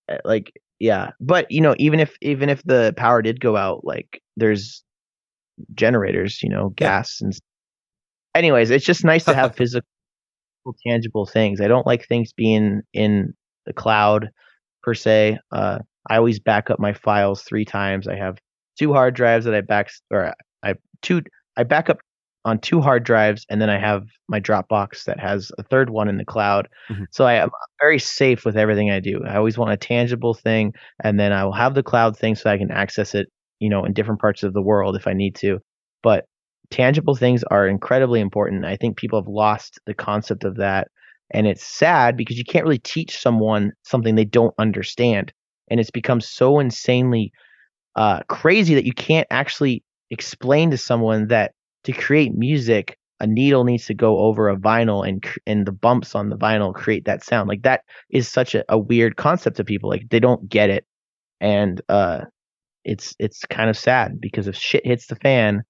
uh, 0.09 0.17
like, 0.25 0.51
yeah, 0.79 1.11
but 1.19 1.49
you 1.51 1.61
know, 1.61 1.75
even 1.77 1.99
if 1.99 2.15
even 2.21 2.49
if 2.49 2.63
the 2.63 2.93
power 2.97 3.21
did 3.21 3.39
go 3.39 3.55
out, 3.57 3.85
like, 3.85 4.21
there's 4.37 4.83
generators, 5.73 6.41
you 6.43 6.49
know, 6.49 6.73
Yeah. 6.79 6.87
gas 6.87 7.21
and. 7.21 7.33
Anyways, 8.35 8.71
it's 8.71 8.85
just 8.85 9.03
nice 9.05 9.25
to 9.25 9.35
have 9.35 9.55
physical, 9.57 9.87
tangible 10.87 11.25
things. 11.25 11.61
I 11.61 11.67
don't 11.67 11.85
like 11.85 12.07
things 12.07 12.33
being 12.33 12.81
in 12.93 13.33
the 13.65 13.73
cloud, 13.73 14.29
per 14.81 14.93
se. 14.93 15.37
Uh, 15.51 15.79
I 16.09 16.17
always 16.17 16.39
back 16.39 16.69
up 16.69 16.79
my 16.79 16.93
files 16.93 17.43
three 17.43 17.65
times. 17.65 18.07
I 18.07 18.15
have 18.15 18.37
two 18.77 18.93
hard 18.93 19.15
drives 19.15 19.45
that 19.45 19.53
I 19.53 19.61
back 19.61 19.91
or 20.11 20.33
I 20.63 20.73
two 21.01 21.21
I 21.57 21.63
back 21.63 21.89
up 21.89 21.99
on 22.45 22.59
two 22.59 22.81
hard 22.81 23.03
drives 23.03 23.45
and 23.49 23.61
then 23.61 23.69
I 23.69 23.77
have 23.79 24.05
my 24.27 24.39
Dropbox 24.39 25.05
that 25.05 25.19
has 25.19 25.51
a 25.57 25.63
third 25.63 25.89
one 25.89 26.09
in 26.09 26.17
the 26.17 26.25
cloud. 26.25 26.67
Mhm. 26.89 27.05
So 27.11 27.25
I 27.25 27.35
am 27.35 27.51
very 27.81 27.99
safe 27.99 28.45
with 28.45 28.57
everything 28.57 28.91
I 28.91 28.99
do. 28.99 29.23
I 29.25 29.35
always 29.37 29.57
want 29.57 29.71
a 29.71 29.77
tangible 29.77 30.33
thing 30.33 30.73
and 31.03 31.19
then 31.19 31.31
I 31.31 31.45
will 31.45 31.53
have 31.53 31.73
the 31.73 31.83
cloud 31.83 32.17
thing 32.17 32.35
so 32.35 32.49
I 32.49 32.57
can 32.57 32.71
access 32.71 33.15
it, 33.15 33.29
you 33.59 33.69
know, 33.69 33.85
in 33.85 33.93
different 33.93 34.19
parts 34.21 34.43
of 34.43 34.53
the 34.53 34.61
world 34.61 34.95
if 34.95 35.07
I 35.07 35.13
need 35.13 35.35
to. 35.35 35.59
But 36.01 36.25
tangible 36.69 37.15
things 37.15 37.43
are 37.45 37.67
incredibly 37.67 38.19
important. 38.19 38.65
I 38.65 38.75
think 38.75 38.97
people 38.97 39.19
have 39.19 39.27
lost 39.27 39.79
the 39.85 39.93
concept 39.93 40.43
of 40.43 40.57
that 40.57 40.87
and 41.31 41.47
it's 41.47 41.65
sad 41.65 42.17
because 42.17 42.37
you 42.37 42.43
can't 42.43 42.65
really 42.65 42.79
teach 42.79 43.17
someone 43.17 43.71
something 43.83 44.15
they 44.15 44.25
don't 44.25 44.53
understand 44.59 45.31
and 45.69 45.79
it's 45.79 45.91
become 45.91 46.19
so 46.21 46.59
insanely 46.59 47.31
uh, 47.95 48.21
crazy 48.27 48.75
that 48.75 48.85
you 48.85 48.93
can't 48.93 49.27
actually 49.29 49.83
explain 50.09 50.71
to 50.71 50.77
someone 50.77 51.27
that 51.27 51.53
to 51.83 51.93
create 51.93 52.33
music 52.33 52.97
a 53.23 53.27
needle 53.27 53.63
needs 53.63 53.85
to 53.85 53.93
go 53.93 54.19
over 54.19 54.49
a 54.49 54.57
vinyl 54.57 55.07
and 55.07 55.25
and 55.47 55.65
the 55.65 55.71
bumps 55.71 56.13
on 56.13 56.29
the 56.29 56.35
vinyl 56.35 56.73
create 56.73 57.05
that 57.05 57.23
sound. 57.23 57.47
Like 57.47 57.61
that 57.61 57.83
is 58.09 58.27
such 58.27 58.53
a, 58.53 58.65
a 58.67 58.77
weird 58.77 59.15
concept 59.15 59.57
to 59.57 59.63
people 59.63 59.89
like 59.89 60.09
they 60.09 60.19
don't 60.19 60.49
get 60.49 60.69
it. 60.69 60.85
And 61.39 61.81
uh 61.87 62.25
it's 62.83 63.15
it's 63.19 63.45
kind 63.45 63.69
of 63.69 63.77
sad 63.77 64.19
because 64.19 64.47
if 64.47 64.57
shit 64.57 64.85
hits 64.85 65.07
the 65.07 65.15
fan 65.15 65.63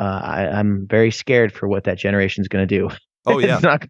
uh 0.00 0.20
I, 0.24 0.46
i'm 0.48 0.88
very 0.88 1.12
scared 1.12 1.52
for 1.52 1.68
what 1.68 1.84
that 1.84 1.98
generation's 1.98 2.48
going 2.48 2.66
to 2.66 2.78
do. 2.78 2.90
Oh 3.26 3.38
yeah, 3.38 3.60
not 3.62 3.86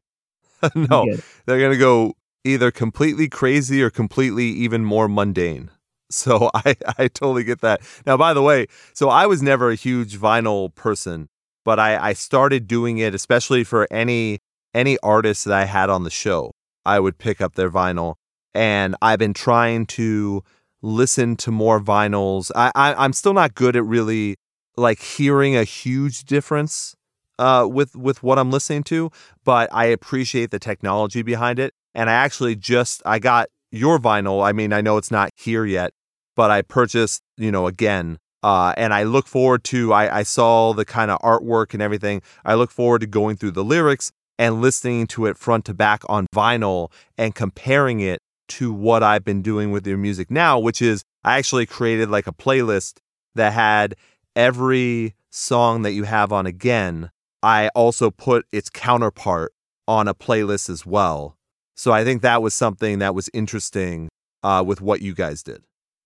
no, 0.75 1.07
they're 1.47 1.61
gonna 1.61 1.79
go 1.79 2.13
either 2.45 2.71
completely 2.71 3.29
crazy 3.29 3.83
or 3.83 3.89
completely 3.89 4.47
even 4.47 4.85
more 4.85 5.09
mundane. 5.09 5.71
So 6.13 6.51
I 6.55 6.77
I 6.99 7.09
totally 7.09 7.43
get 7.43 7.63
that. 7.63 7.81
Now, 8.05 8.19
by 8.19 8.35
the 8.35 8.43
way, 8.43 8.67
so 8.93 9.09
I 9.09 9.25
was 9.25 9.41
never 9.41 9.71
a 9.71 9.75
huge 9.75 10.19
vinyl 10.19 10.75
person, 10.75 11.31
but 11.65 11.79
I 11.79 12.11
I 12.11 12.13
started 12.13 12.67
doing 12.67 12.99
it 12.99 13.15
especially 13.15 13.65
for 13.65 13.87
any 13.91 14.41
any 14.75 14.99
artist 15.03 15.45
that 15.45 15.55
I 15.55 15.65
had 15.65 15.91
on 15.91 16.05
the 16.05 16.11
show. 16.11 16.53
I 16.85 16.99
would 16.99 17.19
pick 17.19 17.41
up 17.41 17.55
their 17.55 17.71
vinyl 17.71 18.15
and 18.55 18.97
I've 19.01 19.19
been 19.19 19.35
trying 19.35 19.87
to 19.87 20.43
listen 20.83 21.37
to 21.37 21.51
more 21.51 21.81
vinyls. 21.81 22.51
I, 22.55 22.73
I 22.75 22.95
I'm 22.95 23.13
still 23.13 23.35
not 23.35 23.55
good 23.55 23.77
at 23.77 23.85
really 23.85 24.37
like 24.77 25.01
hearing 25.01 25.57
a 25.57 25.65
huge 25.65 26.25
difference 26.25 26.95
uh, 27.39 27.67
with 27.71 27.97
with 27.97 28.23
what 28.23 28.39
I'm 28.39 28.51
listening 28.51 28.83
to, 28.85 29.11
but 29.45 29.69
I 29.73 29.87
appreciate 29.87 30.51
the 30.51 30.59
technology 30.59 31.23
behind 31.23 31.59
it. 31.59 31.75
And 31.95 32.09
I 32.09 32.15
actually 32.15 32.57
just 32.57 33.03
I 33.05 33.19
got 33.19 33.49
your 33.71 33.99
vinyl. 33.99 34.45
I 34.45 34.53
mean, 34.53 34.73
I 34.73 34.81
know 34.81 34.97
it's 34.97 35.11
not 35.11 35.31
here 35.37 35.65
yet, 35.65 35.93
but 36.37 36.51
I 36.51 36.63
purchased, 36.63 37.23
you 37.37 37.51
know, 37.51 37.67
again. 37.67 38.19
Uh, 38.43 38.75
and 38.77 38.93
I 38.93 39.05
look 39.05 39.27
forward 39.27 39.65
to 39.65 39.93
I, 39.93 40.19
I 40.19 40.23
saw 40.23 40.73
the 40.73 40.85
kind 40.85 41.11
of 41.11 41.21
artwork 41.21 41.75
and 41.75 41.83
everything. 41.83 42.23
I 42.45 42.55
look 42.55 42.71
forward 42.71 43.01
to 43.03 43.07
going 43.07 43.37
through 43.37 43.53
the 43.53 43.65
lyrics 43.65 44.13
and 44.39 44.61
listening 44.61 45.07
to 45.09 45.27
it 45.27 45.37
front 45.37 45.65
to 45.67 45.75
back 45.75 46.03
on 46.09 46.27
vinyl 46.35 46.91
and 47.17 47.35
comparing 47.35 48.01
it 48.01 48.21
to 48.49 48.73
what 48.73 49.03
I've 49.03 49.25
been 49.25 49.43
doing 49.43 49.71
with 49.71 49.87
your 49.87 49.97
music 49.97 50.31
now, 50.31 50.59
which 50.59 50.83
is 50.83 51.03
I 51.25 51.39
actually 51.39 51.67
created 51.67 52.11
like 52.11 52.27
a 52.27 52.33
playlist 52.33 52.99
that 53.35 53.53
had 53.53 53.95
every 54.35 55.15
song 55.31 55.83
that 55.83 55.93
you 55.93 56.05
have 56.05 56.33
on 56.33 56.47
again. 56.47 57.11
I 57.43 57.69
also 57.69 58.11
put 58.11 58.47
its 58.53 58.69
counterpart 58.69 59.53
on 59.89 60.09
a 60.09 60.15
playlist 60.15 60.69
as 60.69 60.85
well. 60.85 61.37
So 61.77 61.93
I 61.93 62.05
think 62.05 62.23
that 62.23 62.43
was 62.43 62.55
something 62.55 62.99
that 62.99 63.15
was 63.15 63.31
interesting 63.33 64.09
uh, 64.43 64.63
with 64.67 64.81
what 64.81 65.03
you 65.03 65.15
guys 65.15 65.43
did. 65.43 65.65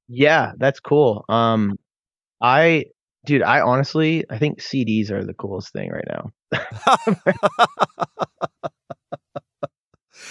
Yeah, 0.08 0.52
that's 0.56 0.80
cool. 0.80 1.24
Um, 1.28 1.76
I, 2.40 2.86
dude, 3.24 3.42
I 3.42 3.60
honestly, 3.60 4.24
I 4.30 4.38
think 4.38 4.60
CDs 4.60 5.10
are 5.10 5.24
the 5.24 5.34
coolest 5.34 5.72
thing 5.72 5.90
right 5.90 6.04
now. 6.08 6.30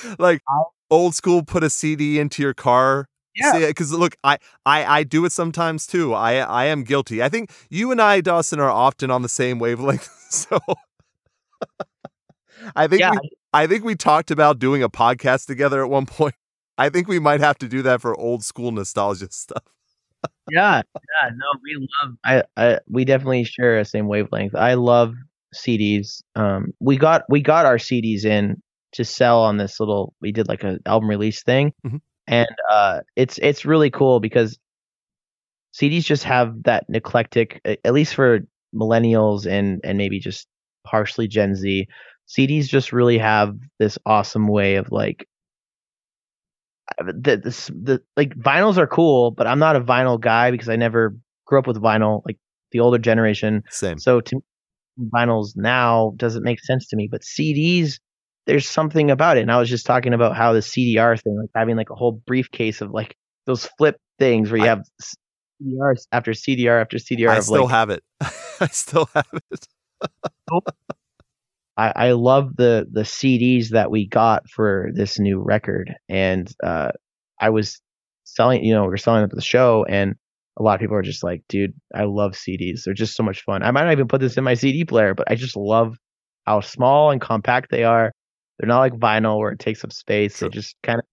like 0.19 0.41
old 0.89 1.15
school, 1.15 1.43
put 1.43 1.63
a 1.63 1.69
CD 1.69 2.19
into 2.19 2.41
your 2.41 2.53
car. 2.53 3.07
Yeah, 3.35 3.67
because 3.67 3.93
uh, 3.93 3.97
look, 3.97 4.15
I, 4.23 4.37
I 4.65 4.99
I 4.99 5.03
do 5.03 5.25
it 5.25 5.31
sometimes 5.31 5.85
too. 5.85 6.13
I 6.13 6.35
I 6.35 6.65
am 6.65 6.83
guilty. 6.83 7.21
I 7.21 7.27
think 7.27 7.51
you 7.69 7.91
and 7.91 8.01
I, 8.01 8.21
Dawson, 8.21 8.61
are 8.61 8.69
often 8.69 9.11
on 9.11 9.23
the 9.23 9.29
same 9.29 9.59
wavelength. 9.59 10.09
So 10.35 10.59
I 12.75 12.87
think 12.87 12.99
yeah. 12.99 13.11
we, 13.11 13.29
I 13.53 13.67
think 13.67 13.85
we 13.85 13.95
talked 13.95 14.31
about 14.31 14.59
doing 14.59 14.83
a 14.83 14.89
podcast 14.89 15.45
together 15.45 15.83
at 15.83 15.89
one 15.89 16.05
point. 16.05 16.35
I 16.77 16.89
think 16.89 17.07
we 17.07 17.19
might 17.19 17.39
have 17.39 17.57
to 17.59 17.69
do 17.69 17.81
that 17.83 18.01
for 18.01 18.19
old 18.19 18.43
school 18.43 18.71
nostalgia 18.71 19.27
stuff. 19.31 19.63
Yeah, 20.49 20.81
yeah. 21.21 21.29
No, 21.29 21.45
we 21.63 21.75
love. 22.03 22.15
I, 22.25 22.43
I, 22.57 22.79
we 22.89 23.05
definitely 23.05 23.43
share 23.43 23.79
a 23.79 23.85
same 23.85 24.07
wavelength. 24.07 24.55
I 24.55 24.75
love 24.75 25.13
CDs. 25.53 26.21
Um, 26.35 26.73
we 26.79 26.97
got 26.97 27.23
we 27.29 27.41
got 27.41 27.65
our 27.65 27.77
CDs 27.77 28.25
in 28.25 28.61
to 28.93 29.03
sell 29.05 29.41
on 29.41 29.57
this 29.57 29.79
little. 29.79 30.13
We 30.21 30.31
did 30.31 30.47
like 30.47 30.63
a 30.63 30.79
album 30.85 31.09
release 31.09 31.43
thing, 31.43 31.73
Mhm. 31.85 32.01
and 32.27 32.49
uh, 32.71 33.01
it's 33.15 33.37
it's 33.39 33.65
really 33.65 33.89
cool 33.89 34.19
because 34.19 34.57
CDs 35.73 36.05
just 36.05 36.23
have 36.23 36.63
that 36.63 36.85
eclectic, 36.89 37.61
at 37.65 37.93
least 37.93 38.15
for 38.15 38.39
millennials 38.73 39.45
and 39.45 39.81
and 39.83 39.97
maybe 39.97 40.19
just 40.19 40.47
partially 40.85 41.27
Gen 41.27 41.55
Z. 41.55 41.87
CDs 42.27 42.67
just 42.67 42.91
really 42.93 43.17
have 43.17 43.55
this 43.79 43.97
awesome 44.05 44.47
way 44.47 44.75
of 44.75 44.91
like 44.91 45.27
the, 46.97 47.37
the 47.37 47.71
the 47.83 48.01
like 48.15 48.35
vinyls 48.35 48.77
are 48.77 48.87
cool, 48.87 49.31
but 49.31 49.47
I'm 49.47 49.59
not 49.59 49.75
a 49.75 49.81
vinyl 49.81 50.19
guy 50.19 50.51
because 50.51 50.69
I 50.69 50.75
never 50.75 51.15
grew 51.45 51.59
up 51.59 51.67
with 51.67 51.77
vinyl 51.81 52.21
like 52.25 52.37
the 52.71 52.79
older 52.79 52.97
generation. 52.97 53.63
Same. 53.69 53.99
So 53.99 54.21
to 54.21 54.41
vinyls 55.13 55.55
now 55.55 56.13
doesn't 56.15 56.43
make 56.43 56.59
sense 56.63 56.87
to 56.89 56.95
me, 56.95 57.07
but 57.11 57.21
CDs 57.21 57.99
there's 58.45 58.67
something 58.67 59.09
about 59.09 59.37
it. 59.37 59.41
And 59.41 59.51
I 59.51 59.57
was 59.57 59.69
just 59.69 59.85
talking 59.85 60.13
about 60.13 60.35
how 60.35 60.53
the 60.53 60.59
CDR 60.59 61.19
thing, 61.21 61.37
like 61.39 61.49
having 61.55 61.75
like 61.75 61.89
a 61.89 61.95
whole 61.95 62.11
briefcase 62.11 62.81
of 62.81 62.91
like 62.91 63.15
those 63.45 63.65
flip 63.77 63.97
things 64.19 64.51
where 64.51 64.59
you 64.59 64.65
I- 64.65 64.67
have 64.67 64.83
CDR 65.61 65.95
after 66.11 66.31
CDR 66.31 66.81
after 66.81 66.97
CDR 66.97 67.29
I 67.29 67.37
of 67.37 67.43
still 67.43 67.63
like 67.63 67.71
have 67.71 67.89
it. 67.89 68.03
I 68.21 68.67
still 68.67 69.09
have 69.13 69.25
it. 69.51 69.67
I, 71.77 71.93
I 71.95 72.11
love 72.11 72.55
the 72.55 72.87
the 72.91 73.01
CDs 73.01 73.69
that 73.69 73.91
we 73.91 74.07
got 74.07 74.49
for 74.49 74.89
this 74.93 75.19
new 75.19 75.39
record, 75.39 75.93
and 76.07 76.51
uh, 76.63 76.91
I 77.39 77.49
was 77.49 77.81
selling, 78.23 78.63
you 78.63 78.73
know, 78.73 78.83
we 78.83 78.89
were 78.89 78.97
selling 78.97 79.21
them 79.21 79.29
at 79.31 79.35
the 79.35 79.41
show, 79.41 79.85
and 79.87 80.15
a 80.57 80.63
lot 80.63 80.75
of 80.75 80.79
people 80.79 80.95
are 80.95 81.01
just 81.01 81.23
like, 81.23 81.43
"Dude, 81.49 81.73
I 81.93 82.05
love 82.05 82.33
CDs. 82.33 82.83
They're 82.83 82.93
just 82.93 83.15
so 83.15 83.23
much 83.23 83.43
fun." 83.43 83.61
I 83.63 83.71
might 83.71 83.83
not 83.83 83.91
even 83.91 84.07
put 84.07 84.21
this 84.21 84.37
in 84.37 84.43
my 84.43 84.53
CD 84.53 84.85
player, 84.85 85.13
but 85.13 85.29
I 85.29 85.35
just 85.35 85.57
love 85.57 85.97
how 86.45 86.61
small 86.61 87.11
and 87.11 87.19
compact 87.19 87.71
they 87.71 87.83
are. 87.83 88.11
They're 88.57 88.69
not 88.69 88.79
like 88.79 88.93
vinyl 88.93 89.37
where 89.39 89.51
it 89.51 89.59
takes 89.59 89.83
up 89.83 89.91
space. 89.91 90.37
True. 90.37 90.49
They 90.49 90.53
just 90.53 90.75
kind 90.81 90.99
of 90.99 91.05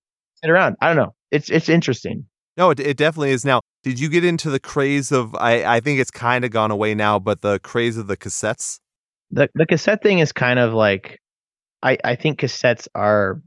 sit 0.42 0.50
around. 0.50 0.76
I 0.80 0.86
don't 0.86 0.96
know. 0.96 1.14
It's 1.32 1.50
it's 1.50 1.68
interesting. 1.68 2.26
No, 2.56 2.70
it, 2.70 2.78
it 2.78 2.96
definitely 2.96 3.30
is. 3.30 3.44
Now, 3.44 3.62
did 3.82 3.98
you 3.98 4.08
get 4.08 4.24
into 4.24 4.50
the 4.50 4.60
craze 4.60 5.10
of? 5.10 5.34
I 5.34 5.64
I 5.64 5.80
think 5.80 5.98
it's 5.98 6.10
kind 6.10 6.44
of 6.44 6.52
gone 6.52 6.70
away 6.70 6.94
now, 6.94 7.18
but 7.18 7.40
the 7.40 7.58
craze 7.58 7.96
of 7.96 8.06
the 8.06 8.16
cassettes. 8.16 8.78
The 9.32 9.50
the 9.54 9.66
cassette 9.66 10.02
thing 10.02 10.18
is 10.20 10.32
kind 10.32 10.58
of 10.58 10.72
like 10.74 11.20
I 11.82 11.98
I 12.04 12.16
think 12.16 12.40
cassettes 12.40 12.88
are 12.94 13.42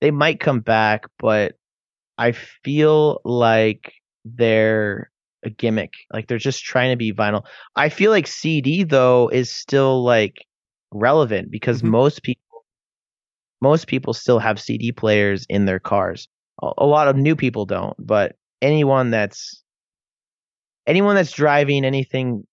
they 0.00 0.10
might 0.10 0.40
come 0.40 0.60
back, 0.60 1.04
but 1.18 1.54
I 2.18 2.32
feel 2.32 3.20
like 3.24 3.94
they're 4.24 5.10
a 5.44 5.50
gimmick. 5.50 5.92
Like 6.12 6.28
they're 6.28 6.38
just 6.38 6.64
trying 6.64 6.92
to 6.92 6.96
be 6.96 7.12
vinyl. 7.12 7.44
I 7.76 7.88
feel 7.88 8.10
like 8.10 8.26
CD 8.26 8.84
though 8.84 9.28
is 9.30 9.50
still 9.50 10.04
like 10.04 10.46
relevant 10.92 11.50
because 11.50 11.82
Mhm. 11.82 11.90
most 11.90 12.22
people 12.22 12.64
most 13.60 13.86
people 13.86 14.12
still 14.14 14.38
have 14.38 14.60
CD 14.60 14.92
players 14.92 15.46
in 15.48 15.64
their 15.66 15.78
cars. 15.80 16.28
A, 16.62 16.72
a 16.78 16.86
lot 16.86 17.08
of 17.08 17.16
new 17.16 17.36
people 17.36 17.66
don't, 17.66 17.94
but 17.98 18.36
anyone 18.62 19.10
that's 19.10 19.62
anyone 20.86 21.14
that's 21.14 21.32
driving 21.32 21.84
anything 21.84 22.46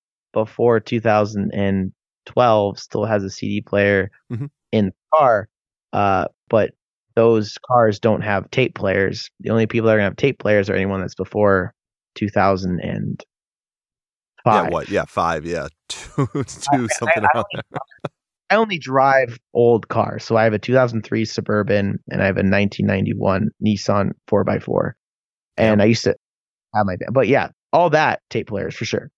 before 0.45 0.79
2012 0.79 2.79
still 2.79 3.05
has 3.05 3.23
a 3.23 3.29
CD 3.29 3.61
player 3.61 4.09
Mhm. 4.31 4.49
in 4.71 4.85
the 4.88 4.93
car. 5.13 5.47
Uh, 5.93 6.25
but 6.49 6.71
those 7.15 7.57
cars 7.67 7.99
don't 7.99 8.21
have 8.21 8.49
tape 8.51 8.75
players. 8.75 9.29
The 9.39 9.49
only 9.49 9.65
people 9.65 9.88
that 9.88 9.93
are 9.93 9.97
gonna 9.97 10.03
have 10.05 10.15
tape 10.15 10.38
players 10.38 10.69
are 10.69 10.75
anyone 10.75 11.01
that's 11.01 11.15
before 11.15 11.73
2005. 12.15 13.25
Yeah, 14.45 14.69
what? 14.69 14.89
Yeah, 14.89 15.05
five. 15.05 15.45
Yeah, 15.45 15.67
two, 15.89 16.27
two, 16.71 16.88
something 16.89 17.23
I 17.23 17.27
around 17.33 17.45
there. 17.53 17.63
I 18.49 18.55
only 18.55 18.77
drive 18.77 19.38
old 19.53 19.89
cars, 19.89 20.23
so 20.23 20.38
I 20.38 20.45
have 20.45 20.53
a 20.53 20.59
2003 20.59 21.25
Suburban 21.25 21.99
and 22.09 22.21
I 22.21 22.25
have 22.27 22.38
a 22.38 22.43
1991 22.43 23.49
Nissan 23.65 24.11
4x4, 24.30 24.93
and 25.57 25.81
I 25.81 25.85
used 25.85 26.05
to 26.05 26.15
have 26.73 26.85
my, 26.85 26.95
but 27.11 27.27
yeah, 27.27 27.49
all 27.73 27.89
that 27.89 28.22
tape 28.30 28.47
players 28.47 28.73
for 28.76 28.85
sure. 28.85 29.09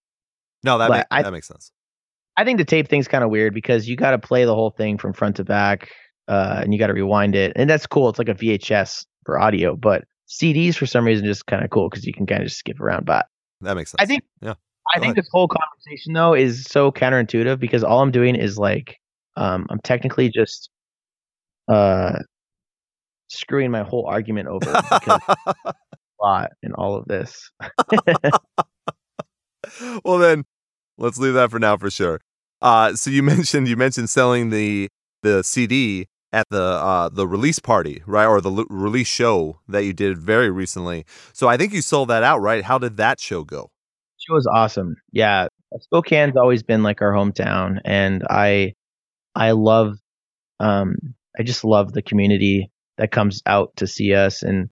No, 0.63 0.77
that 0.77 0.89
make, 0.91 1.05
I- 1.11 1.23
that 1.23 1.31
makes 1.31 1.47
sense. 1.47 1.71
I 2.37 2.45
think 2.45 2.57
the 2.57 2.65
tape 2.65 2.87
thing's 2.87 3.07
kind 3.09 3.23
of 3.23 3.29
weird 3.29 3.53
because 3.53 3.89
you 3.89 3.97
got 3.97 4.11
to 4.11 4.17
play 4.19 4.45
the 4.45 4.55
whole 4.55 4.69
thing 4.71 4.97
from 4.97 5.11
front 5.11 5.35
to 5.37 5.43
back, 5.43 5.89
uh, 6.29 6.61
and 6.63 6.73
you 6.73 6.79
got 6.79 6.87
to 6.87 6.93
rewind 6.93 7.35
it, 7.35 7.51
and 7.57 7.69
that's 7.69 7.85
cool. 7.85 8.07
It's 8.07 8.17
like 8.17 8.29
a 8.29 8.33
VHS 8.33 9.05
for 9.25 9.37
audio, 9.39 9.75
but 9.75 10.05
CDs 10.29 10.75
for 10.75 10.85
some 10.85 11.03
reason 11.05 11.25
just 11.25 11.45
kind 11.47 11.65
of 11.65 11.69
cool 11.69 11.89
because 11.89 12.05
you 12.05 12.13
can 12.13 12.25
kind 12.25 12.41
of 12.41 12.47
just 12.47 12.59
skip 12.59 12.79
around. 12.79 13.05
But 13.05 13.25
That 13.61 13.75
makes 13.75 13.91
sense. 13.91 14.01
I 14.01 14.05
think 14.05 14.23
Yeah. 14.41 14.53
I 14.93 14.97
Go 14.97 15.01
think 15.01 15.03
ahead. 15.03 15.15
this 15.17 15.29
whole 15.31 15.47
conversation 15.49 16.13
though 16.13 16.33
is 16.33 16.63
so 16.63 16.91
counterintuitive 16.91 17.59
because 17.59 17.83
all 17.83 18.01
I'm 18.01 18.11
doing 18.11 18.35
is 18.35 18.57
like 18.57 18.97
um, 19.35 19.67
I'm 19.69 19.79
technically 19.83 20.29
just 20.29 20.69
uh, 21.67 22.19
screwing 23.27 23.69
my 23.71 23.83
whole 23.83 24.05
argument 24.07 24.47
over 24.47 24.65
because 24.65 25.21
a 25.65 25.73
lot 26.21 26.51
in 26.63 26.73
all 26.73 26.95
of 26.95 27.05
this. 27.05 27.51
well, 30.03 30.17
then 30.17 30.45
let's 30.97 31.17
leave 31.17 31.33
that 31.33 31.51
for 31.51 31.59
now 31.59 31.77
for 31.77 31.89
sure. 31.89 32.19
Uh, 32.61 32.93
so 32.93 33.09
you 33.09 33.23
mentioned 33.33 33.67
you 33.67 33.77
mentioned 33.77 34.09
selling 34.09 34.49
the 34.49 34.89
the 35.23 35.43
CD 35.43 36.07
at 36.31 36.45
the 36.49 36.61
uh, 36.61 37.09
the 37.09 37.27
release 37.27 37.59
party, 37.59 38.03
right, 38.05 38.25
or 38.27 38.41
the 38.41 38.51
l- 38.51 38.65
release 38.69 39.07
show 39.07 39.59
that 39.67 39.83
you 39.83 39.93
did 39.93 40.17
very 40.17 40.49
recently. 40.49 41.05
So 41.33 41.47
I 41.47 41.57
think 41.57 41.73
you 41.73 41.81
sold 41.81 42.09
that 42.09 42.23
out, 42.23 42.39
right? 42.39 42.63
How 42.63 42.77
did 42.77 42.97
that 42.97 43.19
show 43.19 43.43
go? 43.43 43.71
She 44.17 44.31
was 44.31 44.47
awesome. 44.47 44.95
Yeah, 45.11 45.47
Spokane's 45.79 46.37
always 46.37 46.63
been 46.63 46.83
like 46.83 47.01
our 47.01 47.11
hometown, 47.11 47.79
and 47.85 48.23
I 48.29 48.73
I 49.35 49.51
love 49.51 49.97
um 50.59 50.95
I 51.37 51.43
just 51.43 51.63
love 51.63 51.93
the 51.93 52.01
community 52.01 52.71
that 52.97 53.11
comes 53.11 53.41
out 53.45 53.75
to 53.77 53.87
see 53.87 54.13
us, 54.13 54.43
and 54.43 54.69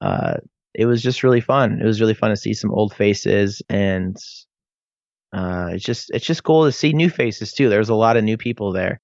uh, 0.00 0.38
it 0.80 0.86
was 0.86 1.02
just 1.02 1.22
really 1.22 1.42
fun. 1.42 1.78
It 1.78 1.84
was 1.84 2.00
really 2.00 2.14
fun 2.14 2.30
to 2.30 2.36
see 2.38 2.54
some 2.54 2.72
old 2.72 2.94
faces, 2.94 3.60
and 3.68 4.16
uh, 5.30 5.68
it's 5.72 5.84
just 5.84 6.10
it's 6.14 6.24
just 6.24 6.42
cool 6.42 6.64
to 6.64 6.72
see 6.72 6.94
new 6.94 7.10
faces 7.10 7.52
too. 7.52 7.68
There 7.68 7.80
was 7.80 7.90
a 7.90 7.94
lot 7.94 8.16
of 8.16 8.24
new 8.24 8.38
people 8.38 8.72
there, 8.72 8.98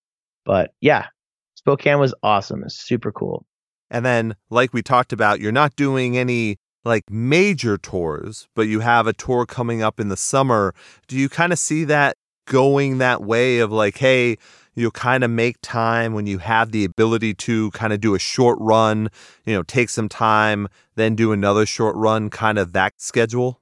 but 0.47 0.70
yeah, 0.81 1.09
Spokane 1.55 1.98
was 1.98 2.15
awesome. 2.23 2.62
It's 2.65 2.77
super 2.77 3.12
cool. 3.12 3.44
And 3.90 4.07
then, 4.07 4.36
like 4.48 4.73
we 4.73 4.82
talked 4.82 5.12
about, 5.12 5.39
you're 5.40 5.53
not 5.53 5.77
doing 5.77 6.16
any 6.16 6.57
like 6.82 7.11
major 7.11 7.77
tours, 7.77 8.48
but 8.57 8.69
you 8.69 8.81
have 8.81 9.07
a 9.07 9.12
tour 9.12 9.44
coming 9.44 9.82
up 9.82 10.01
in 10.01 10.09
the 10.09 10.16
summer. 10.16 10.74
Do 11.09 11.19
you 11.19 11.28
kind 11.28 11.53
of 11.53 11.59
see 11.59 11.85
that 11.85 12.16
going 12.47 12.97
that 12.98 13.23
way 13.23 13.59
of 13.59 13.70
like, 13.70 13.98
hey, 13.98 14.39
you'll 14.77 14.90
kind 14.90 15.24
of 15.24 15.31
make 15.31 15.57
time 15.62 16.15
when 16.15 16.27
you 16.27 16.39
have 16.39 16.70
the 16.70 16.85
ability 16.85 17.35
to 17.35 17.70
kind 17.73 17.93
of 17.93 18.01
do 18.01 18.15
a 18.15 18.19
short 18.19 18.59
run, 18.61 19.09
you 19.44 19.55
know, 19.55 19.62
take 19.62 19.89
some 19.89 20.09
time, 20.09 20.69
then 20.94 21.16
do 21.16 21.32
another 21.32 21.66
short 21.66 21.97
run, 21.97 22.31
kind 22.31 22.59
of 22.59 22.73
that 22.74 22.94
schedule? 22.98 23.61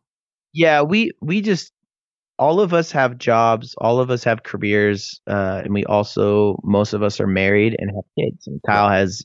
Yeah, 0.52 0.82
we 0.82 1.12
we 1.20 1.40
just 1.40 1.72
all 2.38 2.60
of 2.60 2.74
us 2.74 2.90
have 2.92 3.18
jobs, 3.18 3.74
all 3.78 4.00
of 4.00 4.10
us 4.10 4.24
have 4.24 4.42
careers, 4.42 5.20
uh, 5.26 5.62
and 5.64 5.72
we 5.72 5.84
also 5.84 6.58
most 6.64 6.92
of 6.92 7.02
us 7.02 7.20
are 7.20 7.26
married 7.26 7.76
and 7.78 7.90
have 7.90 8.04
kids. 8.18 8.46
And 8.46 8.60
Kyle 8.66 8.88
has 8.88 9.24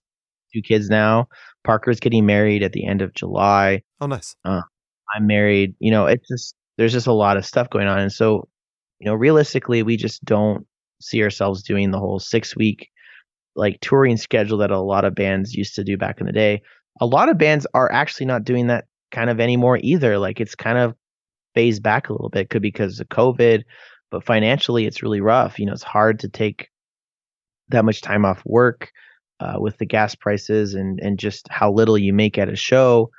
two 0.54 0.62
kids 0.62 0.90
now. 0.90 1.28
Parker's 1.64 2.00
getting 2.00 2.26
married 2.26 2.64
at 2.64 2.72
the 2.72 2.86
end 2.86 3.02
of 3.02 3.14
July. 3.14 3.82
Oh, 4.00 4.08
nice. 4.08 4.36
Uh, 4.46 4.62
I'm 5.16 5.28
married. 5.28 5.76
You 5.80 5.92
know, 5.92 6.06
it's 6.06 6.28
just 6.28 6.56
there's 6.78 6.94
just 6.94 7.08
a 7.08 7.14
lot 7.14 7.38
of 7.38 7.46
stuff 7.46 7.70
going 7.70 7.88
on, 7.88 8.00
and 8.00 8.12
so 8.12 8.48
you 9.00 9.06
know, 9.06 9.14
realistically, 9.14 9.82
we 9.82 9.98
just 9.98 10.24
don't 10.24 10.66
see 11.02 11.24
ourselves 11.24 11.64
doing 11.64 11.92
the 11.92 12.00
whole 12.00 12.20
six 12.20 12.56
week 12.56 12.90
like 13.56 13.80
touring 13.82 14.18
schedule 14.18 14.58
that 14.60 14.72
a 14.72 14.80
lot 14.80 15.06
of 15.06 15.14
bands 15.14 15.54
used 15.54 15.76
to 15.76 15.84
do 15.84 15.98
back 15.98 16.20
in 16.20 16.26
the 16.26 16.32
day. 16.32 16.62
A 17.02 17.06
lot 17.06 17.30
of 17.30 17.38
bands 17.38 17.68
are 17.74 17.92
actually 17.92 18.26
not 18.26 18.44
doing 18.44 18.68
that 18.68 18.86
kind 19.12 19.30
of 19.30 19.40
anymore 19.40 19.80
either. 19.82 20.18
Like 20.18 20.40
it's 20.40 20.56
kind 20.56 20.78
of 20.78 20.96
phased 21.54 21.84
back 21.84 22.10
a 22.10 22.14
little 22.14 22.30
bit. 22.30 22.50
Could 22.50 22.62
be 22.62 22.70
because 22.70 23.00
of 23.00 23.10
COVID, 23.10 23.64
but 24.12 24.26
financially 24.26 24.86
it's 24.86 25.04
really 25.04 25.22
rough. 25.22 25.60
You 25.60 25.66
know, 25.66 25.74
it's 25.74 25.84
hard 25.84 26.20
to 26.20 26.30
take 26.30 26.70
that 27.70 27.86
much 27.86 28.02
time 28.02 28.26
off 28.26 28.42
work 28.46 28.92
uh, 29.40 29.56
with 29.58 29.78
the 29.78 29.86
gas 29.86 30.16
prices 30.16 30.74
and 30.74 31.00
and 31.00 31.20
just 31.20 31.48
how 31.50 31.72
little 31.72 31.98
you 31.98 32.14
make 32.14 32.38
at 32.38 32.50
a 32.50 32.56
show, 32.56 33.10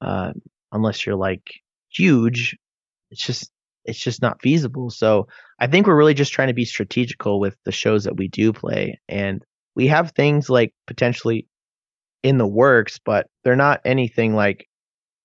uh, 0.00 0.32
unless 0.72 1.06
you're 1.06 1.16
like 1.16 1.42
huge. 1.90 2.56
It's 3.10 3.24
just 3.24 3.50
it's 3.86 3.98
just 3.98 4.22
not 4.22 4.42
feasible. 4.42 4.90
So 4.90 5.28
I 5.58 5.66
think 5.66 5.86
we're 5.86 5.96
really 5.96 6.14
just 6.14 6.32
trying 6.32 6.48
to 6.48 6.54
be 6.54 6.64
strategical 6.64 7.40
with 7.40 7.56
the 7.64 7.72
shows 7.72 8.04
that 8.04 8.16
we 8.16 8.28
do 8.28 8.52
play, 8.52 8.98
and 9.08 9.44
we 9.74 9.86
have 9.88 10.12
things 10.12 10.48
like 10.50 10.74
potentially 10.86 11.46
in 12.22 12.38
the 12.38 12.46
works, 12.46 12.98
but 13.04 13.26
they're 13.44 13.56
not 13.56 13.80
anything 13.84 14.34
like 14.34 14.66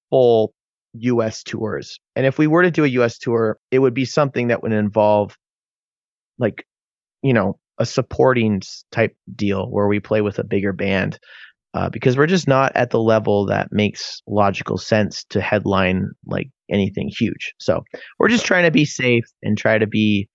full 0.09 0.53
US 0.93 1.43
tours. 1.43 1.99
And 2.15 2.25
if 2.25 2.38
we 2.38 2.47
were 2.47 2.63
to 2.63 2.71
do 2.71 2.83
a 2.83 2.89
US 2.89 3.17
tour, 3.17 3.57
it 3.71 3.79
would 3.79 3.93
be 3.93 4.05
something 4.05 4.49
that 4.49 4.61
would 4.61 4.73
involve 4.73 5.35
like, 6.38 6.65
you 7.23 7.33
know, 7.33 7.59
a 7.77 7.85
supporting 7.85 8.61
type 8.91 9.15
deal 9.33 9.65
where 9.69 9.88
we 9.88 9.99
play 9.99 10.21
with 10.21 10.38
a 10.39 10.43
bigger 10.43 10.73
band. 10.73 11.17
Uh, 11.73 11.89
because 11.89 12.17
we're 12.17 12.27
just 12.27 12.49
not 12.49 12.75
at 12.75 12.89
the 12.89 12.99
level 12.99 13.45
that 13.45 13.69
makes 13.71 14.21
logical 14.27 14.77
sense 14.77 15.23
to 15.29 15.39
headline 15.39 16.09
like 16.25 16.49
anything 16.72 17.10
huge. 17.19 17.53
So 17.60 17.84
we're 18.19 18.30
just 18.30 18.45
trying 18.45 18.64
to 18.64 18.72
be 18.72 18.85
safe 18.85 19.26
and 19.43 19.57
try 19.57 19.77
to 19.77 19.88
be, 19.88 20.27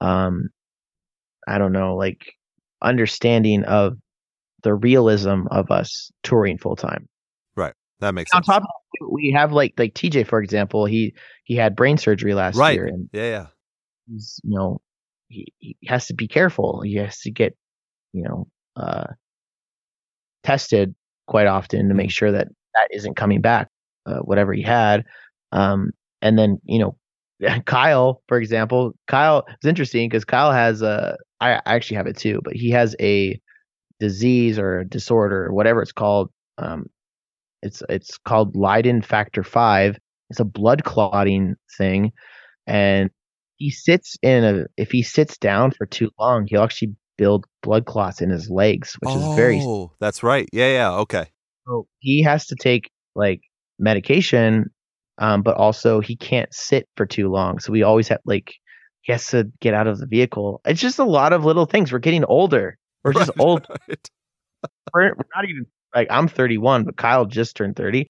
um, 0.00 0.48
I 1.48 1.58
don't 1.58 1.72
know, 1.72 1.96
like 1.96 2.20
understanding 2.82 3.64
of 3.64 3.94
the 4.62 4.74
realism 4.74 5.46
of 5.50 5.70
us 5.70 6.10
touring 6.22 6.58
full 6.58 6.76
time. 6.76 7.08
Right. 7.56 7.74
That 8.00 8.12
makes 8.14 8.30
sense. 8.30 8.48
On 8.48 8.54
top 8.54 8.62
of 8.62 8.68
that, 8.68 9.08
we 9.12 9.32
have 9.36 9.52
like 9.52 9.74
like 9.78 9.94
TJ 9.94 10.26
for 10.26 10.40
example, 10.42 10.86
he 10.86 11.14
he 11.44 11.56
had 11.56 11.74
brain 11.76 11.98
surgery 11.98 12.34
last 12.34 12.56
right. 12.56 12.74
year 12.74 12.86
and 12.86 13.08
Yeah, 13.12 13.22
yeah. 13.30 13.46
he's 14.08 14.40
you 14.44 14.56
know 14.56 14.80
he, 15.28 15.52
he 15.58 15.76
has 15.86 16.06
to 16.06 16.14
be 16.14 16.28
careful. 16.28 16.82
He 16.82 16.96
has 16.96 17.18
to 17.20 17.30
get 17.30 17.56
you 18.12 18.22
know 18.22 18.46
uh 18.76 19.06
tested 20.44 20.94
quite 21.26 21.46
often 21.46 21.88
to 21.88 21.94
make 21.94 22.08
Mm. 22.08 22.12
sure 22.12 22.32
that 22.32 22.48
that 22.74 22.88
isn't 22.90 23.16
coming 23.16 23.40
back 23.40 23.68
uh, 24.06 24.18
whatever 24.18 24.52
he 24.52 24.62
had. 24.62 25.04
Um 25.52 25.90
and 26.20 26.38
then 26.38 26.58
you 26.64 26.78
know 26.78 26.96
Kyle 27.66 28.22
for 28.28 28.38
example, 28.38 28.92
Kyle 29.06 29.44
is 29.48 29.68
interesting 29.68 30.08
because 30.08 30.24
Kyle 30.24 30.52
has 30.52 30.82
a 30.82 31.16
I 31.40 31.54
I 31.54 31.74
actually 31.74 31.96
have 31.98 32.06
it 32.06 32.16
too, 32.16 32.40
but 32.42 32.54
he 32.54 32.70
has 32.70 32.96
a 33.00 33.40
disease 34.00 34.58
or 34.58 34.80
a 34.80 34.88
disorder 34.88 35.46
or 35.46 35.52
whatever 35.52 35.82
it's 35.82 35.92
called. 35.92 36.30
Um, 36.58 36.86
it's 37.62 37.82
it's 37.88 38.18
called 38.18 38.56
Leiden 38.56 39.02
factor 39.02 39.44
five. 39.44 39.98
It's 40.30 40.40
a 40.40 40.44
blood 40.44 40.84
clotting 40.84 41.56
thing, 41.78 42.12
and 42.66 43.10
he 43.56 43.70
sits 43.70 44.16
in 44.22 44.44
a 44.44 44.64
if 44.76 44.90
he 44.90 45.02
sits 45.02 45.38
down 45.38 45.70
for 45.70 45.86
too 45.86 46.10
long, 46.18 46.46
he'll 46.48 46.62
actually 46.62 46.96
build 47.16 47.44
blood 47.62 47.86
clots 47.86 48.20
in 48.20 48.30
his 48.30 48.50
legs, 48.50 48.96
which 48.98 49.14
is 49.14 49.28
very. 49.36 49.60
Oh, 49.62 49.92
that's 50.00 50.22
right. 50.22 50.48
Yeah, 50.52 50.72
yeah. 50.72 50.92
Okay. 50.98 51.26
So 51.66 51.86
he 52.00 52.22
has 52.22 52.46
to 52.46 52.56
take 52.56 52.90
like 53.14 53.40
medication, 53.78 54.70
um, 55.22 55.42
but 55.42 55.56
also 55.56 56.00
he 56.00 56.16
can't 56.16 56.52
sit 56.54 56.88
for 56.98 57.06
too 57.06 57.30
long. 57.30 57.60
So 57.60 57.72
we 57.72 57.82
always 57.84 58.08
have 58.08 58.20
like 58.26 58.54
he 59.02 59.12
has 59.12 59.28
to 59.28 59.50
get 59.60 59.74
out 59.74 59.88
of 59.88 60.00
the 60.00 60.06
vehicle. 60.06 60.60
It's 60.66 60.82
just 60.82 61.00
a 61.00 61.04
lot 61.04 61.32
of 61.32 61.44
little 61.46 61.66
things. 61.66 61.92
We're 61.92 62.00
getting 62.00 62.24
older. 62.26 62.78
We're 63.04 63.14
just 63.14 63.30
Right, 63.30 63.40
old 63.40 63.68
we're, 64.94 65.14
we're 65.14 65.24
not 65.34 65.44
even 65.48 65.66
like 65.94 66.08
I'm 66.10 66.28
31, 66.28 66.84
but 66.84 66.96
Kyle 66.96 67.26
just 67.26 67.56
turned 67.56 67.76
30, 67.76 68.08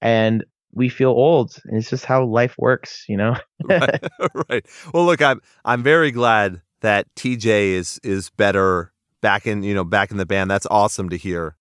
and 0.00 0.44
we 0.72 0.88
feel 0.88 1.10
old. 1.10 1.56
And 1.64 1.78
it's 1.78 1.90
just 1.90 2.06
how 2.06 2.24
life 2.24 2.54
works, 2.58 3.04
you 3.08 3.16
know. 3.18 3.36
right, 3.64 4.02
right. 4.50 4.66
Well, 4.94 5.06
look, 5.06 5.22
I'm 5.22 5.40
I'm 5.64 5.82
very 5.82 6.10
glad 6.10 6.62
that 6.80 7.06
TJ 7.16 7.72
is 7.72 8.00
is 8.02 8.30
better 8.30 8.92
back 9.20 9.46
in 9.46 9.62
you 9.62 9.74
know 9.74 9.84
back 9.84 10.10
in 10.10 10.16
the 10.16 10.26
band. 10.26 10.50
That's 10.50 10.66
awesome 10.70 11.08
to 11.10 11.16
hear. 11.16 11.56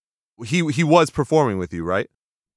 He 0.45 0.65
he 0.71 0.83
was 0.83 1.09
performing 1.09 1.57
with 1.57 1.73
you, 1.73 1.83
right? 1.83 2.09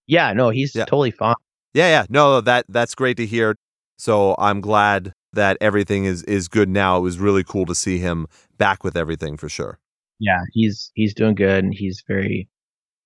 Yeah, 0.06 0.32
no, 0.32 0.50
he's 0.50 0.74
Yeah. 0.74 0.84
totally 0.84 1.10
fine. 1.10 1.34
Yeah, 1.74 1.88
yeah. 1.88 2.06
No, 2.08 2.40
that 2.40 2.66
that's 2.68 2.94
great 2.94 3.16
to 3.18 3.26
hear. 3.26 3.56
So 3.98 4.34
I'm 4.38 4.60
glad 4.60 5.12
that 5.32 5.58
everything 5.60 6.04
is 6.04 6.22
is 6.22 6.48
good 6.48 6.68
now. 6.68 6.98
It 6.98 7.02
was 7.02 7.18
really 7.18 7.44
cool 7.44 7.66
to 7.66 7.74
see 7.74 7.98
him 7.98 8.26
back 8.56 8.84
with 8.84 8.96
everything 8.96 9.36
for 9.36 9.48
sure. 9.48 9.78
Yeah, 10.20 10.40
he's 10.52 10.90
he's 10.94 11.12
doing 11.12 11.34
good, 11.34 11.64
and 11.64 11.74
he's 11.74 12.02
very 12.06 12.48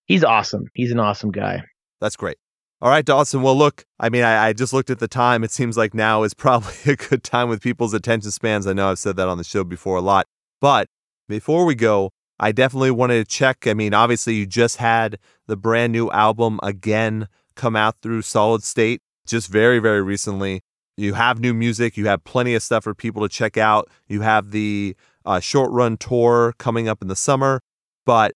he's 0.06 0.22
awesome. 0.22 0.66
He's 0.74 0.92
an 0.92 1.00
awesome 1.00 1.30
guy. 1.30 1.62
That's 2.00 2.16
great. 2.16 2.36
All 2.80 2.90
right, 2.90 3.04
Dawson. 3.04 3.42
Well, 3.42 3.56
look, 3.56 3.84
I 3.98 4.08
mean, 4.08 4.22
I, 4.22 4.48
I 4.48 4.52
just 4.52 4.72
looked 4.72 4.90
at 4.90 5.00
the 5.00 5.08
time. 5.08 5.42
It 5.42 5.50
seems 5.50 5.76
like 5.76 5.94
now 5.94 6.22
is 6.22 6.34
probably 6.34 6.92
a 6.92 6.96
good 6.96 7.24
time 7.24 7.48
with 7.48 7.60
people's 7.60 7.94
attention 7.94 8.30
spans. 8.30 8.66
I 8.66 8.72
know 8.72 8.90
I've 8.90 8.98
said 8.98 9.16
that 9.16 9.28
on 9.28 9.38
the 9.38 9.44
show 9.44 9.64
before 9.64 9.96
a 9.96 10.02
lot. 10.02 10.26
But 10.60 10.88
before 11.28 11.64
we 11.64 11.74
go, 11.74 12.10
I 12.38 12.52
definitely 12.52 12.92
wanted 12.92 13.16
to 13.18 13.24
check. 13.24 13.66
I 13.66 13.74
mean, 13.74 13.94
obviously, 13.94 14.34
you 14.34 14.46
just 14.46 14.76
had 14.76 15.18
the 15.46 15.56
brand 15.56 15.92
new 15.92 16.08
album 16.10 16.60
again 16.62 17.26
come 17.58 17.76
out 17.76 17.96
through 18.00 18.22
Solid 18.22 18.62
State 18.62 19.02
just 19.26 19.48
very, 19.48 19.78
very 19.78 20.02
recently. 20.02 20.62
You 20.96 21.14
have 21.14 21.38
new 21.38 21.54
music. 21.54 21.96
You 21.96 22.06
have 22.06 22.24
plenty 22.24 22.54
of 22.54 22.62
stuff 22.62 22.84
for 22.84 22.94
people 22.94 23.22
to 23.22 23.28
check 23.28 23.56
out. 23.56 23.88
You 24.08 24.22
have 24.22 24.50
the 24.50 24.96
uh, 25.24 25.40
short 25.40 25.70
run 25.70 25.96
tour 25.96 26.54
coming 26.58 26.88
up 26.88 27.02
in 27.02 27.08
the 27.08 27.16
summer. 27.16 27.60
But 28.06 28.32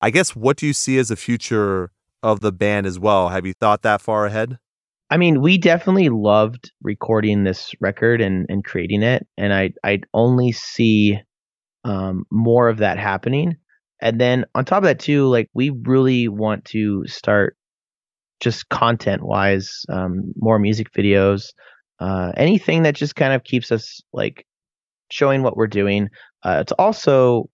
I 0.00 0.10
guess 0.10 0.34
what 0.34 0.56
do 0.56 0.66
you 0.66 0.72
see 0.72 0.98
as 0.98 1.08
the 1.08 1.16
future 1.16 1.92
of 2.22 2.40
the 2.40 2.52
band 2.52 2.86
as 2.86 2.98
well? 2.98 3.28
Have 3.28 3.46
you 3.46 3.52
thought 3.52 3.82
that 3.82 4.00
far 4.00 4.26
ahead? 4.26 4.58
I 5.10 5.16
mean, 5.16 5.42
we 5.42 5.58
definitely 5.58 6.08
loved 6.08 6.70
recording 6.82 7.44
this 7.44 7.72
record 7.80 8.20
and 8.20 8.46
and 8.48 8.64
creating 8.64 9.02
it, 9.02 9.26
and 9.36 9.52
I 9.52 9.70
I 9.84 10.00
only 10.14 10.52
see 10.52 11.18
um 11.84 12.24
more 12.30 12.68
of 12.68 12.78
that 12.78 12.98
happening. 12.98 13.56
And 14.00 14.20
then 14.20 14.46
on 14.54 14.64
top 14.64 14.78
of 14.78 14.84
that 14.84 15.00
too, 15.00 15.26
like 15.26 15.50
we 15.52 15.70
really 15.70 16.28
want 16.28 16.64
to 16.66 17.06
start 17.06 17.56
just 18.40 18.68
content 18.68 19.22
wise, 19.22 19.84
um, 19.88 20.32
more 20.36 20.58
music 20.58 20.92
videos, 20.92 21.48
uh, 22.00 22.32
anything 22.36 22.82
that 22.84 22.94
just 22.94 23.14
kind 23.16 23.32
of 23.32 23.44
keeps 23.44 23.70
us 23.70 24.00
like 24.12 24.46
showing 25.10 25.42
what 25.42 25.56
we're 25.56 25.66
doing. 25.66 26.08
Uh, 26.42 26.58
it's 26.60 26.72
also 26.72 27.48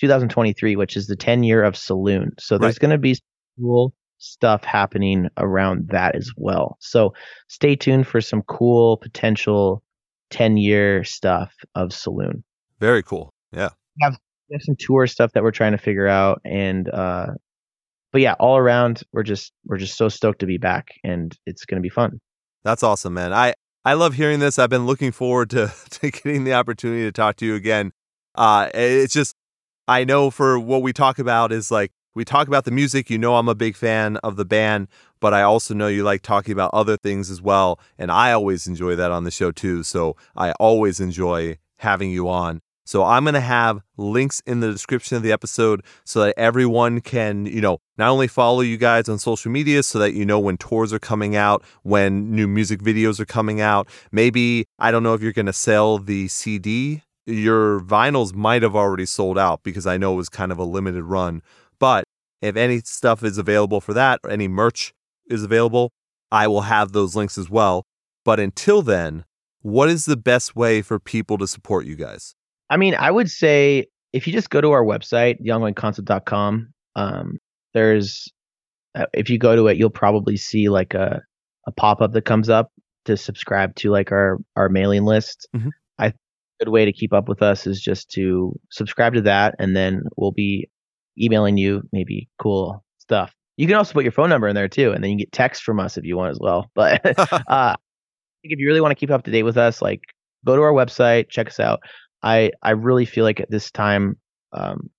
2023, 0.00 0.76
which 0.76 0.96
is 0.96 1.06
the 1.06 1.16
10 1.16 1.42
year 1.42 1.62
of 1.62 1.76
Saloon. 1.76 2.30
So 2.38 2.56
there's 2.58 2.74
Right. 2.76 2.80
going 2.80 2.90
to 2.92 2.98
be 2.98 3.16
cool 3.58 3.92
stuff 4.18 4.64
happening 4.64 5.28
around 5.38 5.88
that 5.88 6.14
as 6.14 6.30
well. 6.36 6.76
So 6.80 7.12
stay 7.48 7.74
tuned 7.74 8.06
for 8.06 8.20
some 8.20 8.42
cool 8.42 8.98
potential 8.98 9.82
10 10.30 10.56
year 10.58 11.04
stuff 11.04 11.52
of 11.74 11.92
Saloon. 11.92 12.44
Very 12.78 13.02
cool. 13.02 13.32
Yeah. 13.52 13.70
We 13.98 14.04
have 14.04 14.62
some 14.62 14.76
tour 14.78 15.06
stuff 15.06 15.32
that 15.32 15.42
we're 15.42 15.50
trying 15.50 15.72
to 15.72 15.78
figure 15.78 16.06
out 16.06 16.40
and 16.44 16.88
uh 16.88 17.26
but 18.12 18.20
yeah, 18.20 18.34
all 18.38 18.56
around 18.56 19.02
we're 19.12 19.22
just 19.22 19.52
we're 19.64 19.78
just 19.78 19.96
so 19.96 20.08
stoked 20.08 20.40
to 20.40 20.46
be 20.46 20.58
back 20.58 20.94
and 21.04 21.36
it's 21.46 21.64
going 21.64 21.80
to 21.80 21.82
be 21.82 21.88
fun. 21.88 22.20
That's 22.64 22.82
awesome, 22.82 23.14
man. 23.14 23.32
I 23.32 23.54
I 23.84 23.94
love 23.94 24.14
hearing 24.14 24.40
this. 24.40 24.58
I've 24.58 24.70
been 24.70 24.86
looking 24.86 25.12
forward 25.12 25.50
to 25.50 25.72
to 25.90 26.10
getting 26.10 26.44
the 26.44 26.54
opportunity 26.54 27.02
to 27.02 27.12
talk 27.12 27.36
to 27.36 27.46
you 27.46 27.54
again. 27.54 27.92
Uh 28.34 28.70
it's 28.74 29.14
just 29.14 29.34
I 29.88 30.04
know 30.04 30.30
for 30.30 30.58
what 30.58 30.82
we 30.82 30.92
talk 30.92 31.18
about 31.18 31.52
is 31.52 31.70
like 31.70 31.92
we 32.14 32.24
talk 32.24 32.48
about 32.48 32.64
the 32.64 32.70
music, 32.70 33.08
you 33.08 33.18
know 33.18 33.36
I'm 33.36 33.48
a 33.48 33.54
big 33.54 33.76
fan 33.76 34.16
of 34.18 34.36
the 34.36 34.44
band, 34.44 34.88
but 35.20 35.32
I 35.32 35.42
also 35.42 35.74
know 35.74 35.86
you 35.86 36.02
like 36.02 36.22
talking 36.22 36.52
about 36.52 36.70
other 36.74 36.96
things 36.96 37.30
as 37.30 37.40
well, 37.40 37.78
and 37.98 38.10
I 38.10 38.32
always 38.32 38.66
enjoy 38.66 38.96
that 38.96 39.12
on 39.12 39.24
the 39.24 39.30
show 39.30 39.52
too. 39.52 39.82
So 39.84 40.16
I 40.36 40.52
always 40.52 40.98
enjoy 40.98 41.58
having 41.78 42.10
you 42.10 42.28
on. 42.28 42.62
So 42.90 43.04
I'm 43.04 43.22
going 43.22 43.34
to 43.34 43.40
have 43.40 43.82
links 43.96 44.42
in 44.46 44.58
the 44.58 44.72
description 44.72 45.16
of 45.16 45.22
the 45.22 45.30
episode 45.30 45.84
so 46.04 46.24
that 46.24 46.34
everyone 46.36 47.00
can, 47.00 47.46
you 47.46 47.60
know, 47.60 47.78
not 47.96 48.08
only 48.08 48.26
follow 48.26 48.62
you 48.62 48.76
guys 48.76 49.08
on 49.08 49.20
social 49.20 49.48
media 49.52 49.84
so 49.84 50.00
that 50.00 50.12
you 50.12 50.26
know 50.26 50.40
when 50.40 50.56
tours 50.56 50.92
are 50.92 50.98
coming 50.98 51.36
out, 51.36 51.62
when 51.84 52.34
new 52.34 52.48
music 52.48 52.80
videos 52.80 53.20
are 53.20 53.26
coming 53.26 53.60
out. 53.60 53.86
Maybe 54.10 54.66
I 54.80 54.90
don't 54.90 55.04
know 55.04 55.14
if 55.14 55.22
you're 55.22 55.30
going 55.30 55.46
to 55.46 55.52
sell 55.52 55.98
the 55.98 56.26
CD 56.26 57.02
your 57.26 57.78
vinyls 57.78 58.34
might 58.34 58.62
have 58.62 58.74
already 58.74 59.06
sold 59.06 59.38
out 59.38 59.62
because 59.62 59.86
I 59.86 59.96
know 59.96 60.14
it 60.14 60.16
was 60.16 60.28
kind 60.28 60.50
of 60.50 60.58
a 60.58 60.64
limited 60.64 61.04
run. 61.04 61.42
But 61.78 62.02
if 62.42 62.56
any 62.56 62.80
stuff 62.80 63.22
is 63.22 63.38
available 63.38 63.80
for 63.80 63.94
that 63.94 64.18
or 64.24 64.30
any 64.30 64.48
merch 64.48 64.92
is 65.28 65.44
available, 65.44 65.92
I 66.32 66.48
will 66.48 66.62
have 66.62 66.90
those 66.90 67.14
links 67.14 67.38
as 67.38 67.48
well. 67.48 67.84
But 68.24 68.40
until 68.40 68.82
then, 68.82 69.26
what 69.62 69.88
is 69.88 70.06
the 70.06 70.16
best 70.16 70.56
way 70.56 70.82
for 70.82 70.98
people 70.98 71.38
to 71.38 71.46
support 71.46 71.86
you 71.86 71.94
guys? 71.94 72.34
I 72.70 72.76
mean, 72.76 72.94
I 72.94 73.10
would 73.10 73.30
say 73.30 73.86
if 74.12 74.26
you 74.26 74.32
just 74.32 74.50
go 74.50 74.60
to 74.60 74.70
our 74.70 74.84
website, 74.84 75.44
theongoingconcept.com, 75.44 76.72
um, 76.96 77.38
there's 77.74 78.32
uh, 78.94 79.06
if 79.12 79.28
you 79.28 79.38
go 79.38 79.54
to 79.54 79.66
it, 79.68 79.76
you'll 79.76 79.90
probably 79.90 80.36
see 80.36 80.68
like 80.68 80.94
a, 80.94 81.20
a 81.66 81.72
pop 81.72 82.00
up 82.00 82.12
that 82.12 82.24
comes 82.24 82.48
up 82.48 82.72
to 83.04 83.16
subscribe 83.16 83.74
to 83.76 83.90
like 83.90 84.12
our 84.12 84.38
our 84.56 84.68
mailing 84.68 85.04
list. 85.04 85.48
Mm-hmm. 85.54 85.68
I 85.98 86.12
good 86.58 86.68
way 86.68 86.84
to 86.84 86.92
keep 86.92 87.12
up 87.12 87.28
with 87.28 87.42
us 87.42 87.66
is 87.66 87.80
just 87.80 88.10
to 88.12 88.58
subscribe 88.70 89.14
to 89.14 89.22
that, 89.22 89.54
and 89.58 89.76
then 89.76 90.02
we'll 90.16 90.32
be 90.32 90.68
emailing 91.20 91.56
you 91.56 91.82
maybe 91.92 92.28
cool 92.38 92.84
stuff. 92.98 93.32
You 93.56 93.66
can 93.66 93.76
also 93.76 93.92
put 93.92 94.04
your 94.04 94.12
phone 94.12 94.30
number 94.30 94.48
in 94.48 94.54
there 94.54 94.68
too, 94.68 94.92
and 94.92 95.02
then 95.02 95.10
you 95.10 95.18
get 95.18 95.32
text 95.32 95.62
from 95.62 95.80
us 95.80 95.96
if 95.96 96.04
you 96.04 96.16
want 96.16 96.30
as 96.30 96.38
well. 96.40 96.70
But 96.74 97.00
uh, 97.48 97.74
if 98.42 98.58
you 98.58 98.66
really 98.66 98.80
want 98.80 98.92
to 98.92 98.96
keep 98.96 99.10
up 99.10 99.24
to 99.24 99.30
date 99.30 99.42
with 99.42 99.56
us, 99.56 99.82
like 99.82 100.00
go 100.44 100.56
to 100.56 100.62
our 100.62 100.72
website, 100.72 101.28
check 101.28 101.48
us 101.48 101.60
out. 101.60 101.80
I 102.22 102.52
I 102.62 102.72
really 102.72 103.06
feel 103.06 103.24
like 103.24 103.40
at 103.40 103.50
this 103.50 103.70
time 103.70 104.16
um, 104.52 104.90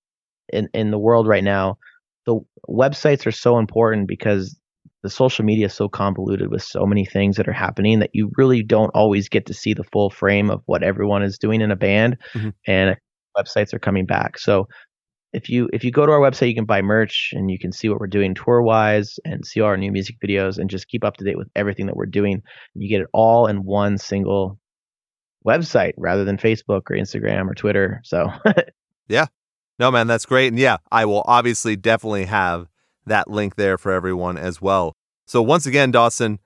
in 0.52 0.68
in 0.74 0.90
the 0.90 0.98
world 0.98 1.26
right 1.26 1.44
now, 1.44 1.78
the 2.26 2.40
websites 2.68 3.26
are 3.26 3.32
so 3.32 3.58
important 3.58 4.08
because 4.08 4.58
the 5.02 5.10
social 5.10 5.44
media 5.44 5.66
is 5.66 5.74
so 5.74 5.88
convoluted 5.88 6.50
with 6.50 6.62
so 6.62 6.86
many 6.86 7.04
things 7.04 7.36
that 7.36 7.48
are 7.48 7.52
happening 7.52 7.98
that 7.98 8.10
you 8.12 8.30
really 8.36 8.62
don't 8.62 8.90
always 8.90 9.28
get 9.28 9.46
to 9.46 9.54
see 9.54 9.74
the 9.74 9.84
full 9.84 10.10
frame 10.10 10.50
of 10.50 10.62
what 10.66 10.82
everyone 10.82 11.22
is 11.22 11.38
doing 11.38 11.60
in 11.60 11.70
a 11.70 11.76
band 11.76 12.16
mm-hmm. 12.34 12.50
and 12.66 12.96
websites 13.36 13.74
are 13.74 13.78
coming 13.78 14.06
back 14.06 14.38
so 14.38 14.68
if 15.32 15.48
you 15.48 15.68
if 15.72 15.82
you 15.82 15.90
go 15.90 16.06
to 16.06 16.12
our 16.12 16.20
website 16.20 16.48
you 16.48 16.54
can 16.54 16.66
buy 16.66 16.82
merch 16.82 17.30
and 17.32 17.50
you 17.50 17.58
can 17.58 17.72
see 17.72 17.88
what 17.88 17.98
we're 17.98 18.06
doing 18.06 18.34
tour 18.34 18.62
wise 18.62 19.18
and 19.24 19.44
see 19.44 19.60
all 19.60 19.68
our 19.68 19.76
new 19.76 19.90
music 19.90 20.16
videos 20.24 20.58
and 20.58 20.70
just 20.70 20.88
keep 20.88 21.04
up 21.04 21.16
to 21.16 21.24
date 21.24 21.38
with 21.38 21.48
everything 21.56 21.86
that 21.86 21.96
we're 21.96 22.06
doing 22.06 22.42
you 22.74 22.88
get 22.88 23.00
it 23.00 23.08
all 23.12 23.46
in 23.46 23.64
one 23.64 23.98
single 23.98 24.58
website 25.46 25.92
rather 25.96 26.24
than 26.24 26.36
facebook 26.36 26.82
or 26.90 26.96
instagram 26.96 27.50
or 27.50 27.54
twitter 27.54 28.00
so 28.04 28.30
yeah 29.08 29.26
no 29.78 29.90
man 29.90 30.06
that's 30.06 30.26
great 30.26 30.48
and 30.48 30.58
yeah 30.58 30.76
i 30.90 31.04
will 31.04 31.22
obviously 31.26 31.76
definitely 31.76 32.24
have 32.24 32.68
that 33.06 33.30
link 33.30 33.56
there 33.56 33.78
for 33.78 33.92
everyone 33.92 34.36
as 34.38 34.60
well. 34.60 34.96
So 35.26 35.42
once 35.42 35.66
again, 35.66 35.90
Dawson, 35.90 36.38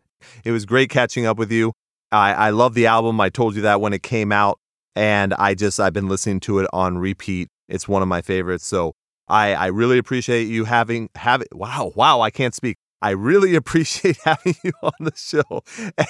it 0.44 0.52
was 0.52 0.66
great 0.66 0.90
catching 0.90 1.26
up 1.26 1.38
with 1.38 1.52
you. 1.52 1.72
I, 2.12 2.32
I 2.32 2.50
love 2.50 2.74
the 2.74 2.86
album. 2.86 3.20
I 3.20 3.28
told 3.28 3.56
you 3.56 3.62
that 3.62 3.80
when 3.80 3.92
it 3.92 4.02
came 4.02 4.32
out, 4.32 4.58
and 4.94 5.34
I 5.34 5.54
just 5.54 5.78
I've 5.78 5.92
been 5.92 6.08
listening 6.08 6.40
to 6.40 6.58
it 6.60 6.68
on 6.72 6.98
repeat. 6.98 7.48
It's 7.68 7.88
one 7.88 8.02
of 8.02 8.08
my 8.08 8.22
favorites. 8.22 8.66
So 8.66 8.94
I 9.28 9.54
I 9.54 9.66
really 9.66 9.98
appreciate 9.98 10.44
you 10.44 10.64
having 10.64 11.10
having 11.14 11.48
wow 11.52 11.92
wow 11.94 12.20
I 12.20 12.30
can't 12.30 12.54
speak. 12.54 12.78
I 13.02 13.10
really 13.10 13.54
appreciate 13.56 14.16
having 14.24 14.54
you 14.62 14.72
on 14.82 14.92
the 15.00 15.12
show 15.14 15.62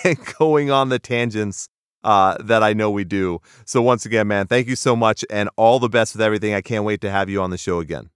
and 0.05 0.19
going 0.39 0.71
on 0.71 0.91
the 0.91 0.99
tangents 0.99 1.69
uh, 2.05 2.37
that 2.43 2.63
I 2.63 2.73
know 2.73 2.91
we 2.91 3.05
do. 3.05 3.41
So 3.65 3.83
once 3.83 4.07
again, 4.07 4.29
man, 4.29 4.47
thank 4.47 4.69
you 4.69 4.77
so 4.77 4.95
much 4.97 5.25
and 5.31 5.49
all 5.57 5.79
the 5.79 5.89
best 5.89 6.15
with 6.15 6.23
everything. 6.23 6.55
I 6.55 6.61
can't 6.61 6.85
wait 6.85 7.01
to 7.03 7.11
have 7.11 7.29
you 7.29 7.43
on 7.43 7.51
the 7.51 7.59
show 7.59 7.81
again. 7.81 8.11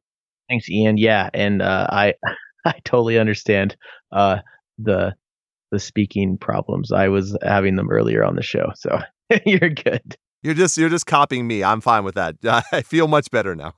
Thanks, 0.48 0.68
Ian. 0.68 0.96
Yeah, 0.96 1.30
and 1.32 1.62
uh, 1.62 1.86
I 1.90 2.14
I 2.64 2.74
totally 2.84 3.18
understand 3.18 3.76
uh, 4.12 4.38
the 4.78 5.14
the 5.70 5.78
speaking 5.78 6.36
problems. 6.36 6.92
I 6.92 7.08
was 7.08 7.36
having 7.42 7.76
them 7.76 7.90
earlier 7.90 8.24
on 8.24 8.36
the 8.36 8.42
show, 8.42 8.72
so 8.74 8.98
you're 9.46 9.70
good. 9.70 10.16
You're 10.42 10.54
just 10.54 10.76
you're 10.76 10.88
just 10.88 11.06
copying 11.06 11.46
me. 11.46 11.62
I'm 11.62 11.80
fine 11.80 12.04
with 12.04 12.14
that. 12.16 12.36
I 12.72 12.82
feel 12.82 13.08
much 13.08 13.30
better 13.30 13.54
now. 13.54 13.74